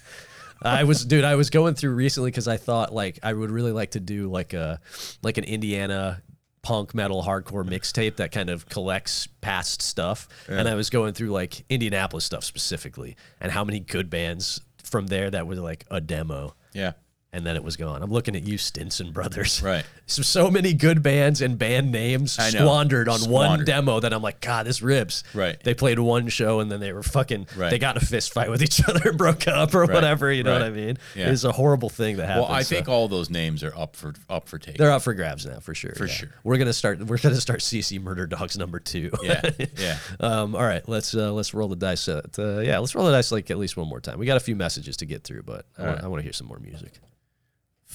I 0.61 0.83
was, 0.83 1.05
dude. 1.05 1.25
I 1.25 1.35
was 1.35 1.49
going 1.49 1.75
through 1.75 1.93
recently 1.93 2.31
because 2.31 2.47
I 2.47 2.57
thought 2.57 2.93
like 2.93 3.19
I 3.21 3.33
would 3.33 3.51
really 3.51 3.71
like 3.71 3.91
to 3.91 3.99
do 3.99 4.31
like 4.31 4.53
a 4.53 4.79
like 5.21 5.37
an 5.37 5.43
Indiana 5.43 6.23
punk 6.65 6.95
metal 6.95 7.21
hardcore 7.21 7.63
mixtape 7.63 8.15
that 8.15 8.31
kind 8.31 8.49
of 8.49 8.67
collects 8.67 9.27
past 9.41 9.83
stuff. 9.83 10.27
And 10.49 10.67
I 10.67 10.73
was 10.73 10.89
going 10.89 11.13
through 11.13 11.29
like 11.29 11.63
Indianapolis 11.69 12.25
stuff 12.25 12.43
specifically 12.43 13.15
and 13.39 13.51
how 13.51 13.63
many 13.63 13.79
good 13.79 14.09
bands 14.09 14.61
from 14.83 15.05
there 15.07 15.29
that 15.29 15.45
were 15.45 15.55
like 15.55 15.85
a 15.91 16.01
demo 16.01 16.55
Yeah. 16.73 16.93
And 17.35 17.45
then 17.45 17.57
it 17.57 17.63
was 17.63 17.75
gone. 17.75 18.01
I'm 18.01 18.11
looking 18.11 18.35
at 18.35 18.43
you, 18.43 18.57
Stinson 18.57 19.11
Brothers. 19.11 19.61
Right. 19.61 19.85
So, 20.07 20.21
so 20.21 20.51
many 20.51 20.73
good 20.73 21.01
bands 21.01 21.41
and 21.41 21.57
band 21.57 21.91
names 21.91 22.33
squandered 22.33 23.09
on 23.09 23.27
one 23.27 23.65
demo 23.65 23.99
that 23.99 24.13
I'm 24.13 24.21
like, 24.21 24.39
God, 24.39 24.67
this 24.67 24.79
rips. 24.83 25.23
Right. 25.33 25.59
They 25.63 25.73
played 25.73 25.97
one 25.97 26.27
show 26.27 26.59
and 26.59 26.71
then 26.71 26.79
they 26.79 26.93
were 26.93 27.01
fucking, 27.01 27.47
Right. 27.57 27.71
they 27.71 27.79
got 27.79 27.95
in 27.95 28.03
a 28.03 28.05
fist 28.05 28.31
fight 28.31 28.51
with 28.51 28.61
each 28.61 28.79
other 28.87 29.09
and 29.09 29.17
broke 29.17 29.47
up 29.47 29.73
or 29.73 29.87
whatever. 29.87 30.31
You 30.31 30.43
know 30.43 30.53
what 30.53 30.61
I 30.61 30.69
mean? 30.69 30.99
Yeah. 31.15 31.31
It's 31.31 31.43
a 31.43 31.51
horrible 31.51 31.89
thing 31.89 32.17
that 32.17 32.27
happens. 32.27 32.45
Well, 32.47 32.55
I 32.55 32.61
so- 32.61 32.75
think 32.75 32.87
all 32.87 33.07
those 33.07 33.31
names 33.31 33.63
are 33.63 33.75
up 33.75 33.95
for 33.95 34.13
up 34.29 34.47
for 34.47 34.59
take. 34.59 34.77
they're 34.77 34.91
up 34.91 35.01
for 35.01 35.15
grabs 35.15 35.43
now, 35.43 35.59
for 35.59 35.73
sure. 35.73 35.93
For 35.95 36.05
yeah. 36.05 36.13
sure. 36.13 36.29
We're 36.43 36.57
gonna 36.57 36.71
start. 36.71 36.99
We're 37.03 37.17
gonna 37.17 37.41
start 37.41 37.61
CC 37.61 37.99
Murder 37.99 38.27
Dogs 38.27 38.59
number 38.59 38.79
two. 38.79 39.09
Yeah. 39.23 39.41
Yeah. 39.75 39.97
um. 40.19 40.55
All 40.55 40.61
right. 40.61 40.87
Let's 40.87 41.15
uh, 41.15 41.33
let's 41.33 41.55
roll 41.55 41.67
the 41.67 41.75
dice. 41.75 42.07
Uh, 42.07 42.21
uh, 42.37 42.59
yeah. 42.59 42.77
Let's 42.77 42.93
roll 42.93 43.07
the 43.07 43.11
dice 43.11 43.31
like 43.31 43.49
at 43.49 43.57
least 43.57 43.75
one 43.75 43.87
more 43.87 44.01
time. 44.01 44.19
We 44.19 44.27
got 44.27 44.37
a 44.37 44.41
few 44.41 44.55
messages 44.55 44.97
to 44.97 45.07
get 45.07 45.23
through, 45.23 45.41
but 45.41 45.65
I, 45.79 45.85
right. 45.87 46.03
I 46.03 46.07
want 46.09 46.19
to 46.19 46.23
hear 46.23 46.33
some 46.33 46.45
more 46.45 46.59
music. 46.59 46.93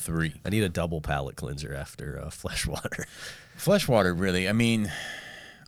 Three. 0.00 0.34
I 0.44 0.48
need 0.48 0.62
a 0.62 0.68
double 0.68 1.00
palate 1.00 1.36
cleanser 1.36 1.74
after 1.74 2.18
uh, 2.20 2.30
Fleshwater. 2.30 3.06
Fleshwater, 3.56 4.14
really. 4.14 4.48
I 4.48 4.52
mean, 4.52 4.90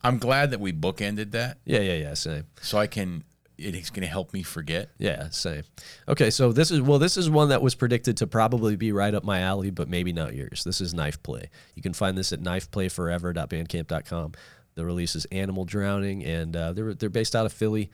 I'm 0.03 0.19
glad 0.19 0.51
that 0.53 0.61
we 0.61 0.73
bookended 0.73 1.33
that, 1.33 1.59
yeah. 1.65 1.81
Yeah. 1.81 1.95
Yeah. 1.95 2.15
Same. 2.15 2.45
so 2.61 2.79
I 2.79 2.87
can. 2.87 3.25
It's 3.59 3.91
going 3.91 4.01
to 4.03 4.09
help 4.09 4.33
me 4.33 4.43
forget. 4.43 4.89
Yeah, 4.99 5.29
same. 5.29 5.63
Okay, 6.09 6.31
so 6.31 6.51
this 6.53 6.73
is 6.73 6.81
well, 6.81 6.99
this 6.99 7.17
is 7.17 7.31
one 7.31 7.51
that 7.51 7.63
was 7.63 7.77
predicted 7.77 8.17
to 8.17 8.27
probably 8.27 8.75
be 8.75 8.91
right 8.91 9.15
up 9.15 9.23
my 9.23 9.41
alley, 9.41 9.71
but 9.71 9.89
maybe 9.89 10.13
not 10.13 10.35
yours. 10.35 10.65
This 10.65 10.81
is 10.81 10.93
Knife 10.95 11.23
Play. 11.23 11.49
You 11.77 11.83
can 11.83 11.93
find 11.93 12.19
this 12.19 12.33
at 12.33 12.41
knifeplayforever.bandcamp.com. 12.41 14.33
The 14.75 14.85
release 14.85 15.15
is 15.15 15.27
Animal 15.27 15.65
Drowning, 15.65 16.25
and 16.25 16.57
uh, 16.57 16.73
they're 16.73 16.95
they're 16.95 17.11
based 17.11 17.37
out 17.37 17.47
of 17.47 17.53
Philly. 17.53 17.91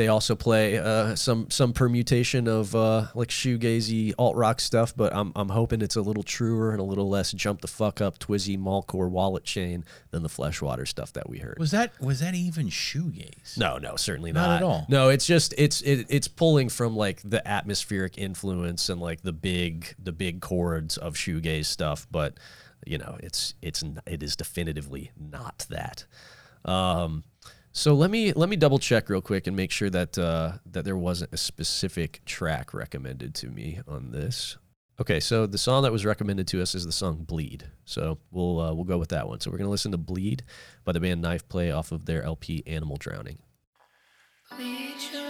They 0.00 0.08
also 0.08 0.34
play 0.34 0.78
uh, 0.78 1.14
some 1.14 1.50
some 1.50 1.74
permutation 1.74 2.48
of 2.48 2.74
uh, 2.74 3.08
like 3.14 3.28
shoegazy 3.28 4.14
alt 4.18 4.34
rock 4.34 4.58
stuff, 4.58 4.96
but 4.96 5.14
I'm 5.14 5.30
I'm 5.36 5.50
hoping 5.50 5.82
it's 5.82 5.94
a 5.94 6.00
little 6.00 6.22
truer 6.22 6.70
and 6.70 6.80
a 6.80 6.82
little 6.82 7.10
less 7.10 7.32
jump 7.32 7.60
the 7.60 7.68
fuck 7.68 8.00
up 8.00 8.18
twizzy 8.18 8.58
mallcore 8.58 9.10
wallet 9.10 9.44
chain 9.44 9.84
than 10.10 10.22
the 10.22 10.30
Fleshwater 10.30 10.86
stuff 10.86 11.12
that 11.12 11.28
we 11.28 11.40
heard. 11.40 11.58
Was 11.58 11.70
that 11.72 12.00
was 12.00 12.20
that 12.20 12.34
even 12.34 12.68
shoegaze? 12.68 13.58
No, 13.58 13.76
no, 13.76 13.96
certainly 13.96 14.32
Not 14.32 14.46
not. 14.46 14.56
at 14.56 14.62
all. 14.62 14.86
No, 14.88 15.10
it's 15.10 15.26
just 15.26 15.52
it's 15.58 15.82
it, 15.82 16.06
it's 16.08 16.28
pulling 16.28 16.70
from 16.70 16.96
like 16.96 17.20
the 17.22 17.46
atmospheric 17.46 18.16
influence 18.16 18.88
and 18.88 19.02
like 19.02 19.20
the 19.20 19.34
big 19.34 19.94
the 20.02 20.12
big 20.12 20.40
chords 20.40 20.96
of 20.96 21.12
shoegaze 21.12 21.66
stuff, 21.66 22.06
but 22.10 22.38
you 22.86 22.96
know, 22.96 23.18
it's 23.20 23.52
it's 23.60 23.84
it 24.06 24.22
is 24.22 24.34
definitively 24.34 25.10
not 25.18 25.66
that. 25.68 26.06
Um, 26.64 27.24
so 27.72 27.94
let 27.94 28.10
me 28.10 28.32
let 28.32 28.48
me 28.48 28.56
double 28.56 28.78
check 28.78 29.08
real 29.08 29.20
quick 29.20 29.46
and 29.46 29.56
make 29.56 29.70
sure 29.70 29.90
that 29.90 30.18
uh, 30.18 30.52
that 30.66 30.84
there 30.84 30.96
wasn't 30.96 31.32
a 31.32 31.36
specific 31.36 32.20
track 32.24 32.74
recommended 32.74 33.34
to 33.36 33.48
me 33.48 33.80
on 33.86 34.10
this. 34.10 34.56
Okay, 35.00 35.18
so 35.18 35.46
the 35.46 35.56
song 35.56 35.82
that 35.84 35.92
was 35.92 36.04
recommended 36.04 36.46
to 36.48 36.60
us 36.60 36.74
is 36.74 36.84
the 36.84 36.92
song 36.92 37.24
"Bleed." 37.24 37.70
So 37.84 38.18
we'll 38.30 38.60
uh, 38.60 38.74
we'll 38.74 38.84
go 38.84 38.98
with 38.98 39.10
that 39.10 39.28
one. 39.28 39.40
So 39.40 39.50
we're 39.50 39.58
gonna 39.58 39.70
listen 39.70 39.92
to 39.92 39.98
"Bleed" 39.98 40.42
by 40.84 40.92
the 40.92 41.00
band 41.00 41.22
Knife 41.22 41.48
Play 41.48 41.70
off 41.70 41.92
of 41.92 42.06
their 42.06 42.22
LP 42.22 42.62
"Animal 42.66 42.96
Drowning." 42.96 43.38
Bleed 44.56 45.29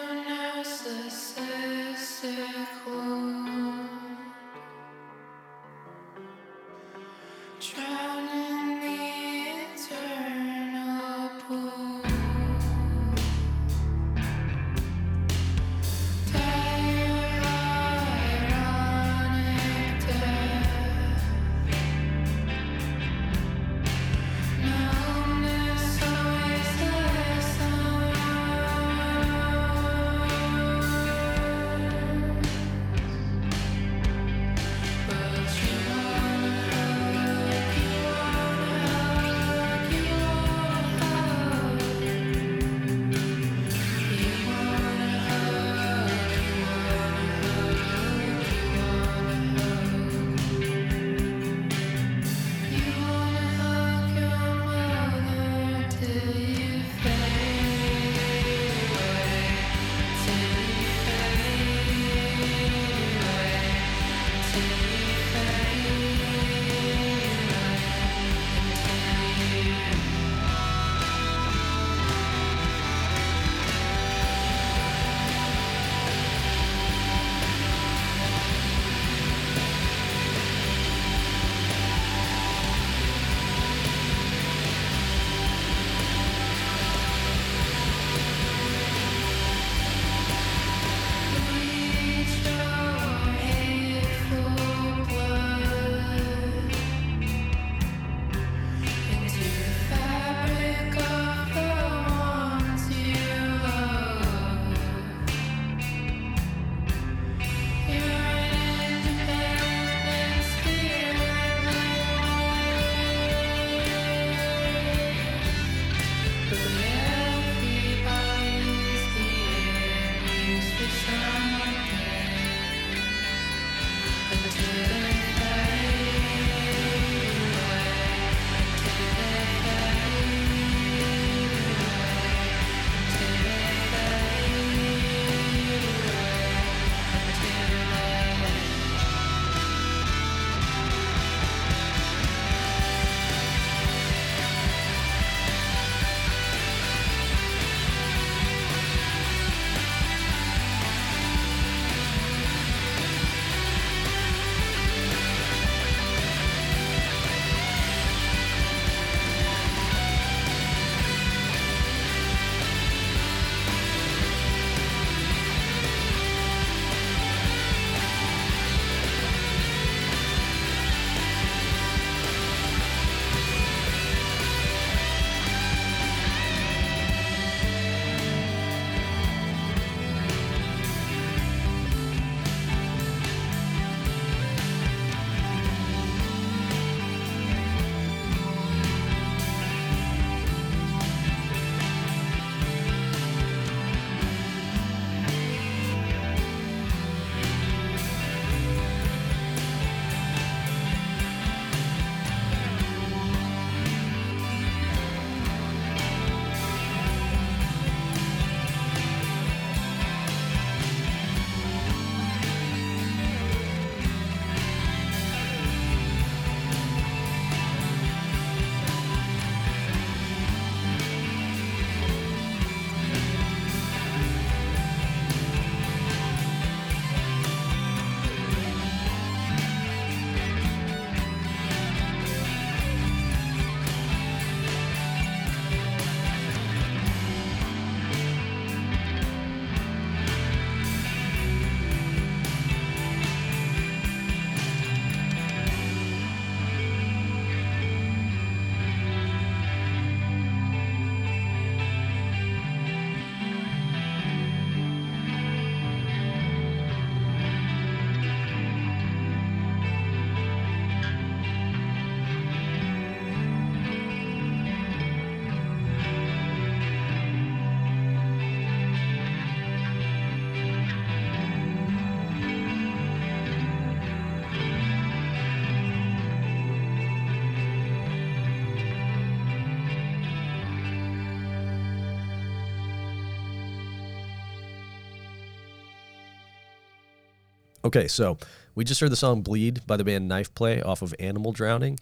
Okay, 287.90 288.06
so 288.06 288.38
we 288.76 288.84
just 288.84 289.00
heard 289.00 289.10
the 289.10 289.16
song 289.16 289.42
"Bleed" 289.42 289.84
by 289.84 289.96
the 289.96 290.04
band 290.04 290.28
Knife 290.28 290.54
Play 290.54 290.80
off 290.80 291.02
of 291.02 291.12
Animal 291.18 291.50
Drowning. 291.50 291.98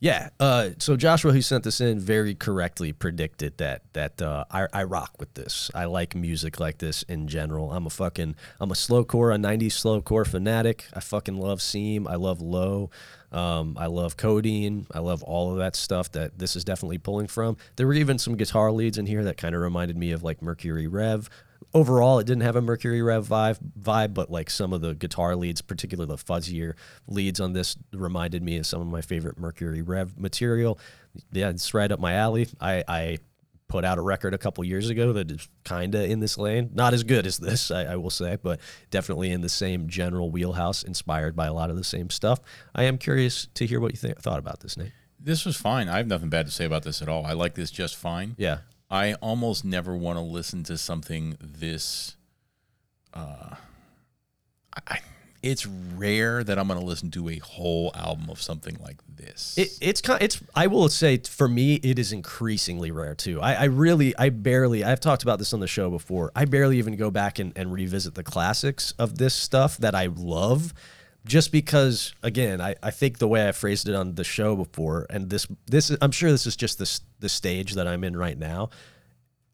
Yeah, 0.00 0.30
uh, 0.40 0.70
so 0.78 0.96
Joshua, 0.96 1.32
who 1.32 1.42
sent 1.42 1.64
this 1.64 1.82
in, 1.82 2.00
very 2.00 2.34
correctly 2.34 2.94
predicted 2.94 3.58
that 3.58 3.82
that 3.92 4.22
uh, 4.22 4.46
I, 4.50 4.68
I 4.72 4.84
rock 4.84 5.10
with 5.18 5.34
this. 5.34 5.70
I 5.74 5.84
like 5.84 6.14
music 6.14 6.58
like 6.58 6.78
this 6.78 7.02
in 7.02 7.28
general. 7.28 7.74
I'm 7.74 7.84
a 7.84 7.90
fucking 7.90 8.36
I'm 8.58 8.70
a 8.70 8.74
slowcore, 8.74 9.34
a 9.34 9.36
'90s 9.36 9.72
slowcore 9.72 10.26
fanatic. 10.26 10.86
I 10.94 11.00
fucking 11.00 11.36
love 11.36 11.60
Seam. 11.60 12.08
I 12.08 12.14
love 12.14 12.40
Low. 12.40 12.88
Um, 13.30 13.76
I 13.78 13.88
love 13.88 14.16
Codeine. 14.16 14.86
I 14.94 15.00
love 15.00 15.22
all 15.22 15.52
of 15.52 15.58
that 15.58 15.76
stuff 15.76 16.10
that 16.12 16.38
this 16.38 16.56
is 16.56 16.64
definitely 16.64 16.96
pulling 16.96 17.26
from. 17.26 17.58
There 17.76 17.86
were 17.86 17.92
even 17.92 18.18
some 18.18 18.38
guitar 18.38 18.72
leads 18.72 18.96
in 18.96 19.04
here 19.04 19.24
that 19.24 19.36
kind 19.36 19.54
of 19.54 19.60
reminded 19.60 19.98
me 19.98 20.12
of 20.12 20.22
like 20.22 20.40
Mercury 20.40 20.86
Rev 20.86 21.28
overall 21.74 22.18
it 22.18 22.26
didn't 22.26 22.42
have 22.42 22.56
a 22.56 22.62
mercury 22.62 23.02
rev 23.02 23.26
vibe, 23.28 23.58
vibe 23.78 24.14
but 24.14 24.30
like 24.30 24.48
some 24.48 24.72
of 24.72 24.80
the 24.80 24.94
guitar 24.94 25.36
leads 25.36 25.60
particularly 25.60 26.08
the 26.08 26.16
fuzzier 26.16 26.74
leads 27.06 27.40
on 27.40 27.52
this 27.52 27.76
reminded 27.92 28.42
me 28.42 28.56
of 28.56 28.66
some 28.66 28.80
of 28.80 28.86
my 28.86 29.00
favorite 29.02 29.38
mercury 29.38 29.82
rev 29.82 30.18
material 30.18 30.78
yeah 31.32 31.50
it's 31.50 31.74
right 31.74 31.92
up 31.92 32.00
my 32.00 32.14
alley 32.14 32.48
i 32.60 32.82
i 32.88 33.18
put 33.68 33.84
out 33.84 33.98
a 33.98 34.00
record 34.00 34.32
a 34.32 34.38
couple 34.38 34.64
years 34.64 34.88
ago 34.88 35.12
that 35.12 35.30
is 35.30 35.46
kind 35.64 35.94
of 35.94 36.08
in 36.10 36.20
this 36.20 36.38
lane 36.38 36.70
not 36.72 36.94
as 36.94 37.02
good 37.04 37.26
as 37.26 37.36
this 37.36 37.70
I, 37.70 37.84
I 37.84 37.96
will 37.96 38.08
say 38.08 38.38
but 38.42 38.60
definitely 38.90 39.30
in 39.30 39.42
the 39.42 39.50
same 39.50 39.88
general 39.88 40.30
wheelhouse 40.30 40.82
inspired 40.82 41.36
by 41.36 41.48
a 41.48 41.52
lot 41.52 41.68
of 41.68 41.76
the 41.76 41.84
same 41.84 42.08
stuff 42.08 42.40
i 42.74 42.84
am 42.84 42.96
curious 42.96 43.46
to 43.54 43.66
hear 43.66 43.78
what 43.78 43.92
you 43.92 43.98
th- 43.98 44.16
thought 44.18 44.38
about 44.38 44.60
this 44.60 44.76
nate 44.78 44.92
This 45.20 45.44
was 45.44 45.56
fine. 45.56 45.88
I 45.88 45.96
have 45.98 46.06
nothing 46.06 46.30
bad 46.30 46.46
to 46.46 46.52
say 46.52 46.64
about 46.64 46.84
this 46.84 47.02
at 47.02 47.08
all. 47.08 47.26
I 47.26 47.32
like 47.32 47.54
this 47.56 47.70
just 47.72 47.96
fine. 47.96 48.36
yeah 48.38 48.58
I 48.90 49.14
almost 49.14 49.64
never 49.64 49.96
want 49.96 50.18
to 50.18 50.22
listen 50.22 50.62
to 50.64 50.78
something 50.78 51.36
this. 51.40 52.16
Uh, 53.12 53.56
I, 54.86 55.00
it's 55.42 55.66
rare 55.66 56.42
that 56.42 56.58
I'm 56.58 56.66
going 56.66 56.80
to 56.80 56.86
listen 56.86 57.10
to 57.12 57.28
a 57.28 57.38
whole 57.38 57.92
album 57.94 58.28
of 58.28 58.42
something 58.42 58.76
like 58.82 58.96
this. 59.14 59.56
It, 59.56 59.70
it's 59.80 60.00
kind. 60.00 60.22
It's. 60.22 60.42
I 60.54 60.66
will 60.66 60.88
say 60.88 61.18
for 61.18 61.48
me, 61.48 61.74
it 61.76 61.98
is 61.98 62.12
increasingly 62.12 62.90
rare 62.90 63.14
too. 63.14 63.40
I, 63.40 63.54
I 63.54 63.64
really, 63.64 64.16
I 64.16 64.30
barely. 64.30 64.82
I've 64.82 65.00
talked 65.00 65.22
about 65.22 65.38
this 65.38 65.52
on 65.52 65.60
the 65.60 65.66
show 65.68 65.90
before. 65.90 66.32
I 66.34 66.44
barely 66.44 66.78
even 66.78 66.96
go 66.96 67.10
back 67.10 67.38
and, 67.38 67.52
and 67.56 67.72
revisit 67.72 68.14
the 68.14 68.24
classics 68.24 68.92
of 68.98 69.18
this 69.18 69.34
stuff 69.34 69.76
that 69.78 69.94
I 69.94 70.06
love, 70.06 70.74
just 71.24 71.52
because. 71.52 72.14
Again, 72.22 72.60
I, 72.60 72.74
I 72.82 72.90
think 72.90 73.18
the 73.18 73.28
way 73.28 73.48
I 73.48 73.52
phrased 73.52 73.88
it 73.88 73.94
on 73.94 74.14
the 74.14 74.24
show 74.24 74.56
before, 74.56 75.06
and 75.10 75.30
this 75.30 75.46
this 75.66 75.94
I'm 76.00 76.12
sure 76.12 76.30
this 76.30 76.46
is 76.46 76.56
just 76.56 76.78
this 76.78 77.00
the 77.20 77.28
stage 77.28 77.74
that 77.74 77.86
I'm 77.86 78.04
in 78.04 78.16
right 78.16 78.38
now. 78.38 78.70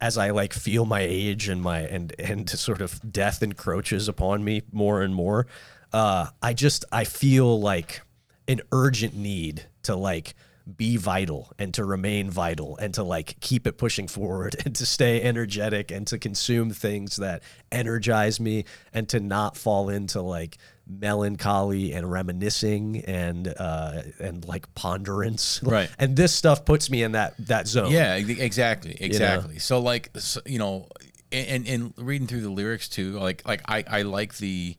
As 0.01 0.19
I 0.19 0.31
like 0.31 0.53
feel 0.53 0.85
my 0.85 1.01
age 1.01 1.49
and 1.49 1.62
my 1.62 1.81
and 1.81 2.15
and 2.19 2.49
sort 2.66 2.81
of 2.81 3.01
death 3.12 3.43
encroaches 3.43 4.09
upon 4.09 4.45
me 4.45 4.62
more 4.73 5.03
and 5.03 5.15
more, 5.15 5.47
uh, 5.93 6.28
I 6.43 6.55
just 6.55 6.85
I 6.93 7.05
feel 7.05 7.61
like 7.61 8.03
an 8.49 8.61
urgent 8.73 9.15
need 9.15 9.65
to 9.85 9.97
like 9.97 10.35
be 10.77 10.97
vital 10.97 11.53
and 11.59 11.74
to 11.74 11.85
remain 11.85 12.31
vital 12.31 12.77
and 12.78 12.95
to 12.95 13.03
like 13.03 13.39
keep 13.41 13.66
it 13.66 13.77
pushing 13.77 14.09
forward 14.09 14.57
and 14.65 14.74
to 14.74 14.86
stay 14.86 15.23
energetic 15.23 15.91
and 15.91 16.07
to 16.07 16.19
consume 16.19 16.70
things 16.70 17.16
that 17.16 17.43
energize 17.70 18.41
me 18.41 18.65
and 18.93 19.09
to 19.09 19.20
not 19.20 19.57
fall 19.57 19.89
into 19.89 20.20
like 20.23 20.59
melancholy 20.86 21.93
and 21.93 22.11
reminiscing 22.11 23.05
and 23.06 23.48
uh 23.59 24.02
and 24.20 24.44
like 24.47 24.73
ponderance 24.74 25.61
Right. 25.65 25.89
and 25.98 26.15
this 26.16 26.32
stuff 26.35 26.65
puts 26.65 26.90
me 26.90 27.02
in 27.02 27.12
that 27.12 27.35
that 27.47 27.66
zone 27.66 27.90
Yeah, 27.90 28.12
ex- 28.15 28.28
exactly, 28.28 28.97
exactly. 29.01 29.59
So 29.59 29.81
like, 29.81 30.11
so, 30.16 30.40
you 30.44 30.59
know, 30.59 30.89
and, 31.32 31.66
and 31.66 31.69
and 31.69 31.94
reading 31.97 32.27
through 32.27 32.43
the 32.43 32.51
lyrics 32.51 32.89
too, 32.89 33.12
like 33.12 33.47
like 33.48 33.62
I 33.66 33.85
I 33.89 34.02
like 34.02 34.36
the, 34.36 34.77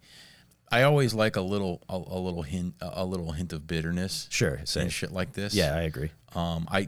I 0.72 0.84
always 0.84 1.14
like 1.14 1.36
a 1.38 1.42
little 1.42 1.82
a, 1.90 1.96
a 1.96 2.20
little 2.20 2.44
hint 2.44 2.76
a 2.82 3.04
little 3.04 3.32
hint 3.32 3.52
of 3.52 3.66
bitterness 3.66 4.28
sure 4.30 4.62
same. 4.66 4.84
and 4.84 4.94
shit 4.94 5.12
like 5.12 5.34
this. 5.34 5.54
yeah 5.56 5.76
i 5.76 5.82
agree 5.82 6.12
Um, 6.36 6.68
I. 6.70 6.88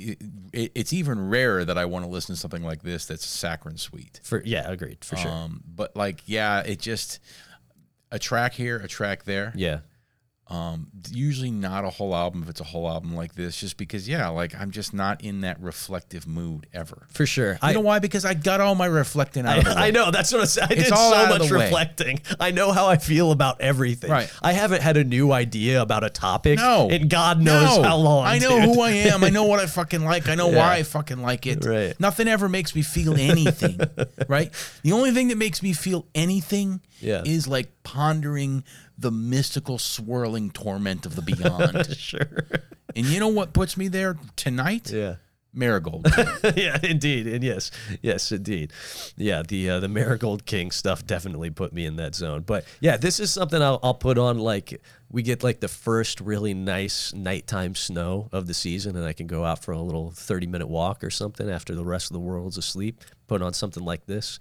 It, 0.00 0.18
it, 0.52 0.72
it's 0.76 0.92
even 0.92 1.28
rarer 1.28 1.64
that 1.64 1.76
I 1.76 1.84
want 1.86 2.04
to 2.04 2.08
listen 2.10 2.32
to 2.36 2.40
something 2.40 2.62
like 2.62 2.82
this 2.84 3.06
that's 3.06 3.26
saccharine 3.26 3.78
sweet. 3.78 4.20
for 4.22 4.40
yeah 4.44 4.70
agreed 4.70 5.04
for 5.04 5.16
sure 5.16 5.28
Um, 5.30 5.60
but 5.66 5.96
like, 5.96 6.22
yeah, 6.26 6.60
it 6.60 6.78
just 6.78 7.18
a 8.10 8.18
track 8.18 8.54
here, 8.54 8.76
a 8.78 8.88
track 8.88 9.24
there. 9.24 9.52
yeah 9.54 9.80
Um, 10.50 10.86
usually 11.10 11.50
not 11.50 11.84
a 11.84 11.90
whole 11.90 12.14
album 12.16 12.42
if 12.42 12.48
it's 12.48 12.60
a 12.62 12.64
whole 12.64 12.88
album 12.88 13.14
like 13.14 13.34
this, 13.34 13.60
just 13.60 13.76
because 13.76 14.08
yeah, 14.08 14.28
like 14.28 14.54
I'm 14.58 14.70
just 14.70 14.94
not 14.94 15.22
in 15.22 15.42
that 15.42 15.60
reflective 15.60 16.26
mood 16.26 16.66
ever. 16.72 17.06
for 17.10 17.26
sure 17.26 17.52
You 17.52 17.58
I, 17.60 17.72
know 17.74 17.80
why? 17.80 17.98
Because 17.98 18.24
I 18.24 18.32
got 18.32 18.62
all 18.62 18.74
my 18.74 18.86
reflecting 18.86 19.44
out 19.44 19.58
of 19.58 19.64
the 19.64 19.70
way. 19.74 19.76
I, 19.76 19.86
I 19.88 19.90
know 19.90 20.10
that's 20.10 20.32
what 20.32 20.40
I 20.40 20.44
said. 20.46 20.62
I 20.70 20.74
It's 20.74 20.84
did 20.84 20.96
so 20.96 21.26
much 21.28 21.48
the 21.50 21.54
way. 21.58 21.64
reflecting. 21.64 22.20
I 22.40 22.50
know 22.52 22.72
how 22.72 22.86
I 22.86 22.96
feel 22.96 23.30
about 23.30 23.60
everything. 23.60 24.10
Right. 24.10 24.32
I 24.42 24.52
haven't 24.54 24.80
had 24.80 24.96
a 24.96 25.04
new 25.04 25.32
idea 25.32 25.82
about 25.82 26.02
a 26.02 26.08
topic. 26.08 26.56
No, 26.58 26.88
and 26.90 27.10
God 27.10 27.42
knows 27.42 27.76
No. 27.76 27.82
how 27.82 27.96
long. 27.98 28.24
I 28.26 28.38
know 28.38 28.58
dude. 28.58 28.74
who 28.74 28.80
I 28.80 28.90
am. 28.92 29.22
I 29.24 29.28
know 29.38 29.44
what 29.44 29.60
I 29.60 29.66
fucking 29.66 30.02
like. 30.02 30.28
I 30.30 30.34
know 30.34 30.48
Yeah. 30.50 30.56
why 30.56 30.76
I 30.76 30.82
fucking 30.82 31.20
like 31.20 31.46
it. 31.46 31.62
Right. 31.62 31.98
Nothing 32.00 32.26
ever 32.26 32.48
makes 32.48 32.74
me 32.74 32.80
feel 32.80 33.12
anything. 33.20 33.78
right. 34.28 34.50
The 34.82 34.92
only 34.92 35.10
thing 35.10 35.28
that 35.28 35.36
makes 35.36 35.62
me 35.62 35.74
feel 35.74 36.06
anything 36.14 36.80
Yeah. 37.00 37.20
is 37.26 37.46
like 37.46 37.68
pondering 37.82 38.64
the 38.98 39.12
mystical 39.12 39.78
swirling 39.78 40.50
torment 40.50 41.06
of 41.06 41.14
the 41.14 41.22
beyond. 41.22 41.96
sure. 41.96 42.46
and 42.96 43.06
you 43.06 43.20
know 43.20 43.28
what 43.28 43.52
puts 43.52 43.76
me 43.76 43.88
there 43.88 44.16
tonight? 44.36 44.90
Yeah. 44.90 45.16
Marigold. 45.54 46.06
yeah, 46.56 46.78
indeed, 46.82 47.26
and 47.26 47.42
yes, 47.42 47.70
yes, 48.02 48.30
indeed, 48.30 48.72
yeah. 49.16 49.42
The 49.42 49.70
uh, 49.70 49.80
the 49.80 49.88
Marigold 49.88 50.44
King 50.44 50.70
stuff 50.70 51.06
definitely 51.06 51.48
put 51.50 51.72
me 51.72 51.86
in 51.86 51.96
that 51.96 52.14
zone. 52.14 52.42
But 52.42 52.64
yeah, 52.80 52.98
this 52.98 53.18
is 53.18 53.30
something 53.30 53.60
I'll, 53.60 53.80
I'll 53.82 53.94
put 53.94 54.18
on 54.18 54.38
like 54.38 54.80
we 55.10 55.22
get 55.22 55.42
like 55.42 55.60
the 55.60 55.68
first 55.68 56.20
really 56.20 56.52
nice 56.52 57.14
nighttime 57.14 57.74
snow 57.74 58.28
of 58.30 58.46
the 58.46 58.54
season, 58.54 58.94
and 58.94 59.06
I 59.06 59.14
can 59.14 59.26
go 59.26 59.44
out 59.44 59.64
for 59.64 59.72
a 59.72 59.80
little 59.80 60.10
thirty 60.10 60.46
minute 60.46 60.68
walk 60.68 61.02
or 61.02 61.10
something 61.10 61.48
after 61.50 61.74
the 61.74 61.84
rest 61.84 62.10
of 62.10 62.14
the 62.14 62.20
world's 62.20 62.58
asleep. 62.58 63.02
Put 63.26 63.40
on 63.40 63.54
something 63.54 63.84
like 63.84 64.04
this, 64.04 64.38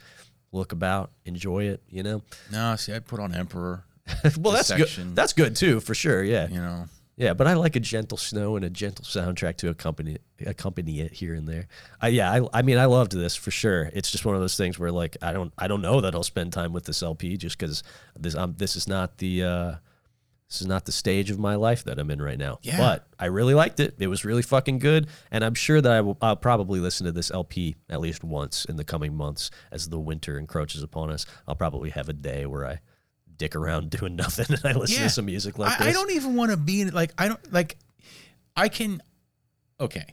look 0.51 0.73
about, 0.73 1.11
enjoy 1.25 1.63
it. 1.63 1.81
You 1.89 2.03
know. 2.03 2.21
no, 2.51 2.75
see, 2.75 2.93
I'd 2.93 3.07
put 3.07 3.21
on 3.21 3.33
Emperor. 3.33 3.85
well, 4.39 4.53
that's 4.53 4.69
section. 4.69 5.09
good. 5.09 5.15
That's 5.15 5.33
good 5.33 5.55
too, 5.55 5.79
for 5.79 5.95
sure. 5.95 6.23
Yeah. 6.23 6.47
You 6.47 6.59
know. 6.59 6.85
Yeah, 7.17 7.33
but 7.33 7.47
I 7.47 7.53
like 7.53 7.75
a 7.75 7.79
gentle 7.79 8.17
snow 8.17 8.57
and 8.57 8.63
a 8.63 8.69
gentle 8.69 9.03
soundtrack 9.03 9.57
to 9.57 9.69
accompany 9.69 10.17
accompany 10.45 10.99
it 10.99 11.13
here 11.13 11.33
and 11.33 11.47
there. 11.49 11.67
I, 11.99 12.09
yeah, 12.09 12.31
I, 12.31 12.59
I 12.59 12.61
mean, 12.61 12.77
I 12.77 12.85
loved 12.85 13.11
this 13.11 13.35
for 13.35 13.49
sure. 13.49 13.89
It's 13.93 14.11
just 14.11 14.23
one 14.23 14.35
of 14.35 14.41
those 14.41 14.55
things 14.55 14.77
where 14.77 14.91
like 14.91 15.17
I 15.23 15.33
don't 15.33 15.51
I 15.57 15.67
don't 15.67 15.81
know 15.81 15.99
that 16.01 16.13
I'll 16.13 16.21
spend 16.21 16.53
time 16.53 16.73
with 16.73 16.83
this 16.83 17.01
LP 17.01 17.35
just 17.35 17.57
because 17.57 17.81
this 18.15 18.35
um 18.35 18.53
this 18.59 18.75
is 18.75 18.87
not 18.87 19.17
the 19.17 19.43
uh, 19.43 19.75
this 20.47 20.61
is 20.61 20.67
not 20.67 20.85
the 20.85 20.91
stage 20.91 21.31
of 21.31 21.39
my 21.39 21.55
life 21.55 21.83
that 21.85 21.97
I'm 21.97 22.11
in 22.11 22.21
right 22.21 22.37
now. 22.37 22.59
Yeah. 22.61 22.77
But 22.77 23.07
I 23.19 23.25
really 23.25 23.55
liked 23.55 23.79
it. 23.79 23.95
It 23.97 24.07
was 24.07 24.23
really 24.23 24.43
fucking 24.43 24.77
good, 24.77 25.07
and 25.31 25.43
I'm 25.43 25.55
sure 25.55 25.81
that 25.81 25.91
I 25.91 26.01
will 26.01 26.19
I'll 26.21 26.35
probably 26.35 26.79
listen 26.79 27.07
to 27.07 27.11
this 27.11 27.31
LP 27.31 27.77
at 27.89 27.99
least 27.99 28.23
once 28.23 28.63
in 28.65 28.75
the 28.75 28.83
coming 28.83 29.15
months 29.15 29.49
as 29.71 29.89
the 29.89 29.99
winter 29.99 30.37
encroaches 30.37 30.83
upon 30.83 31.09
us. 31.09 31.25
I'll 31.47 31.55
probably 31.55 31.89
have 31.89 32.09
a 32.09 32.13
day 32.13 32.45
where 32.45 32.67
I 32.67 32.79
dick 33.37 33.55
around 33.55 33.89
doing 33.97 34.15
nothing 34.15 34.45
and 34.49 34.61
I 34.65 34.73
listen 34.73 34.97
Yeah. 34.97 35.03
to 35.03 35.09
some 35.09 35.25
music 35.25 35.57
like 35.57 35.79
I, 35.79 35.85
this. 35.85 35.87
I 35.87 35.91
don't 35.93 36.11
even 36.11 36.35
want 36.35 36.51
to 36.51 36.57
be 36.57 36.81
in 36.81 36.89
like 36.93 37.11
I 37.17 37.27
don't 37.27 37.53
like 37.53 37.77
I 38.55 38.69
can 38.69 39.01
okay. 39.79 40.05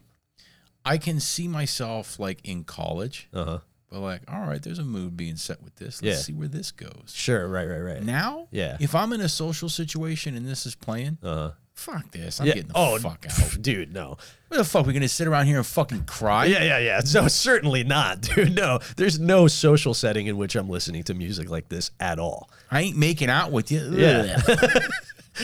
I 0.84 0.98
can 0.98 1.18
see 1.20 1.48
myself 1.48 2.18
like 2.18 2.40
in 2.44 2.64
college, 2.64 3.28
Uh 3.32 3.44
huh. 3.44 3.58
but 3.90 4.00
like, 4.00 4.20
all 4.30 4.42
right, 4.42 4.62
there's 4.62 4.78
a 4.78 4.84
mood 4.84 5.16
being 5.16 5.36
set 5.36 5.62
with 5.62 5.74
this. 5.76 6.02
Let's 6.02 6.16
Yeah. 6.18 6.22
see 6.22 6.32
where 6.34 6.48
this 6.48 6.72
goes. 6.72 7.12
Sure. 7.14 7.48
Right. 7.48 7.66
Right. 7.66 7.78
Right. 7.78 8.02
Now, 8.02 8.48
Yeah. 8.50 8.76
if 8.80 8.94
I'm 8.94 9.14
in 9.14 9.22
a 9.22 9.28
social 9.30 9.70
situation 9.70 10.36
and 10.36 10.46
this 10.46 10.66
is 10.66 10.74
playing, 10.74 11.16
Uh. 11.22 11.52
Fuck 11.74 12.10
this. 12.12 12.40
I'm 12.40 12.46
Yeah. 12.46 12.54
getting 12.54 12.68
the 12.68 12.78
Oh, 12.78 12.98
fuck 12.98 13.26
out. 13.42 13.60
dude. 13.62 13.92
No. 13.92 14.16
Where 14.48 14.58
the 14.58 14.64
fuck 14.64 14.86
we 14.86 14.92
gonna 14.92 15.08
sit 15.08 15.26
around 15.26 15.46
here 15.46 15.56
and 15.58 15.66
fucking 15.66 16.04
cry? 16.04 16.46
Yeah. 16.46 16.62
Yeah. 16.64 16.78
Yeah. 16.78 17.00
No, 17.14 17.28
certainly 17.28 17.84
not, 17.84 18.20
dude. 18.34 18.54
No, 18.54 18.78
there's 18.96 19.18
no 19.18 19.46
social 19.48 19.94
setting 19.94 20.26
in 20.26 20.36
which 20.36 20.54
I'm 20.56 20.68
listening 20.68 21.02
to 21.04 21.14
music 21.14 21.50
like 21.50 21.68
this 21.68 21.90
at 22.00 22.18
all. 22.18 22.48
I 22.70 22.80
ain't 22.82 22.96
making 22.96 23.28
out 23.30 23.52
with 23.52 23.70
you. 23.70 23.80
Yeah. 23.92 24.40
Ugh. 24.48 24.82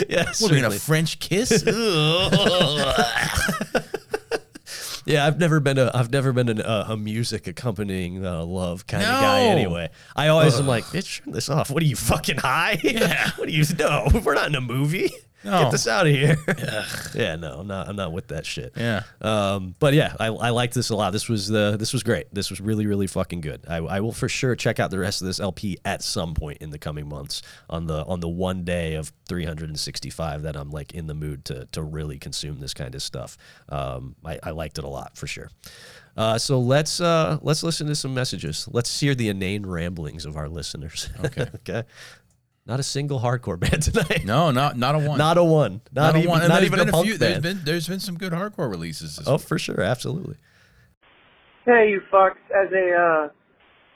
Yeah. 0.09 0.27
What, 0.39 0.53
we 0.53 0.61
gonna 0.61 0.71
certainly. 0.71 0.79
French 0.79 1.19
kiss? 1.19 1.65
Yeah. 5.07 5.27
I've 5.27 5.39
never 5.41 5.59
been 5.59 5.79
a 5.79 5.91
I've 5.93 6.13
never 6.13 6.33
been 6.33 6.49
an, 6.49 6.61
uh, 6.61 6.87
a 6.91 6.97
music 6.97 7.49
accompanying 7.49 8.25
uh, 8.25 8.45
love 8.45 8.87
kind 8.87 9.03
of 9.03 9.09
guy. 9.09 9.41
Anyway, 9.41 9.91
I 10.15 10.29
always 10.29 10.61
am 10.61 10.69
like, 10.69 10.85
bitch, 10.85 11.25
turn 11.25 11.33
this 11.33 11.49
off. 11.49 11.71
What 11.71 11.83
are 11.83 11.87
you 11.87 11.97
fucking 11.97 12.37
high? 12.39 12.79
Yeah. 12.85 13.31
what 13.37 13.49
are 13.49 13.51
you? 13.51 13.65
No, 13.79 14.07
we're 14.25 14.35
not 14.35 14.47
in 14.47 14.55
a 14.55 14.61
movie. 14.61 15.11
No. 15.45 15.63
Get 15.63 15.73
this 15.73 15.87
out 15.87 16.07
of 16.07 16.13
here. 16.13 16.37
yeah. 17.15 17.37
No, 17.37 17.61
I'm 17.61 17.67
not. 17.67 17.89
I'm 17.89 17.97
not 17.97 18.13
with 18.13 18.29
that 18.29 18.45
shit. 18.45 18.73
yeah. 18.77 19.03
Um, 19.21 19.75
but 19.79 19.95
yeah, 19.95 20.15
I, 20.21 20.27
I 20.27 20.51
liked 20.51 20.75
this 20.75 20.91
a 20.91 20.97
lot. 20.97 21.13
This 21.13 21.29
was 21.29 21.49
the 21.49 21.77
this 21.79 21.93
was 21.93 22.03
great. 22.03 22.33
This 22.33 22.51
was 22.51 22.61
really 22.61 22.87
really 22.87 23.07
fucking 23.07 23.41
good. 23.41 23.65
I, 23.69 23.77
I 23.77 24.01
will 24.01 24.13
for 24.13 24.29
sure 24.29 24.55
check 24.55 24.79
out 24.79 24.91
the 24.91 24.99
rest 24.99 25.23
of 25.23 25.27
this 25.27 25.41
LP 25.41 25.79
at 25.85 26.03
some 26.03 26.35
point 26.35 26.59
in 26.59 26.71
the 26.71 26.79
coming 26.79 27.09
months 27.09 27.43
on 27.69 27.87
the 27.87 28.05
on 28.05 28.21
the 28.21 28.29
one 28.29 28.65
day 28.65 28.95
of 28.95 29.13
365 29.29 30.43
that 30.43 30.57
I'm 30.57 30.71
like 30.71 30.93
in 30.93 31.07
the 31.07 31.15
mood 31.15 31.45
to 31.47 31.67
to 31.73 31.83
really 31.83 32.19
consume 32.19 32.61
this 32.61 32.75
kind 32.75 32.95
of 32.95 33.03
stuff. 33.03 33.39
Um, 33.69 34.17
I, 34.25 34.39
I 34.43 34.51
liked 34.51 34.79
it 34.79 34.85
a 34.85 34.89
lot 34.89 35.17
for 35.17 35.27
sure. 35.27 35.51
Uh, 36.17 36.37
so 36.39 36.61
let's 36.61 37.01
uh, 37.01 37.39
let's 37.43 37.63
listen 37.63 37.87
to 37.87 37.95
some 37.95 38.13
messages. 38.13 38.69
Let's 38.71 38.99
hear 39.01 39.15
the 39.15 39.29
inane 39.29 39.65
ramblings 39.65 40.27
of 40.27 40.37
our 40.37 40.49
listeners. 40.49 41.09
Okay. 41.25 41.47
okay. 41.57 41.85
Not 42.67 42.79
a 42.79 42.83
single 42.83 43.21
hardcore 43.21 43.59
band 43.61 43.83
tonight. 43.83 44.25
No, 44.25 44.51
not 44.51 44.77
not 44.77 44.95
a 44.95 44.99
one. 44.99 45.19
Not 45.19 45.39
a 45.39 45.45
one. 45.45 45.81
Not, 45.93 46.03
Not 46.03 46.15
a 46.15 46.19
even, 46.19 46.31
one. 46.31 46.41
And 46.41 46.49
not 46.49 46.55
there's 46.57 46.67
even 46.67 46.79
been 46.79 46.89
a 46.89 46.93
punk 46.93 47.07
few. 47.07 47.19
There's 47.19 47.33
band. 47.35 47.43
been 47.43 47.61
there's 47.65 47.89
been 47.89 48.01
some 48.01 48.17
good 48.17 48.33
hardcore 48.33 48.71
releases. 48.71 49.17
This 49.17 49.27
oh, 49.27 49.39
for 49.39 49.59
sure, 49.59 49.81
absolutely. 49.81 50.37
Hey, 51.65 51.91
you 51.91 52.01
fucks. 52.13 52.37
As 52.51 52.73
a 52.73 52.95
uh, 52.95 53.29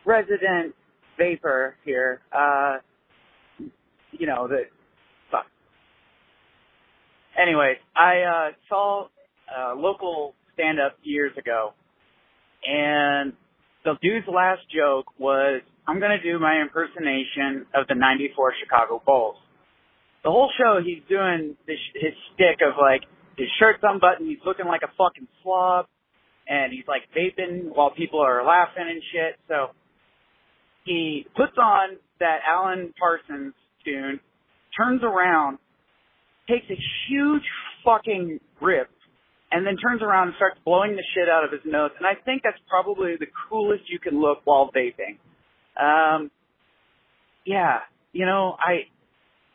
resident 0.05 0.75
vapor 1.17 1.77
here, 1.85 2.21
uh, 2.33 2.79
you 4.13 4.27
know, 4.27 4.49
the 4.49 4.65
fuck. 5.31 5.47
Anyways, 7.41 7.77
I 7.97 8.21
uh, 8.21 8.53
saw 8.69 9.09
a 9.49 9.75
local 9.75 10.35
stand 10.55 10.81
up 10.81 10.97
years 11.03 11.33
ago, 11.37 11.73
and 12.67 13.33
the 13.85 13.95
dude's 14.03 14.27
last 14.29 14.63
joke 14.75 15.07
was, 15.19 15.61
I'm 15.87 16.01
going 16.01 16.17
to 16.17 16.23
do 16.23 16.39
my 16.39 16.61
impersonation 16.61 17.67
of 17.75 17.87
the 17.89 17.95
94 17.95 18.55
Chicago 18.63 19.03
Bulls. 19.05 19.37
The 20.23 20.31
whole 20.31 20.51
show, 20.57 20.81
he's 20.83 21.03
doing 21.09 21.57
this, 21.67 21.77
his 21.95 22.15
stick 22.33 22.65
of 22.65 22.75
like, 22.81 23.03
his 23.37 23.49
shirt's 23.59 23.83
unbuttoned, 23.83 24.29
he's 24.29 24.45
looking 24.47 24.67
like 24.67 24.81
a 24.83 24.93
fucking 24.97 25.29
slob 25.43 25.87
and 26.49 26.73
he's 26.73 26.87
like 26.89 27.03
vaping 27.13 27.75
while 27.75 27.91
people 27.91 28.21
are 28.21 28.45
laughing 28.45 28.85
and 28.89 29.03
shit. 29.13 29.37
So 29.49 29.75
he 30.85 31.27
puts 31.37 31.57
on 31.59 31.97
that 32.21 32.39
Alan 32.49 32.93
Parsons 32.99 33.55
tune, 33.85 34.21
turns 34.77 35.03
around, 35.03 35.59
takes 36.49 36.67
a 36.71 36.79
huge 37.09 37.45
fucking 37.85 38.41
rip, 38.61 38.89
and 39.51 39.67
then 39.67 39.77
turns 39.77 40.03
around 40.03 40.29
and 40.29 40.37
starts 40.37 40.59
blowing 40.65 40.97
the 40.97 41.05
shit 41.15 41.29
out 41.29 41.45
of 41.45 41.53
his 41.53 41.61
nose. 41.65 41.91
And 41.99 42.07
I 42.07 42.15
think 42.25 42.43
that's 42.43 42.59
probably 42.69 43.17
the 43.19 43.29
coolest 43.49 43.85
you 43.89 43.99
can 43.99 44.21
look 44.21 44.39
while 44.45 44.71
vaping. 44.75 45.19
Um, 45.81 46.31
yeah, 47.45 47.81
you 48.13 48.27
know, 48.27 48.57
I, 48.59 48.87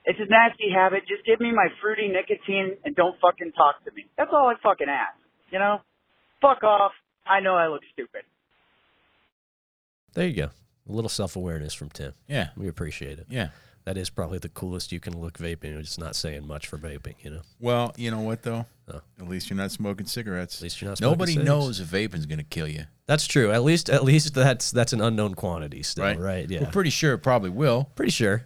it's 0.05 0.19
a 0.19 0.25
nasty 0.29 0.69
habit. 0.73 1.03
Just 1.07 1.25
give 1.25 1.39
me 1.39 1.51
my 1.51 1.67
fruity 1.81 2.07
nicotine 2.07 2.77
and 2.83 2.95
don't 2.95 3.15
fucking 3.21 3.51
talk 3.53 3.83
to 3.85 3.91
me. 3.93 4.05
That's 4.17 4.29
all 4.33 4.47
I 4.47 4.55
fucking 4.61 4.87
ask. 4.89 5.17
You 5.51 5.59
know? 5.59 5.81
fuck 6.41 6.63
off. 6.63 6.91
I 7.25 7.39
know 7.41 7.55
I 7.55 7.67
look 7.67 7.81
stupid. 7.93 8.21
There 10.13 10.27
you 10.27 10.35
go. 10.35 10.49
A 10.87 10.91
little 10.91 11.09
self 11.09 11.35
awareness 11.35 11.73
from 11.73 11.89
Tim. 11.89 12.13
Yeah, 12.27 12.49
We 12.57 12.67
appreciate 12.67 13.19
it. 13.19 13.27
yeah. 13.29 13.49
That 13.85 13.97
is 13.97 14.09
probably 14.09 14.37
the 14.37 14.49
coolest 14.49 14.91
you 14.91 14.99
can 14.99 15.19
look 15.19 15.37
vaping. 15.39 15.79
It's 15.79 15.97
not 15.97 16.15
saying 16.15 16.45
much 16.45 16.67
for 16.67 16.77
vaping, 16.77 17.15
you 17.23 17.31
know. 17.31 17.41
Well, 17.59 17.93
you 17.97 18.11
know 18.11 18.21
what 18.21 18.43
though? 18.43 18.65
Oh. 18.91 19.01
At 19.19 19.27
least 19.27 19.49
you're 19.49 19.57
not 19.57 19.71
smoking 19.71 20.05
cigarettes. 20.05 20.57
At 20.57 20.63
least 20.63 20.81
you're 20.81 20.89
not 20.89 20.97
smoking 20.97 21.11
Nobody 21.11 21.33
cigs. 21.33 21.45
knows 21.45 21.79
if 21.79 21.87
vaping's 21.87 22.25
going 22.25 22.39
to 22.39 22.43
kill 22.43 22.67
you, 22.67 22.85
That's 23.05 23.27
true. 23.27 23.51
At 23.51 23.63
least 23.63 23.89
at 23.89 24.03
least 24.03 24.33
that's 24.33 24.71
that's 24.71 24.93
an 24.93 25.01
unknown 25.01 25.35
quantity 25.35 25.83
still, 25.83 26.05
right? 26.05 26.19
right? 26.19 26.49
Yeah. 26.49 26.61
We're 26.61 26.71
pretty 26.71 26.89
sure 26.89 27.13
it 27.13 27.19
probably 27.19 27.49
will. 27.51 27.89
Pretty 27.95 28.11
sure. 28.11 28.45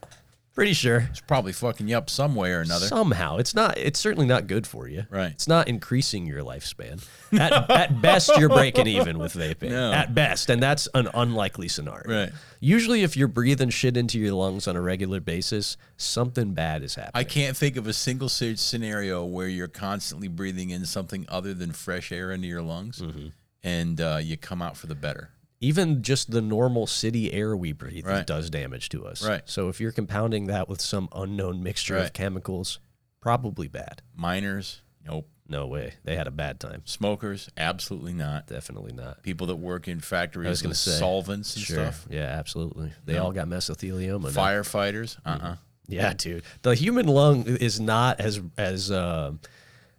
Pretty 0.54 0.74
sure. 0.74 1.08
It's 1.10 1.20
probably 1.20 1.52
fucking 1.52 1.88
you 1.88 1.98
up 1.98 2.12
some 2.12 2.36
way 2.36 2.52
or 2.52 2.62
another. 2.62 2.86
Somehow. 2.86 3.38
It's 3.38 3.56
not 3.56 3.76
it's 3.78 4.00
certainly 4.00 4.28
not 4.28 4.46
good 4.46 4.68
for 4.68 4.88
you. 4.88 5.06
Right. 5.10 5.32
It's 5.32 5.48
not 5.48 5.68
increasing 5.68 6.28
your 6.28 6.44
lifespan. 6.44 7.04
At, 7.34 7.72
at 7.72 8.02
best 8.04 8.30
you're 8.38 8.50
breaking 8.50 8.86
even 8.86 9.18
with 9.18 9.34
vaping. 9.34 9.72
No. 9.74 9.92
At 9.92 10.14
best. 10.14 10.52
And 10.52 10.62
that's 10.62 10.88
an 10.94 11.10
unlikely 11.16 11.70
scenario. 11.70 12.04
Right. 12.26 12.32
Usually 12.60 13.02
if 13.02 13.18
you're 13.18 13.28
breathing 13.28 13.70
shit 13.70 13.98
into 13.98 14.20
your 14.20 14.34
lungs 14.34 14.68
on 14.68 14.76
a 14.76 14.82
regular 14.82 15.20
basis, 15.20 15.76
something 15.98 16.54
bad 16.54 16.84
is 16.84 16.94
happening. 16.96 17.14
I 17.16 17.24
can't 17.24 17.58
think 17.58 17.76
of 17.76 17.88
a 17.88 17.94
single 17.94 18.30
scenario 18.30 19.26
where 19.26 19.48
you're 19.48 19.68
constantly 19.68 20.28
breathing 20.28 20.70
in 20.70 20.86
something 20.86 21.26
other 21.30 21.56
than 21.56 21.72
fresh 21.72 22.12
air 22.12 22.32
into 22.32 22.48
your 22.48 22.62
lungs, 22.62 23.00
Mm-hmm. 23.02 23.28
and 23.64 24.00
uh, 24.00 24.20
you 24.22 24.38
come 24.38 24.62
out 24.62 24.78
for 24.78 24.86
the 24.88 24.96
better. 24.96 25.32
Even 25.64 26.04
just 26.04 26.30
the 26.32 26.42
normal 26.42 26.86
city 26.86 27.32
air 27.34 27.56
we 27.56 27.72
breathe 27.72 28.06
Right. 28.06 28.28
does 28.28 28.50
damage 28.50 28.90
to 28.90 29.06
us. 29.06 29.26
Right. 29.26 29.42
So 29.46 29.70
if 29.70 29.80
you're 29.80 29.92
compounding 29.94 30.48
that 30.48 30.68
with 30.68 30.82
some 30.82 31.08
unknown 31.16 31.64
mixture 31.64 31.98
of 31.98 32.12
chemicals, 32.14 32.80
probably 33.22 33.68
bad. 33.68 34.02
Miners, 34.16 34.82
nope. 35.06 35.28
No 35.48 35.68
way. 35.68 35.94
They 36.06 36.16
had 36.16 36.26
a 36.28 36.32
bad 36.32 36.60
time. 36.60 36.82
Smokers, 36.86 37.50
absolutely 37.58 38.14
not. 38.14 38.48
Definitely 38.48 38.94
not. 38.94 39.22
People 39.24 39.48
that 39.48 39.58
work 39.58 39.88
in 39.90 40.00
factories 40.00 40.48
I 40.48 40.50
was 40.52 40.64
with 40.64 40.78
say, 40.78 40.92
solvents 41.00 41.56
and 41.56 41.64
Sure. 41.66 41.76
stuff. 41.86 42.08
Yeah, 42.10 42.22
absolutely. 42.24 42.94
They 43.06 43.14
No. 43.16 43.26
all 43.26 43.32
got 43.34 43.48
mesothelioma. 43.48 44.32
Firefighters, 44.32 45.18
uh 45.26 45.38
uh 45.42 45.56
Yeah, 45.88 46.14
dude. 46.14 46.44
The 46.62 46.76
human 46.76 47.08
lung 47.08 47.44
is 47.46 47.80
not 47.80 48.20
as 48.22 48.42
as 48.58 48.90
um 48.90 49.42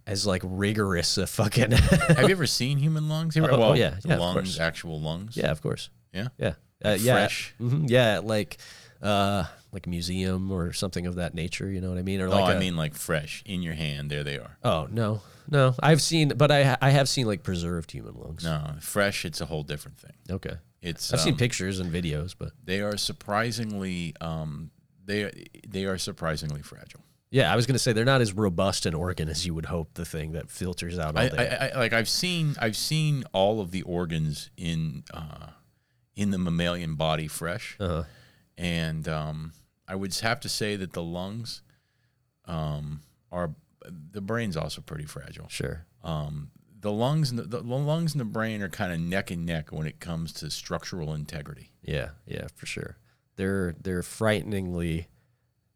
as 0.07 0.27
like 0.27 0.43
rigorous 0.45 1.17
a 1.19 1.27
fucking 1.27 1.71
Have 1.73 2.23
you 2.29 2.31
ever 2.31 2.47
seen 2.61 2.79
human 2.79 3.09
lungs? 3.09 3.37
Ever- 3.37 3.51
Oh, 3.51 3.57
oh, 3.57 3.59
well, 3.59 3.77
yeah, 3.77 3.97
yeah, 4.05 4.17
lungs, 4.19 4.59
actual 4.61 5.01
lungs. 5.01 5.37
Yeah, 5.37 5.51
of 5.51 5.63
course. 5.63 5.91
yeah. 6.13 6.29
Yeah. 6.39 6.55
Uh, 6.85 6.97
yeah. 7.01 7.15
fresh? 7.15 7.55
Mhm, 7.61 7.89
Yeah, 7.89 8.21
like 8.23 8.59
uh 9.03 9.45
like 9.73 9.87
museum 9.87 10.51
or 10.53 10.73
something 10.73 11.07
of 11.07 11.17
that 11.17 11.35
nature, 11.35 11.69
you 11.71 11.81
know 11.81 11.89
what 11.89 11.99
I 11.99 12.03
mean? 12.03 12.21
Or 12.21 12.29
like 12.29 12.43
oh, 12.43 12.47
I 12.47 12.55
a- 12.55 12.61
mean 12.61 12.77
like 12.77 12.95
fresh 12.95 13.43
in 13.47 13.63
your 13.63 13.75
hand. 13.75 14.11
There 14.11 14.23
they 14.25 14.39
are. 14.39 14.57
Oh, 14.63 14.87
no. 14.91 15.21
No. 15.51 15.75
I've 15.83 16.01
seen 16.01 16.29
but 16.37 16.51
I 16.51 16.77
I 16.81 16.91
have 16.91 17.09
seen 17.09 17.27
like 17.27 17.43
preserved 17.43 17.91
human 17.91 18.15
lungs. 18.15 18.45
No, 18.45 18.75
fresh. 18.81 19.25
It's 19.25 19.41
a 19.41 19.47
whole 19.47 19.63
different 19.63 19.99
thing. 19.99 20.13
Okay. 20.31 20.57
It's 20.83 21.13
I've 21.13 21.21
seen 21.21 21.33
um, 21.35 21.39
pictures 21.39 21.81
and 21.81 21.91
videos, 21.93 22.35
but 22.39 22.53
They 22.63 22.81
are 22.83 22.97
surprisingly 22.99 24.15
um 24.21 24.71
they 25.05 25.47
they 25.69 25.85
are 25.87 25.99
surprisingly 25.99 26.63
fragile. 26.63 27.01
Yeah, 27.35 27.53
I 27.53 27.57
was 27.57 27.67
going 27.67 27.75
to 27.75 27.81
say 27.81 27.93
they're 27.93 28.05
not 28.05 28.21
as 28.21 28.33
robust 28.33 28.87
an 28.87 28.95
organ 28.95 29.29
as 29.29 29.45
you 29.45 29.55
would 29.55 29.67
hope 29.67 29.95
the 29.95 30.05
thing 30.05 30.33
that 30.33 30.53
filters 30.53 31.01
out 31.01 31.17
all 31.17 31.23
I, 31.23 31.31
I, 31.37 31.71
I, 31.75 31.79
like 31.79 31.93
I've 31.93 32.09
seen 32.09 32.55
I've 32.61 32.77
seen 32.77 33.25
all 33.33 33.61
of 33.61 33.73
the 33.73 33.83
organs 33.83 34.51
in 34.57 35.03
uh, 35.13 35.49
in 36.15 36.31
the 36.31 36.39
mammalian 36.39 36.95
body 36.95 37.27
fresh, 37.27 37.77
uh-huh. 37.81 38.05
and 38.57 39.09
um, 39.09 39.53
I 39.89 39.97
would 39.97 40.15
have 40.15 40.39
to 40.41 40.49
say 40.49 40.77
that 40.77 40.93
the 40.93 41.03
lungs 41.03 41.63
um, 42.45 43.01
are 43.33 43.51
the 44.13 44.21
brain's 44.21 44.57
also 44.57 44.81
pretty 44.81 45.05
fragile. 45.05 45.49
Sure. 45.49 45.87
Um, 46.05 46.53
the 46.79 46.93
lungs 46.93 47.31
and 47.31 47.41
the, 47.41 47.63
the 47.63 47.63
lungs 47.63 48.13
and 48.13 48.21
the 48.21 48.27
brain 48.27 48.63
are 48.63 48.69
kind 48.69 48.93
of 48.93 49.01
neck 49.01 49.33
and 49.33 49.45
neck 49.45 49.73
when 49.73 49.89
it 49.89 49.99
comes 49.99 50.33
to 50.35 50.51
structural 50.53 51.13
integrity. 51.13 51.73
Yeah, 51.83 52.11
yeah, 52.29 52.47
for 52.55 52.67
sure. 52.67 52.97
They're 53.35 53.75
they're 53.83 54.05
frighteningly 54.05 55.09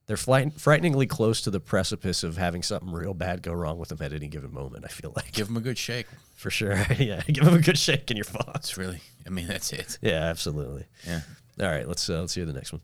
they're 0.09 0.17
fright- 0.17 0.55
frighteningly 0.61 1.07
close 1.07 1.41
to 1.43 1.51
the 1.51 1.61
precipice 1.61 2.25
of 2.25 2.37
having 2.37 2.63
something 2.65 2.91
real 2.91 3.15
bad 3.15 3.43
go 3.43 3.53
wrong 3.53 3.79
with 3.79 3.91
them 3.91 3.99
at 4.03 4.13
any 4.13 4.27
given 4.27 4.53
moment. 4.53 4.85
I 4.85 4.89
feel 4.89 5.13
like 5.15 5.31
Give 5.33 5.47
them 5.47 5.57
a 5.57 5.61
good 5.61 5.79
shake. 5.79 6.07
for 6.35 6.51
sure. 6.51 6.75
yeah, 6.99 7.23
give 7.29 7.45
them 7.45 7.55
a 7.55 7.61
good 7.61 7.79
shake 7.79 8.11
and 8.11 8.17
you're 8.19 8.25
fucked. 8.25 8.77
Really, 8.77 9.01
I 9.27 9.31
mean, 9.31 9.47
that's 9.47 9.73
it. 9.73 9.99
Yeah, 10.03 10.25
absolutely. 10.25 10.87
Yeah. 11.07 11.21
All 11.61 11.67
right, 11.71 11.87
let's 11.87 12.09
uh, 12.11 12.21
let's 12.21 12.35
hear 12.35 12.45
the 12.47 12.53
next 12.53 12.73
one. 12.73 12.81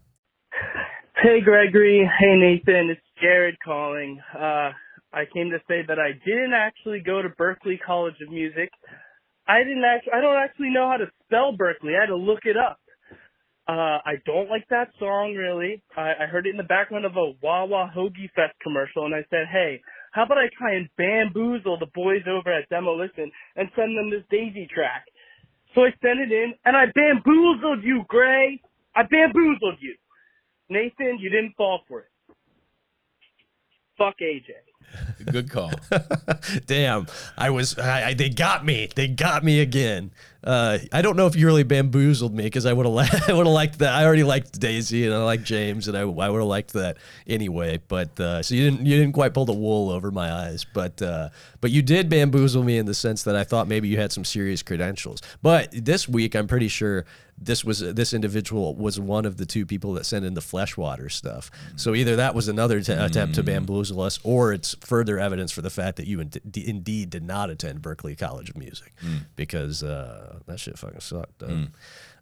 Hey 1.16 1.40
Gregory, 1.40 2.08
hey 2.20 2.36
Nathan, 2.36 2.90
it's 2.90 3.00
Jared 3.20 3.56
calling. 3.64 4.20
Uh, 4.34 4.70
I 5.12 5.24
came 5.32 5.50
to 5.50 5.58
say 5.68 5.82
that 5.86 5.98
I 5.98 6.12
didn't 6.24 6.52
actually 6.52 7.00
go 7.00 7.22
to 7.22 7.28
Berklee 7.30 7.78
College 7.84 8.16
of 8.20 8.30
Music. 8.30 8.68
I 9.46 9.58
didn't 9.62 9.84
actually, 9.84 10.12
I 10.12 10.20
don't 10.20 10.36
actually 10.36 10.70
know 10.70 10.90
how 10.90 10.96
to 10.98 11.06
spell 11.24 11.56
Berklee. 11.56 11.96
I 11.96 12.00
had 12.00 12.06
to 12.08 12.16
look 12.16 12.40
it 12.44 12.56
up. 12.56 12.78
Uh, 13.66 13.98
I 14.04 14.20
don't 14.26 14.50
like 14.50 14.68
that 14.68 14.88
song 14.98 15.34
really. 15.34 15.82
I, 15.96 16.24
I 16.24 16.26
heard 16.26 16.46
it 16.46 16.50
in 16.50 16.58
the 16.58 16.62
background 16.62 17.06
of 17.06 17.16
a 17.16 17.32
Wawa 17.42 17.90
Hoagie 17.96 18.30
Fest 18.36 18.54
commercial 18.62 19.06
and 19.06 19.14
I 19.14 19.24
said, 19.30 19.46
hey, 19.50 19.80
how 20.12 20.24
about 20.24 20.38
I 20.38 20.48
try 20.56 20.74
and 20.74 20.88
bamboozle 20.98 21.78
the 21.78 21.90
boys 21.94 22.22
over 22.28 22.52
at 22.52 22.68
Demolition 22.68 23.32
and 23.56 23.68
send 23.74 23.96
them 23.96 24.10
this 24.10 24.22
Daisy 24.30 24.68
track? 24.72 25.06
So 25.74 25.82
I 25.82 25.90
sent 26.02 26.20
it 26.20 26.30
in 26.30 26.54
and 26.66 26.76
I 26.76 26.84
bamboozled 26.94 27.82
you, 27.82 28.04
Gray. 28.06 28.60
I 28.94 29.02
bamboozled 29.02 29.78
you. 29.80 29.96
Nathan, 30.68 31.18
you 31.18 31.30
didn't 31.30 31.54
fall 31.56 31.80
for 31.88 32.00
it. 32.00 32.08
Fuck 33.96 34.16
AJ. 34.20 34.50
Good 35.30 35.50
call. 35.50 35.72
Damn, 36.66 37.06
I 37.36 37.50
was 37.50 37.78
I, 37.78 38.08
I, 38.08 38.14
they 38.14 38.28
got 38.28 38.64
me. 38.64 38.88
They 38.94 39.08
got 39.08 39.44
me 39.44 39.60
again. 39.60 40.10
Uh, 40.44 40.78
I 40.92 41.00
don't 41.02 41.16
know 41.16 41.26
if 41.26 41.34
you 41.36 41.46
really 41.46 41.62
bamboozled 41.62 42.34
me 42.34 42.44
because 42.44 42.66
I 42.66 42.72
would 42.72 42.84
have 42.86 42.94
li- 43.12 43.20
I 43.28 43.32
would 43.32 43.46
have 43.46 43.54
liked 43.54 43.78
that. 43.78 43.94
I 43.94 44.04
already 44.04 44.24
liked 44.24 44.60
Daisy 44.60 45.06
and 45.06 45.14
I 45.14 45.24
like 45.24 45.42
James 45.42 45.88
and 45.88 45.96
I, 45.96 46.02
I 46.02 46.04
would 46.04 46.38
have 46.38 46.42
liked 46.48 46.74
that 46.74 46.98
anyway. 47.26 47.80
But 47.88 48.18
uh, 48.20 48.42
so 48.42 48.54
you 48.54 48.70
didn't 48.70 48.86
you 48.86 48.96
didn't 48.98 49.14
quite 49.14 49.32
pull 49.32 49.46
the 49.46 49.52
wool 49.54 49.90
over 49.90 50.10
my 50.10 50.30
eyes. 50.30 50.64
But 50.64 51.00
uh, 51.00 51.30
but 51.60 51.70
you 51.70 51.80
did 51.82 52.08
bamboozle 52.10 52.62
me 52.62 52.76
in 52.78 52.86
the 52.86 52.94
sense 52.94 53.22
that 53.24 53.36
I 53.36 53.44
thought 53.44 53.68
maybe 53.68 53.88
you 53.88 53.96
had 53.96 54.12
some 54.12 54.24
serious 54.24 54.62
credentials. 54.62 55.20
But 55.42 55.68
this 55.72 56.08
week 56.08 56.34
I'm 56.34 56.46
pretty 56.46 56.68
sure 56.68 57.06
this 57.36 57.64
was 57.64 57.80
this 57.80 58.14
individual 58.14 58.76
was 58.76 59.00
one 59.00 59.24
of 59.24 59.38
the 59.38 59.44
two 59.46 59.66
people 59.66 59.94
that 59.94 60.06
sent 60.06 60.24
in 60.24 60.34
the 60.34 60.40
fleshwater 60.40 61.08
stuff. 61.08 61.50
So 61.74 61.92
either 61.94 62.14
that 62.16 62.32
was 62.32 62.46
another 62.46 62.80
t- 62.80 62.92
attempt 62.92 63.34
to 63.34 63.42
bamboozle 63.42 64.00
us, 64.02 64.20
or 64.22 64.52
it's 64.52 64.74
further 64.80 65.18
evidence 65.18 65.50
for 65.50 65.60
the 65.60 65.70
fact 65.70 65.96
that 65.96 66.06
you 66.06 66.20
in- 66.20 66.28
d- 66.28 66.64
indeed 66.68 67.10
did 67.10 67.24
not 67.24 67.50
attend 67.50 67.82
Berklee 67.82 68.16
College 68.16 68.50
of 68.50 68.56
Music, 68.56 68.92
because 69.34 69.82
uh, 69.82 70.33
that 70.46 70.60
shit 70.60 70.78
fucking 70.78 71.00
sucked. 71.00 71.38
Though. 71.38 71.66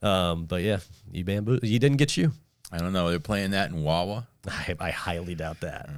Um, 0.06 0.44
but 0.46 0.62
yeah, 0.62 0.78
you 1.10 1.24
bamboo, 1.24 1.60
you 1.62 1.78
didn't 1.78 1.98
get 1.98 2.16
you. 2.16 2.32
I 2.70 2.78
don't 2.78 2.92
know. 2.94 3.10
They're 3.10 3.20
playing 3.20 3.50
that 3.50 3.70
in 3.70 3.82
Wawa. 3.82 4.26
I, 4.48 4.74
I 4.80 4.90
highly 4.90 5.34
doubt 5.34 5.60
that. 5.60 5.88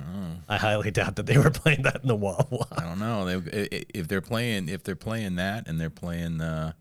I 0.49 0.57
highly 0.57 0.91
doubt 0.91 1.17
that 1.17 1.27
they 1.27 1.39
were 1.39 1.51
playing 1.63 1.83
that 1.83 2.03
in 2.03 2.09
the 2.09 2.17
Wawa. 2.17 2.67
I 2.73 2.83
don't 2.83 2.99
know. 2.99 3.25
They, 3.25 3.63
i- 3.63 3.69
i- 3.73 3.85
if 3.95 4.09
they're 4.09 4.21
playing, 4.21 4.69
if 4.69 4.83
they're 4.83 4.97
playing 4.97 5.37
that, 5.37 5.69
and 5.69 5.81
they're 5.81 5.89
playing, 5.91 6.41
uh, 6.41 6.73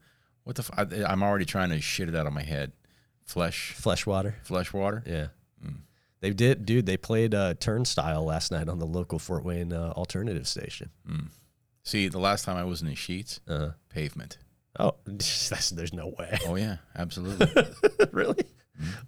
what 0.46 0.56
the? 0.56 0.64
F- 0.64 0.72
I, 0.92 1.04
I'm 1.12 1.22
already 1.24 1.46
trying 1.46 1.70
to 1.70 1.80
shit 1.80 2.10
it 2.10 2.16
out 2.16 2.26
of 2.28 2.34
my 2.34 2.42
head. 2.44 2.72
Flesh, 3.26 3.72
Flesh 3.74 4.06
water. 4.06 4.36
flesh 4.44 4.74
water. 4.74 5.04
Yeah. 5.06 5.28
They 6.22 6.32
did, 6.32 6.66
dude. 6.66 6.86
They 6.86 6.96
played 6.96 7.36
uh, 7.36 7.54
Turnstile 7.60 8.24
last 8.24 8.50
night 8.50 8.70
on 8.70 8.80
the 8.80 8.86
local 8.86 9.20
Fort 9.20 9.44
Wayne 9.44 9.74
uh, 9.74 9.92
alternative 9.98 10.48
station. 10.48 10.90
See, 11.84 12.08
the 12.08 12.18
last 12.20 12.46
time 12.46 12.56
I 12.56 12.64
was 12.64 12.82
in 12.82 12.88
the 12.88 12.96
Sheetz, 12.96 13.42
Uh, 13.46 13.72
pavement. 13.90 14.38
Oh, 14.80 14.96
that's, 15.06 15.70
there's 15.72 15.94
no 15.94 16.14
way. 16.18 16.38
Oh 16.48 16.56
yeah, 16.56 16.78
absolutely. 16.96 17.48
really? 18.12 18.44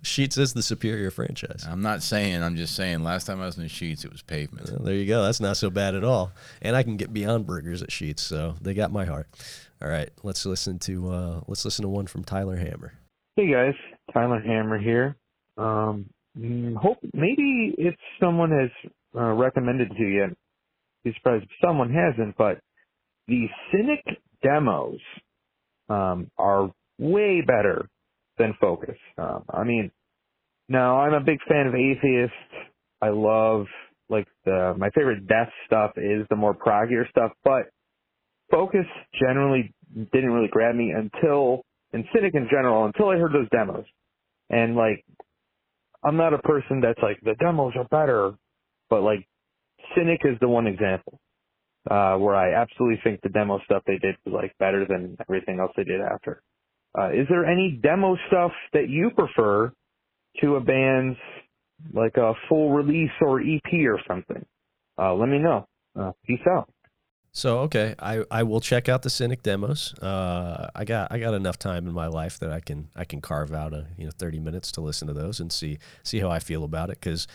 Sheetz 0.04 0.38
is 0.38 0.54
the 0.54 0.62
superior 0.62 1.10
franchise. 1.10 1.66
I'm 1.68 1.82
not 1.82 2.04
saying. 2.04 2.44
I'm 2.44 2.56
just 2.56 2.76
saying. 2.76 3.04
Last 3.04 3.26
time 3.26 3.42
I 3.42 3.46
was 3.46 3.58
in 3.58 3.64
Sheetz, 3.66 4.06
it 4.06 4.12
was 4.12 4.22
pavement. 4.22 4.70
Well, 4.70 4.84
there 4.84 4.94
you 4.94 5.08
go. 5.08 5.24
That's 5.24 5.40
not 5.40 5.58
so 5.58 5.72
bad 5.72 5.96
at 5.96 6.04
all. 6.04 6.32
And 6.62 6.76
I 6.76 6.84
can 6.84 6.98
get 6.98 7.12
beyond 7.12 7.48
burgers 7.48 7.82
at 7.82 7.90
Sheetz, 7.90 8.20
so 8.20 8.56
they 8.62 8.76
got 8.76 8.92
my 8.92 9.06
heart. 9.06 9.28
All 9.82 9.90
right, 9.90 10.10
let's 10.24 10.46
listen 10.46 10.80
to 10.80 11.10
uh, 11.10 11.42
let's 11.48 11.66
listen 11.66 11.84
to 11.84 11.90
one 11.90 12.08
from 12.08 12.24
Tyler 12.24 12.58
Hammer. 12.58 12.94
Hey 13.36 13.52
guys, 13.52 13.74
Tyler 14.14 14.40
Hammer 14.40 14.78
here. 14.78 15.18
Um, 15.58 16.10
mm, 16.38 16.76
hope 16.76 17.00
maybe 17.14 17.76
if 17.78 17.96
someone 18.20 18.52
has 18.52 18.70
uh, 19.16 19.34
recommended 19.34 19.90
to 19.90 20.04
you, 20.04 20.36
be 21.04 21.14
surprised 21.16 21.44
if 21.44 21.50
someone 21.64 21.92
hasn't, 21.92 22.38
but 22.38 22.60
the 23.28 23.48
Cynic 23.72 24.04
demos 24.42 25.00
um, 25.90 26.30
are 26.38 26.72
way 27.00 27.42
better 27.42 27.88
than 28.38 28.54
Focus. 28.60 28.98
Um, 29.18 29.44
I 29.50 29.64
mean, 29.64 29.92
now 30.68 31.00
I'm 31.02 31.14
a 31.14 31.20
big 31.20 31.40
fan 31.48 31.68
of 31.68 31.76
Atheist. 31.76 32.34
I 33.02 33.10
love 33.10 33.66
like 34.10 34.28
the 34.46 34.74
my 34.78 34.90
favorite 34.92 35.28
death 35.28 35.50
stuff 35.66 35.92
is 35.98 36.26
the 36.30 36.36
more 36.36 36.54
proggier 36.54 37.10
stuff, 37.10 37.32
but 37.44 37.70
Focus 38.52 38.86
generally 39.20 39.74
didn't 39.94 40.32
really 40.32 40.50
grab 40.50 40.76
me 40.76 40.92
until 40.92 41.64
and 41.94 42.06
Cynic 42.14 42.34
in 42.36 42.48
general 42.50 42.86
until 42.86 43.10
I 43.10 43.18
heard 43.18 43.32
those 43.34 43.50
demos. 43.50 43.86
And 44.50 44.76
like 44.76 45.04
I'm 46.04 46.18
not 46.18 46.34
a 46.34 46.40
person 46.40 46.82
that's 46.82 47.00
like 47.02 47.20
the 47.24 47.36
demos 47.40 47.74
are 47.76 47.86
better, 47.86 48.34
but 48.90 49.02
like 49.02 49.28
Cynic 49.96 50.22
is 50.24 50.38
the 50.42 50.48
one 50.50 50.68
example. 50.68 51.20
Uh 51.90 52.16
where 52.18 52.36
I 52.36 52.54
absolutely 52.54 53.00
think 53.04 53.22
the 53.22 53.30
demo 53.30 53.60
stuff 53.66 53.84
they 53.86 53.98
did 53.98 54.16
was 54.26 54.34
like 54.34 54.54
better 54.60 54.86
than 54.88 55.18
everything 55.28 55.60
else 55.60 55.72
they 55.78 55.84
did 55.84 56.02
after. 56.02 56.42
Uh 56.98 57.10
is 57.12 57.28
there 57.30 57.46
any 57.46 57.80
demo 57.82 58.18
stuff 58.28 58.52
that 58.74 58.90
you 58.90 59.12
prefer 59.12 59.72
to 60.42 60.56
a 60.56 60.62
band's 60.62 61.18
like 61.94 62.18
a 62.18 62.34
full 62.50 62.72
release 62.72 63.12
or 63.22 63.40
EP 63.40 63.74
or 63.88 64.00
something? 64.08 64.46
Uh 64.98 65.14
let 65.14 65.30
me 65.30 65.40
know. 65.40 65.68
Uh 66.00 66.12
peace 66.26 66.46
out. 66.50 66.70
So 67.36 67.60
okay, 67.60 67.96
I, 68.00 68.24
I 68.32 68.44
will 68.44 68.62
check 68.62 68.88
out 68.88 69.02
the 69.02 69.10
Cynic 69.10 69.44
demos. 69.44 69.94
Uh, 69.96 70.70
I 70.74 70.86
got 70.86 71.12
I 71.12 71.20
got 71.20 71.34
enough 71.34 71.60
time 71.60 71.86
in 71.86 71.94
my 71.94 72.08
life 72.08 72.40
that 72.40 72.50
I 72.50 72.62
can 72.62 72.88
I 72.96 73.04
can 73.04 73.20
carve 73.20 73.54
out 73.54 73.74
a 73.74 73.88
you 73.98 74.06
know 74.06 74.12
thirty 74.18 74.40
minutes 74.40 74.72
to 74.72 74.82
listen 74.82 75.10
to 75.10 75.14
those 75.14 75.42
and 75.42 75.52
see 75.52 75.78
see 76.02 76.20
how 76.20 76.30
I 76.30 76.40
feel 76.40 76.64
about 76.64 76.92
it. 76.92 76.98
Because 77.02 77.28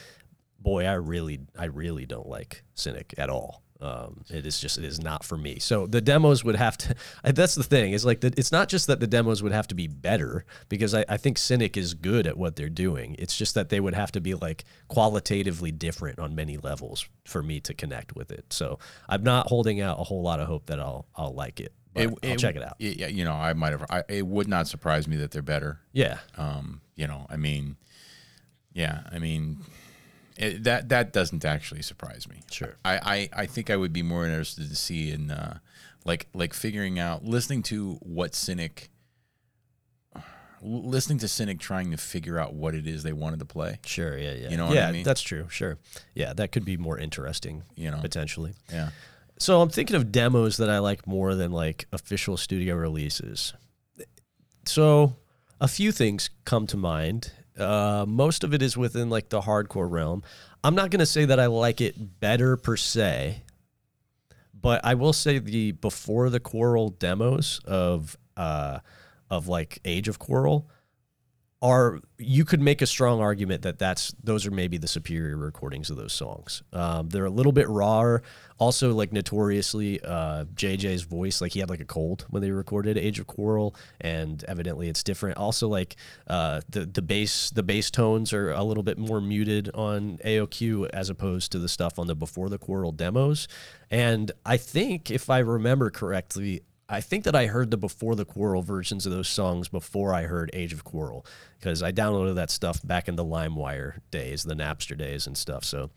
boy, 0.58 0.86
I 0.86 0.94
really 0.94 1.40
I 1.58 1.66
really 1.66 2.06
don't 2.06 2.26
like 2.26 2.64
Cynic 2.74 3.12
at 3.18 3.28
all. 3.28 3.62
Um, 3.80 4.24
it 4.28 4.44
is 4.44 4.60
just 4.60 4.76
it 4.76 4.84
is 4.84 5.00
not 5.00 5.24
for 5.24 5.36
me. 5.36 5.58
So 5.58 5.86
the 5.86 6.00
demos 6.00 6.44
would 6.44 6.56
have 6.56 6.76
to. 6.78 6.94
That's 7.24 7.54
the 7.54 7.62
thing. 7.62 7.92
Is 7.92 8.04
like 8.04 8.20
the, 8.20 8.32
it's 8.36 8.52
not 8.52 8.68
just 8.68 8.86
that 8.88 9.00
the 9.00 9.06
demos 9.06 9.42
would 9.42 9.52
have 9.52 9.68
to 9.68 9.74
be 9.74 9.86
better 9.86 10.44
because 10.68 10.94
I, 10.94 11.04
I 11.08 11.16
think 11.16 11.38
Cynic 11.38 11.76
is 11.76 11.94
good 11.94 12.26
at 12.26 12.36
what 12.36 12.56
they're 12.56 12.68
doing. 12.68 13.16
It's 13.18 13.36
just 13.36 13.54
that 13.54 13.70
they 13.70 13.80
would 13.80 13.94
have 13.94 14.12
to 14.12 14.20
be 14.20 14.34
like 14.34 14.64
qualitatively 14.88 15.72
different 15.72 16.18
on 16.18 16.34
many 16.34 16.56
levels 16.58 17.08
for 17.24 17.42
me 17.42 17.60
to 17.60 17.74
connect 17.74 18.14
with 18.14 18.30
it. 18.30 18.52
So 18.52 18.78
I'm 19.08 19.22
not 19.22 19.46
holding 19.48 19.80
out 19.80 19.98
a 19.98 20.04
whole 20.04 20.22
lot 20.22 20.40
of 20.40 20.46
hope 20.46 20.66
that 20.66 20.78
I'll 20.78 21.06
I'll 21.16 21.34
like 21.34 21.60
it. 21.60 21.72
But 21.92 22.14
I'll 22.22 22.36
check 22.36 22.56
it 22.56 22.62
out. 22.62 22.76
Yeah, 22.78 23.08
you 23.08 23.24
know, 23.24 23.32
I 23.32 23.52
might 23.54 23.72
have. 23.72 23.84
I, 23.90 24.04
it 24.08 24.26
would 24.26 24.46
not 24.46 24.68
surprise 24.68 25.08
me 25.08 25.16
that 25.16 25.32
they're 25.32 25.42
better. 25.42 25.80
Yeah. 25.92 26.18
Um, 26.36 26.82
you 26.94 27.06
know, 27.06 27.26
I 27.28 27.36
mean, 27.36 27.76
yeah, 28.72 29.00
I 29.10 29.18
mean, 29.18 29.58
it, 30.40 30.64
that 30.64 30.88
that 30.88 31.12
doesn't 31.12 31.44
actually 31.44 31.82
surprise 31.82 32.26
me. 32.28 32.40
Sure. 32.50 32.76
I, 32.84 33.28
I, 33.34 33.42
I 33.42 33.46
think 33.46 33.68
I 33.68 33.76
would 33.76 33.92
be 33.92 34.02
more 34.02 34.24
interested 34.24 34.68
to 34.68 34.76
see 34.76 35.10
in 35.10 35.30
uh, 35.30 35.58
like 36.04 36.28
like 36.32 36.54
figuring 36.54 36.98
out 36.98 37.24
listening 37.24 37.62
to 37.64 37.98
what 38.00 38.34
cynic 38.34 38.90
listening 40.62 41.18
to 41.18 41.28
cynic 41.28 41.58
trying 41.58 41.90
to 41.90 41.96
figure 41.96 42.38
out 42.38 42.54
what 42.54 42.74
it 42.74 42.86
is 42.86 43.02
they 43.02 43.12
wanted 43.12 43.38
to 43.40 43.44
play. 43.44 43.78
Sure. 43.84 44.16
Yeah. 44.16 44.32
Yeah. 44.32 44.48
You 44.50 44.56
know 44.56 44.66
what 44.66 44.74
yeah, 44.74 44.88
I 44.88 44.92
mean? 44.92 45.04
that's 45.04 45.22
true. 45.22 45.46
Sure. 45.50 45.78
Yeah, 46.14 46.32
that 46.34 46.52
could 46.52 46.64
be 46.64 46.76
more 46.76 46.98
interesting. 46.98 47.62
You 47.76 47.90
know. 47.90 47.98
potentially. 48.00 48.54
Yeah. 48.72 48.90
So 49.38 49.60
I'm 49.60 49.70
thinking 49.70 49.96
of 49.96 50.10
demos 50.10 50.56
that 50.56 50.68
I 50.68 50.78
like 50.78 51.06
more 51.06 51.34
than 51.34 51.52
like 51.52 51.86
official 51.92 52.36
studio 52.36 52.76
releases. 52.76 53.54
So 54.66 55.16
a 55.60 55.68
few 55.68 55.92
things 55.92 56.30
come 56.44 56.66
to 56.68 56.76
mind. 56.76 57.32
Uh, 57.60 58.04
most 58.06 58.44
of 58.44 58.54
it 58.54 58.62
is 58.62 58.76
within 58.76 59.10
like 59.10 59.28
the 59.28 59.42
hardcore 59.42 59.90
realm. 59.90 60.22
I'm 60.64 60.74
not 60.74 60.90
gonna 60.90 61.06
say 61.06 61.24
that 61.24 61.38
I 61.38 61.46
like 61.46 61.80
it 61.80 62.20
better 62.20 62.56
per 62.56 62.76
se, 62.76 63.42
but 64.52 64.80
I 64.84 64.94
will 64.94 65.12
say 65.12 65.38
the 65.38 65.72
before 65.72 66.30
the 66.30 66.40
Quarrel 66.40 66.90
demos 66.90 67.60
of 67.64 68.16
uh, 68.36 68.80
of 69.30 69.48
like 69.48 69.78
Age 69.84 70.08
of 70.08 70.18
Quarrel 70.18 70.68
are 71.62 72.00
you 72.16 72.44
could 72.46 72.60
make 72.60 72.80
a 72.80 72.86
strong 72.86 73.20
argument 73.20 73.62
that 73.62 73.78
that's 73.78 74.14
those 74.22 74.46
are 74.46 74.50
maybe 74.50 74.78
the 74.78 74.88
superior 74.88 75.36
recordings 75.36 75.90
of 75.90 75.96
those 75.96 76.12
songs. 76.12 76.62
Um, 76.72 77.10
they're 77.10 77.26
a 77.26 77.30
little 77.30 77.52
bit 77.52 77.68
rawer. 77.68 78.22
Also, 78.58 78.92
like 78.92 79.12
notoriously, 79.12 80.00
uh, 80.02 80.44
JJ's 80.54 81.02
voice, 81.02 81.40
like 81.40 81.52
he 81.52 81.60
had 81.60 81.70
like 81.70 81.80
a 81.80 81.84
cold 81.86 82.26
when 82.30 82.42
they 82.42 82.50
recorded 82.50 82.96
Age 82.96 83.18
of 83.18 83.26
Quarrel, 83.26 83.74
and 84.00 84.42
evidently 84.44 84.88
it's 84.88 85.02
different. 85.02 85.36
Also, 85.36 85.68
like 85.68 85.96
uh, 86.26 86.62
the 86.68 86.86
the 86.86 87.02
bass 87.02 87.50
the 87.50 87.62
bass 87.62 87.90
tones 87.90 88.32
are 88.32 88.52
a 88.52 88.62
little 88.62 88.82
bit 88.82 88.98
more 88.98 89.20
muted 89.20 89.70
on 89.74 90.18
AOQ 90.24 90.88
as 90.90 91.10
opposed 91.10 91.52
to 91.52 91.58
the 91.58 91.68
stuff 91.68 91.98
on 91.98 92.06
the 92.06 92.14
Before 92.14 92.48
the 92.48 92.58
Quarrel 92.58 92.92
demos. 92.92 93.48
And 93.90 94.32
I 94.46 94.56
think 94.56 95.10
if 95.10 95.28
I 95.28 95.38
remember 95.38 95.90
correctly, 95.90 96.62
I 96.90 97.00
think 97.00 97.24
that 97.24 97.36
I 97.36 97.46
heard 97.46 97.70
the 97.70 97.76
before 97.76 98.16
the 98.16 98.24
quarrel 98.24 98.62
versions 98.62 99.06
of 99.06 99.12
those 99.12 99.28
songs 99.28 99.68
before 99.68 100.12
I 100.12 100.22
heard 100.22 100.50
Age 100.52 100.72
of 100.72 100.82
Quarrel 100.82 101.24
because 101.58 101.82
I 101.82 101.92
downloaded 101.92 102.34
that 102.34 102.50
stuff 102.50 102.80
back 102.82 103.08
in 103.08 103.14
the 103.16 103.24
LimeWire 103.24 103.98
days, 104.10 104.42
the 104.42 104.54
Napster 104.54 104.98
days 104.98 105.26
and 105.26 105.38
stuff. 105.38 105.64
So 105.64 105.90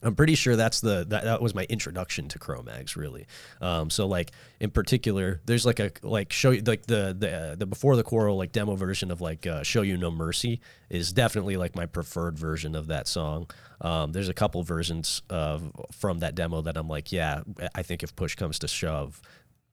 I'm 0.00 0.14
pretty 0.14 0.36
sure 0.36 0.54
that's 0.54 0.80
the 0.80 1.04
that, 1.08 1.24
that 1.24 1.42
was 1.42 1.56
my 1.56 1.64
introduction 1.64 2.28
to 2.28 2.38
Cro-Mags 2.38 2.96
really. 2.96 3.26
Um, 3.60 3.90
so 3.90 4.06
like 4.06 4.30
in 4.60 4.70
particular, 4.70 5.40
there's 5.44 5.66
like 5.66 5.80
a 5.80 5.90
like 6.02 6.32
show 6.32 6.52
you 6.52 6.62
like 6.62 6.86
the 6.86 7.16
the 7.18 7.56
the 7.58 7.66
before 7.66 7.96
the 7.96 8.04
quarrel 8.04 8.36
like 8.36 8.52
demo 8.52 8.76
version 8.76 9.10
of 9.10 9.20
like 9.20 9.44
uh, 9.44 9.64
Show 9.64 9.82
You 9.82 9.96
No 9.96 10.12
Mercy 10.12 10.60
is 10.88 11.12
definitely 11.12 11.56
like 11.56 11.74
my 11.74 11.86
preferred 11.86 12.38
version 12.38 12.76
of 12.76 12.86
that 12.86 13.08
song. 13.08 13.50
Um, 13.80 14.12
there's 14.12 14.28
a 14.28 14.34
couple 14.34 14.62
versions 14.62 15.22
of 15.30 15.72
from 15.92 16.20
that 16.20 16.36
demo 16.36 16.62
that 16.62 16.76
I'm 16.76 16.88
like, 16.88 17.10
yeah, 17.10 17.42
I 17.74 17.82
think 17.82 18.04
if 18.04 18.14
push 18.14 18.36
comes 18.36 18.60
to 18.60 18.68
shove, 18.68 19.20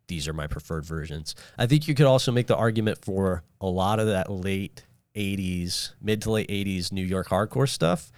these 0.07 0.27
are 0.27 0.33
my 0.33 0.47
preferred 0.47 0.85
versions. 0.85 1.35
I 1.57 1.65
think 1.65 1.87
you 1.87 1.95
could 1.95 2.05
also 2.05 2.31
make 2.31 2.47
the 2.47 2.55
argument 2.55 3.03
for 3.03 3.43
a 3.59 3.67
lot 3.67 3.99
of 3.99 4.07
that 4.07 4.31
late 4.31 4.83
80s, 5.15 5.93
mid 6.01 6.21
to 6.23 6.31
late 6.31 6.49
80s 6.49 6.91
New 6.91 7.05
York 7.05 7.29
hardcore 7.29 7.69
stuff. 7.69 8.11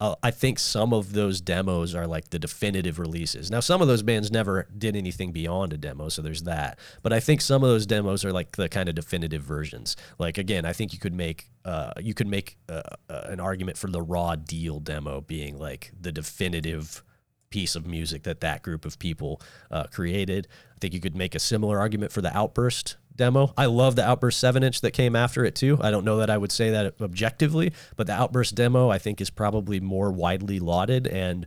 Uh, 0.00 0.16
I 0.20 0.32
think 0.32 0.58
some 0.58 0.92
of 0.92 1.12
those 1.12 1.40
demos 1.40 1.94
are 1.94 2.08
like 2.08 2.30
the 2.30 2.38
definitive 2.40 2.98
releases. 2.98 3.52
Now, 3.52 3.60
some 3.60 3.80
of 3.80 3.86
those 3.86 4.02
bands 4.02 4.32
never 4.32 4.66
did 4.76 4.96
anything 4.96 5.30
beyond 5.30 5.72
a 5.72 5.76
demo, 5.76 6.08
so 6.08 6.22
there's 6.22 6.42
that. 6.42 6.80
But 7.02 7.12
I 7.12 7.20
think 7.20 7.40
some 7.40 7.62
of 7.62 7.68
those 7.68 7.86
demos 7.86 8.24
are 8.24 8.32
like 8.32 8.56
the 8.56 8.68
kind 8.68 8.88
of 8.88 8.96
definitive 8.96 9.42
versions. 9.42 9.96
Like 10.18 10.38
again, 10.38 10.64
I 10.64 10.72
think 10.72 10.92
you 10.92 10.98
could 10.98 11.14
make 11.14 11.48
uh, 11.64 11.92
you 12.00 12.14
could 12.14 12.26
make 12.26 12.56
uh, 12.68 12.82
uh, 13.08 13.26
an 13.26 13.38
argument 13.38 13.78
for 13.78 13.86
the 13.86 14.02
Raw 14.02 14.34
Deal 14.34 14.80
demo 14.80 15.20
being 15.20 15.56
like 15.56 15.92
the 16.00 16.10
definitive 16.10 17.04
piece 17.52 17.76
of 17.76 17.86
music 17.86 18.24
that 18.24 18.40
that 18.40 18.62
group 18.62 18.84
of 18.84 18.98
people 18.98 19.40
uh, 19.70 19.84
created. 19.84 20.48
I 20.74 20.78
think 20.80 20.94
you 20.94 21.00
could 21.00 21.14
make 21.14 21.34
a 21.34 21.38
similar 21.38 21.78
argument 21.78 22.10
for 22.10 22.22
the 22.22 22.36
Outburst 22.36 22.96
demo. 23.14 23.52
I 23.56 23.66
love 23.66 23.94
the 23.94 24.04
Outburst 24.04 24.40
7 24.40 24.62
inch 24.64 24.80
that 24.80 24.92
came 24.92 25.14
after 25.14 25.44
it 25.44 25.54
too. 25.54 25.78
I 25.80 25.90
don't 25.90 26.04
know 26.04 26.16
that 26.16 26.30
I 26.30 26.38
would 26.38 26.50
say 26.50 26.70
that 26.70 26.94
objectively, 27.00 27.72
but 27.96 28.06
the 28.06 28.14
Outburst 28.14 28.54
demo 28.54 28.88
I 28.88 28.98
think 28.98 29.20
is 29.20 29.30
probably 29.30 29.80
more 29.80 30.10
widely 30.10 30.58
lauded 30.58 31.06
and 31.06 31.46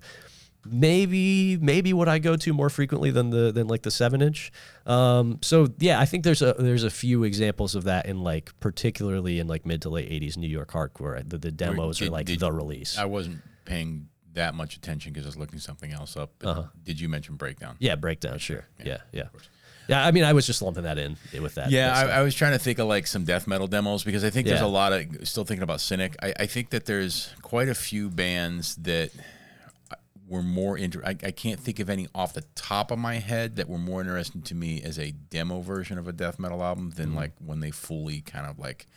maybe 0.68 1.58
maybe 1.58 1.94
what 1.94 2.10
I 2.10 2.20
go 2.20 2.36
to 2.36 2.54
more 2.54 2.70
frequently 2.70 3.12
than 3.12 3.30
the 3.30 3.52
than 3.52 3.68
like 3.68 3.84
the 3.84 3.92
seven 3.92 4.22
inch. 4.22 4.52
Um, 4.86 5.40
so 5.42 5.68
yeah, 5.80 6.00
I 6.00 6.06
think 6.06 6.24
there's 6.24 6.42
a 6.42 6.54
there's 6.54 6.84
a 6.84 6.90
few 6.90 7.24
examples 7.24 7.76
of 7.76 7.84
that 7.86 8.06
in 8.06 8.24
like 8.24 8.52
particularly 8.60 9.40
in 9.40 9.48
like 9.48 9.66
mid 9.66 9.82
to 9.84 9.90
late 9.90 10.10
'80s 10.10 10.38
New 10.38 10.48
York 10.48 10.72
hardcore. 10.72 11.28
The, 11.28 11.38
the 11.38 11.52
demos 11.52 12.00
Did- 12.00 12.08
are 12.08 12.12
like 12.12 12.26
did- 12.26 12.40
the 12.40 12.52
release. 12.52 12.98
I 12.98 13.06
wasn't 13.06 13.42
paying 13.66 14.08
that 14.36 14.56
much 14.56 14.76
attention 14.78 15.12
because 15.12 15.26
I 15.26 15.30
was 15.30 15.38
looking 15.38 15.60
something 15.60 15.92
else 15.92 16.16
up. 16.16 16.32
Uh-huh. 16.44 16.64
Did 16.84 17.00
you 17.00 17.10
mention 17.10 17.36
breakdown? 17.36 17.76
Yeah, 17.80 17.96
breakdown. 17.96 18.38
Sure. 18.38 18.66
Yeah, 18.84 19.00
yeah. 19.12 19.24
Yeah, 19.88 20.04
I 20.04 20.12
mean, 20.12 20.24
I 20.24 20.34
was 20.34 20.48
just 20.48 20.62
lumping 20.64 20.84
that 20.84 20.98
in 20.98 21.16
with 21.42 21.56
that. 21.56 21.70
Yeah. 21.70 21.94
I, 21.96 22.20
I 22.20 22.22
was 22.24 22.34
trying 22.34 22.54
to 22.54 22.58
think 22.60 22.80
of 22.80 22.88
like 22.88 23.06
some 23.06 23.24
death 23.24 23.46
metal 23.48 23.68
demos 23.68 24.04
because 24.04 24.24
I 24.24 24.30
think 24.32 24.48
there's 24.48 24.62
a 24.62 24.68
lot 24.68 24.94
of 24.94 25.28
still 25.28 25.44
thinking 25.46 25.62
about 25.64 25.80
Cynic. 25.82 26.16
I, 26.24 26.34
I 26.40 26.46
think 26.48 26.72
that 26.72 26.86
there's 26.86 27.34
quite 27.44 27.70
a 27.70 27.76
few 27.76 28.10
bands 28.10 28.76
that 28.78 29.12
were 30.28 30.42
more 30.42 30.76
inter. 30.76 31.04
I, 31.06 31.10
I 31.12 31.30
can't 31.32 31.60
think 31.60 31.80
of 31.80 31.88
any 31.88 32.08
off 32.16 32.34
the 32.34 32.44
top 32.56 32.90
of 32.90 32.98
my 32.98 33.16
head 33.16 33.58
that 33.58 33.70
were 33.70 33.78
more 33.78 34.02
interesting 34.02 34.42
to 34.44 34.56
me 34.56 34.82
as 34.82 34.98
a 34.98 35.12
demo 35.12 35.62
version 35.62 36.00
of 36.00 36.08
a 36.08 36.12
death 36.14 36.40
metal 36.40 36.64
album 36.64 36.92
than 36.96 37.10
Mm-hmm. 37.10 37.18
like 37.18 37.32
when 37.46 37.60
they 37.60 37.70
fully 37.70 38.22
kind 38.22 38.48
of 38.48 38.58
like 38.58 38.88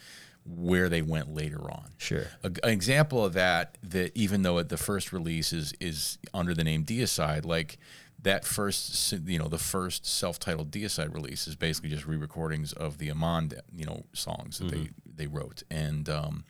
where 0.49 0.89
they 0.89 1.03
went 1.03 1.35
later 1.35 1.61
on. 1.71 1.91
Sure. 1.99 2.27
A, 2.43 2.47
an 2.63 2.71
example 2.71 3.25
of 3.25 3.35
that 3.35 3.77
that 3.83 4.13
even 4.17 4.43
though 4.43 4.63
the 4.63 4.77
first 4.77 5.13
release 5.13 5.53
is 5.53 5.75
is 5.81 6.19
under 6.33 6.55
the 6.55 6.65
name 6.65 6.85
Deicide, 6.85 7.45
like 7.45 7.79
that 8.23 8.45
first 8.45 9.13
you 9.27 9.39
know 9.39 9.49
the 9.49 9.59
first 9.59 10.07
self-titled 10.07 10.71
Deicide 10.71 11.15
release 11.15 11.47
is 11.47 11.55
basically 11.55 11.91
just 11.91 12.07
re-recordings 12.07 12.73
of 12.73 12.99
the 12.99 13.11
Amon 13.11 13.53
you 13.77 13.85
know 13.87 14.05
songs 14.13 14.59
that 14.59 14.71
they 14.71 14.89
they 15.17 15.27
wrote 15.27 15.63
and. 15.71 16.09
um 16.09 16.45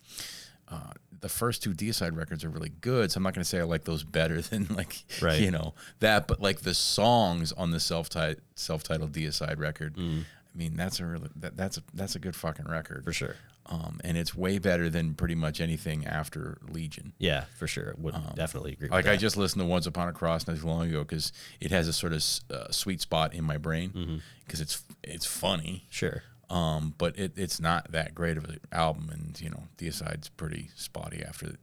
uh, 0.71 0.91
the 1.21 1.27
first 1.27 1.63
two 1.63 1.73
Deicide 1.73 2.15
records 2.15 2.45
are 2.45 2.49
really 2.49 2.69
good, 2.79 3.11
so 3.11 3.17
I'm 3.17 3.23
not 3.23 3.33
going 3.33 3.41
to 3.41 3.49
say 3.49 3.59
I 3.59 3.63
like 3.63 3.85
those 3.85 4.03
better 4.03 4.39
than 4.49 4.67
like 4.69 5.03
Right. 5.19 5.41
you 5.41 5.49
know 5.49 5.73
that, 5.99 6.27
but 6.27 6.39
like 6.41 6.61
the 6.61 6.75
songs 6.75 7.51
on 7.53 7.71
the 7.71 7.79
self 7.79 8.07
self-titled 8.55 9.11
Deicide 9.11 9.57
record, 9.57 9.95
Mm. 9.95 10.21
I 10.21 10.57
mean 10.57 10.75
that's 10.75 10.99
a 10.99 11.05
really 11.05 11.29
that, 11.37 11.57
that's 11.57 11.77
a 11.79 11.81
that's 11.95 12.15
a 12.15 12.19
good 12.19 12.35
fucking 12.35 12.67
record 12.67 13.03
For 13.03 13.13
sure. 13.13 13.35
Um, 13.69 13.99
and 14.03 14.17
it's 14.17 14.33
way 14.35 14.57
better 14.57 14.89
than 14.89 15.13
pretty 15.13 15.35
much 15.35 15.61
anything 15.61 16.05
after 16.05 16.57
Legion. 16.69 17.13
Yeah, 17.19 17.45
for 17.57 17.67
sure. 17.67 17.93
Would 17.99 18.15
definitely 18.35 18.73
agree. 18.73 18.89
Um, 18.89 18.93
Like 18.95 19.07
I 19.07 19.15
just 19.15 19.37
listened 19.37 19.61
to 19.61 19.65
Once 19.67 19.85
Upon 19.85 20.07
a 20.09 20.13
Cross 20.13 20.47
not 20.47 20.57
too 20.57 20.65
long 20.67 20.87
ago 20.89 20.99
because 21.03 21.31
it 21.61 21.69
has 21.71 21.87
a 21.87 21.93
sort 21.93 22.13
of 22.13 22.23
uh, 22.51 22.71
sweet 22.71 22.99
spot 23.01 23.33
in 23.33 23.43
my 23.43 23.57
brain 23.57 23.89
Mm-hmm. 23.91 24.17
because 24.45 24.59
it's 24.61 24.83
it's 25.03 25.25
funny, 25.25 25.85
sure. 25.89 26.23
um, 26.49 26.93
but 26.97 27.17
it, 27.17 27.33
it's 27.37 27.59
not 27.61 27.91
that 27.91 28.13
great 28.15 28.37
of 28.37 28.45
an 28.45 28.59
album, 28.71 29.09
and 29.13 29.39
you 29.39 29.49
know 29.49 29.63
Deicide's 29.77 30.29
pretty 30.29 30.69
spotty 30.75 31.23
after 31.23 31.55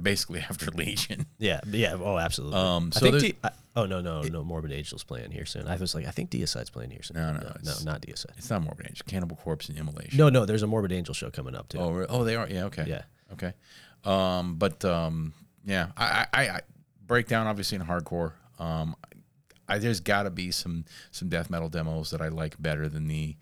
basically 0.00 0.40
after 0.50 0.70
Legion. 0.70 1.26
Yeah, 1.38 1.60
yeah. 1.70 1.96
Oh, 2.00 2.18
absolutely. 2.18 2.58
Um, 2.58 2.90
I 2.94 2.98
so 2.98 3.00
think. 3.00 3.12
there's- 3.12 3.32
D- 3.32 3.38
I, 3.44 3.50
oh 3.76 3.86
no, 3.86 4.00
no, 4.00 4.22
no. 4.22 4.44
Morbid 4.44 4.72
Angel's 4.72 5.04
playing 5.04 5.30
here 5.30 5.46
soon. 5.46 5.66
I 5.68 5.76
was 5.76 5.94
like, 5.94 6.06
I 6.06 6.10
think 6.10 6.30
Deicide's 6.30 6.70
playing 6.70 6.90
here 6.90 7.02
soon. 7.02 7.16
No, 7.16 7.32
no, 7.32 7.40
no, 7.40 7.48
it's- 7.50 7.84
not 7.84 8.00
Deicide. 8.02 8.36
It's 8.38 8.50
not 8.50 8.62
Morbid 8.62 8.86
Angel, 8.88 9.04
Cannibal 9.08 9.36
Corpse 9.36 9.68
and 9.68 9.78
Immolation. 9.78 10.18
No, 10.18 10.28
no. 10.28 10.44
There's 10.44 10.62
a 10.62 10.66
Morbid 10.66 10.92
Angel 10.92 11.14
show 11.14 11.30
coming 11.30 11.54
up 11.54 11.68
too. 11.68 11.78
Oh, 11.78 12.06
oh, 12.08 12.24
they 12.24 12.36
are. 12.36 12.48
Yeah. 12.48 12.64
Okay. 12.64 12.84
Yeah. 12.86 13.02
Okay. 13.32 13.52
Um, 14.04 14.56
but 14.56 14.84
um, 14.84 15.32
yeah, 15.64 15.88
I, 15.96 16.26
I, 16.32 16.42
I 16.48 16.60
breakdown 17.06 17.46
obviously 17.46 17.76
in 17.76 17.82
hardcore. 17.82 18.32
Um, 18.58 18.96
I, 19.68 19.78
there's 19.78 20.00
got 20.00 20.24
to 20.24 20.30
be 20.30 20.50
some 20.50 20.84
some 21.12 21.28
death 21.28 21.48
metal 21.50 21.68
demos 21.68 22.10
that 22.10 22.20
I 22.20 22.28
like 22.28 22.60
better 22.60 22.88
than 22.88 23.06
the, 23.08 23.36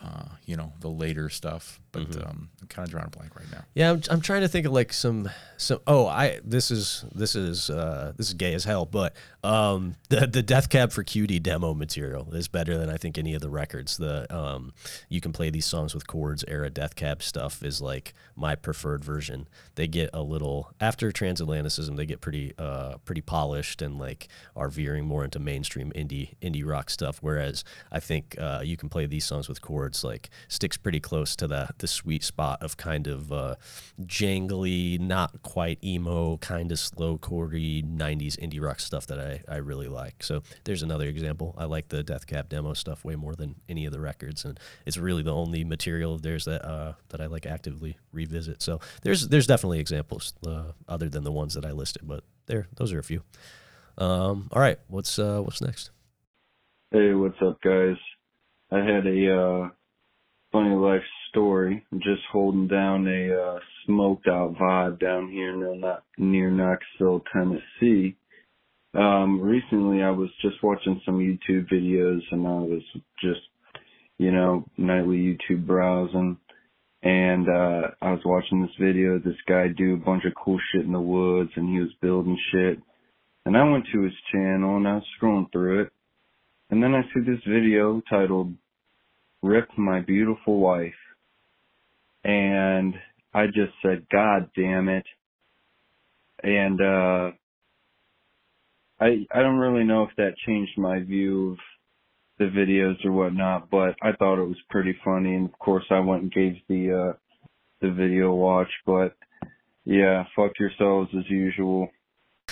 uh, 0.00 0.26
you 0.46 0.56
know, 0.56 0.72
the 0.80 0.88
later 0.88 1.28
stuff. 1.28 1.80
But 1.92 2.08
Mm-hmm. 2.08 2.26
um, 2.26 2.48
I'm 2.62 2.68
kind 2.68 2.86
of 2.86 2.90
drawing 2.90 3.06
a 3.06 3.10
blank 3.10 3.36
right 3.36 3.50
now. 3.52 3.64
Yeah, 3.74 3.90
I'm, 3.90 4.02
I'm 4.10 4.20
trying 4.22 4.40
to 4.40 4.48
think 4.48 4.64
of 4.66 4.72
like 4.72 4.92
some 4.94 5.28
some. 5.58 5.80
Oh, 5.86 6.06
I 6.06 6.40
this 6.42 6.70
is 6.70 7.04
this 7.14 7.34
is 7.36 7.68
uh 7.68 8.12
this 8.16 8.28
is 8.28 8.34
gay 8.34 8.54
as 8.54 8.64
hell, 8.64 8.86
but 8.86 9.14
um 9.44 9.96
the 10.08 10.26
the 10.26 10.42
Death 10.42 10.70
Cab 10.70 10.90
for 10.90 11.02
Cutie 11.04 11.38
demo 11.38 11.74
material 11.74 12.32
is 12.32 12.48
better 12.48 12.78
than 12.78 12.88
I 12.88 12.96
think 12.96 13.18
any 13.18 13.34
of 13.34 13.42
the 13.42 13.50
records. 13.50 13.98
The 13.98 14.26
um 14.34 14.72
you 15.10 15.20
can 15.20 15.32
play 15.32 15.50
these 15.50 15.66
songs 15.66 15.94
with 15.94 16.06
chords 16.06 16.44
era 16.48 16.70
Death 16.70 16.96
Cab 16.96 17.22
stuff 17.22 17.62
is 17.62 17.82
like 17.82 18.14
my 18.36 18.54
preferred 18.54 19.04
version. 19.04 19.46
They 19.74 19.86
get 19.86 20.08
a 20.14 20.22
little 20.22 20.72
after 20.80 21.12
transatlanticism, 21.12 21.96
they 21.96 22.06
get 22.06 22.22
pretty 22.22 22.54
uh 22.58 22.96
pretty 23.04 23.20
polished 23.20 23.82
and 23.82 23.98
like 23.98 24.28
are 24.56 24.68
veering 24.70 25.04
more 25.06 25.24
into 25.24 25.38
mainstream 25.38 25.92
indie 25.94 26.36
indie 26.40 26.66
rock 26.66 26.88
stuff. 26.88 27.18
Whereas 27.20 27.64
I 27.90 28.00
think 28.00 28.34
uh, 28.38 28.62
you 28.64 28.78
can 28.78 28.88
play 28.88 29.04
these 29.04 29.26
songs 29.26 29.46
with 29.48 29.60
chords 29.60 30.02
like 30.04 30.30
sticks 30.48 30.78
pretty 30.78 31.00
close 31.00 31.36
to 31.36 31.46
the 31.46 31.68
the 31.82 31.88
sweet 31.88 32.24
spot 32.24 32.62
of 32.62 32.78
kind 32.78 33.06
of 33.06 33.30
uh, 33.30 33.56
jangly, 34.00 34.98
not 34.98 35.42
quite 35.42 35.82
emo, 35.84 36.38
kind 36.38 36.72
of 36.72 36.78
slow 36.78 37.18
chordy 37.18 37.84
'90s 37.84 38.38
indie 38.38 38.62
rock 38.62 38.80
stuff 38.80 39.06
that 39.08 39.18
I, 39.18 39.42
I 39.46 39.56
really 39.56 39.88
like. 39.88 40.22
So 40.22 40.42
there's 40.64 40.82
another 40.82 41.06
example. 41.06 41.54
I 41.58 41.64
like 41.66 41.88
the 41.88 42.02
Death 42.02 42.26
Cab 42.26 42.48
demo 42.48 42.72
stuff 42.72 43.04
way 43.04 43.16
more 43.16 43.34
than 43.34 43.56
any 43.68 43.84
of 43.84 43.92
the 43.92 44.00
records, 44.00 44.46
and 44.46 44.58
it's 44.86 44.96
really 44.96 45.22
the 45.22 45.34
only 45.34 45.64
material 45.64 46.14
of 46.14 46.22
theirs 46.22 46.46
that 46.46 46.64
uh, 46.64 46.94
that 47.10 47.20
I 47.20 47.26
like 47.26 47.44
actively 47.44 47.98
revisit. 48.12 48.62
So 48.62 48.80
there's 49.02 49.28
there's 49.28 49.46
definitely 49.46 49.80
examples 49.80 50.32
uh, 50.46 50.72
other 50.88 51.10
than 51.10 51.24
the 51.24 51.32
ones 51.32 51.52
that 51.54 51.66
I 51.66 51.72
listed, 51.72 52.02
but 52.06 52.24
there 52.46 52.68
those 52.76 52.92
are 52.92 52.98
a 52.98 53.04
few. 53.04 53.22
Um, 53.98 54.48
all 54.52 54.62
right, 54.62 54.78
what's 54.86 55.18
uh, 55.18 55.40
what's 55.40 55.60
next? 55.60 55.90
Hey, 56.92 57.12
what's 57.12 57.40
up, 57.42 57.60
guys? 57.60 57.96
I 58.70 58.78
had 58.78 59.06
a 59.06 59.34
uh, 59.34 59.68
funny 60.52 60.74
life 60.74 61.02
story. 61.32 61.84
I'm 61.90 61.98
just 61.98 62.22
holding 62.30 62.68
down 62.68 63.08
a 63.08 63.34
uh, 63.34 63.58
smoked 63.86 64.28
out 64.28 64.54
vibe 64.54 65.00
down 65.00 65.30
here 65.30 65.56
near, 65.56 65.98
near 66.18 66.50
Knoxville, 66.50 67.24
Tennessee. 67.32 68.16
Um, 68.94 69.40
recently, 69.40 70.02
I 70.02 70.10
was 70.10 70.28
just 70.42 70.62
watching 70.62 71.00
some 71.04 71.18
YouTube 71.18 71.72
videos, 71.72 72.20
and 72.30 72.46
I 72.46 72.60
was 72.60 72.82
just, 73.20 73.40
you 74.18 74.30
know, 74.30 74.64
nightly 74.76 75.16
YouTube 75.16 75.66
browsing, 75.66 76.36
and 77.02 77.48
uh, 77.48 77.88
I 78.02 78.12
was 78.12 78.20
watching 78.24 78.60
this 78.60 78.76
video. 78.78 79.18
This 79.18 79.40
guy 79.48 79.68
do 79.68 79.94
a 79.94 80.04
bunch 80.04 80.24
of 80.26 80.34
cool 80.34 80.58
shit 80.70 80.84
in 80.84 80.92
the 80.92 81.00
woods, 81.00 81.50
and 81.56 81.70
he 81.70 81.80
was 81.80 81.90
building 82.02 82.38
shit. 82.52 82.78
And 83.46 83.56
I 83.56 83.68
went 83.68 83.86
to 83.92 84.02
his 84.02 84.12
channel, 84.30 84.76
and 84.76 84.86
I 84.86 84.94
was 84.96 85.04
scrolling 85.20 85.50
through 85.50 85.82
it. 85.82 85.92
And 86.70 86.82
then 86.82 86.94
I 86.94 87.02
see 87.02 87.20
this 87.20 87.40
video 87.48 88.02
titled 88.08 88.54
Rip 89.42 89.68
My 89.76 90.00
Beautiful 90.00 90.58
Wife. 90.60 90.92
And 92.24 92.94
I 93.34 93.46
just 93.46 93.72
said, 93.82 94.06
God 94.12 94.50
damn 94.56 94.88
it. 94.88 95.04
And 96.42 96.80
uh 96.80 97.30
I 99.00 99.26
I 99.34 99.40
don't 99.40 99.58
really 99.58 99.84
know 99.84 100.04
if 100.04 100.10
that 100.16 100.36
changed 100.46 100.78
my 100.78 101.00
view 101.00 101.52
of 101.52 101.58
the 102.38 102.44
videos 102.46 103.04
or 103.04 103.12
whatnot, 103.12 103.70
but 103.70 103.94
I 104.02 104.12
thought 104.12 104.42
it 104.42 104.46
was 104.48 104.60
pretty 104.70 104.96
funny 105.04 105.34
and 105.34 105.48
of 105.48 105.58
course 105.58 105.84
I 105.90 106.00
went 106.00 106.22
and 106.22 106.32
gave 106.32 106.54
the 106.68 107.12
uh 107.12 107.16
the 107.80 107.90
video 107.92 108.32
watch, 108.32 108.70
but 108.86 109.16
yeah, 109.84 110.24
fuck 110.36 110.52
yourselves 110.58 111.10
as 111.18 111.28
usual. 111.28 111.88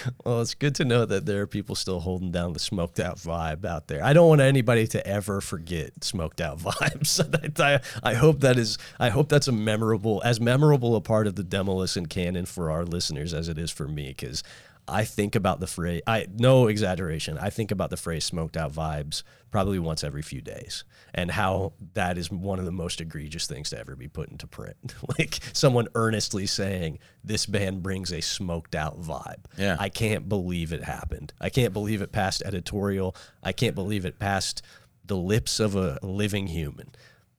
Well, 0.24 0.42
it's 0.42 0.54
good 0.54 0.74
to 0.76 0.84
know 0.84 1.04
that 1.06 1.26
there 1.26 1.42
are 1.42 1.46
people 1.46 1.74
still 1.74 2.00
holding 2.00 2.30
down 2.30 2.52
the 2.52 2.58
smoked 2.58 3.00
out 3.00 3.16
vibe 3.16 3.64
out 3.64 3.88
there. 3.88 4.04
I 4.04 4.12
don't 4.12 4.28
want 4.28 4.40
anybody 4.40 4.86
to 4.88 5.06
ever 5.06 5.40
forget 5.40 6.04
smoked 6.04 6.40
out 6.40 6.58
vibes. 6.60 7.20
I, 7.60 7.80
I 8.02 8.14
hope 8.14 8.40
that 8.40 8.58
is 8.58 8.78
I 8.98 9.08
hope 9.08 9.28
that's 9.28 9.48
a 9.48 9.52
memorable 9.52 10.20
as 10.24 10.40
memorable 10.40 10.94
a 10.96 11.00
part 11.00 11.26
of 11.26 11.36
the 11.36 11.42
Demolition 11.42 12.06
canon 12.06 12.46
for 12.46 12.70
our 12.70 12.84
listeners 12.84 13.34
as 13.34 13.48
it 13.48 13.58
is 13.58 13.70
for 13.70 13.88
me 13.88 14.08
because 14.08 14.42
I 14.90 15.04
think 15.04 15.34
about 15.34 15.60
the 15.60 15.66
phrase 15.66 16.02
I 16.06 16.26
no 16.34 16.66
exaggeration. 16.66 17.38
I 17.38 17.50
think 17.50 17.70
about 17.70 17.90
the 17.90 17.96
phrase 17.96 18.24
smoked 18.24 18.56
out 18.56 18.72
vibes 18.72 19.22
probably 19.50 19.78
once 19.78 20.04
every 20.04 20.22
few 20.22 20.40
days 20.40 20.84
and 21.14 21.30
how 21.30 21.72
that 21.94 22.16
is 22.16 22.30
one 22.30 22.58
of 22.58 22.64
the 22.64 22.72
most 22.72 23.00
egregious 23.00 23.46
things 23.46 23.70
to 23.70 23.78
ever 23.78 23.96
be 23.96 24.08
put 24.08 24.28
into 24.28 24.46
print. 24.46 24.94
like 25.18 25.40
someone 25.52 25.88
earnestly 25.94 26.46
saying 26.46 26.98
this 27.24 27.46
band 27.46 27.82
brings 27.82 28.12
a 28.12 28.20
smoked 28.20 28.74
out 28.74 29.00
vibe. 29.00 29.44
Yeah. 29.56 29.76
I 29.78 29.88
can't 29.88 30.28
believe 30.28 30.72
it 30.72 30.84
happened. 30.84 31.32
I 31.40 31.50
can't 31.50 31.72
believe 31.72 32.02
it 32.02 32.12
passed 32.12 32.42
editorial. 32.44 33.16
I 33.42 33.52
can't 33.52 33.74
believe 33.74 34.04
it 34.04 34.18
passed 34.18 34.62
the 35.04 35.16
lips 35.16 35.58
of 35.58 35.74
a 35.74 35.98
living 36.02 36.46
human. 36.46 36.92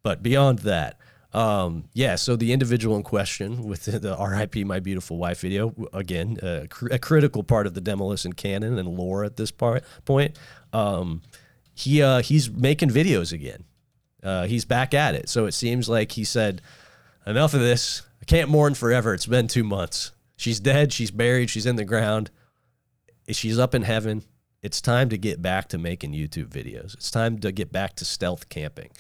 But 0.04 0.24
beyond 0.24 0.60
that, 0.60 0.98
um, 1.34 1.86
yeah, 1.94 2.16
so 2.16 2.36
the 2.36 2.52
individual 2.52 2.96
in 2.96 3.04
question 3.04 3.64
with 3.64 3.86
the, 3.86 4.18
RIP 4.18 4.66
My 4.66 4.80
Beautiful 4.80 5.18
Wife 5.18 5.42
video, 5.42 5.74
again, 5.94 6.38
cr- 6.70 6.88
a 6.92 7.00
critical 7.00 7.44
part 7.44 7.68
of 7.68 7.74
the 7.74 7.82
Demolition 7.82 8.34
canon 8.34 8.78
and 8.78 8.88
lore 8.88 9.24
at 9.24 9.38
this 9.38 9.52
part, 9.52 9.84
point. 10.06 10.38
Um, 10.74 11.22
he 11.74 12.02
uh, 12.02 12.22
he's 12.22 12.50
making 12.50 12.90
videos 12.90 13.32
again. 13.32 13.64
Uh, 14.24 14.46
he's 14.46 14.66
back 14.66 14.94
at 14.94 15.16
it. 15.16 15.30
So 15.30 15.46
it 15.46 15.54
seems 15.54 15.90
like 15.90 16.12
he 16.12 16.24
said, 16.24 16.62
enough 17.26 17.54
of 17.54 17.60
this. 17.60 18.04
I 18.22 18.26
can't 18.26 18.50
mourn 18.50 18.76
forever. 18.76 19.14
It's 19.14 19.26
been 19.26 19.48
two 19.48 19.64
months. 19.64 20.12
She's 20.36 20.60
dead. 20.60 20.94
She's 20.94 21.12
buried. 21.12 21.50
She's 21.50 21.66
in 21.66 21.76
the 21.76 21.86
ground. 21.86 22.30
She's 23.30 23.58
up 23.58 23.74
in 23.74 23.84
heaven. 23.84 24.24
It's 24.62 24.82
time 24.82 25.10
to 25.10 25.18
get 25.18 25.42
back 25.42 25.70
to 25.70 25.78
making 25.78 26.14
YouTube 26.14 26.50
videos. 26.50 26.94
It's 26.94 27.10
time 27.10 27.40
to 27.40 27.52
get 27.52 27.72
back 27.72 27.96
to 27.96 28.06
stealth 28.06 28.50
camping. 28.50 28.92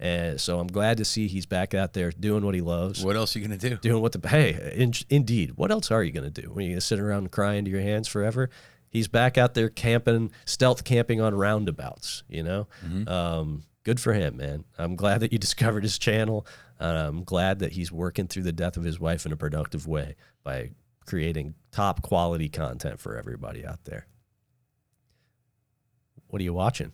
And 0.00 0.40
so 0.40 0.58
I'm 0.58 0.66
glad 0.66 0.96
to 0.96 1.04
see 1.04 1.28
he's 1.28 1.44
back 1.44 1.74
out 1.74 1.92
there 1.92 2.10
doing 2.10 2.42
what 2.42 2.54
he 2.54 2.62
loves. 2.62 3.04
What 3.04 3.16
else 3.16 3.36
are 3.36 3.38
you 3.38 3.46
gonna 3.46 3.58
do? 3.58 3.76
Doing 3.76 4.00
what 4.00 4.12
the 4.12 4.28
hey, 4.28 4.72
in, 4.74 4.94
indeed. 5.10 5.52
What 5.56 5.70
else 5.70 5.90
are 5.90 6.02
you 6.02 6.10
gonna 6.10 6.30
do? 6.30 6.50
When 6.50 6.64
you 6.64 6.72
gonna 6.72 6.80
sit 6.80 6.98
around 6.98 7.18
and 7.18 7.30
cry 7.30 7.54
into 7.54 7.70
your 7.70 7.82
hands 7.82 8.08
forever? 8.08 8.48
He's 8.88 9.08
back 9.08 9.36
out 9.36 9.52
there 9.52 9.68
camping, 9.68 10.32
stealth 10.46 10.84
camping 10.84 11.20
on 11.20 11.34
roundabouts. 11.34 12.22
You 12.28 12.42
know, 12.42 12.68
um, 13.08 13.64
good 13.84 14.00
for 14.00 14.14
him, 14.14 14.38
man. 14.38 14.64
I'm 14.78 14.96
glad 14.96 15.20
that 15.20 15.32
you 15.32 15.38
discovered 15.46 15.82
his 15.82 15.98
channel. 15.98 16.46
Uh, 16.80 17.04
I'm 17.08 17.22
glad 17.22 17.58
that 17.58 17.72
he's 17.72 17.92
working 17.92 18.26
through 18.26 18.44
the 18.44 18.52
death 18.52 18.78
of 18.78 18.84
his 18.84 18.98
wife 18.98 19.26
in 19.26 19.32
a 19.32 19.36
productive 19.36 19.86
way 19.86 20.16
by 20.42 20.70
creating 21.04 21.56
top 21.72 22.00
quality 22.00 22.48
content 22.48 23.00
for 23.00 23.18
everybody 23.18 23.66
out 23.66 23.84
there. 23.84 24.06
What 26.28 26.40
are 26.40 26.44
you 26.44 26.54
watching? 26.54 26.92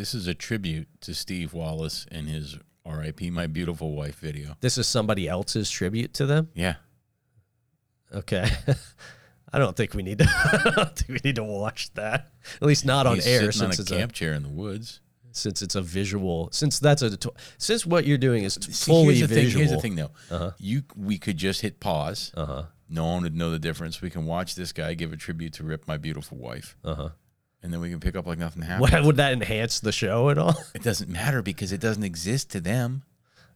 This 0.00 0.14
is 0.14 0.26
a 0.26 0.32
tribute 0.32 0.88
to 1.02 1.12
Steve 1.14 1.52
Wallis 1.52 2.06
and 2.10 2.26
his 2.26 2.56
R.I.P. 2.86 3.28
My 3.28 3.46
Beautiful 3.46 3.94
Wife 3.94 4.18
video. 4.18 4.56
This 4.60 4.78
is 4.78 4.88
somebody 4.88 5.28
else's 5.28 5.70
tribute 5.70 6.14
to 6.14 6.24
them. 6.24 6.48
Yeah. 6.54 6.76
Okay. 8.10 8.48
I 9.52 9.58
don't 9.58 9.76
think 9.76 9.92
we 9.92 10.02
need 10.02 10.20
to. 10.20 10.24
I 10.28 10.70
don't 10.74 10.96
think 10.96 11.08
we 11.22 11.28
need 11.28 11.36
to 11.36 11.44
watch 11.44 11.92
that. 11.96 12.30
At 12.62 12.66
least 12.66 12.86
not 12.86 13.06
on 13.06 13.16
air 13.16 13.52
sitting 13.52 13.66
on 13.66 13.72
since 13.74 13.78
a 13.78 13.82
it's 13.82 13.90
camp 13.90 14.12
chair 14.12 14.32
in 14.32 14.42
the 14.42 14.48
woods. 14.48 15.02
since 15.32 15.60
it's 15.60 15.74
a 15.74 15.82
visual, 15.82 16.48
since 16.50 16.78
that's 16.78 17.02
a 17.02 17.18
since 17.58 17.84
what 17.84 18.06
you're 18.06 18.16
doing 18.16 18.44
is 18.44 18.54
See, 18.54 18.90
fully 18.90 19.16
here's 19.16 19.28
visual. 19.28 19.50
thing. 19.50 19.58
Here's 19.58 19.70
the 19.70 19.80
thing, 19.82 19.96
though. 19.96 20.12
Uh-huh. 20.30 20.52
You 20.58 20.84
we 20.96 21.18
could 21.18 21.36
just 21.36 21.60
hit 21.60 21.78
pause. 21.78 22.32
Uh 22.34 22.46
huh. 22.46 22.62
No 22.88 23.04
one 23.04 23.22
would 23.24 23.36
know 23.36 23.50
the 23.50 23.58
difference. 23.58 24.00
We 24.00 24.08
can 24.08 24.24
watch 24.24 24.54
this 24.54 24.72
guy 24.72 24.94
give 24.94 25.12
a 25.12 25.16
tribute 25.18 25.52
to 25.54 25.62
Rip, 25.62 25.86
my 25.86 25.98
beautiful 25.98 26.38
wife, 26.38 26.78
Uh 26.82 26.94
huh. 26.94 27.08
And 27.62 27.72
then 27.72 27.80
we 27.80 27.90
can 27.90 28.00
pick 28.00 28.16
up 28.16 28.26
like 28.26 28.38
nothing 28.38 28.62
happened. 28.66 28.92
Would, 28.92 29.04
would 29.04 29.16
that 29.16 29.32
enhance 29.32 29.80
the 29.80 29.92
show 29.92 30.30
at 30.30 30.38
all? 30.38 30.56
It 30.74 30.82
doesn't 30.82 31.10
matter 31.10 31.42
because 31.42 31.72
it 31.72 31.80
doesn't 31.80 32.04
exist 32.04 32.50
to 32.52 32.60
them. 32.60 33.02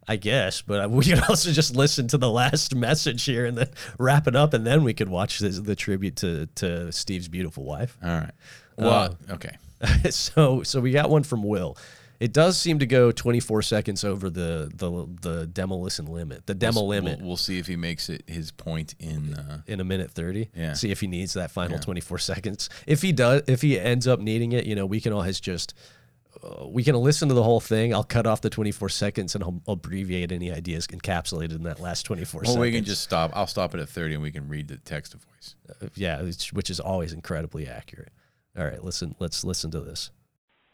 I 0.06 0.16
guess, 0.16 0.60
but 0.60 0.90
we 0.90 1.06
could 1.06 1.22
also 1.30 1.50
just 1.50 1.74
listen 1.74 2.08
to 2.08 2.18
the 2.18 2.30
last 2.30 2.74
message 2.74 3.24
here 3.24 3.46
and 3.46 3.56
then 3.56 3.70
wrap 3.98 4.26
it 4.26 4.36
up, 4.36 4.52
and 4.52 4.66
then 4.66 4.84
we 4.84 4.92
could 4.92 5.08
watch 5.08 5.38
this, 5.38 5.58
the 5.58 5.74
tribute 5.74 6.16
to 6.16 6.46
to 6.56 6.92
Steve's 6.92 7.28
beautiful 7.28 7.64
wife. 7.64 7.96
All 8.04 8.10
right. 8.10 8.32
Well, 8.76 9.16
uh, 9.30 9.32
okay. 9.32 9.56
so 10.10 10.62
so 10.62 10.80
we 10.82 10.90
got 10.90 11.08
one 11.08 11.22
from 11.22 11.42
Will. 11.42 11.78
It 12.20 12.32
does 12.32 12.56
seem 12.58 12.78
to 12.78 12.86
go 12.86 13.10
24 13.12 13.62
seconds 13.62 14.04
over 14.04 14.30
the 14.30 14.70
the 14.74 15.08
the 15.30 15.46
demo 15.46 15.76
listen 15.76 16.06
limit, 16.06 16.46
the 16.46 16.54
demo 16.54 16.80
We'll- 16.80 16.88
limit 16.88 17.18
We'll, 17.18 17.28
we'll 17.28 17.36
see 17.36 17.58
if 17.58 17.66
he 17.66 17.76
makes 17.76 18.08
it 18.08 18.22
his 18.26 18.50
point 18.50 18.94
in. 19.00 19.34
Uh, 19.34 19.62
in 19.66 19.80
a 19.80 19.84
minute 19.84 20.10
30. 20.10 20.50
Yeah. 20.54 20.72
See 20.74 20.90
if 20.90 21.00
he 21.00 21.06
needs 21.06 21.34
that 21.34 21.50
final 21.50 21.76
Yeah. 21.76 21.80
24 21.82 22.18
seconds. 22.18 22.68
If 22.86 23.02
he 23.02 23.12
does, 23.12 23.42
if 23.48 23.62
he 23.62 23.78
ends 23.78 24.06
up 24.06 24.20
needing 24.20 24.52
it, 24.52 24.64
you 24.66 24.74
know, 24.74 24.86
we 24.86 25.00
can 25.00 25.12
always 25.12 25.40
just 25.40 25.74
uh, 26.42 26.66
we 26.66 26.82
can 26.84 26.94
listen 26.96 27.28
to 27.28 27.34
the 27.34 27.42
whole 27.42 27.60
thing. 27.60 27.94
I'll 27.94 28.02
cut 28.04 28.26
off 28.26 28.40
the 28.40 28.50
24 28.50 28.88
seconds 28.88 29.34
and 29.34 29.42
I'll 29.44 29.60
abbreviate 29.68 30.32
any 30.32 30.50
ideas 30.52 30.86
encapsulated 30.88 31.54
in 31.56 31.62
that 31.64 31.80
last 31.80 32.02
24 32.04 32.40
well, 32.40 32.44
seconds. 32.46 32.60
we 32.60 32.72
can 32.72 32.84
just 32.84 33.02
stop. 33.02 33.30
I'll 33.34 33.46
stop 33.46 33.74
it 33.74 33.80
at 33.80 33.88
thirty, 33.88 34.14
and 34.14 34.22
we 34.22 34.30
can 34.32 34.48
read 34.48 34.68
the 34.68 34.76
text 34.78 35.12
to 35.12 35.18
voice. 35.18 35.54
Uh, 35.68 35.86
yeah, 35.94 36.16
it's- 36.20 36.52
which 36.52 36.70
is 36.70 36.80
always 36.80 37.12
incredibly 37.12 37.66
accurate. 37.68 38.10
All 38.58 38.64
right, 38.64 38.82
listen. 38.84 39.14
Let's 39.18 39.44
listen 39.44 39.70
to 39.72 39.80
this. 39.80 40.10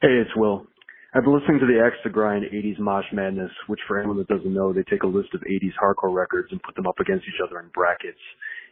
Hey, 0.03 0.17
it's 0.17 0.35
Will. 0.35 0.67
I've 1.12 1.24
been 1.24 1.35
listening 1.35 1.59
to 1.59 1.66
the 1.66 1.82
Extra 1.82 2.12
Grind 2.12 2.45
80s 2.55 2.78
Mosh 2.78 3.11
Madness, 3.12 3.51
which 3.66 3.81
for 3.89 3.99
anyone 3.99 4.16
that 4.19 4.28
doesn't 4.28 4.55
know, 4.55 4.73
they 4.73 4.85
take 4.85 5.03
a 5.03 5.09
list 5.09 5.35
of 5.35 5.41
80s 5.41 5.74
hardcore 5.74 6.15
records 6.15 6.47
and 6.53 6.62
put 6.62 6.77
them 6.77 6.87
up 6.87 7.01
against 7.01 7.27
each 7.27 7.43
other 7.43 7.59
in 7.59 7.66
brackets. 7.74 8.23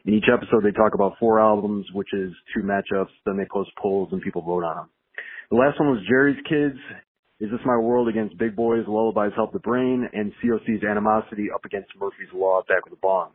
In 0.06 0.14
each 0.14 0.30
episode, 0.32 0.62
they 0.62 0.70
talk 0.70 0.94
about 0.94 1.18
four 1.18 1.40
albums, 1.40 1.84
which 1.94 2.06
is 2.12 2.30
two 2.54 2.62
matchups, 2.62 3.10
then 3.26 3.36
they 3.36 3.46
post 3.52 3.70
polls 3.82 4.10
and 4.12 4.22
people 4.22 4.42
vote 4.42 4.62
on 4.62 4.76
them. 4.76 4.88
The 5.50 5.56
last 5.56 5.80
one 5.80 5.90
was 5.90 6.06
Jerry's 6.08 6.38
Kids, 6.48 6.78
Is 7.40 7.50
This 7.50 7.60
My 7.66 7.76
World 7.76 8.06
against 8.06 8.38
Big 8.38 8.54
Boys, 8.54 8.84
Lullabies 8.86 9.34
Help 9.34 9.52
the 9.52 9.58
Brain, 9.58 10.08
and 10.12 10.32
COC's 10.40 10.84
Animosity 10.88 11.48
up 11.52 11.64
against 11.64 11.90
Murphy's 11.98 12.30
Law, 12.32 12.62
Back 12.68 12.84
with 12.84 12.92
a 12.92 13.02
Bong. 13.02 13.30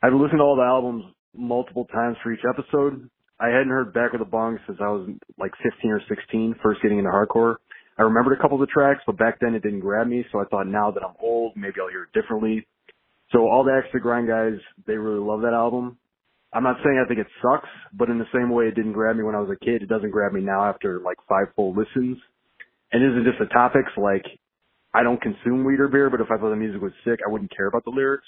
I've 0.00 0.12
listened 0.12 0.38
to 0.38 0.44
all 0.44 0.54
the 0.54 0.62
albums 0.62 1.06
multiple 1.34 1.86
times 1.86 2.16
for 2.22 2.32
each 2.32 2.46
episode. 2.48 3.10
I 3.40 3.48
hadn't 3.48 3.74
heard 3.74 3.92
Back 3.92 4.12
with 4.12 4.22
a 4.22 4.30
Bong 4.30 4.60
since 4.64 4.78
I 4.80 4.90
was 4.90 5.10
like 5.40 5.50
15 5.60 5.90
or 5.90 6.00
16, 6.08 6.54
first 6.62 6.80
getting 6.82 6.98
into 6.98 7.10
hardcore. 7.10 7.56
I 7.98 8.02
remembered 8.02 8.38
a 8.38 8.42
couple 8.42 8.60
of 8.60 8.66
the 8.66 8.72
tracks, 8.72 9.00
but 9.06 9.16
back 9.16 9.38
then 9.40 9.54
it 9.54 9.62
didn't 9.62 9.80
grab 9.80 10.06
me, 10.06 10.24
so 10.30 10.40
I 10.40 10.44
thought 10.44 10.66
now 10.66 10.90
that 10.90 11.02
I'm 11.02 11.14
old, 11.20 11.56
maybe 11.56 11.76
I'll 11.80 11.88
hear 11.88 12.04
it 12.04 12.12
differently. 12.12 12.66
So 13.32 13.48
all 13.48 13.64
the 13.64 13.80
extra 13.82 14.00
grind 14.00 14.28
guys, 14.28 14.60
they 14.86 14.94
really 14.94 15.24
love 15.24 15.40
that 15.42 15.54
album. 15.54 15.98
I'm 16.52 16.62
not 16.62 16.76
saying 16.84 17.02
I 17.02 17.08
think 17.08 17.20
it 17.20 17.26
sucks, 17.42 17.68
but 17.92 18.08
in 18.08 18.18
the 18.18 18.28
same 18.32 18.50
way 18.50 18.66
it 18.66 18.74
didn't 18.74 18.92
grab 18.92 19.16
me 19.16 19.24
when 19.24 19.34
I 19.34 19.40
was 19.40 19.50
a 19.50 19.64
kid, 19.64 19.82
it 19.82 19.88
doesn't 19.88 20.10
grab 20.10 20.32
me 20.32 20.40
now 20.40 20.64
after 20.64 21.00
like 21.00 21.18
five 21.28 21.46
full 21.56 21.74
listens. 21.74 22.18
And 22.92 23.02
isn't 23.02 23.24
just 23.24 23.38
the 23.38 23.52
topics 23.52 23.90
like 23.96 24.24
I 24.94 25.02
don't 25.02 25.20
consume 25.20 25.64
weed 25.64 25.80
or 25.80 25.88
beer, 25.88 26.08
but 26.08 26.20
if 26.20 26.28
I 26.30 26.38
thought 26.38 26.50
the 26.50 26.56
music 26.56 26.80
was 26.80 26.92
sick, 27.04 27.20
I 27.26 27.30
wouldn't 27.30 27.54
care 27.54 27.66
about 27.66 27.84
the 27.84 27.90
lyrics. 27.90 28.26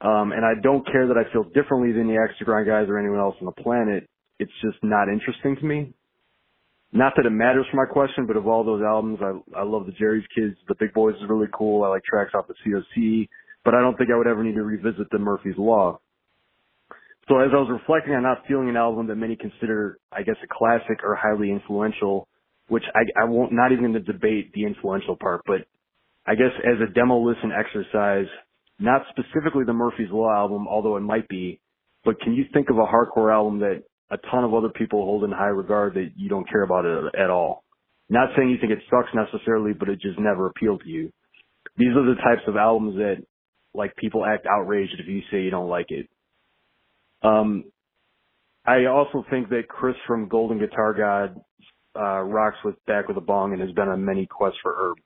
Um, 0.00 0.32
and 0.32 0.44
I 0.44 0.60
don't 0.60 0.84
care 0.84 1.06
that 1.06 1.16
I 1.16 1.30
feel 1.32 1.44
differently 1.44 1.92
than 1.92 2.08
the 2.08 2.20
extra 2.20 2.46
grind 2.46 2.66
guys 2.66 2.88
or 2.88 2.98
anyone 2.98 3.20
else 3.20 3.36
on 3.40 3.46
the 3.46 3.62
planet. 3.62 4.08
It's 4.38 4.52
just 4.62 4.82
not 4.82 5.08
interesting 5.08 5.56
to 5.56 5.64
me. 5.64 5.94
Not 6.92 7.12
that 7.16 7.26
it 7.26 7.30
matters 7.30 7.66
for 7.70 7.76
my 7.76 7.90
question, 7.90 8.26
but 8.26 8.36
of 8.36 8.48
all 8.48 8.64
those 8.64 8.82
albums, 8.82 9.20
I 9.22 9.60
I 9.60 9.62
love 9.62 9.86
the 9.86 9.92
Jerry's 9.92 10.26
Kids. 10.34 10.56
The 10.66 10.74
Big 10.74 10.92
Boys 10.92 11.14
is 11.16 11.28
really 11.28 11.46
cool. 11.52 11.84
I 11.84 11.88
like 11.88 12.02
tracks 12.04 12.32
off 12.34 12.48
the 12.48 12.54
COC, 12.66 13.28
but 13.64 13.74
I 13.74 13.80
don't 13.80 13.96
think 13.96 14.10
I 14.12 14.16
would 14.16 14.26
ever 14.26 14.42
need 14.42 14.54
to 14.54 14.62
revisit 14.62 15.08
the 15.10 15.18
Murphy's 15.18 15.56
Law. 15.56 16.00
So 17.28 17.38
as 17.38 17.50
I 17.52 17.58
was 17.58 17.70
reflecting 17.70 18.14
on 18.14 18.24
not 18.24 18.44
feeling 18.48 18.68
an 18.68 18.76
album 18.76 19.06
that 19.06 19.14
many 19.14 19.36
consider, 19.36 19.98
I 20.10 20.22
guess, 20.22 20.34
a 20.42 20.48
classic 20.50 21.04
or 21.04 21.14
highly 21.14 21.52
influential, 21.52 22.26
which 22.68 22.82
I, 22.92 23.22
I 23.22 23.24
won't, 23.24 23.52
not 23.52 23.70
even 23.70 23.92
to 23.92 24.00
debate 24.00 24.52
the 24.52 24.64
influential 24.64 25.16
part, 25.16 25.42
but 25.46 25.60
I 26.26 26.34
guess 26.34 26.50
as 26.64 26.80
a 26.80 26.92
demo 26.92 27.18
listen 27.18 27.52
exercise, 27.52 28.26
not 28.80 29.02
specifically 29.10 29.62
the 29.64 29.72
Murphy's 29.72 30.10
Law 30.10 30.32
album, 30.34 30.66
although 30.66 30.96
it 30.96 31.02
might 31.02 31.28
be, 31.28 31.60
but 32.04 32.20
can 32.20 32.34
you 32.34 32.46
think 32.52 32.68
of 32.68 32.78
a 32.78 32.86
hardcore 32.86 33.32
album 33.32 33.60
that 33.60 33.84
a 34.10 34.16
ton 34.30 34.44
of 34.44 34.54
other 34.54 34.68
people 34.68 35.04
hold 35.04 35.24
in 35.24 35.30
high 35.30 35.46
regard 35.46 35.94
that 35.94 36.10
you 36.16 36.28
don't 36.28 36.48
care 36.48 36.62
about 36.62 36.84
it 36.84 37.14
at 37.18 37.30
all? 37.30 37.64
Not 38.08 38.30
saying 38.36 38.50
you 38.50 38.58
think 38.60 38.72
it 38.72 38.82
sucks 38.90 39.08
necessarily, 39.14 39.72
but 39.72 39.88
it 39.88 40.00
just 40.00 40.18
never 40.18 40.46
appealed 40.46 40.82
to 40.82 40.88
you. 40.88 41.12
These 41.76 41.90
are 41.96 42.04
the 42.04 42.16
types 42.16 42.42
of 42.48 42.56
albums 42.56 42.96
that 42.96 43.24
like 43.72 43.94
people 43.96 44.24
act 44.24 44.46
outraged 44.46 44.96
if 44.98 45.06
you 45.06 45.20
say 45.30 45.42
you 45.42 45.50
don't 45.50 45.68
like 45.68 45.90
it. 45.90 46.08
Um, 47.22 47.64
I 48.66 48.86
also 48.86 49.24
think 49.30 49.48
that 49.50 49.68
Chris 49.68 49.94
from 50.06 50.28
Golden 50.28 50.58
Guitar 50.58 50.94
God 50.94 51.40
uh, 51.96 52.20
rocks 52.22 52.56
with 52.64 52.74
Back 52.86 53.08
with 53.08 53.16
a 53.16 53.20
Bong 53.20 53.52
and 53.52 53.60
has 53.60 53.72
been 53.72 53.88
on 53.88 54.04
many 54.04 54.26
quests 54.26 54.58
for 54.62 54.74
Herb. 54.76 54.98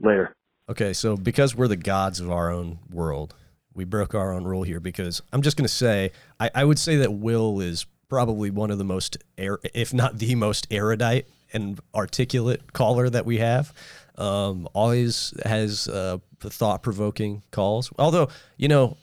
Later. 0.00 0.34
Okay, 0.68 0.92
so 0.92 1.16
because 1.16 1.54
we're 1.54 1.68
the 1.68 1.76
gods 1.76 2.18
of 2.18 2.30
our 2.30 2.50
own 2.50 2.78
world, 2.90 3.34
we 3.74 3.84
broke 3.84 4.14
our 4.14 4.32
own 4.32 4.44
rule 4.44 4.62
here 4.62 4.80
because 4.80 5.22
I'm 5.32 5.42
just 5.42 5.56
going 5.56 5.66
to 5.66 5.72
say, 5.72 6.12
I, 6.40 6.50
I 6.54 6.64
would 6.64 6.78
say 6.78 6.96
that 6.96 7.12
Will 7.12 7.60
is 7.60 7.86
probably 8.12 8.50
one 8.50 8.70
of 8.70 8.76
the 8.76 8.84
most, 8.84 9.16
er- 9.40 9.58
if 9.72 9.94
not 9.94 10.18
the 10.18 10.34
most 10.34 10.66
erudite 10.70 11.26
and 11.50 11.80
articulate 11.94 12.74
caller 12.74 13.08
that 13.08 13.24
we 13.24 13.38
have. 13.38 13.72
Um, 14.18 14.68
always 14.74 15.32
has 15.46 15.88
uh, 15.88 16.18
thought 16.38 16.82
provoking 16.82 17.42
calls. 17.52 17.90
Although, 17.98 18.28
you 18.58 18.68
know, 18.68 18.98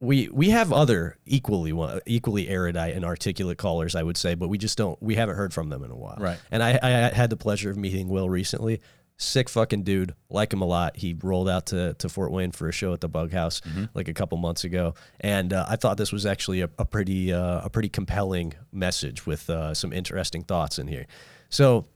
we 0.00 0.30
we 0.32 0.48
have 0.48 0.72
other 0.72 1.18
equally 1.26 1.74
one- 1.74 2.00
equally 2.06 2.48
erudite 2.48 2.94
and 2.96 3.04
articulate 3.04 3.58
callers, 3.58 3.94
I 3.94 4.02
would 4.02 4.16
say, 4.16 4.34
but 4.34 4.48
we 4.48 4.56
just 4.56 4.78
don't 4.78 5.00
we 5.02 5.14
haven't 5.14 5.36
heard 5.36 5.52
from 5.52 5.68
them 5.68 5.84
in 5.84 5.90
a 5.90 5.96
while. 5.96 6.16
Right. 6.18 6.38
And 6.50 6.62
I, 6.62 6.78
I 6.82 6.88
had 7.14 7.28
the 7.28 7.36
pleasure 7.36 7.68
of 7.68 7.76
meeting 7.76 8.08
Will 8.08 8.30
recently. 8.30 8.80
Sick 9.24 9.48
fucking 9.48 9.82
dude, 9.82 10.14
like 10.30 10.52
him 10.52 10.60
a 10.60 10.66
lot. 10.66 10.96
He 10.96 11.16
rolled 11.22 11.48
out 11.48 11.66
to, 11.66 11.94
to 11.94 12.08
Fort 12.08 12.30
Wayne 12.30 12.52
for 12.52 12.68
a 12.68 12.72
show 12.72 12.92
at 12.92 13.00
the 13.00 13.08
Bug 13.08 13.32
House 13.32 13.60
like 13.94 14.08
a 14.08 14.14
couple 14.14 14.38
months 14.38 14.64
ago, 14.64 14.94
and 15.20 15.52
uh, 15.52 15.66
I 15.68 15.76
thought 15.76 15.96
this 15.96 16.12
was 16.12 16.26
actually 16.26 16.60
a, 16.60 16.70
a 16.78 16.84
pretty 16.84 17.32
uh, 17.32 17.60
a 17.64 17.70
pretty 17.70 17.88
compelling 17.88 18.54
message 18.72 19.26
with 19.26 19.48
uh, 19.50 19.74
some 19.74 19.92
interesting 19.92 20.42
thoughts 20.42 20.78
in 20.78 20.86
here. 20.86 21.06
So 21.48 21.86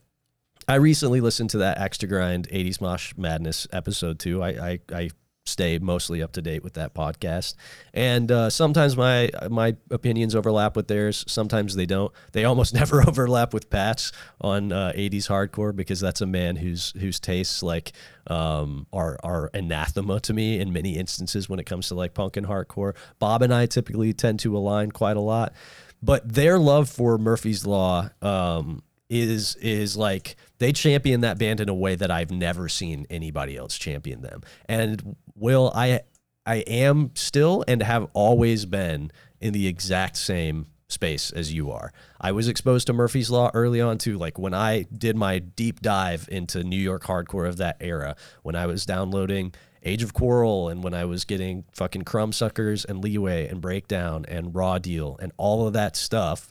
I 0.67 0.75
recently 0.75 1.19
listened 1.19 1.49
to 1.51 1.57
that 1.59 1.79
Extra 1.79 2.07
Grind 2.07 2.47
80s 2.49 2.79
Mosh 2.79 3.13
Madness 3.17 3.67
episode 3.73 4.19
too. 4.19 4.43
I, 4.43 4.49
I, 4.49 4.79
I 4.93 5.09
stay 5.49 5.79
mostly 5.79 6.21
up 6.21 6.31
to 6.33 6.41
date 6.41 6.63
with 6.63 6.73
that 6.73 6.93
podcast. 6.93 7.55
And 7.93 8.31
uh, 8.31 8.49
sometimes 8.49 8.95
my 8.95 9.29
my 9.49 9.75
opinions 9.91 10.35
overlap 10.35 10.75
with 10.75 10.87
theirs. 10.87 11.25
Sometimes 11.27 11.75
they 11.75 11.85
don't. 11.85 12.11
They 12.31 12.45
almost 12.45 12.73
never 12.81 13.01
overlap 13.07 13.53
with 13.53 13.69
Pat's 13.69 14.11
on 14.41 14.71
uh, 14.71 14.93
80s 14.95 15.27
hardcore 15.27 15.75
because 15.75 15.99
that's 15.99 16.21
a 16.21 16.25
man 16.25 16.55
whose 16.55 16.91
whose 16.99 17.19
tastes 17.19 17.63
like 17.63 17.91
um, 18.27 18.87
are 18.93 19.17
are 19.23 19.49
anathema 19.53 20.19
to 20.21 20.33
me 20.33 20.59
in 20.59 20.71
many 20.71 20.97
instances 20.97 21.49
when 21.49 21.59
it 21.59 21.65
comes 21.65 21.87
to 21.89 21.95
like 21.95 22.13
punk 22.13 22.37
and 22.37 22.47
hardcore. 22.47 22.95
Bob 23.19 23.41
and 23.41 23.53
I 23.53 23.65
typically 23.65 24.13
tend 24.13 24.39
to 24.41 24.55
align 24.55 24.91
quite 24.91 25.17
a 25.17 25.21
lot, 25.21 25.53
but 26.01 26.31
their 26.31 26.59
love 26.59 26.89
for 26.89 27.17
Murphy's 27.17 27.65
Law. 27.65 28.09
Um, 28.21 28.83
is 29.09 29.55
is 29.55 29.97
like 29.97 30.35
they 30.59 30.71
champion 30.71 31.21
that 31.21 31.37
band 31.39 31.59
in 31.59 31.67
a 31.67 31.73
way 31.73 31.95
that 31.95 32.11
I've 32.11 32.31
never 32.31 32.69
seen 32.69 33.07
anybody 33.09 33.57
else 33.57 33.77
champion 33.77 34.21
them. 34.21 34.41
And 34.67 35.15
Will, 35.39 35.71
I 35.73 36.01
I 36.45 36.57
am 36.67 37.11
still 37.15 37.63
and 37.67 37.83
have 37.83 38.07
always 38.13 38.65
been 38.65 39.11
in 39.39 39.53
the 39.53 39.67
exact 39.67 40.17
same 40.17 40.67
space 40.87 41.31
as 41.31 41.53
you 41.53 41.71
are. 41.71 41.93
I 42.19 42.31
was 42.31 42.47
exposed 42.47 42.87
to 42.87 42.93
Murphy's 42.93 43.29
Law 43.29 43.51
early 43.53 43.79
on 43.79 43.99
too, 43.99 44.17
like 44.17 44.39
when 44.39 44.53
I 44.53 44.83
did 44.83 45.15
my 45.15 45.39
deep 45.39 45.81
dive 45.81 46.27
into 46.31 46.63
New 46.63 46.79
York 46.79 47.03
hardcore 47.03 47.47
of 47.47 47.57
that 47.57 47.77
era, 47.79 48.15
when 48.41 48.55
I 48.55 48.65
was 48.65 48.85
downloading 48.85 49.53
Age 49.83 50.03
of 50.03 50.13
Quarrel 50.13 50.67
and 50.67 50.83
when 50.83 50.93
I 50.93 51.05
was 51.05 51.23
getting 51.23 51.63
fucking 51.73 52.03
Crumbsuckers 52.03 52.85
and 52.85 53.03
Leeway 53.03 53.47
and 53.47 53.61
Breakdown 53.61 54.25
and 54.27 54.53
Raw 54.53 54.77
Deal 54.77 55.17
and 55.21 55.31
all 55.37 55.67
of 55.67 55.73
that 55.73 55.95
stuff. 55.95 56.49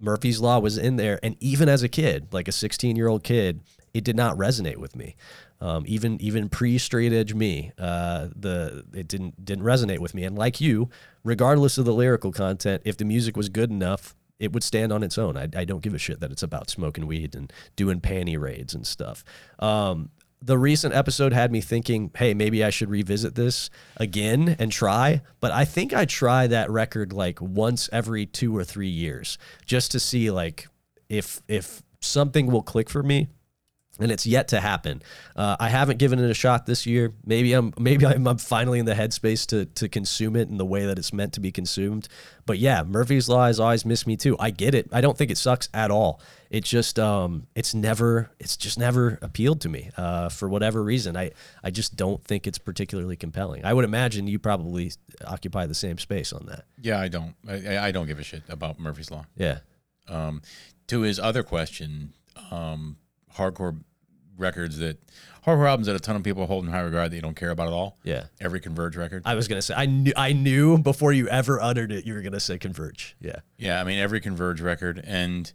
Murphy's 0.00 0.40
Law 0.40 0.58
was 0.60 0.78
in 0.78 0.96
there, 0.96 1.18
and 1.22 1.36
even 1.40 1.68
as 1.68 1.82
a 1.82 1.88
kid, 1.88 2.28
like 2.32 2.48
a 2.48 2.52
16 2.52 2.96
year 2.96 3.08
old 3.08 3.22
kid, 3.22 3.60
it 3.92 4.04
did 4.04 4.16
not 4.16 4.36
resonate 4.36 4.76
with 4.76 4.94
me. 4.96 5.16
Um, 5.60 5.84
even 5.86 6.20
even 6.20 6.48
pre 6.48 6.78
straight 6.78 7.12
edge 7.12 7.34
me, 7.34 7.72
uh, 7.78 8.28
the 8.34 8.84
it 8.94 9.08
didn't 9.08 9.44
didn't 9.44 9.64
resonate 9.64 9.98
with 9.98 10.14
me. 10.14 10.24
And 10.24 10.38
like 10.38 10.60
you, 10.60 10.88
regardless 11.24 11.78
of 11.78 11.84
the 11.84 11.92
lyrical 11.92 12.30
content, 12.30 12.82
if 12.84 12.96
the 12.96 13.04
music 13.04 13.36
was 13.36 13.48
good 13.48 13.70
enough, 13.70 14.14
it 14.38 14.52
would 14.52 14.62
stand 14.62 14.92
on 14.92 15.02
its 15.02 15.18
own. 15.18 15.36
I, 15.36 15.48
I 15.56 15.64
don't 15.64 15.82
give 15.82 15.94
a 15.94 15.98
shit 15.98 16.20
that 16.20 16.30
it's 16.30 16.42
about 16.42 16.70
smoking 16.70 17.06
weed 17.06 17.34
and 17.34 17.52
doing 17.74 18.00
panty 18.00 18.38
raids 18.38 18.74
and 18.74 18.86
stuff. 18.86 19.24
Um, 19.58 20.10
the 20.40 20.58
recent 20.58 20.94
episode 20.94 21.32
had 21.32 21.50
me 21.50 21.60
thinking, 21.60 22.10
hey, 22.16 22.32
maybe 22.34 22.62
I 22.62 22.70
should 22.70 22.90
revisit 22.90 23.34
this 23.34 23.70
again 23.96 24.54
and 24.58 24.70
try. 24.70 25.22
But 25.40 25.50
I 25.50 25.64
think 25.64 25.92
I 25.92 26.04
try 26.04 26.46
that 26.46 26.70
record 26.70 27.12
like 27.12 27.40
once 27.40 27.88
every 27.92 28.26
two 28.26 28.56
or 28.56 28.64
three 28.64 28.88
years 28.88 29.38
just 29.66 29.90
to 29.92 30.00
see 30.00 30.30
like 30.30 30.68
if 31.08 31.42
if 31.48 31.82
something 32.00 32.46
will 32.46 32.62
click 32.62 32.88
for 32.88 33.02
me. 33.02 33.28
And 33.98 34.12
it's 34.12 34.26
yet 34.26 34.48
to 34.48 34.60
happen. 34.60 35.02
Uh, 35.34 35.56
I 35.58 35.68
haven't 35.68 35.98
given 35.98 36.18
it 36.18 36.30
a 36.30 36.34
shot 36.34 36.66
this 36.66 36.86
year. 36.86 37.12
Maybe 37.24 37.52
I'm 37.52 37.72
maybe 37.78 38.06
I'm, 38.06 38.26
I'm 38.26 38.38
finally 38.38 38.78
in 38.78 38.84
the 38.84 38.94
headspace 38.94 39.46
to 39.48 39.66
to 39.66 39.88
consume 39.88 40.36
it 40.36 40.48
in 40.48 40.56
the 40.56 40.64
way 40.64 40.86
that 40.86 40.98
it's 40.98 41.12
meant 41.12 41.32
to 41.34 41.40
be 41.40 41.50
consumed. 41.50 42.08
But 42.46 42.58
yeah, 42.58 42.82
Murphy's 42.82 43.28
Law 43.28 43.46
has 43.46 43.60
always 43.60 43.84
missed 43.84 44.06
me 44.06 44.16
too. 44.16 44.36
I 44.38 44.50
get 44.50 44.74
it. 44.74 44.88
I 44.92 45.00
don't 45.00 45.18
think 45.18 45.30
it 45.30 45.38
sucks 45.38 45.68
at 45.74 45.90
all. 45.90 46.20
It 46.50 46.64
just 46.64 46.98
um 46.98 47.46
it's 47.54 47.74
never 47.74 48.30
it's 48.38 48.56
just 48.56 48.78
never 48.78 49.18
appealed 49.20 49.60
to 49.62 49.68
me 49.68 49.90
uh, 49.96 50.28
for 50.28 50.48
whatever 50.48 50.82
reason. 50.82 51.16
I 51.16 51.32
I 51.62 51.70
just 51.70 51.96
don't 51.96 52.22
think 52.24 52.46
it's 52.46 52.58
particularly 52.58 53.16
compelling. 53.16 53.64
I 53.64 53.74
would 53.74 53.84
imagine 53.84 54.26
you 54.26 54.38
probably 54.38 54.92
occupy 55.26 55.66
the 55.66 55.74
same 55.74 55.98
space 55.98 56.32
on 56.32 56.46
that. 56.46 56.64
Yeah, 56.80 57.00
I 57.00 57.08
don't. 57.08 57.34
I, 57.46 57.78
I 57.78 57.90
don't 57.90 58.06
give 58.06 58.18
a 58.18 58.24
shit 58.24 58.44
about 58.48 58.78
Murphy's 58.78 59.10
Law. 59.10 59.26
Yeah. 59.36 59.58
Um, 60.08 60.40
to 60.86 61.00
his 61.02 61.18
other 61.18 61.42
question, 61.42 62.14
um, 62.50 62.96
hardcore 63.34 63.78
records 64.38 64.78
that 64.78 64.98
hardcore 65.44 65.68
albums 65.68 65.86
that 65.86 65.96
a 65.96 66.00
ton 66.00 66.16
of 66.16 66.22
people 66.22 66.46
hold 66.46 66.64
in 66.64 66.70
high 66.70 66.80
regard 66.80 67.10
that 67.10 67.16
you 67.16 67.22
don't 67.22 67.36
care 67.36 67.50
about 67.50 67.68
at 67.68 67.72
all. 67.72 67.98
Yeah. 68.04 68.24
Every 68.40 68.60
Converge 68.60 68.96
record. 68.96 69.22
I 69.24 69.34
was 69.34 69.48
gonna 69.48 69.62
say 69.62 69.74
I 69.74 69.86
knew 69.86 70.12
I 70.16 70.32
knew 70.32 70.78
before 70.78 71.12
you 71.12 71.28
ever 71.28 71.60
uttered 71.60 71.92
it 71.92 72.06
you 72.06 72.14
were 72.14 72.22
gonna 72.22 72.40
say 72.40 72.58
Converge. 72.58 73.16
Yeah. 73.20 73.40
Yeah, 73.56 73.80
I 73.80 73.84
mean 73.84 73.98
every 73.98 74.20
Converge 74.20 74.60
record, 74.60 75.02
and 75.04 75.52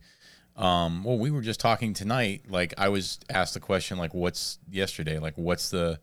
um, 0.55 1.03
well, 1.03 1.18
we 1.18 1.31
were 1.31 1.41
just 1.41 1.60
talking 1.60 1.93
tonight. 1.93 2.43
Like 2.47 2.73
I 2.77 2.89
was 2.89 3.19
asked 3.30 3.53
the 3.55 3.60
question, 3.60 3.97
like, 3.97 4.14
what's 4.14 4.60
yesterday? 4.69 5.19
Like, 5.19 5.38
what's 5.38 5.69
the 5.69 5.99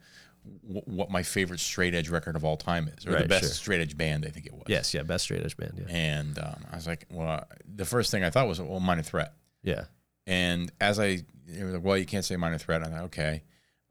what 0.63 1.11
my 1.11 1.23
favorite 1.23 1.61
straight 1.61 1.95
edge 1.95 2.09
record 2.09 2.35
of 2.35 2.45
all 2.45 2.57
time 2.57 2.89
is, 2.97 3.07
or 3.07 3.13
the 3.13 3.27
best 3.27 3.43
sure. 3.43 3.51
straight 3.51 3.81
edge 3.81 3.97
band? 3.97 4.25
I 4.27 4.31
think 4.31 4.47
it 4.47 4.53
was. 4.53 4.65
Yes. 4.67 4.93
Yeah. 4.95 5.03
Best 5.03 5.25
straight 5.25 5.45
edge 5.45 5.57
band. 5.57 5.75
Yeah. 5.77 5.95
And 5.95 6.39
um, 6.39 6.65
I 6.71 6.77
was 6.77 6.87
like, 6.87 7.07
well, 7.11 7.47
the 7.75 7.85
first 7.85 8.11
thing 8.11 8.25
I 8.25 8.31
thought 8.31 8.49
was, 8.49 8.61
well, 8.61 8.81
Minor 8.81 9.03
Threat. 9.03 9.35
Yeah. 9.63 9.85
And 10.27 10.71
as 10.81 10.99
I, 11.01 11.21
like, 11.59 11.83
well, 11.83 11.97
you 11.99 12.07
can't 12.07 12.25
say 12.25 12.37
Minor 12.37 12.59
Threat. 12.59 12.85
I'm 12.85 12.93
like, 12.93 13.03
okay. 13.03 13.43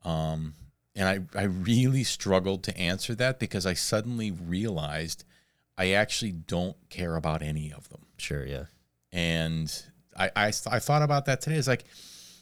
Um, 0.06 0.54
and 0.96 1.08
I, 1.36 1.40
I 1.40 1.44
really 1.44 2.04
struggled 2.04 2.64
to 2.64 2.78
answer 2.78 3.16
that 3.16 3.40
because 3.40 3.66
I 3.66 3.74
suddenly 3.74 4.32
realized 4.32 5.24
I 5.78 5.92
actually 5.92 6.32
don't 6.32 6.76
care 6.90 7.16
about 7.16 7.42
any 7.42 7.72
of 7.72 7.90
them. 7.90 8.06
Sure. 8.18 8.46
Yeah. 8.46 8.66
And 9.12 9.72
I, 10.18 10.30
I, 10.36 10.48
I 10.48 10.80
thought 10.80 11.02
about 11.02 11.26
that 11.26 11.42
today. 11.42 11.56
It's 11.56 11.68
like, 11.68 11.86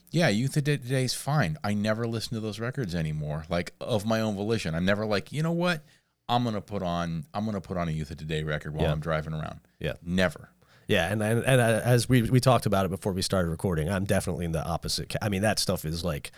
yeah, 0.09 0.29
Youth 0.29 0.55
of 0.57 0.63
Today 0.63 1.03
is 1.03 1.13
fine. 1.13 1.57
I 1.63 1.73
never 1.73 2.07
listen 2.07 2.33
to 2.35 2.39
those 2.39 2.59
records 2.59 2.95
anymore, 2.95 3.45
like 3.49 3.73
of 3.81 4.05
my 4.05 4.21
own 4.21 4.35
volition. 4.35 4.73
I'm 4.73 4.85
never 4.85 5.05
like, 5.05 5.31
you 5.31 5.43
know 5.43 5.51
what? 5.51 5.83
I'm 6.29 6.43
gonna 6.43 6.61
put 6.61 6.81
on 6.81 7.25
I'm 7.33 7.45
gonna 7.45 7.61
put 7.61 7.77
on 7.77 7.87
a 7.87 7.91
Youth 7.91 8.11
of 8.11 8.17
Today 8.17 8.43
record 8.43 8.73
while 8.73 8.85
Yeah. 8.85 8.91
I'm 8.91 8.99
driving 8.99 9.33
around. 9.33 9.59
Yeah. 9.79 9.93
Never. 10.01 10.49
Yeah, 10.87 11.11
and 11.11 11.21
and, 11.21 11.43
and 11.43 11.61
uh, 11.61 11.81
as 11.83 12.07
we 12.07 12.23
we 12.23 12.39
talked 12.39 12.65
about 12.65 12.85
it 12.85 12.89
before 12.89 13.11
we 13.11 13.21
started 13.21 13.49
recording, 13.49 13.89
I'm 13.89 14.05
definitely 14.05 14.45
in 14.45 14.53
the 14.53 14.65
opposite. 14.65 15.09
ca- 15.09 15.19
I 15.21 15.29
mean, 15.29 15.41
that 15.41 15.59
stuff 15.59 15.85
is 15.85 16.03
like 16.03 16.31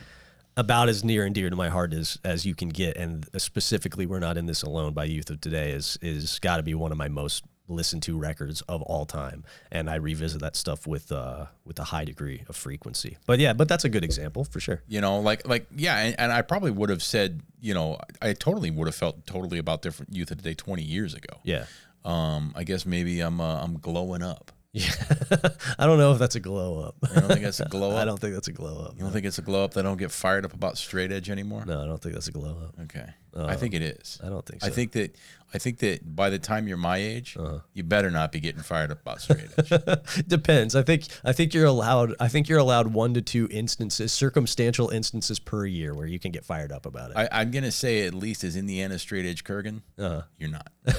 about 0.58 0.90
as 0.90 1.04
near 1.04 1.24
and 1.26 1.34
dear 1.34 1.50
to 1.50 1.56
my 1.56 1.70
heart 1.70 1.94
as 1.94 2.18
as 2.24 2.46
you 2.46 2.56
can 2.56 2.70
get, 2.70 2.98
and 2.98 3.28
specifically, 3.38 4.06
"We're 4.06 4.20
Not 4.20 4.38
in 4.38 4.48
This 4.48 4.64
Alone" 4.64 4.94
by 4.94 5.06
Youth 5.06 5.30
of 5.30 5.40
Today 5.40 5.72
is 5.72 5.98
is 6.02 6.40
got 6.40 6.58
to 6.58 6.64
be 6.64 6.74
one 6.74 6.92
of 6.92 6.98
my 6.98 7.08
most 7.08 7.44
listened 7.72 8.02
to 8.02 8.18
records 8.18 8.62
of 8.62 8.82
all 8.82 9.06
time, 9.06 9.44
and 9.72 9.92
I 9.92 9.96
revisit 9.96 10.42
that 10.42 10.56
stuff 10.56 10.88
with 10.88 11.12
uh 11.12 11.46
with 11.64 11.78
a 11.78 11.84
high 11.84 12.04
degree 12.04 12.44
of 12.50 12.56
frequency. 12.56 13.18
But 13.28 13.38
yeah, 13.40 13.54
but 13.54 13.68
that's 13.68 13.86
a 13.86 13.90
good 13.90 14.04
example 14.04 14.44
for 14.44 14.60
sure. 14.60 14.82
You 14.88 15.02
know, 15.02 15.20
like 15.20 15.48
like 15.48 15.68
yeah, 15.76 15.98
and, 15.98 16.20
and 16.20 16.32
I 16.32 16.42
probably 16.42 16.72
would 16.72 16.90
have 16.90 17.04
said, 17.04 17.42
you 17.62 17.76
know, 17.76 18.00
I 18.22 18.34
totally 18.34 18.72
would 18.72 18.88
have 18.88 18.96
felt 18.96 19.28
totally 19.28 19.60
about 19.60 19.84
different 19.84 20.16
Youth 20.16 20.32
of 20.32 20.38
Today 20.38 20.56
20 20.56 20.82
years 20.82 21.14
ago. 21.14 21.38
Yeah. 21.44 21.66
Um, 22.06 22.54
I 22.56 22.64
guess 22.64 22.86
maybe 22.86 23.20
I'm 23.20 23.42
uh, 23.42 23.62
I'm 23.62 23.78
glowing 23.78 24.24
up. 24.24 24.52
Yeah, 24.72 24.92
I 25.80 25.88
don't 25.88 25.98
know 25.98 26.14
if 26.14 26.20
that's 26.20 26.36
a 26.36 26.40
glow 26.40 26.80
up. 26.82 26.96
You 27.02 27.22
don't 27.22 27.28
think 27.30 27.42
that's 27.42 27.60
a 27.60 27.66
glow 27.66 27.92
up. 27.96 27.98
I 27.98 28.06
don't 28.06 28.20
think 28.20 28.36
that's 28.36 28.48
a 28.48 28.54
glow 28.54 28.86
up. 28.86 28.94
You 28.96 29.02
don't 29.04 29.12
think 29.12 29.26
it's 29.26 29.40
a 29.40 29.42
glow 29.42 29.64
up 29.64 29.74
that 29.74 29.80
I 29.82 29.90
don't 29.90 29.98
get 29.98 30.12
fired 30.12 30.46
up 30.46 30.54
about 30.54 30.78
straight 30.78 31.12
edge 31.12 31.30
anymore? 31.30 31.66
No, 31.66 31.82
I 31.82 31.86
don't 31.88 32.00
think 32.00 32.14
that's 32.14 32.28
a 32.28 32.32
glow 32.32 32.52
up. 32.52 32.80
Okay. 32.84 33.10
I 33.36 33.56
think 33.56 33.74
it 33.74 33.82
is. 33.82 34.20
I 34.24 34.30
don't 34.30 34.46
think 34.46 34.64
I 34.64 34.68
so. 34.70 34.74
think 34.74 34.92
that 34.94 35.16
I 35.54 35.58
think 35.58 35.80
that 35.80 36.16
by 36.16 36.30
the 36.30 36.38
time 36.38 36.68
you're 36.68 36.78
my 36.78 36.98
age, 36.98 37.36
you 37.74 37.84
better 37.84 38.12
not 38.12 38.32
be 38.32 38.40
getting 38.40 38.62
fired 38.62 38.92
up 38.92 39.02
about 39.02 39.20
straight 39.22 39.48
edge. 39.58 39.70
Depends. 40.28 40.76
I 40.76 40.84
think 40.84 41.06
I 41.24 41.32
think 41.34 41.54
you're 41.54 41.66
allowed. 41.66 42.14
I 42.20 42.28
think 42.28 42.48
you're 42.50 42.60
allowed 42.60 42.88
one 42.94 43.14
to 43.16 43.22
two 43.22 43.48
instances, 43.52 44.12
circumstantial 44.12 44.90
instances 44.90 45.40
per 45.40 45.66
year, 45.66 45.94
where 45.96 46.06
you 46.08 46.20
can 46.20 46.32
get 46.32 46.46
fired 46.46 46.72
up 46.72 46.86
about 46.86 47.12
it. 47.12 47.18
I, 47.18 47.30
I'm 47.32 47.52
gonna 47.52 47.72
say 47.72 48.06
at 48.06 48.14
least 48.14 48.44
as 48.44 48.56
Indiana 48.56 49.00
straight 49.00 49.26
edge 49.26 49.44
Kurgan, 49.44 49.82
Uh-huh. 49.98 50.22
you're 50.38 50.52
not. 50.52 50.68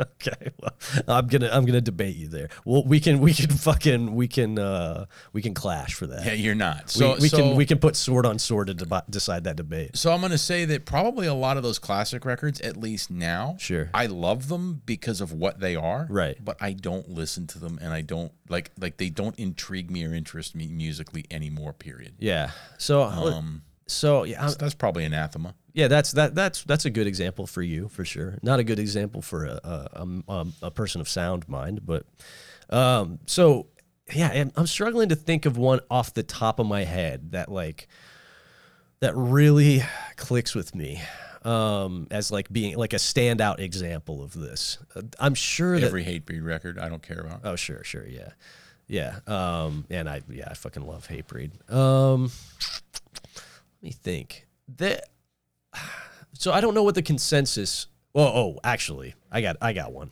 okay, 0.00 0.50
well, 0.60 0.72
I'm 1.08 1.26
gonna 1.26 1.48
I'm 1.52 1.64
gonna 1.64 1.80
debate 1.80 2.16
you 2.16 2.28
there. 2.28 2.48
Well, 2.64 2.84
we 2.84 3.00
can 3.00 3.18
we 3.20 3.34
can 3.34 3.50
fucking 3.50 4.14
we 4.14 4.28
can 4.28 4.58
uh 4.58 5.06
we 5.32 5.42
can 5.42 5.54
clash 5.54 5.94
for 5.94 6.06
that. 6.08 6.24
Yeah, 6.24 6.32
you're 6.32 6.54
not. 6.54 6.84
We- 6.86 6.90
So 6.90 7.16
we, 7.20 7.28
so, 7.28 7.36
can 7.38 7.56
we 7.56 7.66
can 7.66 7.78
put 7.78 7.96
sword 7.96 8.26
on 8.26 8.38
sword 8.38 8.68
to 8.68 8.74
deba- 8.74 9.08
decide 9.10 9.44
that 9.44 9.56
debate. 9.56 9.96
So 9.96 10.12
I'm 10.12 10.20
going 10.20 10.32
to 10.32 10.38
say 10.38 10.64
that 10.66 10.84
probably 10.86 11.26
a 11.26 11.34
lot 11.36 11.56
of 11.56 11.62
those 11.62 11.78
classic 11.78 12.24
records, 12.24 12.60
at 12.60 12.76
least 12.76 13.10
now, 13.10 13.56
Sure. 13.58 13.90
I 13.94 14.06
love 14.06 14.48
them 14.48 14.82
because 14.84 15.20
of 15.20 15.32
what 15.32 15.60
they 15.60 15.76
are. 15.76 16.06
Right. 16.10 16.36
But 16.42 16.56
I 16.60 16.72
don't 16.72 17.08
listen 17.08 17.46
to 17.48 17.58
them, 17.58 17.78
and 17.80 17.92
I 17.92 18.00
don't 18.02 18.32
like 18.48 18.70
like 18.78 18.96
they 18.96 19.10
don't 19.10 19.38
intrigue 19.38 19.90
me 19.90 20.04
or 20.04 20.14
interest 20.14 20.54
me 20.54 20.66
musically 20.66 21.24
anymore. 21.30 21.72
Period. 21.72 22.14
Yeah. 22.18 22.50
So 22.78 23.02
Um, 23.02 23.62
so 23.86 24.24
yeah, 24.24 24.46
so 24.46 24.56
that's 24.58 24.74
probably 24.74 25.04
anathema. 25.04 25.54
Yeah, 25.72 25.88
that's 25.88 26.12
that 26.12 26.34
that's 26.34 26.64
that's 26.64 26.84
a 26.86 26.90
good 26.90 27.06
example 27.06 27.46
for 27.46 27.62
you 27.62 27.88
for 27.88 28.04
sure. 28.04 28.38
Not 28.42 28.58
a 28.58 28.64
good 28.64 28.78
example 28.78 29.22
for 29.22 29.44
a 29.44 29.60
a, 29.62 30.06
a, 30.28 30.46
a 30.62 30.70
person 30.70 31.00
of 31.00 31.08
sound 31.08 31.48
mind, 31.48 31.86
but 31.86 32.04
um, 32.70 33.20
so 33.26 33.66
yeah, 34.12 34.30
I'm, 34.32 34.52
I'm 34.56 34.66
struggling 34.66 35.08
to 35.10 35.16
think 35.16 35.46
of 35.46 35.56
one 35.56 35.80
off 35.90 36.14
the 36.14 36.22
top 36.22 36.58
of 36.58 36.66
my 36.66 36.84
head 36.84 37.32
that 37.32 37.50
like 37.50 37.88
that 39.00 39.14
really 39.14 39.82
clicks 40.16 40.54
with 40.54 40.74
me 40.74 41.02
um, 41.46 42.08
as 42.10 42.32
like 42.32 42.52
being 42.52 42.76
like 42.76 42.92
a 42.92 42.96
standout 42.96 43.60
example 43.60 44.22
of 44.22 44.32
this. 44.32 44.78
Uh, 44.94 45.02
I'm 45.20 45.34
sure 45.34 45.78
that 45.78 45.86
Every 45.86 46.04
Hatebreed 46.04 46.44
record, 46.44 46.78
I 46.78 46.88
don't 46.88 47.02
care 47.02 47.20
about. 47.20 47.40
Oh, 47.44 47.56
sure, 47.56 47.84
sure, 47.84 48.06
yeah, 48.06 48.30
yeah. 48.88 49.20
Um, 49.26 49.86
and 49.88 50.08
I, 50.08 50.22
yeah, 50.28 50.48
I 50.50 50.54
fucking 50.54 50.84
love 50.84 51.06
Hatebreed. 51.06 51.72
Um, 51.72 52.30
let 53.32 53.82
me 53.82 53.92
think. 53.92 54.46
That. 54.76 55.08
So 56.32 56.52
I 56.52 56.60
don't 56.60 56.74
know 56.74 56.82
what 56.82 56.94
the 56.94 57.02
consensus. 57.02 57.86
Oh, 58.14 58.24
oh, 58.24 58.60
actually, 58.62 59.14
I 59.30 59.40
got, 59.40 59.56
I 59.62 59.72
got 59.72 59.92
one. 59.92 60.10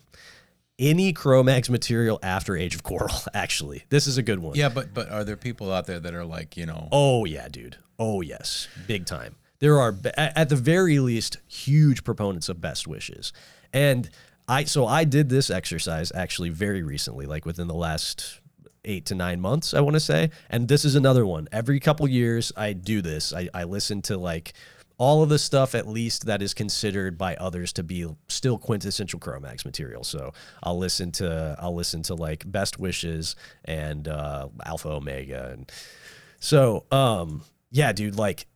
Any 0.78 1.12
Cro-Mags 1.12 1.68
material 1.68 2.18
after 2.22 2.56
Age 2.56 2.74
of 2.74 2.82
Quarrel. 2.82 3.14
Actually, 3.34 3.84
this 3.90 4.06
is 4.08 4.18
a 4.18 4.22
good 4.22 4.40
one. 4.40 4.56
Yeah, 4.56 4.68
but 4.68 4.92
but 4.92 5.08
are 5.08 5.22
there 5.22 5.36
people 5.36 5.70
out 5.70 5.86
there 5.86 6.00
that 6.00 6.14
are 6.14 6.24
like 6.24 6.56
you 6.56 6.66
know? 6.66 6.88
Oh 6.90 7.24
yeah, 7.24 7.46
dude. 7.46 7.76
Oh 7.96 8.22
yes, 8.22 8.66
big 8.88 9.06
time. 9.06 9.36
There 9.64 9.80
are 9.80 9.96
at 10.18 10.50
the 10.50 10.56
very 10.56 10.98
least 10.98 11.38
huge 11.46 12.04
proponents 12.04 12.50
of 12.50 12.60
best 12.60 12.86
wishes, 12.86 13.32
and 13.72 14.10
I 14.46 14.64
so 14.64 14.86
I 14.86 15.04
did 15.04 15.30
this 15.30 15.48
exercise 15.48 16.12
actually 16.14 16.50
very 16.50 16.82
recently, 16.82 17.24
like 17.24 17.46
within 17.46 17.66
the 17.66 17.74
last 17.74 18.40
eight 18.84 19.06
to 19.06 19.14
nine 19.14 19.40
months, 19.40 19.72
I 19.72 19.80
want 19.80 19.94
to 19.94 20.00
say. 20.00 20.28
And 20.50 20.68
this 20.68 20.84
is 20.84 20.96
another 20.96 21.24
one. 21.24 21.48
Every 21.50 21.80
couple 21.80 22.06
years, 22.06 22.52
I 22.54 22.74
do 22.74 23.00
this. 23.00 23.32
I, 23.32 23.48
I 23.54 23.64
listen 23.64 24.02
to 24.02 24.18
like 24.18 24.52
all 24.98 25.22
of 25.22 25.30
the 25.30 25.38
stuff 25.38 25.74
at 25.74 25.88
least 25.88 26.26
that 26.26 26.42
is 26.42 26.52
considered 26.52 27.16
by 27.16 27.34
others 27.36 27.72
to 27.72 27.82
be 27.82 28.06
still 28.28 28.58
quintessential 28.58 29.18
Cro-Mags 29.18 29.64
material. 29.64 30.04
So 30.04 30.34
I'll 30.62 30.76
listen 30.76 31.10
to 31.12 31.56
I'll 31.58 31.74
listen 31.74 32.02
to 32.02 32.14
like 32.14 32.44
Best 32.44 32.78
Wishes 32.78 33.34
and 33.64 34.08
uh, 34.08 34.48
Alpha 34.66 34.90
Omega 34.90 35.52
and 35.54 35.72
so 36.38 36.84
um 36.90 37.44
yeah, 37.74 37.90
dude, 37.92 38.16
like 38.16 38.46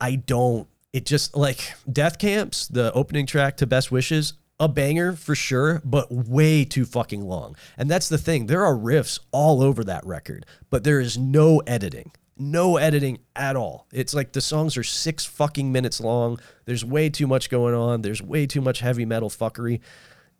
I 0.00 0.16
don't 0.16 0.68
it 0.94 1.04
just 1.04 1.36
like 1.36 1.74
Death 1.92 2.18
Camps, 2.20 2.68
the 2.68 2.92
opening 2.92 3.26
track 3.26 3.56
to 3.56 3.66
Best 3.66 3.90
Wishes, 3.90 4.34
a 4.60 4.68
banger 4.68 5.14
for 5.14 5.34
sure, 5.34 5.82
but 5.84 6.10
way 6.10 6.64
too 6.64 6.84
fucking 6.84 7.20
long. 7.20 7.56
And 7.76 7.90
that's 7.90 8.08
the 8.08 8.16
thing. 8.16 8.46
There 8.46 8.64
are 8.64 8.76
riffs 8.76 9.18
all 9.32 9.60
over 9.60 9.82
that 9.84 10.06
record, 10.06 10.46
but 10.70 10.84
there 10.84 11.00
is 11.00 11.18
no 11.18 11.58
editing. 11.66 12.12
No 12.38 12.76
editing 12.76 13.18
at 13.34 13.56
all. 13.56 13.88
It's 13.92 14.14
like 14.14 14.32
the 14.32 14.40
songs 14.40 14.76
are 14.76 14.84
six 14.84 15.24
fucking 15.24 15.72
minutes 15.72 16.00
long. 16.00 16.38
There's 16.64 16.84
way 16.84 17.10
too 17.10 17.26
much 17.26 17.50
going 17.50 17.74
on. 17.74 18.02
There's 18.02 18.22
way 18.22 18.46
too 18.46 18.60
much 18.60 18.78
heavy 18.78 19.04
metal 19.04 19.30
fuckery. 19.30 19.80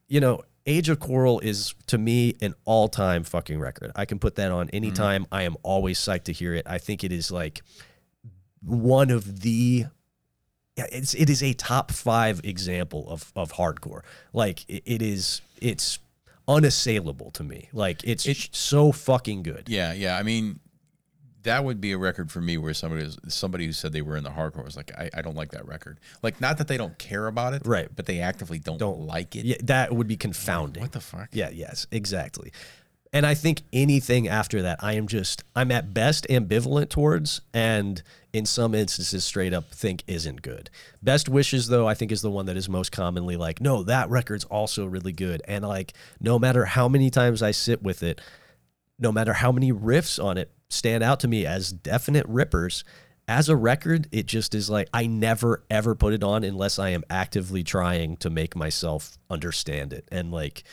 You 0.07 0.21
know, 0.21 0.43
Age 0.67 0.89
of 0.89 1.01
Quarrel 1.01 1.41
is 1.41 1.75
to 1.89 1.99
me 1.99 2.37
an 2.41 2.55
all-time 2.65 3.25
fucking 3.25 3.59
record. 3.59 3.91
I 3.97 4.05
can 4.05 4.21
put 4.21 4.37
that 4.37 4.53
on 4.53 4.71
anytime. 4.71 5.25
Mm-hmm. 5.25 5.35
I 5.35 5.43
am 5.43 5.57
always 5.65 5.99
psyched 5.99 6.25
to 6.25 6.33
hear 6.33 6.55
it. 6.55 6.65
I 6.67 6.79
think 6.79 7.03
it 7.03 7.11
is 7.11 7.33
like 7.33 7.63
one 8.65 9.11
of 9.11 9.41
the 9.41 9.87
it's 10.77 11.15
it 11.15 11.31
is 11.31 11.43
a 11.43 11.53
top 11.55 11.91
five 11.93 12.41
example 12.45 13.09
of 13.09 13.33
of 13.37 13.53
hardcore. 13.53 14.03
Like 14.33 14.69
it, 14.69 14.83
it 14.87 15.03
is 15.03 15.41
it's 15.61 15.99
unassailable 16.49 17.31
to 17.33 17.43
me. 17.43 17.69
Like 17.73 18.03
it's 18.05 18.27
it's 18.27 18.49
so 18.57 18.93
fucking 18.93 19.43
good. 19.43 19.69
Yeah, 19.69 19.93
yeah. 19.93 20.17
I 20.17 20.23
mean, 20.23 20.61
that 21.45 21.65
would 21.65 21.81
be 21.81 21.93
a 21.93 21.99
record 21.99 22.31
for 22.31 22.41
me 22.41 22.59
where 22.59 22.75
somebody 22.75 23.05
was, 23.05 23.19
somebody 23.29 23.67
who 23.67 23.73
said 23.73 23.93
they 23.93 24.03
were 24.03 24.17
in 24.17 24.25
the 24.25 24.31
hardcore 24.31 24.65
was 24.65 24.77
like, 24.77 24.93
I, 24.99 25.11
I 25.15 25.23
don't 25.23 25.37
like 25.37 25.53
that 25.53 25.67
record. 25.67 26.01
Like, 26.23 26.41
not 26.41 26.59
that 26.59 26.69
they 26.69 26.77
don't 26.77 26.99
care 26.99 27.27
about 27.27 27.55
it, 27.55 27.63
Right. 27.65 27.89
But 27.95 28.07
they 28.07 28.21
actively 28.21 28.59
don't 28.59 28.79
don't, 28.79 29.01
like 29.01 29.37
it. 29.37 29.45
Yeah, 29.45 29.57
that 29.65 29.93
would 29.93 30.09
be 30.09 30.17
confounding. 30.17 30.83
What 30.83 30.93
the 30.93 31.01
fuck? 31.01 31.29
Yeah, 31.33 31.51
yes, 31.51 31.87
exactly. 31.91 32.53
And 33.15 33.25
I 33.25 33.35
think 33.35 33.63
anything 33.73 34.27
after 34.27 34.61
that, 34.63 34.83
I 34.83 34.95
am 34.95 35.07
just, 35.07 35.45
I'm 35.55 35.71
at 35.71 35.95
best 35.95 36.27
ambivalent 36.29 36.89
towards, 36.89 37.41
and 37.55 38.03
in 38.33 38.45
some 38.45 38.75
instances, 38.75 39.25
straight 39.25 39.55
up 39.55 39.71
think 39.71 40.03
isn't 40.09 40.43
good. 40.43 40.69
Best 41.01 41.29
Wishes, 41.29 41.69
though, 41.69 41.87
I 41.87 41.95
think 41.95 42.11
is 42.11 42.23
the 42.23 42.31
one 42.31 42.47
that 42.47 42.57
is 42.57 42.69
most 42.69 42.91
commonly 42.91 43.37
like, 43.37 43.61
no, 43.61 43.85
that 43.85 44.11
record's 44.11 44.45
also 44.47 44.85
really 44.85 45.13
good. 45.13 45.43
And 45.47 45.65
like, 45.65 45.93
no 46.21 46.41
matter 46.41 46.65
how 46.65 46.89
many 46.89 47.09
times 47.09 47.41
I 47.41 47.53
sit 47.53 47.85
with 47.85 48.03
it, 48.03 48.21
no 48.99 49.13
matter 49.13 49.35
how 49.35 49.53
many 49.53 49.73
riffs 49.73 50.23
on 50.23 50.37
it 50.37 50.51
stand 50.69 51.05
out 51.05 51.21
to 51.21 51.29
me 51.29 51.47
as 51.47 51.73
definite 51.73 52.27
rippers, 52.29 52.83
as 53.27 53.49
a 53.49 53.57
record, 53.57 54.09
it 54.13 54.27
just 54.27 54.55
is 54.55 54.69
like 54.69 54.89
I 54.93 55.07
never 55.07 55.65
ever 55.71 55.95
put 55.95 56.13
it 56.13 56.23
on 56.23 56.45
unless 56.45 56.79
I 56.79 56.91
am 56.91 57.05
actively 57.09 57.63
trying 57.63 58.17
to 58.19 58.29
make 58.29 58.55
myself 58.55 59.17
understand 59.31 59.93
it. 59.93 60.07
And 60.13 60.31
like 60.31 60.65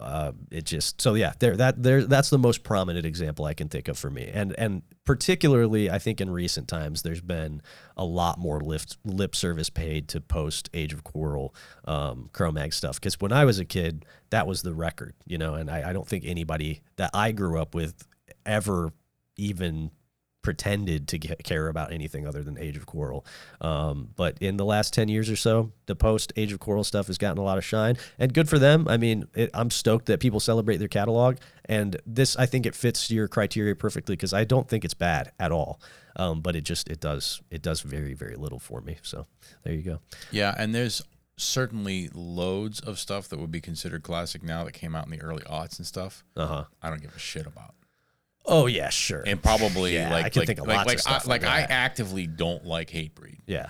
uh, 0.00 0.32
it 0.50 0.64
just 0.64 1.00
so 1.00 1.14
yeah, 1.14 1.32
there 1.40 1.56
that 1.56 1.82
there 1.82 2.04
that's 2.04 2.30
the 2.30 2.38
most 2.38 2.62
prominent 2.62 3.04
example 3.04 3.44
I 3.44 3.54
can 3.54 3.68
think 3.68 3.88
of 3.88 3.98
for 3.98 4.10
me. 4.10 4.30
And 4.32 4.54
and 4.56 4.82
particularly 5.04 5.90
I 5.90 5.98
think 5.98 6.20
in 6.20 6.30
recent 6.30 6.68
times 6.68 7.02
there's 7.02 7.20
been 7.20 7.62
a 7.96 8.04
lot 8.04 8.38
more 8.38 8.60
lift, 8.60 8.96
lip 9.04 9.34
service 9.34 9.70
paid 9.70 10.08
to 10.08 10.20
post 10.20 10.70
Age 10.72 10.92
of 10.92 11.02
Quarrel 11.02 11.54
um, 11.84 12.30
Cro-Mag 12.32 12.72
stuff 12.72 13.00
because 13.00 13.20
when 13.20 13.32
I 13.32 13.44
was 13.44 13.58
a 13.58 13.64
kid 13.64 14.04
that 14.30 14.46
was 14.46 14.62
the 14.62 14.74
record, 14.74 15.14
you 15.26 15.38
know, 15.38 15.54
and 15.54 15.68
I, 15.68 15.90
I 15.90 15.92
don't 15.92 16.06
think 16.06 16.24
anybody 16.24 16.82
that 16.96 17.10
I 17.12 17.32
grew 17.32 17.60
up 17.60 17.74
with 17.74 18.06
ever 18.46 18.92
even 19.36 19.90
pretended 20.48 21.06
to 21.08 21.18
get, 21.18 21.44
care 21.44 21.68
about 21.68 21.92
anything 21.92 22.26
other 22.26 22.42
than 22.42 22.56
Age 22.56 22.78
of 22.78 22.86
Quarrel. 22.86 23.26
Um, 23.60 24.08
but 24.16 24.38
in 24.40 24.56
the 24.56 24.64
last 24.64 24.94
10 24.94 25.08
years 25.08 25.28
or 25.28 25.36
so, 25.36 25.72
the 25.84 25.94
post 25.94 26.32
Age 26.36 26.54
of 26.54 26.58
Quarrel 26.58 26.84
stuff 26.84 27.08
has 27.08 27.18
gotten 27.18 27.36
a 27.36 27.42
lot 27.42 27.58
of 27.58 27.64
shine 27.66 27.98
and 28.18 28.32
good 28.32 28.48
for 28.48 28.58
them. 28.58 28.88
I 28.88 28.96
mean, 28.96 29.26
it, 29.34 29.50
I'm 29.52 29.70
stoked 29.70 30.06
that 30.06 30.20
people 30.20 30.40
celebrate 30.40 30.78
their 30.78 30.88
catalog. 30.88 31.36
And 31.66 32.00
this, 32.06 32.34
I 32.36 32.46
think 32.46 32.64
it 32.64 32.74
fits 32.74 33.10
your 33.10 33.28
criteria 33.28 33.74
perfectly 33.74 34.16
because 34.16 34.32
I 34.32 34.44
don't 34.44 34.66
think 34.66 34.86
it's 34.86 34.94
bad 34.94 35.32
at 35.38 35.52
all. 35.52 35.82
Um, 36.16 36.40
but 36.40 36.56
it 36.56 36.62
just, 36.62 36.88
it 36.88 36.98
does, 36.98 37.42
it 37.50 37.60
does 37.60 37.82
very, 37.82 38.14
very 38.14 38.36
little 38.36 38.58
for 38.58 38.80
me. 38.80 38.96
So 39.02 39.26
there 39.64 39.74
you 39.74 39.82
go. 39.82 39.98
Yeah, 40.30 40.54
and 40.56 40.74
there's 40.74 41.02
certainly 41.36 42.08
loads 42.14 42.80
of 42.80 42.98
stuff 42.98 43.28
that 43.28 43.38
would 43.38 43.52
be 43.52 43.60
considered 43.60 44.02
classic 44.02 44.42
now 44.42 44.64
that 44.64 44.72
came 44.72 44.96
out 44.96 45.04
in 45.04 45.10
the 45.10 45.20
early 45.20 45.42
aughts 45.42 45.76
and 45.76 45.86
stuff. 45.86 46.24
Uh 46.34 46.46
huh. 46.46 46.64
I 46.80 46.88
don't 46.88 47.02
give 47.02 47.14
a 47.14 47.18
shit 47.18 47.46
about. 47.46 47.74
Oh 48.48 48.66
yeah, 48.66 48.88
sure. 48.88 49.22
And 49.24 49.42
probably 49.42 49.94
Yeah, 49.94 50.10
like 50.10 50.24
I 50.24 50.28
can 50.30 50.40
like, 50.40 50.46
think 50.46 50.58
of 50.58 50.66
like, 50.66 50.76
lots 50.78 50.86
like, 50.86 50.96
of 50.96 51.00
stuff 51.02 51.26
I, 51.26 51.30
like 51.30 51.44
I 51.44 51.60
actively 51.60 52.26
don't 52.26 52.64
like 52.64 52.90
Hatebreed. 52.90 53.40
Yeah. 53.46 53.68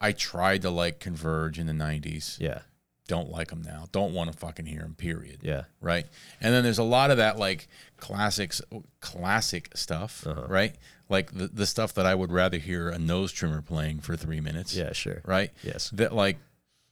I 0.00 0.12
tried 0.12 0.62
to 0.62 0.70
like 0.70 1.00
Converge 1.00 1.58
in 1.58 1.66
the 1.66 1.72
'90s. 1.72 2.38
Yeah. 2.38 2.60
Don't 3.08 3.30
like 3.30 3.48
them 3.48 3.62
now. 3.62 3.86
Don't 3.92 4.14
want 4.14 4.32
to 4.32 4.38
fucking 4.38 4.66
hear 4.66 4.80
them. 4.80 4.94
Period. 4.94 5.38
Yeah. 5.42 5.64
Right. 5.80 6.06
And 6.40 6.52
then 6.54 6.64
there's 6.64 6.78
a 6.78 6.84
lot 6.84 7.10
of 7.10 7.16
that 7.18 7.38
like 7.38 7.68
classics, 7.96 8.60
classic 9.00 9.76
stuff. 9.76 10.26
Uh-huh. 10.26 10.46
Right. 10.48 10.76
Like 11.08 11.32
the 11.32 11.48
the 11.48 11.66
stuff 11.66 11.94
that 11.94 12.06
I 12.06 12.14
would 12.14 12.32
rather 12.32 12.58
hear 12.58 12.88
a 12.88 12.98
nose 12.98 13.32
trimmer 13.32 13.62
playing 13.62 14.00
for 14.00 14.16
three 14.16 14.40
minutes. 14.40 14.74
Yeah, 14.74 14.92
sure. 14.92 15.22
Right. 15.24 15.52
Yes. 15.62 15.90
That 15.90 16.12
like, 16.12 16.38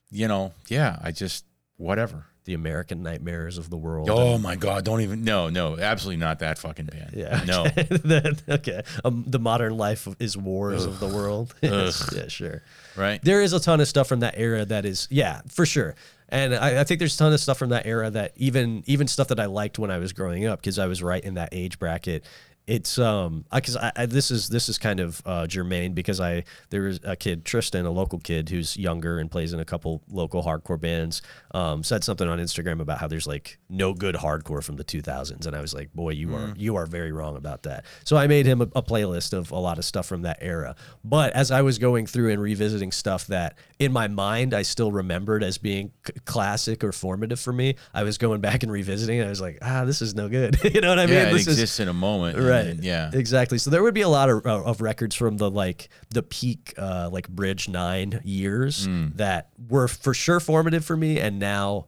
you 0.09 0.27
know, 0.27 0.53
yeah. 0.67 0.99
I 1.01 1.11
just 1.11 1.45
whatever. 1.77 2.25
The 2.45 2.53
American 2.53 3.01
Nightmares 3.03 3.57
of 3.57 3.69
the 3.69 3.77
World. 3.77 4.09
Oh 4.09 4.37
my 4.37 4.55
God! 4.55 4.85
Don't 4.85 5.01
even. 5.01 5.23
No, 5.23 5.49
no, 5.49 5.77
absolutely 5.77 6.19
not 6.23 6.39
that 6.39 6.57
fucking 6.59 6.85
band. 6.85 7.11
Yeah. 7.13 7.43
No. 7.45 7.63
The- 7.75 8.37
okay. 8.47 8.83
Um, 9.03 9.23
the 9.27 9.39
modern 9.39 9.77
life 9.77 10.07
is 10.19 10.37
wars 10.37 10.85
of 10.85 10.99
the 10.99 11.07
world. 11.07 11.53
Yeah, 11.61 11.89
sure. 12.27 12.61
Right. 12.95 13.19
There 13.23 13.41
is 13.41 13.51
a 13.53 13.59
ton 13.59 13.81
of 13.81 13.87
stuff 13.87 14.07
from 14.07 14.19
that 14.21 14.35
era 14.37 14.63
that 14.65 14.85
is, 14.85 15.07
yeah, 15.09 15.41
for 15.49 15.65
sure. 15.65 15.95
And 16.29 16.55
I, 16.55 16.81
I 16.81 16.83
think 16.83 16.99
there's 16.99 17.15
a 17.15 17.17
ton 17.17 17.33
of 17.33 17.39
stuff 17.39 17.57
from 17.57 17.69
that 17.69 17.85
era 17.85 18.09
that 18.11 18.33
even 18.35 18.83
even 18.85 19.07
stuff 19.07 19.27
that 19.29 19.39
I 19.39 19.45
liked 19.45 19.77
when 19.79 19.91
I 19.91 19.97
was 19.97 20.13
growing 20.13 20.45
up 20.45 20.59
because 20.59 20.79
I 20.79 20.87
was 20.87 21.01
right 21.03 21.23
in 21.23 21.35
that 21.35 21.49
age 21.51 21.79
bracket. 21.79 22.23
It's 22.67 22.97
um 22.97 23.45
because 23.53 23.77
I, 23.77 23.91
I 23.95 24.05
this 24.07 24.31
is 24.31 24.49
this 24.49 24.69
is 24.69 24.79
kind 24.79 24.99
of 24.99 25.21
uh, 25.23 25.45
germane 25.45 25.93
because 25.93 26.19
I 26.19 26.45
there 26.71 26.81
was 26.81 26.99
a 27.03 27.15
kid 27.15 27.45
Tristan 27.45 27.85
a 27.85 27.91
local 27.91 28.17
kid 28.17 28.49
who's 28.49 28.75
younger 28.75 29.19
and 29.19 29.29
plays 29.29 29.53
in 29.53 29.59
a 29.59 29.65
couple 29.65 30.01
local 30.09 30.41
hardcore 30.43 30.81
bands 30.81 31.21
um, 31.53 31.83
said 31.83 32.03
something 32.03 32.27
on 32.27 32.39
Instagram 32.39 32.81
about 32.81 32.97
how 32.97 33.07
there's 33.07 33.27
like 33.27 33.59
no 33.69 33.93
good 33.93 34.15
hardcore 34.15 34.63
from 34.63 34.77
the 34.77 34.83
2000s 34.83 35.45
and 35.45 35.55
I 35.55 35.61
was 35.61 35.75
like 35.75 35.93
boy 35.93 36.09
you 36.11 36.33
are 36.35 36.39
Mm. 36.47 36.53
you 36.57 36.75
are 36.75 36.85
very 36.87 37.11
wrong 37.11 37.37
about 37.37 37.63
that 37.63 37.85
so 38.03 38.17
I 38.17 38.25
made 38.25 38.47
him 38.47 38.61
a, 38.61 38.67
a 38.75 38.81
playlist 38.81 39.33
of 39.33 39.51
a 39.51 39.59
lot 39.59 39.77
of 39.77 39.85
stuff 39.85 40.07
from 40.07 40.23
that 40.23 40.39
era 40.41 40.75
but 41.03 41.33
as 41.33 41.51
I 41.51 41.61
was 41.61 41.77
going 41.77 42.07
through 42.07 42.31
and 42.31 42.41
revisiting 42.41 42.91
stuff 42.91 43.27
that 43.27 43.57
in 43.77 43.91
my 43.91 44.07
mind 44.07 44.55
I 44.55 44.63
still 44.63 44.91
remembered 44.91 45.43
as 45.43 45.59
being 45.59 45.91
c- 46.07 46.13
classic 46.25 46.83
or 46.83 46.91
formative 46.91 47.39
for 47.39 47.53
me 47.53 47.75
I 47.93 48.01
was 48.03 48.17
going 48.17 48.41
back 48.41 48.63
and 48.63 48.71
revisiting 48.71 49.19
and 49.19 49.27
I 49.27 49.29
was 49.29 49.39
like 49.41 49.59
ah 49.61 49.85
this 49.85 50.01
is 50.01 50.15
no 50.15 50.29
good 50.29 50.57
you 50.73 50.81
know 50.81 50.89
what 50.89 50.97
I 50.99 51.05
mean 51.05 51.15
yeah, 51.15 51.29
it 51.29 51.33
This 51.33 51.41
is- 51.41 51.47
exists 51.59 51.79
in 51.79 51.87
a 51.87 51.93
moment. 51.93 52.37
and 52.37 52.54
right 52.55 52.65
then- 52.65 52.79
yeah. 52.83 53.09
exactly 53.13 53.57
so 53.57 53.69
there 53.69 53.83
would 53.83 53.93
be 53.93 54.01
a 54.01 54.09
lot 54.09 54.29
of, 54.29 54.45
uh, 54.45 54.63
of 54.63 54.81
records 54.81 55.15
from 55.15 55.37
the 55.37 55.49
like 55.51 55.89
the 56.09 56.23
peak 56.23 56.73
uh 56.77 57.09
like 57.11 57.27
bridge 57.29 57.67
nine 57.69 58.19
years 58.23 58.87
Mm. 58.87 59.15
that 59.17 59.49
were 59.69 59.87
for 59.87 60.13
sure 60.13 60.39
formative 60.39 60.83
for 60.85 60.97
me 60.97 61.19
and 61.19 61.39
now 61.39 61.87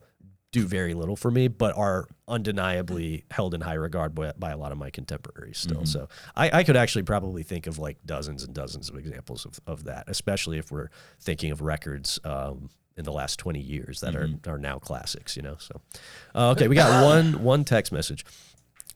do 0.53 0.65
very 0.65 0.93
little 0.93 1.15
for 1.15 1.29
me 1.29 1.47
but 1.49 1.75
are 1.77 2.07
undeniably 2.27 3.25
held 3.31 3.53
in 3.53 3.61
high 3.61 3.73
regard 3.73 4.15
by, 4.15 4.31
by 4.37 4.51
a 4.51 4.57
lot 4.57 4.71
of 4.71 4.77
my 4.77 4.89
contemporaries 4.89 5.57
still 5.57 5.81
Mhm. 5.81 5.87
so 5.87 6.07
I, 6.35 6.59
I 6.59 6.63
could 6.63 6.77
actually 6.77 7.03
probably 7.03 7.43
think 7.43 7.67
of 7.67 7.77
like 7.79 7.97
dozens 8.05 8.43
and 8.43 8.53
dozens 8.53 8.89
of 8.89 8.95
examples 8.95 9.45
of, 9.45 9.59
of 9.67 9.83
that 9.85 10.05
especially 10.07 10.57
if 10.57 10.71
we're 10.71 10.89
thinking 11.19 11.51
of 11.51 11.61
records 11.61 12.19
um 12.23 12.69
in 12.95 13.03
the 13.03 13.11
last 13.11 13.37
20 13.37 13.59
years 13.59 13.99
that 13.99 14.15
are, 14.15 14.27
are 14.47 14.57
now 14.57 14.79
classics 14.79 15.35
you 15.35 15.43
know 15.43 15.55
so 15.59 15.81
uh, 16.33 16.49
okay 16.51 16.67
we 16.67 16.75
got 16.75 17.03
one 17.11 17.43
one 17.43 17.63
text 17.63 17.91
message 17.91 18.25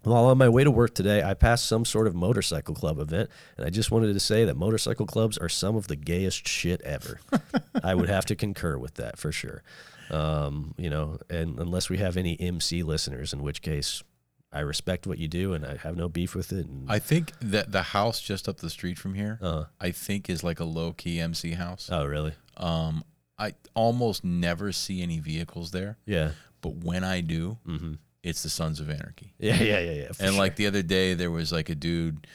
while 0.03 0.25
on 0.25 0.37
my 0.37 0.49
way 0.49 0.63
to 0.63 0.71
work 0.71 0.93
today, 0.95 1.21
I 1.23 1.33
passed 1.33 1.65
some 1.65 1.85
sort 1.85 2.07
of 2.07 2.15
motorcycle 2.15 2.73
club 2.75 2.99
event, 2.99 3.29
and 3.57 3.65
I 3.65 3.69
just 3.69 3.91
wanted 3.91 4.13
to 4.13 4.19
say 4.19 4.45
that 4.45 4.55
motorcycle 4.57 5.05
clubs 5.05 5.37
are 5.37 5.49
some 5.49 5.75
of 5.75 5.87
the 5.87 5.95
gayest 5.95 6.47
shit 6.47 6.81
ever. 6.81 7.19
I 7.83 7.93
would 7.95 8.09
have 8.09 8.25
to 8.27 8.35
concur 8.35 8.77
with 8.77 8.95
that 8.95 9.17
for 9.19 9.31
sure. 9.31 9.63
Um, 10.09 10.73
you 10.77 10.89
know, 10.89 11.19
and 11.29 11.57
unless 11.59 11.89
we 11.89 11.97
have 11.99 12.17
any 12.17 12.39
MC 12.39 12.83
listeners, 12.83 13.31
in 13.31 13.41
which 13.43 13.61
case 13.61 14.03
I 14.51 14.59
respect 14.59 15.07
what 15.07 15.17
you 15.19 15.29
do 15.29 15.53
and 15.53 15.65
I 15.65 15.77
have 15.77 15.95
no 15.95 16.09
beef 16.09 16.35
with 16.35 16.51
it. 16.51 16.65
And 16.65 16.91
I 16.91 16.99
think 16.99 17.31
that 17.39 17.71
the 17.71 17.83
house 17.83 18.19
just 18.19 18.49
up 18.49 18.57
the 18.57 18.69
street 18.69 18.97
from 18.99 19.13
here, 19.13 19.39
Uh. 19.41 19.65
I 19.79 19.91
think 19.91 20.29
is 20.29 20.43
like 20.43 20.59
a 20.59 20.65
low 20.65 20.91
key 20.91 21.21
MC 21.21 21.51
house. 21.51 21.89
oh, 21.91 22.05
really? 22.05 22.33
Um, 22.57 23.05
I 23.39 23.53
almost 23.73 24.25
never 24.25 24.71
see 24.73 25.01
any 25.01 25.19
vehicles 25.19 25.71
there. 25.71 25.97
Yeah. 26.05 26.31
But 26.59 26.75
when 26.83 27.03
I 27.05 27.21
do, 27.21 27.59
Mhm. 27.65 27.97
It's 28.23 28.43
the 28.43 28.49
Sons 28.49 28.79
of 28.79 28.89
Anarchy. 28.89 29.33
Yeah, 29.39 29.55
yeah, 29.61 29.79
yeah, 29.79 29.91
yeah. 29.91 30.07
and 30.19 30.31
sure. 30.31 30.31
like 30.31 30.55
the 30.55 30.67
other 30.67 30.81
day, 30.83 31.13
there 31.13 31.31
was 31.31 31.51
like 31.51 31.69
a 31.69 31.75
dude 31.75 32.27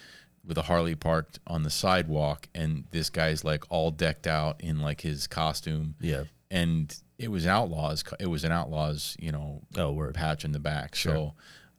with 0.45 0.59
a 0.59 0.63
Harley 0.63 0.95
parked 0.95 1.39
on 1.47 1.63
the 1.63 1.71
sidewalk, 1.71 2.49
and 2.55 2.85
this 2.91 3.11
guy's 3.11 3.45
like 3.45 3.65
all 3.69 3.91
decked 3.91 4.27
out 4.27 4.61
in 4.61 4.81
like 4.81 5.01
his 5.01 5.27
costume. 5.27 5.95
Yeah. 6.01 6.25
And 6.51 6.95
it 7.19 7.31
was 7.31 7.47
Outlaws. 7.47 8.05
It 8.21 8.27
was 8.29 8.45
an 8.45 8.53
Outlaws, 8.53 9.17
you 9.19 9.33
know, 9.33 9.63
oh, 9.77 9.93
word. 9.93 10.15
patch 10.15 10.45
in 10.45 10.53
the 10.53 10.61
back. 10.61 10.95
Sure. 10.95 11.35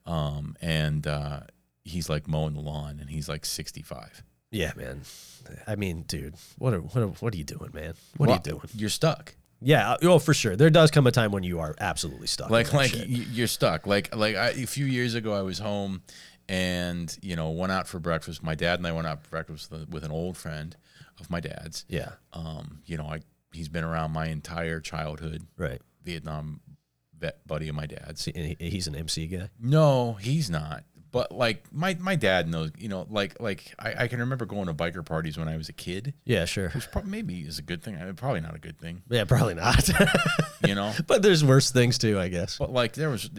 So, 0.06 0.12
um, 0.12 0.56
and 0.62 1.06
uh, 1.08 1.42
he's 1.86 2.10
like 2.10 2.28
mowing 2.28 2.54
the 2.54 2.60
lawn, 2.62 3.00
and 3.00 3.10
he's 3.10 3.30
like 3.30 3.46
sixty-five. 3.46 4.24
yeah, 4.52 4.74
man. 4.76 5.02
I 5.66 5.76
mean, 5.76 6.02
dude, 6.08 6.36
what 6.58 6.74
are, 6.74 6.82
what 6.82 6.98
are, 6.98 7.08
what 7.08 7.34
are 7.34 7.38
you 7.38 7.46
doing, 7.46 7.70
man? 7.74 7.94
What 8.18 8.28
Well, 8.28 8.32
are 8.32 8.34
you 8.44 8.52
doing? 8.52 8.62
You're 8.76 8.90
stuck. 8.90 9.36
Yeah, 9.62 9.96
oh, 10.04 10.20
for 10.20 10.34
sure. 10.34 10.56
There 10.56 10.70
does 10.70 10.92
come 10.92 11.08
a 11.08 11.12
time 11.12 11.32
when 11.32 11.44
you 11.44 11.60
are 11.60 11.74
absolutely 11.80 12.28
stuck. 12.28 12.50
like 12.50 12.74
like 12.74 12.92
shit. 12.92 13.08
you're 13.08 13.48
stuck 13.48 13.88
like 13.88 14.16
like 14.16 14.36
I, 14.36 14.50
a 14.50 14.66
few 14.68 14.86
years 14.86 15.16
ago 15.16 15.34
i 15.34 15.42
was 15.42 15.58
home 15.60 16.02
and 16.50 17.18
you 17.22 17.36
know 17.36 17.50
went 17.52 17.72
out 17.72 17.88
for 17.88 18.00
breakfast 18.00 18.44
my 18.44 18.56
dad 18.56 18.80
and 18.80 18.88
i 18.88 18.92
went 18.92 19.08
out 19.08 19.24
for 19.24 19.30
breakfast 19.30 19.72
with, 19.72 19.90
with 19.90 20.04
an 20.04 20.12
old 20.12 20.38
friend 20.38 20.76
of 21.20 21.30
my 21.30 21.40
dad's 21.40 21.86
Yeah. 21.90 22.12
um 22.34 22.80
you 22.86 22.98
know 22.98 23.06
i 23.06 23.20
he's 23.52 23.68
been 23.70 23.84
around 23.84 24.12
my 24.12 24.28
entire 24.28 24.80
childhood 24.80 25.46
Right. 25.58 25.82
vietnam 26.04 26.62
vet 27.18 27.46
buddy 27.48 27.68
of 27.70 27.76
my 27.76 27.86
dad's 27.88 28.28
and 28.28 28.56
he- 28.60 28.70
he's 28.70 28.88
an 28.88 28.96
MC 28.96 29.28
guy. 29.28 29.50
no 29.60 30.14
he's 30.14 30.50
not 30.50 30.84
but 31.12 31.32
like 31.32 31.64
my 31.72 31.96
my 32.00 32.16
dad 32.16 32.48
knows 32.48 32.72
you 32.78 32.90
know 32.90 33.06
like 33.10 33.40
like 33.40 33.74
I, 33.80 34.04
I 34.04 34.08
can 34.08 34.20
remember 34.20 34.46
going 34.46 34.68
to 34.68 34.74
biker 34.74 35.06
parties 35.06 35.38
when 35.38 35.48
i 35.48 35.56
was 35.58 35.70
a 35.70 35.74
kid 35.74 36.14
Yeah, 36.26 36.46
sure. 36.46 36.70
which 36.70 36.88
maybe 37.06 37.40
is 37.42 37.60
a 37.60 37.62
good 37.62 37.82
thing 37.84 37.96
I 37.96 38.06
mean, 38.06 38.16
probably 38.16 38.42
not 38.42 38.56
a 38.56 38.60
good 38.60 38.78
thing 38.80 39.04
Yeah, 39.10 39.24
probably 39.26 39.56
not. 39.56 39.90
you 40.68 40.76
know 40.76 40.94
but 41.08 41.22
there's 41.22 41.44
worse 41.44 41.72
things 41.72 41.98
too, 41.98 42.20
I 42.20 42.28
guess. 42.28 42.58
But 42.58 42.72
like 42.72 42.94
there 42.94 43.10
was 43.10 43.30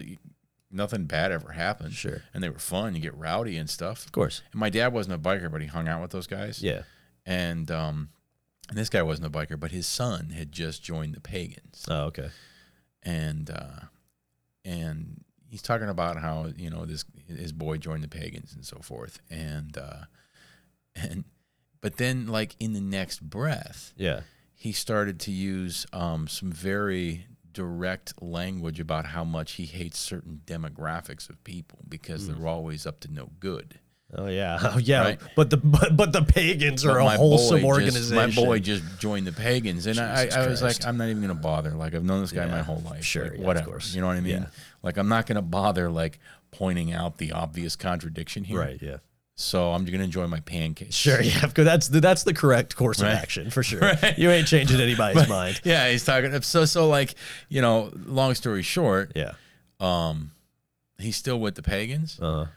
nothing 0.71 1.05
bad 1.05 1.31
ever 1.31 1.51
happened. 1.51 1.93
Sure. 1.93 2.21
And 2.33 2.43
they 2.43 2.49
were 2.49 2.59
fun. 2.59 2.93
You 2.95 3.01
get 3.01 3.17
rowdy 3.17 3.57
and 3.57 3.67
stuff. 3.69 4.05
Of 4.05 4.11
course. 4.11 4.43
And 4.51 4.59
my 4.59 4.69
dad 4.69 4.93
wasn't 4.93 5.15
a 5.15 5.17
biker, 5.19 5.51
but 5.51 5.61
he 5.61 5.67
hung 5.67 5.87
out 5.87 6.01
with 6.01 6.11
those 6.11 6.27
guys. 6.27 6.61
Yeah. 6.61 6.83
And 7.25 7.69
um 7.71 8.09
and 8.69 8.77
this 8.77 8.89
guy 8.89 9.01
wasn't 9.01 9.27
a 9.27 9.31
biker, 9.31 9.59
but 9.59 9.71
his 9.71 9.87
son 9.87 10.29
had 10.29 10.51
just 10.51 10.83
joined 10.83 11.15
the 11.15 11.21
pagans. 11.21 11.85
Oh, 11.89 12.03
okay. 12.05 12.29
And 13.03 13.49
uh 13.49 13.85
and 14.65 15.23
he's 15.49 15.61
talking 15.61 15.89
about 15.89 16.17
how, 16.17 16.47
you 16.55 16.69
know, 16.69 16.85
this 16.85 17.03
his 17.27 17.51
boy 17.51 17.77
joined 17.77 18.03
the 18.03 18.07
pagans 18.07 18.53
and 18.53 18.65
so 18.65 18.77
forth. 18.79 19.19
And 19.29 19.77
uh 19.77 20.03
and 20.95 21.23
but 21.81 21.97
then 21.97 22.27
like 22.27 22.55
in 22.59 22.73
the 22.73 22.81
next 22.81 23.21
breath, 23.21 23.93
Yeah. 23.97 24.21
he 24.53 24.71
started 24.71 25.19
to 25.21 25.31
use 25.31 25.85
um, 25.93 26.27
some 26.27 26.51
very 26.51 27.25
direct 27.51 28.21
language 28.21 28.79
about 28.79 29.05
how 29.07 29.23
much 29.23 29.53
he 29.53 29.65
hates 29.65 29.97
certain 29.97 30.41
demographics 30.45 31.29
of 31.29 31.43
people 31.43 31.79
because 31.87 32.27
Mm. 32.29 32.37
they're 32.37 32.47
always 32.47 32.85
up 32.85 32.99
to 33.01 33.11
no 33.13 33.31
good. 33.39 33.79
Oh 34.15 34.27
yeah, 34.27 34.57
oh 34.73 34.77
yeah. 34.79 35.01
Right. 35.01 35.19
But 35.35 35.49
the 35.51 35.57
but, 35.57 35.95
but 35.95 36.11
the 36.13 36.23
pagans 36.23 36.83
are 36.83 36.95
But 36.95 37.01
a 37.01 37.03
my 37.03 37.15
wholesome 37.15 37.63
organization. 37.63 38.17
Just, 38.25 38.37
my 38.37 38.43
boy 38.43 38.59
just 38.59 38.83
joined 38.99 39.27
the 39.27 39.31
pagans, 39.31 39.85
and 39.85 39.99
I, 39.99 40.27
I 40.35 40.47
was 40.47 40.63
like, 40.63 40.83
I'm 40.85 40.97
not 40.97 41.09
even 41.09 41.21
gonna 41.21 41.35
bother. 41.35 41.71
Like 41.71 41.93
I've 41.93 42.03
known 42.03 42.21
this 42.21 42.31
guy 42.31 42.45
my 42.47 42.61
whole 42.63 42.81
life. 42.85 43.03
sure, 43.03 43.25
Like, 43.25 43.33
yeah, 43.33 43.39
of 43.39 43.45
whatever. 43.45 43.65
course. 43.71 43.93
You 43.93 44.01
know 44.01 44.07
what 44.07 44.17
I 44.17 44.21
mean? 44.21 44.41
Yeah. 44.41 44.45
Like 44.81 44.97
I'm 44.97 45.09
not 45.09 45.27
gonna 45.27 45.41
bother 45.43 45.89
like 45.91 46.19
pointing 46.51 46.91
out 46.91 47.17
the 47.17 47.33
obvious 47.33 47.75
contradiction 47.75 48.43
here. 48.43 48.59
Right. 48.59 48.81
Yeah. 48.81 48.97
So 49.35 49.71
I'm 49.73 49.85
gonna 49.85 50.03
enjoy 50.03 50.25
my 50.27 50.39
pancakes. 50.39 50.95
Sure. 50.95 51.21
Yeah. 51.21 51.45
Because 51.45 51.65
that's 51.65 51.87
the, 51.89 52.01
that's 52.01 52.23
the 52.23 52.33
correct 52.33 52.75
course 52.75 53.01
Right. 53.01 53.11
of 53.11 53.17
action 53.19 53.51
for 53.51 53.61
sure. 53.61 53.79
Right. 54.01 54.17
You 54.17 54.31
ain't 54.31 54.47
changing 54.47 54.81
anybody's 54.81 55.21
But, 55.21 55.29
mind. 55.29 55.61
Yeah, 55.65 55.87
he's 55.89 56.03
talking. 56.03 56.41
So 56.41 56.65
so 56.65 56.89
like 56.89 57.13
you 57.47 57.61
know, 57.61 57.91
long 58.07 58.33
story 58.33 58.63
short, 58.63 59.11
Yeah. 59.15 59.33
um, 59.79 60.31
he's 60.97 61.15
still 61.15 61.39
with 61.39 61.53
the 61.55 61.61
pagans, 61.63 62.19
Uh. 62.19 62.47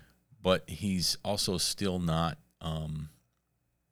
But 0.42 0.68
he's 0.68 1.16
also 1.24 1.58
still 1.58 1.98
not. 1.98 2.38
Um, 2.60 3.08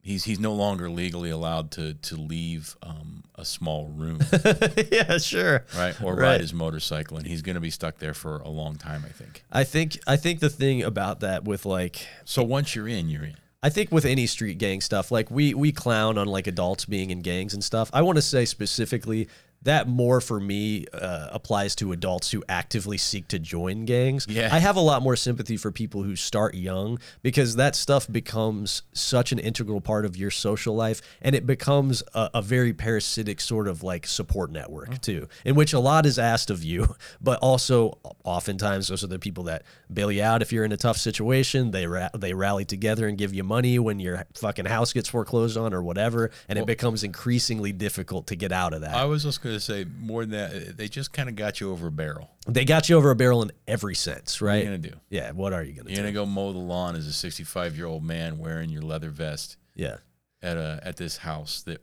he's 0.02 0.24
he's 0.24 0.40
no 0.40 0.52
longer 0.54 0.88
legally 0.90 1.30
allowed 1.30 1.70
to 1.72 1.94
to 1.94 2.16
leave 2.16 2.76
um, 2.82 3.24
a 3.34 3.44
small 3.44 3.86
room, 3.88 4.18
yeah. 4.92 5.18
Sure. 5.18 5.64
right, 5.76 6.00
or 6.02 6.14
Right. 6.14 6.22
ride 6.32 6.40
his 6.40 6.52
motorcycle, 6.52 7.16
and 7.16 7.26
he's 7.26 7.42
going 7.42 7.54
to 7.54 7.60
be 7.60 7.70
stuck 7.70 7.98
there 7.98 8.14
for 8.14 8.36
a 8.38 8.48
long 8.48 8.76
time. 8.76 9.02
I 9.06 9.10
think. 9.12 9.44
I 9.50 9.64
think 9.64 9.98
I 10.06 10.16
think 10.16 10.40
the 10.40 10.50
thing 10.50 10.82
about 10.82 11.20
that 11.20 11.44
with 11.44 11.64
like 11.66 12.06
So 12.24 12.42
once 12.42 12.74
you're 12.74 12.88
in, 12.88 13.08
you're 13.08 13.24
in. 13.24 13.36
I 13.62 13.68
think 13.68 13.92
with 13.92 14.06
any 14.06 14.26
street 14.26 14.56
gang 14.56 14.80
stuff, 14.80 15.10
like 15.10 15.30
we 15.30 15.52
we 15.54 15.70
clown 15.72 16.16
on 16.16 16.26
like 16.28 16.46
adults 16.46 16.86
being 16.86 17.10
in 17.10 17.20
gangs 17.20 17.52
and 17.54 17.62
stuff. 17.62 17.90
I 17.92 18.00
want 18.02 18.16
to 18.16 18.22
say 18.22 18.44
specifically 18.46 19.28
that 19.62 19.86
more 19.86 20.20
for 20.20 20.40
me 20.40 20.86
uh, 20.92 21.28
applies 21.32 21.74
to 21.76 21.92
adults 21.92 22.30
who 22.30 22.42
actively 22.48 22.96
seek 22.96 23.28
to 23.28 23.38
join 23.38 23.84
gangs. 23.84 24.26
Yeah. 24.28 24.48
I 24.50 24.58
have 24.58 24.76
a 24.76 24.80
lot 24.80 25.02
more 25.02 25.16
sympathy 25.16 25.56
for 25.56 25.70
people 25.70 26.02
who 26.02 26.16
start 26.16 26.54
young 26.54 26.98
because 27.22 27.56
that 27.56 27.76
stuff 27.76 28.10
becomes 28.10 28.82
such 28.92 29.32
an 29.32 29.38
integral 29.38 29.80
part 29.80 30.04
of 30.06 30.16
your 30.16 30.30
social 30.30 30.74
life 30.74 31.02
and 31.20 31.34
it 31.34 31.46
becomes 31.46 32.02
a, 32.14 32.30
a 32.34 32.42
very 32.42 32.72
parasitic 32.72 33.40
sort 33.40 33.68
of 33.68 33.82
like 33.82 34.06
support 34.06 34.50
network 34.50 35.00
too, 35.02 35.28
in 35.44 35.54
which 35.54 35.72
a 35.72 35.78
lot 35.78 36.06
is 36.06 36.18
asked 36.18 36.50
of 36.50 36.64
you, 36.64 36.94
but 37.20 37.38
also 37.40 37.98
oftentimes 38.24 38.88
those 38.88 39.04
are 39.04 39.08
the 39.08 39.18
people 39.18 39.44
that 39.44 39.62
bail 39.92 40.10
you 40.10 40.22
out 40.22 40.40
if 40.40 40.52
you're 40.52 40.64
in 40.64 40.72
a 40.72 40.76
tough 40.76 40.96
situation. 40.96 41.70
They 41.70 41.86
ra- 41.86 42.08
they 42.16 42.32
rally 42.32 42.64
together 42.64 43.06
and 43.06 43.18
give 43.18 43.34
you 43.34 43.44
money 43.44 43.78
when 43.78 44.00
your 44.00 44.24
fucking 44.34 44.66
house 44.66 44.92
gets 44.92 45.08
foreclosed 45.08 45.58
on 45.58 45.74
or 45.74 45.82
whatever, 45.82 46.30
and 46.48 46.58
it 46.58 46.66
becomes 46.66 47.04
increasingly 47.04 47.72
difficult 47.72 48.26
to 48.28 48.36
get 48.36 48.52
out 48.52 48.72
of 48.72 48.80
that. 48.80 48.94
I 48.94 49.04
was 49.04 49.24
just 49.24 49.42
going 49.50 49.58
to 49.58 49.64
say 49.64 49.84
more 50.00 50.24
than 50.24 50.30
that. 50.30 50.76
They 50.76 50.88
just 50.88 51.12
kind 51.12 51.28
of 51.28 51.36
got 51.36 51.60
you 51.60 51.70
over 51.70 51.88
a 51.88 51.92
barrel. 51.92 52.30
They 52.46 52.64
got 52.64 52.88
you 52.88 52.96
over 52.96 53.10
a 53.10 53.16
barrel 53.16 53.42
in 53.42 53.52
every 53.68 53.94
sense, 53.94 54.40
right? 54.40 54.48
What 54.48 54.56
are 54.56 54.58
you 54.58 54.64
going 54.70 54.82
to 54.82 54.90
do? 54.90 54.96
Yeah, 55.10 55.30
what 55.32 55.52
are 55.52 55.62
you 55.62 55.72
gonna 55.72 55.88
do? 55.88 55.94
You're 55.94 56.02
going 56.02 56.14
to 56.14 56.20
go 56.20 56.26
mow 56.26 56.52
the 56.52 56.58
lawn 56.58 56.96
as 56.96 57.06
a 57.06 57.12
65 57.12 57.76
year 57.76 57.86
old 57.86 58.04
man 58.04 58.38
wearing 58.38 58.70
your 58.70 58.82
leather 58.82 59.10
vest. 59.10 59.56
Yeah. 59.74 59.96
At 60.42 60.56
a 60.56 60.80
at 60.82 60.96
this 60.96 61.18
house 61.18 61.62
that 61.62 61.82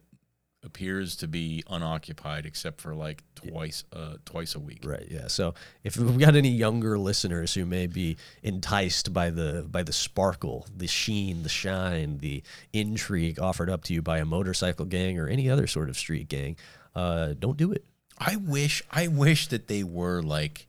appears 0.64 1.16
to 1.16 1.28
be 1.28 1.64
unoccupied 1.70 2.46
except 2.46 2.82
for 2.82 2.94
like 2.94 3.24
twice 3.36 3.84
uh 3.94 4.16
twice 4.26 4.56
a 4.56 4.60
week. 4.60 4.82
Right. 4.84 5.08
Yeah. 5.10 5.28
So 5.28 5.54
if 5.84 5.98
we've 5.98 6.18
got 6.20 6.36
any 6.36 6.50
younger 6.50 6.98
listeners 6.98 7.54
who 7.54 7.66
may 7.66 7.88
be 7.88 8.18
enticed 8.44 9.14
by 9.14 9.30
the 9.30 9.66
by 9.70 9.84
the 9.84 9.94
sparkle, 9.94 10.68
the 10.76 10.88
sheen, 10.88 11.44
the 11.44 11.50
shine, 11.50 12.18
the 12.18 12.44
intrigue 12.74 13.40
offered 13.40 13.70
up 13.70 13.84
to 13.86 13.94
you 13.94 14.02
by 14.02 14.18
a 14.18 14.26
motorcycle 14.26 14.86
gang 14.86 15.20
or 15.20 15.28
any 15.28 15.50
other 15.50 15.68
sort 15.68 15.90
of 15.90 15.98
street 15.98 16.28
gang, 16.28 16.56
uh, 16.98 17.34
don't 17.40 17.58
do 17.58 17.72
it. 17.72 17.84
I 18.18 18.36
wish 18.36 18.82
I 18.92 19.08
wish 19.08 19.48
that 19.48 19.68
they 19.68 19.84
were 19.84 20.22
like 20.22 20.68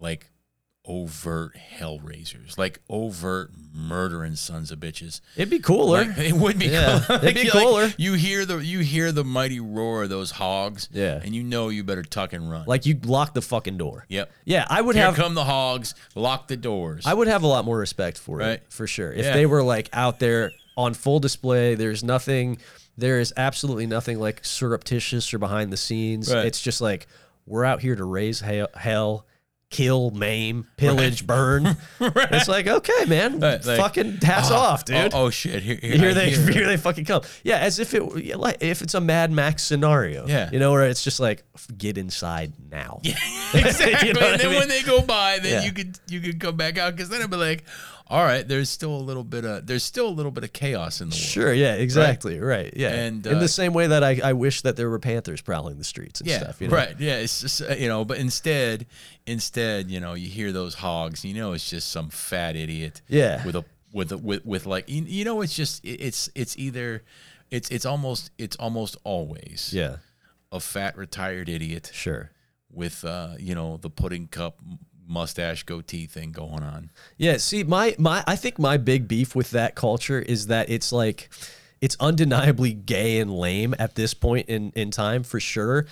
like 0.00 0.30
overt 0.88 1.56
hellraisers, 1.80 2.56
like 2.56 2.80
overt 2.88 3.50
murdering 3.74 4.36
sons 4.36 4.70
of 4.70 4.78
bitches. 4.78 5.20
It'd 5.36 5.50
be 5.50 5.58
cooler. 5.58 6.04
Like, 6.04 6.18
it 6.18 6.32
would 6.32 6.58
be 6.58 6.66
Yeah, 6.66 7.02
cool. 7.06 7.16
it'd 7.22 7.34
be 7.34 7.44
Like, 7.44 7.52
cooler. 7.52 7.92
you 7.98 8.12
hear 8.14 8.46
the 8.46 8.58
you 8.58 8.78
hear 8.80 9.10
the 9.12 9.24
mighty 9.24 9.58
roar 9.60 10.04
of 10.04 10.08
those 10.10 10.30
hogs. 10.32 10.88
Yeah. 10.92 11.20
And 11.22 11.34
you 11.34 11.42
know 11.42 11.68
you 11.70 11.82
better 11.84 12.02
tuck 12.04 12.32
and 12.32 12.48
run. 12.50 12.64
Like 12.66 12.86
you 12.86 12.98
lock 13.04 13.34
the 13.34 13.42
fucking 13.42 13.78
door. 13.78 14.06
Yep. 14.08 14.30
Yeah, 14.44 14.64
I 14.70 14.80
would 14.80 14.94
Here 14.96 15.06
have 15.06 15.16
come 15.16 15.34
the 15.34 15.44
hogs, 15.44 15.94
lock 16.14 16.46
the 16.48 16.56
doors. 16.56 17.04
I 17.06 17.14
would 17.14 17.28
have 17.28 17.42
a 17.42 17.48
lot 17.48 17.64
more 17.64 17.78
respect 17.78 18.16
for 18.18 18.38
Right. 18.38 18.50
it, 18.52 18.66
for 18.68 18.86
sure. 18.86 19.12
If 19.12 19.24
Yeah. 19.26 19.32
they 19.34 19.46
were 19.46 19.62
like 19.64 19.88
out 19.92 20.20
there 20.20 20.52
on 20.76 20.94
full 20.94 21.18
display, 21.18 21.74
there's 21.74 22.04
nothing, 22.04 22.58
there 22.96 23.20
is 23.20 23.32
absolutely 23.36 23.86
nothing 23.86 24.18
like 24.18 24.44
surreptitious 24.44 25.32
or 25.34 25.38
behind 25.38 25.72
the 25.72 25.76
scenes. 25.76 26.32
Right. 26.32 26.46
It's 26.46 26.60
just 26.60 26.80
like 26.80 27.06
we're 27.46 27.64
out 27.64 27.80
here 27.80 27.94
to 27.94 28.04
raise 28.04 28.40
hell, 28.40 28.68
hell 28.74 29.26
kill, 29.68 30.12
maim, 30.12 30.66
pillage, 30.76 31.26
burn. 31.26 31.76
It's 32.00 32.48
like 32.48 32.66
okay, 32.66 33.04
man, 33.06 33.40
Right, 33.40 33.64
like, 33.64 33.78
fucking 33.78 34.18
hats 34.22 34.50
oh, 34.50 34.56
off, 34.56 34.84
dude. 34.84 35.12
Oh, 35.12 35.24
oh, 35.24 35.30
shit! 35.30 35.62
Here, 35.62 35.76
here, 35.80 35.96
Here 35.96 36.14
they 36.14 36.30
hear- 36.34 36.52
here 36.52 36.66
they 36.66 36.76
fucking 36.76 37.04
come. 37.04 37.22
Yeah, 37.42 37.58
as 37.58 37.78
if 37.78 37.94
it 37.94 38.36
like 38.38 38.58
if 38.60 38.82
it's 38.82 38.94
a 38.94 39.00
Mad 39.00 39.30
Max 39.32 39.62
scenario. 39.62 40.26
Yeah. 40.26 40.50
you 40.52 40.58
know, 40.58 40.72
where 40.72 40.86
it's 40.86 41.02
just 41.02 41.20
like 41.20 41.44
get 41.76 41.98
inside 41.98 42.52
now. 42.70 43.00
Yeah, 43.02 43.16
exactly. 43.54 43.96
You 44.08 44.14
know 44.14 44.20
and 44.20 44.34
I 44.34 44.36
then 44.36 44.50
mean? 44.50 44.58
when 44.60 44.68
they 44.68 44.82
go 44.82 45.02
by, 45.02 45.38
then 45.40 45.62
Yeah. 45.62 45.64
you 45.64 45.72
could 45.72 45.98
you 46.08 46.20
could 46.20 46.38
come 46.40 46.56
back 46.56 46.78
out 46.78 46.94
because 46.94 47.08
then 47.08 47.20
it'd 47.20 47.30
be 47.30 47.36
like, 47.36 47.64
all 48.08 48.22
right, 48.24 48.46
there's 48.46 48.70
still 48.70 48.94
a 48.94 49.00
little 49.02 49.24
bit 49.24 49.44
of 49.44 49.66
there's 49.66 49.82
still 49.82 50.06
a 50.08 50.10
little 50.10 50.30
bit 50.30 50.44
of 50.44 50.52
chaos 50.52 51.00
in 51.00 51.08
the 51.10 51.14
world. 51.14 51.20
Sure, 51.22 51.52
yeah, 51.52 51.74
exactly, 51.74 52.38
right, 52.38 52.72
yeah. 52.76 52.90
And, 52.92 53.26
in 53.26 53.36
uh, 53.36 53.38
the 53.40 53.48
same 53.48 53.72
way 53.72 53.88
that 53.88 54.04
I, 54.04 54.20
I 54.22 54.32
wish 54.32 54.62
that 54.62 54.76
there 54.76 54.88
were 54.88 54.98
panthers 55.00 55.40
prowling 55.40 55.78
the 55.78 55.84
streets 55.84 56.20
and 56.20 56.28
yeah, 56.30 56.38
stuff. 56.38 56.60
You 56.60 56.68
know? 56.68 56.76
right. 56.76 56.94
Yeah, 57.00 57.16
it's 57.16 57.40
just 57.40 57.62
uh, 57.62 57.74
you 57.74 57.88
know, 57.88 58.04
but 58.04 58.18
instead, 58.18 58.86
instead, 59.26 59.90
you 59.90 59.98
know, 60.00 60.14
you 60.14 60.28
hear 60.28 60.52
those 60.52 60.74
hogs. 60.74 61.24
You 61.24 61.34
know, 61.34 61.52
it's 61.52 61.68
just 61.68 61.88
some 61.88 62.08
fat 62.10 62.54
idiot. 62.56 63.02
Yeah. 63.08 63.44
with 63.44 63.56
a 63.56 63.64
with 63.92 64.12
a, 64.12 64.18
with 64.18 64.44
with 64.46 64.66
like 64.66 64.88
you, 64.88 65.02
you 65.02 65.24
know, 65.24 65.40
it's 65.40 65.54
just 65.56 65.84
it- 65.84 66.00
it's 66.00 66.30
it's 66.34 66.56
either 66.58 67.02
it's 67.50 67.70
it's 67.70 67.86
almost 67.86 68.30
it's 68.38 68.56
almost 68.56 68.96
always 69.04 69.70
Yeah, 69.72 69.96
a 70.52 70.60
fat 70.60 70.96
retired 70.96 71.48
idiot 71.48 71.90
sure. 71.92 72.30
with 72.70 73.04
uh 73.04 73.34
you 73.38 73.54
know 73.54 73.76
the 73.78 73.90
pudding 73.90 74.26
cup 74.28 74.60
mustache 75.06 75.62
goatee 75.64 76.06
thing 76.06 76.32
going 76.32 76.62
on. 76.62 76.90
Yeah, 77.16 77.36
see, 77.38 77.64
my 77.64 77.94
my 77.98 78.22
I 78.26 78.36
think 78.36 78.58
my 78.58 78.76
big 78.76 79.08
beef 79.08 79.34
with 79.34 79.50
that 79.50 79.74
culture 79.74 80.20
is 80.20 80.46
that 80.48 80.68
it's 80.70 80.92
like 80.92 81.28
it's 81.80 81.96
undeniably 82.00 82.72
gay 82.72 83.18
and 83.18 83.30
lame 83.30 83.74
at 83.78 83.94
this 83.94 84.14
point 84.14 84.48
in 84.48 84.72
in 84.74 84.90
time 84.90 85.22
for 85.22 85.40
sure. 85.40 85.86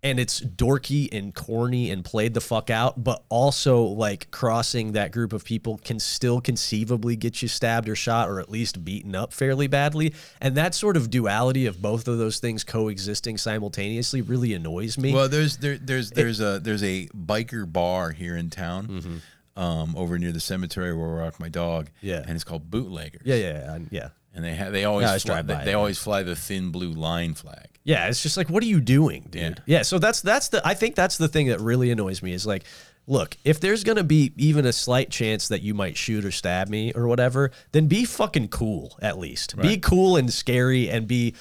And 0.00 0.20
it's 0.20 0.40
dorky 0.40 1.08
and 1.12 1.34
corny 1.34 1.90
and 1.90 2.04
played 2.04 2.32
the 2.32 2.40
fuck 2.40 2.70
out, 2.70 3.02
but 3.02 3.24
also 3.28 3.82
like 3.82 4.30
crossing 4.30 4.92
that 4.92 5.10
group 5.10 5.32
of 5.32 5.44
people 5.44 5.76
can 5.78 5.98
still 5.98 6.40
conceivably 6.40 7.16
get 7.16 7.42
you 7.42 7.48
stabbed 7.48 7.88
or 7.88 7.96
shot 7.96 8.28
or 8.28 8.38
at 8.38 8.48
least 8.48 8.84
beaten 8.84 9.16
up 9.16 9.32
fairly 9.32 9.66
badly. 9.66 10.14
And 10.40 10.54
that 10.54 10.76
sort 10.76 10.96
of 10.96 11.10
duality 11.10 11.66
of 11.66 11.82
both 11.82 12.06
of 12.06 12.16
those 12.18 12.38
things 12.38 12.62
coexisting 12.62 13.38
simultaneously 13.38 14.22
really 14.22 14.54
annoys 14.54 14.96
me. 14.98 15.12
Well, 15.12 15.28
there's 15.28 15.56
there, 15.56 15.76
there's 15.78 16.12
there's 16.12 16.40
a 16.40 16.60
there's 16.60 16.84
a 16.84 17.08
biker 17.08 17.70
bar 17.70 18.12
here 18.12 18.36
in 18.36 18.50
town, 18.50 19.20
um, 19.56 19.96
over 19.96 20.16
near 20.16 20.30
the 20.30 20.38
cemetery 20.38 20.94
where 20.96 21.20
I 21.20 21.24
walk 21.24 21.40
my 21.40 21.48
dog. 21.48 21.86
Mm-hmm. 21.86 22.06
Yeah. 22.06 22.22
and 22.24 22.30
it's 22.36 22.44
called 22.44 22.70
Bootleggers. 22.70 23.22
yeah, 23.24 23.34
yeah, 23.34 23.52
yeah, 23.52 23.78
yeah. 23.90 24.08
And 24.38 24.44
they 24.44 24.54
have 24.54 24.72
they 24.72 24.84
always 24.84 25.10
just 25.10 25.26
fly, 25.26 25.42
they, 25.42 25.64
they 25.64 25.74
always 25.74 25.98
fly 25.98 26.22
the 26.22 26.36
thin 26.36 26.70
blue 26.70 26.92
line 26.92 27.34
flag. 27.34 27.66
Yeah, 27.82 28.06
it's 28.06 28.22
just 28.22 28.36
like, 28.36 28.48
what 28.48 28.62
are 28.62 28.66
you 28.66 28.80
doing, 28.80 29.26
dude? 29.30 29.60
Yeah. 29.66 29.78
Yeah. 29.78 29.82
so 29.82 29.98
that's 29.98 30.20
that's 30.20 30.48
the 30.50 30.64
I 30.64 30.74
think 30.74 30.94
that's 30.94 31.18
the 31.18 31.26
thing 31.26 31.48
that 31.48 31.58
really 31.58 31.90
annoys 31.90 32.22
me 32.22 32.32
is 32.32 32.46
like, 32.46 32.62
look, 33.08 33.36
if 33.42 33.58
there's 33.58 33.82
gonna 33.82 34.04
be 34.04 34.32
even 34.36 34.64
a 34.64 34.72
slight 34.72 35.10
chance 35.10 35.48
that 35.48 35.60
you 35.62 35.74
might 35.74 35.96
shoot 35.96 36.24
or 36.24 36.30
stab 36.30 36.68
me 36.68 36.92
or 36.92 37.08
whatever, 37.08 37.50
then 37.72 37.88
be 37.88 38.04
fucking 38.04 38.46
cool 38.46 38.96
at 39.02 39.18
least. 39.18 39.56
Be 39.56 39.76
cool 39.76 40.16
and 40.16 40.32
scary 40.32 40.88
and 40.88 41.08
be 41.08 41.34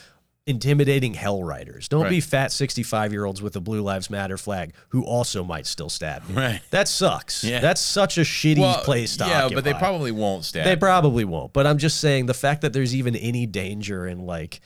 intimidating 0.47 1.13
hell 1.13 1.43
riders. 1.43 1.87
Don't 1.87 2.09
be 2.09 2.21
fat 2.21 2.51
65 2.51 3.11
year 3.11 3.25
olds 3.25 3.41
with 3.41 3.55
a 3.55 3.59
Blue 3.59 3.81
Lives 3.81 4.09
Matter 4.09 4.37
flag 4.37 4.73
who 4.89 5.03
also 5.03 5.43
might 5.43 5.65
still 5.65 5.89
stab 5.89 6.27
me. 6.27 6.35
Right. 6.35 6.61
That 6.71 6.87
sucks. 6.87 7.43
Yeah. 7.43 7.59
That's 7.59 7.81
such 7.81 8.17
a 8.17 8.21
shitty 8.21 8.59
Well, 8.59 8.81
place 8.83 9.17
to 9.17 9.25
yeah, 9.25 9.49
but 9.53 9.63
they 9.63 9.73
probably 9.73 10.11
won't 10.11 10.45
stab. 10.45 10.65
They 10.65 10.75
probably 10.75 11.25
won't. 11.25 11.53
But 11.53 11.67
I'm 11.67 11.77
just 11.77 11.99
saying 11.99 12.25
the 12.27 12.33
fact 12.33 12.61
that 12.61 12.73
there's 12.73 12.95
even 12.95 13.15
any 13.15 13.45
danger 13.45 14.07
in 14.07 14.25
like 14.25 14.61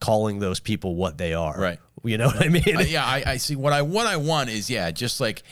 calling 0.00 0.38
those 0.38 0.60
people 0.60 0.96
what 0.96 1.18
they 1.18 1.32
are. 1.32 1.58
Right. 1.58 1.78
You 2.02 2.18
know 2.18 2.26
what 2.26 2.44
I 2.44 2.48
mean? 2.48 2.76
Uh, 2.76 2.80
yeah, 2.80 3.04
I, 3.04 3.22
I 3.26 3.36
see. 3.38 3.56
What 3.56 3.72
I 3.72 3.80
what 3.82 4.06
I 4.06 4.16
want 4.16 4.50
is 4.50 4.68
yeah, 4.68 4.90
just 4.90 5.20
like 5.20 5.42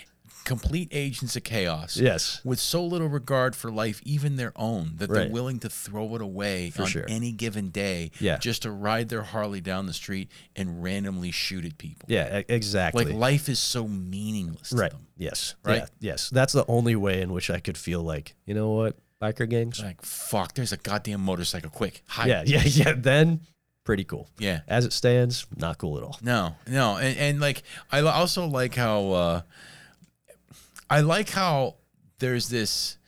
complete 0.44 0.88
agents 0.92 1.36
of 1.36 1.44
chaos. 1.44 1.96
Yes. 1.96 2.40
with 2.44 2.58
so 2.58 2.84
little 2.84 3.08
regard 3.08 3.54
for 3.54 3.70
life, 3.70 4.00
even 4.04 4.36
their 4.36 4.52
own, 4.56 4.94
that 4.96 5.08
Right. 5.10 5.20
they're 5.24 5.30
willing 5.32 5.58
to 5.60 5.68
throw 5.68 6.14
it 6.16 6.20
away 6.22 6.70
For 6.70 6.82
on 6.82 6.88
sure. 6.88 7.04
any 7.08 7.32
given 7.32 7.70
day, 7.70 8.10
Yeah. 8.18 8.38
just 8.38 8.62
to 8.62 8.70
ride 8.70 9.08
their 9.08 9.22
Harley 9.22 9.60
down 9.60 9.86
the 9.86 9.92
street 9.92 10.30
and 10.56 10.82
randomly 10.82 11.30
shoot 11.30 11.64
at 11.64 11.78
people. 11.78 12.06
Yeah, 12.08 12.42
exactly. 12.48 13.04
Like 13.04 13.14
life 13.14 13.48
is 13.48 13.58
so 13.58 13.86
meaningless 13.88 14.70
to 14.70 14.76
right. 14.76 14.90
them. 14.90 15.06
Yes. 15.16 15.54
Right? 15.64 15.82
Yeah, 16.00 16.12
yes. 16.12 16.30
That's 16.30 16.52
the 16.52 16.64
only 16.66 16.96
way 16.96 17.20
in 17.20 17.32
which 17.32 17.48
I 17.50 17.60
could 17.60 17.78
feel 17.78 18.02
like, 18.02 18.34
you 18.44 18.54
know 18.54 18.70
what? 18.70 18.96
Biker 19.20 19.48
gangs? 19.48 19.80
Like 19.80 20.02
fuck, 20.02 20.54
there's 20.54 20.72
a 20.72 20.76
goddamn 20.76 21.20
motorcycle. 21.20 21.70
Quick, 21.70 22.02
hide. 22.08 22.28
Yeah, 22.28 22.42
yeah, 22.44 22.62
yeah. 22.64 22.94
Then 22.96 23.40
pretty 23.84 24.02
cool. 24.04 24.28
Yeah. 24.38 24.60
As 24.66 24.84
it 24.84 24.92
stands, 24.92 25.46
not 25.56 25.78
cool 25.78 25.96
at 25.98 26.02
all. 26.02 26.18
No, 26.22 26.56
no, 26.66 26.96
and, 26.96 27.16
and 27.16 27.40
like 27.40 27.62
I 27.92 28.00
also 28.00 28.46
like 28.46 28.74
how 28.74 29.10
uh, 29.12 29.40
I 30.92 31.00
like 31.00 31.30
how 31.30 31.76
there's 32.18 32.50
this 32.50 32.98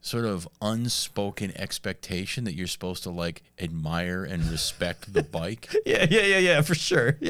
sort 0.00 0.24
of 0.24 0.48
unspoken 0.62 1.52
expectation 1.58 2.44
that 2.44 2.54
you're 2.54 2.66
supposed 2.66 3.02
to 3.02 3.10
like 3.10 3.42
admire 3.60 4.24
and 4.24 4.42
respect 4.46 5.12
the 5.12 5.22
bike. 5.40 5.68
Yeah, 5.84 6.06
yeah, 6.10 6.22
yeah, 6.22 6.38
yeah, 6.38 6.60
for 6.62 6.74
sure. 6.74 7.18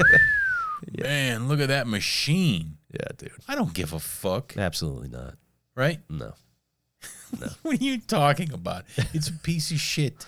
Yeah. 0.92 1.04
Man, 1.04 1.48
look 1.48 1.60
at 1.60 1.68
that 1.68 1.86
machine. 1.86 2.76
Yeah, 2.92 3.06
dude. 3.16 3.32
I 3.48 3.54
don't 3.54 3.72
give 3.72 3.94
a 3.94 3.98
fuck, 3.98 4.54
Absolutely 4.56 5.08
not. 5.08 5.36
right? 5.74 6.00
No. 6.10 6.34
what 7.62 7.80
are 7.80 7.84
you 7.84 7.98
talking 7.98 8.52
about? 8.52 8.84
It's 9.14 9.28
a 9.28 9.32
piece 9.32 9.70
of 9.70 9.80
shit. 9.80 10.26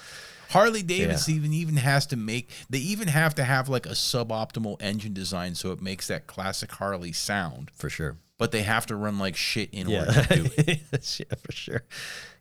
Harley 0.51 0.83
Davidson 0.83 1.35
even 1.35 1.53
even 1.53 1.77
has 1.77 2.07
to 2.07 2.17
make 2.17 2.49
they 2.71 2.79
even 2.79 3.09
have 3.09 3.35
to 3.35 3.45
have 3.45 3.69
like 3.69 3.85
a 3.85 3.91
suboptimal 3.91 4.81
engine 4.81 5.13
design 5.13 5.55
so 5.55 5.73
it 5.73 5.83
makes 5.83 6.07
that 6.09 6.27
classic 6.27 6.73
Harley 6.73 7.13
sound. 7.13 7.71
For 7.75 7.91
sure. 7.91 8.17
But 8.39 8.53
they 8.53 8.63
have 8.63 8.87
to 8.87 8.97
run 8.97 9.19
like 9.19 9.35
shit 9.37 9.71
in 9.73 9.89
Yeah. 9.89 10.01
order 10.01 10.13
to 10.23 10.35
do 10.37 10.51
it. 10.59 10.81
yeah, 11.21 11.37
for 11.43 11.53
sure. 11.53 11.83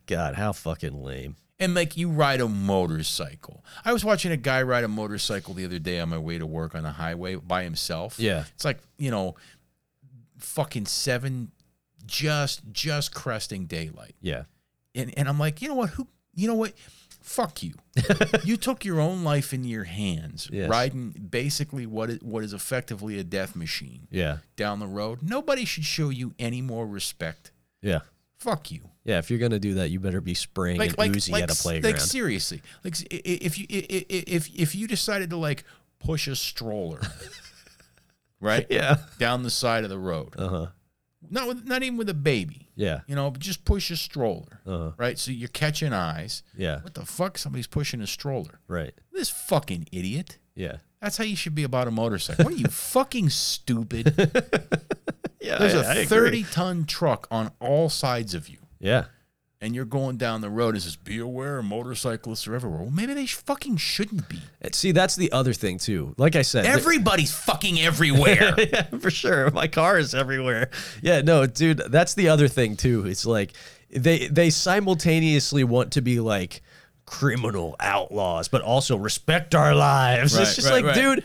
God, 0.08 0.36
how 0.36 0.52
fucking 0.52 1.02
lame. 1.04 1.36
And 1.58 1.74
like 1.74 1.96
you 1.96 2.10
ride 2.10 2.42
a 2.42 2.50
motorcycle. 2.50 3.64
I 3.86 3.94
was 3.94 4.04
watching 4.04 4.32
a 4.34 4.38
guy 4.38 4.62
ride 4.62 4.84
a 4.84 4.90
motorcycle 4.90 5.54
the 5.54 5.64
other 5.64 5.80
day 5.80 6.00
on 6.02 6.10
my 6.10 6.18
way 6.18 6.38
to 6.38 6.46
work 6.46 6.76
on 6.76 6.84
the 6.84 6.92
highway 6.92 7.36
by 7.36 7.64
himself. 7.64 8.20
Yeah. 8.20 8.44
It's 8.56 8.66
like, 8.66 8.80
you 8.98 9.10
know, 9.10 9.36
fucking 10.38 10.86
seven 10.86 11.52
just 12.06 12.62
just 12.72 13.14
cresting 13.14 13.66
daylight. 13.66 14.16
Yeah. 14.22 14.44
And 14.94 15.14
and 15.18 15.28
I'm 15.30 15.40
like, 15.40 15.62
you 15.62 15.70
know 15.70 15.76
what? 15.76 15.92
Who 15.92 16.08
you 16.34 16.48
know 16.48 16.56
what? 16.56 16.74
Fuck 17.26 17.64
you. 17.64 17.74
you 18.44 18.56
took 18.56 18.86
your 18.86 19.00
own 19.00 19.24
life 19.24 19.52
in 19.52 19.64
your 19.64 19.84
hands, 19.86 20.48
Yes. 20.54 20.70
riding 20.70 21.10
basically 21.12 21.86
what 21.88 22.10
is, 22.12 22.22
what 22.22 22.44
is 22.44 22.54
effectively 22.54 23.18
a 23.18 23.24
death 23.24 23.56
machine 23.56 24.08
Yeah. 24.12 24.38
down 24.56 24.80
the 24.80 24.86
road. 24.88 25.20
Nobody 25.24 25.66
should 25.66 25.86
show 25.86 26.10
you 26.10 26.36
any 26.38 26.62
more 26.62 26.86
respect. 26.86 27.52
Yeah. 27.82 28.02
Fuck 28.38 28.70
you. 28.72 28.92
Yeah, 29.04 29.18
if 29.18 29.30
you're 29.32 29.40
gonna 29.40 29.60
do 29.60 29.74
that, 29.76 29.90
you 29.90 30.00
better 30.00 30.22
be 30.22 30.36
spraying 30.36 30.80
an 30.80 30.90
Uzi 30.90 31.34
at 31.42 31.50
a 31.52 31.56
playground. 31.56 31.94
Like 31.94 32.02
seriously, 32.02 32.62
like 32.84 32.96
if 33.10 33.58
you 33.58 33.66
if 33.70 34.50
if 34.56 34.76
you 34.76 34.88
decided 34.88 35.32
to 35.32 35.38
like 35.38 35.64
push 36.00 36.28
a 36.28 36.36
stroller, 36.36 37.02
right? 38.40 38.68
Yeah. 38.70 38.98
Down 39.20 39.44
the 39.44 39.50
side 39.50 39.84
of 39.84 39.90
the 39.90 39.98
road, 40.00 40.36
Uh 40.38 40.48
huh. 40.48 40.68
Not 41.36 41.48
with 41.48 41.66
not 41.66 41.84
even 41.84 41.98
with 41.98 42.10
a 42.10 42.14
baby, 42.16 42.70
Yeah. 42.76 43.02
you 43.08 43.16
know, 43.16 43.32
just 43.38 43.64
push 43.66 43.92
a 43.92 43.96
stroller, 43.98 44.62
Uh 44.66 44.78
huh. 44.78 44.92
right? 44.98 45.20
So 45.20 45.30
you're 45.32 45.50
catching 45.50 45.94
eyes. 45.94 46.42
Yeah. 46.58 46.82
What 46.82 46.96
the 46.96 47.06
fuck? 47.06 47.38
Somebody's 47.38 47.68
pushing 47.68 48.02
a 48.02 48.08
stroller. 48.08 48.60
Right. 48.68 48.94
This 49.14 49.30
fucking 49.30 49.88
idiot. 49.92 50.40
Yeah. 50.56 50.78
That's 51.02 51.18
how 51.18 51.24
you 51.26 51.36
should 51.36 51.54
be 51.54 51.64
about 51.64 51.88
a 51.88 51.92
motorcycle. 51.92 52.46
What 52.46 52.54
are 52.56 52.58
you 52.58 52.68
fucking 52.70 53.30
stupid? 53.30 54.16
Yeah. 55.42 55.60
There's 55.60 55.76
I- 55.76 55.84
a 55.84 55.88
I 55.90 55.94
agree. 55.94 56.06
30 56.06 56.44
ton 56.46 56.86
truck 56.86 57.28
on 57.30 57.52
all 57.60 57.88
sides 57.90 58.34
of 58.34 58.50
you. 58.50 58.58
Yeah. 58.80 59.06
And 59.66 59.74
you're 59.74 59.84
going 59.84 60.16
down 60.16 60.42
the 60.42 60.50
road. 60.50 60.76
It 60.76 60.82
says, 60.82 60.96
"Be 60.96 61.18
aware, 61.18 61.64
motorcyclists 61.64 62.48
are 62.48 62.54
everywhere." 62.54 62.82
Well, 62.82 62.92
maybe 62.92 63.16
they 63.16 63.26
sh- 63.26 63.34
fucking 63.34 63.78
shouldn't 63.78 64.30
be. 64.30 64.40
Eh, 64.62 64.70
see, 64.74 64.92
that's 64.92 65.16
the 65.16 65.32
other 65.32 65.54
thing 65.54 65.80
too. 65.80 66.14
Like 66.18 66.36
I 66.36 66.44
said, 66.44 66.66
Everybody's 66.66 67.34
fucking 67.34 67.82
everywhere. 67.82 68.54
yeah, 68.58 68.84
for 69.00 69.10
sure. 69.10 69.50
My 69.50 69.68
car 69.68 69.98
is 69.98 70.14
everywhere. 70.14 70.70
Yeah, 71.02 71.22
no, 71.22 71.48
dude, 71.48 71.82
that's 71.90 72.14
the 72.14 72.30
other 72.30 72.48
thing 72.48 72.78
too. 72.78 73.08
It's 73.08 73.26
like 73.26 73.54
they 73.90 74.28
they 74.28 74.52
simultaneously 74.52 75.64
want 75.64 75.94
to 75.94 76.02
be 76.02 76.20
like 76.20 76.62
criminal 77.08 77.76
outlaws, 77.80 78.48
but 78.48 78.62
also 78.62 78.98
respect 78.98 79.56
our 79.56 79.74
lives. 79.74 80.36
Right, 80.36 80.44
it's 80.44 80.56
just 80.56 80.70
right, 80.70 80.84
like, 80.84 80.86
right. 80.86 80.96
dude, 80.96 81.24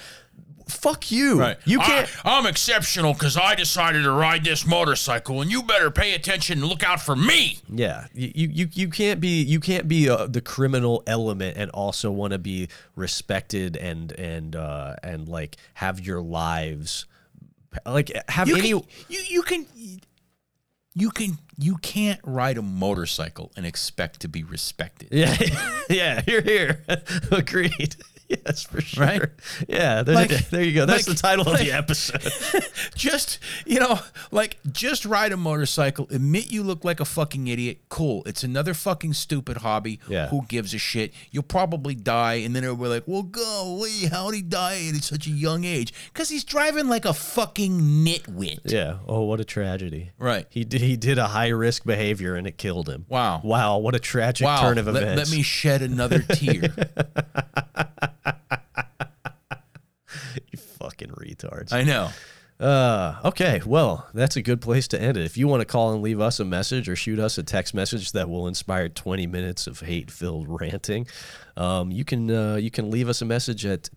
fuck 0.71 1.11
you. 1.11 1.45
You 1.65 1.79
can't. 1.81 2.09
I, 2.25 2.39
am 2.39 2.47
exceptional 2.47 3.13
because 3.13 3.37
I 3.37 3.55
decided 3.55 4.03
to 4.05 4.13
ride 4.13 4.45
this 4.45 4.67
motorcycle, 4.67 5.41
and 5.43 5.51
you 5.51 5.63
better 5.63 5.91
pay 5.91 6.15
attention 6.15 6.61
and 6.61 6.69
look 6.69 6.83
out 6.83 7.01
for 7.01 7.17
me. 7.17 7.59
Yeah, 7.69 8.07
you 8.15 8.31
you 8.35 8.49
you, 8.53 8.69
you 8.73 8.89
can't 8.89 9.21
be 9.21 9.43
you 9.43 9.61
can't 9.61 9.89
be 9.89 10.09
uh, 10.09 10.27
the 10.27 10.41
criminal 10.41 11.03
element 11.07 11.57
and 11.57 11.71
also 11.73 12.11
want 12.11 12.33
to 12.33 12.39
be 12.39 12.69
respected 12.97 13.77
and 13.77 14.13
and 14.13 14.57
uh, 14.57 14.97
and 15.03 15.29
like 15.29 15.57
have 15.75 16.01
your 16.01 16.21
lives 16.21 17.07
like 17.87 18.11
have 18.29 18.49
You 18.49 18.57
any. 18.57 18.71
can, 18.71 18.83
you 19.09 19.21
you 19.29 19.43
can 19.43 19.67
you 20.95 21.11
can 21.11 21.39
you 21.57 21.77
can't 21.77 22.21
ride 22.25 22.59
a 22.59 22.63
motorcycle 22.63 23.53
and 23.57 23.65
expect 23.67 24.21
to 24.21 24.29
be 24.29 24.43
respected. 24.43 25.09
Yeah, 25.13 25.37
yeah, 25.91 26.23
you're 26.27 26.43
here. 26.43 26.83
Agreed. 27.31 27.97
Yes, 28.47 28.62
for 28.62 28.81
sure. 28.81 29.05
Right? 29.05 29.23
Yeah, 29.69 30.02
there, 30.02 30.15
Like- 30.15 30.51
there 30.51 30.62
you 30.62 30.73
go. 30.73 30.86
That's 30.86 31.07
like- 31.09 31.16
the 31.16 31.20
title 31.20 31.48
of 31.48 31.59
the 31.59 31.73
episode. 31.73 32.23
just 32.94 33.39
you 33.66 33.78
know 33.81 33.98
like 34.31 34.59
just 34.70 35.05
ride 35.05 35.32
a 35.32 35.36
motorcycle 35.36 36.07
admit 36.11 36.51
you 36.52 36.62
look 36.62 36.85
like 36.85 37.01
a 37.01 37.05
fucking 37.05 37.48
idiot 37.48 37.78
cool 37.89 38.23
it's 38.27 38.43
another 38.43 38.74
fucking 38.74 39.12
stupid 39.15 39.59
hobby 39.59 39.98
Yeah. 40.09 40.28
who 40.28 40.43
gives 40.48 40.74
a 40.74 40.78
shit 40.78 41.12
you'll 41.31 41.43
probably 41.43 41.94
die 41.94 42.35
and 42.35 42.55
then 42.55 42.65
everybody 42.65 42.90
like 42.90 43.05
well 43.07 43.23
golly 43.23 44.07
how'd 44.07 44.35
he 44.35 44.43
die 44.43 44.90
at 44.94 45.02
such 45.02 45.27
a 45.27 45.31
young 45.31 45.65
age 45.65 45.93
because 46.12 46.28
he's 46.28 46.44
driving 46.44 46.89
like 46.89 47.05
a 47.05 47.15
fucking 47.15 47.81
nitwit 47.81 48.61
Yeah. 48.65 48.98
Oh, 49.07 49.23
what 49.23 49.40
a 49.40 49.44
tragedy. 49.44 50.11
Right. 50.19 50.47
He 50.51 50.65
did. 50.65 50.81
He 50.81 50.97
did 50.97 51.19
a 51.19 51.27
high 51.28 51.48
risk 51.48 51.85
behavior 51.85 52.35
and 52.36 52.47
it 52.47 52.59
killed 52.59 52.89
him. 52.89 53.07
Wow. 53.09 53.40
Wow. 53.43 53.78
What 53.78 53.94
a 53.94 53.98
tragic 53.98 54.44
wow 54.47 54.61
turn 54.61 54.78
of 54.78 54.86
let, 54.86 55.02
events. 55.02 55.31
let 55.31 55.36
me 55.36 55.43
shed 55.43 55.82
another 55.82 56.20
tear 56.20 56.62
you 60.51 60.59
fucking 60.59 61.11
retards. 61.11 61.73
i 61.73 61.83
know 61.83 62.11
Uh, 62.61 63.17
okay, 63.25 63.63
well, 63.65 64.07
that's 64.13 64.37
a 64.37 64.43
good 64.43 64.61
place 64.61 64.87
to 64.87 65.01
end 65.01 65.17
it. 65.17 65.25
If 65.25 65.39
you 65.39 65.49
want 65.49 65.63
to 65.63 65.65
call 65.65 65.95
and 65.95 66.03
leave 66.03 66.21
us 66.21 66.39
a 66.41 66.45
message 66.45 66.91
or 66.91 66.97
shoot 66.97 67.19
us 67.19 67.39
a 67.39 67.43
text 67.43 67.73
message 67.73 68.13
that 68.13 68.29
will 68.29 68.47
inspire 68.47 68.91
20 68.91 69.27
minutes 69.27 69.67
of 69.67 69.81
hate-filled 69.81 70.47
ranting, 70.61 71.07
um, 71.57 71.91
you 71.91 72.05
can 72.05 72.31
uh, 72.31 72.57
you 72.57 72.71
can 72.71 72.91
leave 72.91 73.09
us 73.09 73.23
a 73.23 73.25
message 73.25 73.65
at 73.65 73.89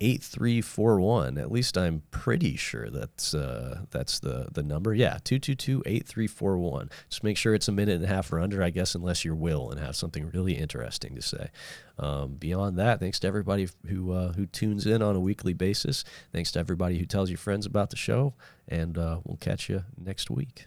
260-222-8341. 0.00 1.40
At 1.40 1.50
least 1.50 1.78
I'm 1.78 2.02
pretty 2.10 2.56
sure 2.56 2.90
that's 2.90 3.34
uh, 3.34 3.82
that's 3.90 4.20
the 4.20 4.48
the 4.52 4.62
number. 4.62 4.94
Yeah, 4.94 5.18
222-8341. 5.24 6.90
Just 7.08 7.24
make 7.24 7.36
sure 7.36 7.54
it's 7.54 7.68
a 7.68 7.72
minute 7.72 7.96
and 7.96 8.04
a 8.04 8.08
half 8.08 8.32
or 8.32 8.40
under, 8.40 8.62
I 8.62 8.70
guess, 8.70 8.94
unless 8.94 9.24
you're 9.24 9.34
Will 9.34 9.70
and 9.70 9.80
have 9.80 9.96
something 9.96 10.30
really 10.30 10.54
interesting 10.54 11.14
to 11.14 11.22
say. 11.22 11.50
Um, 11.98 12.34
beyond 12.34 12.78
that, 12.78 13.00
thanks 13.00 13.18
to 13.20 13.26
everybody 13.26 13.68
who 13.86 14.12
uh, 14.12 14.32
who 14.32 14.46
tunes 14.46 14.86
in 14.86 15.02
on 15.02 15.16
a 15.16 15.20
weekly 15.20 15.54
basis. 15.54 16.04
Thanks 16.32 16.52
to 16.52 16.58
everybody 16.58 16.98
who 16.98 17.06
tells 17.06 17.30
your 17.30 17.38
friends 17.38 17.66
about 17.66 17.90
the 17.90 17.96
show, 17.96 18.34
and 18.68 18.98
uh, 18.98 19.20
we'll 19.24 19.38
catch 19.38 19.68
you 19.68 19.84
next 19.98 20.30
week. 20.30 20.66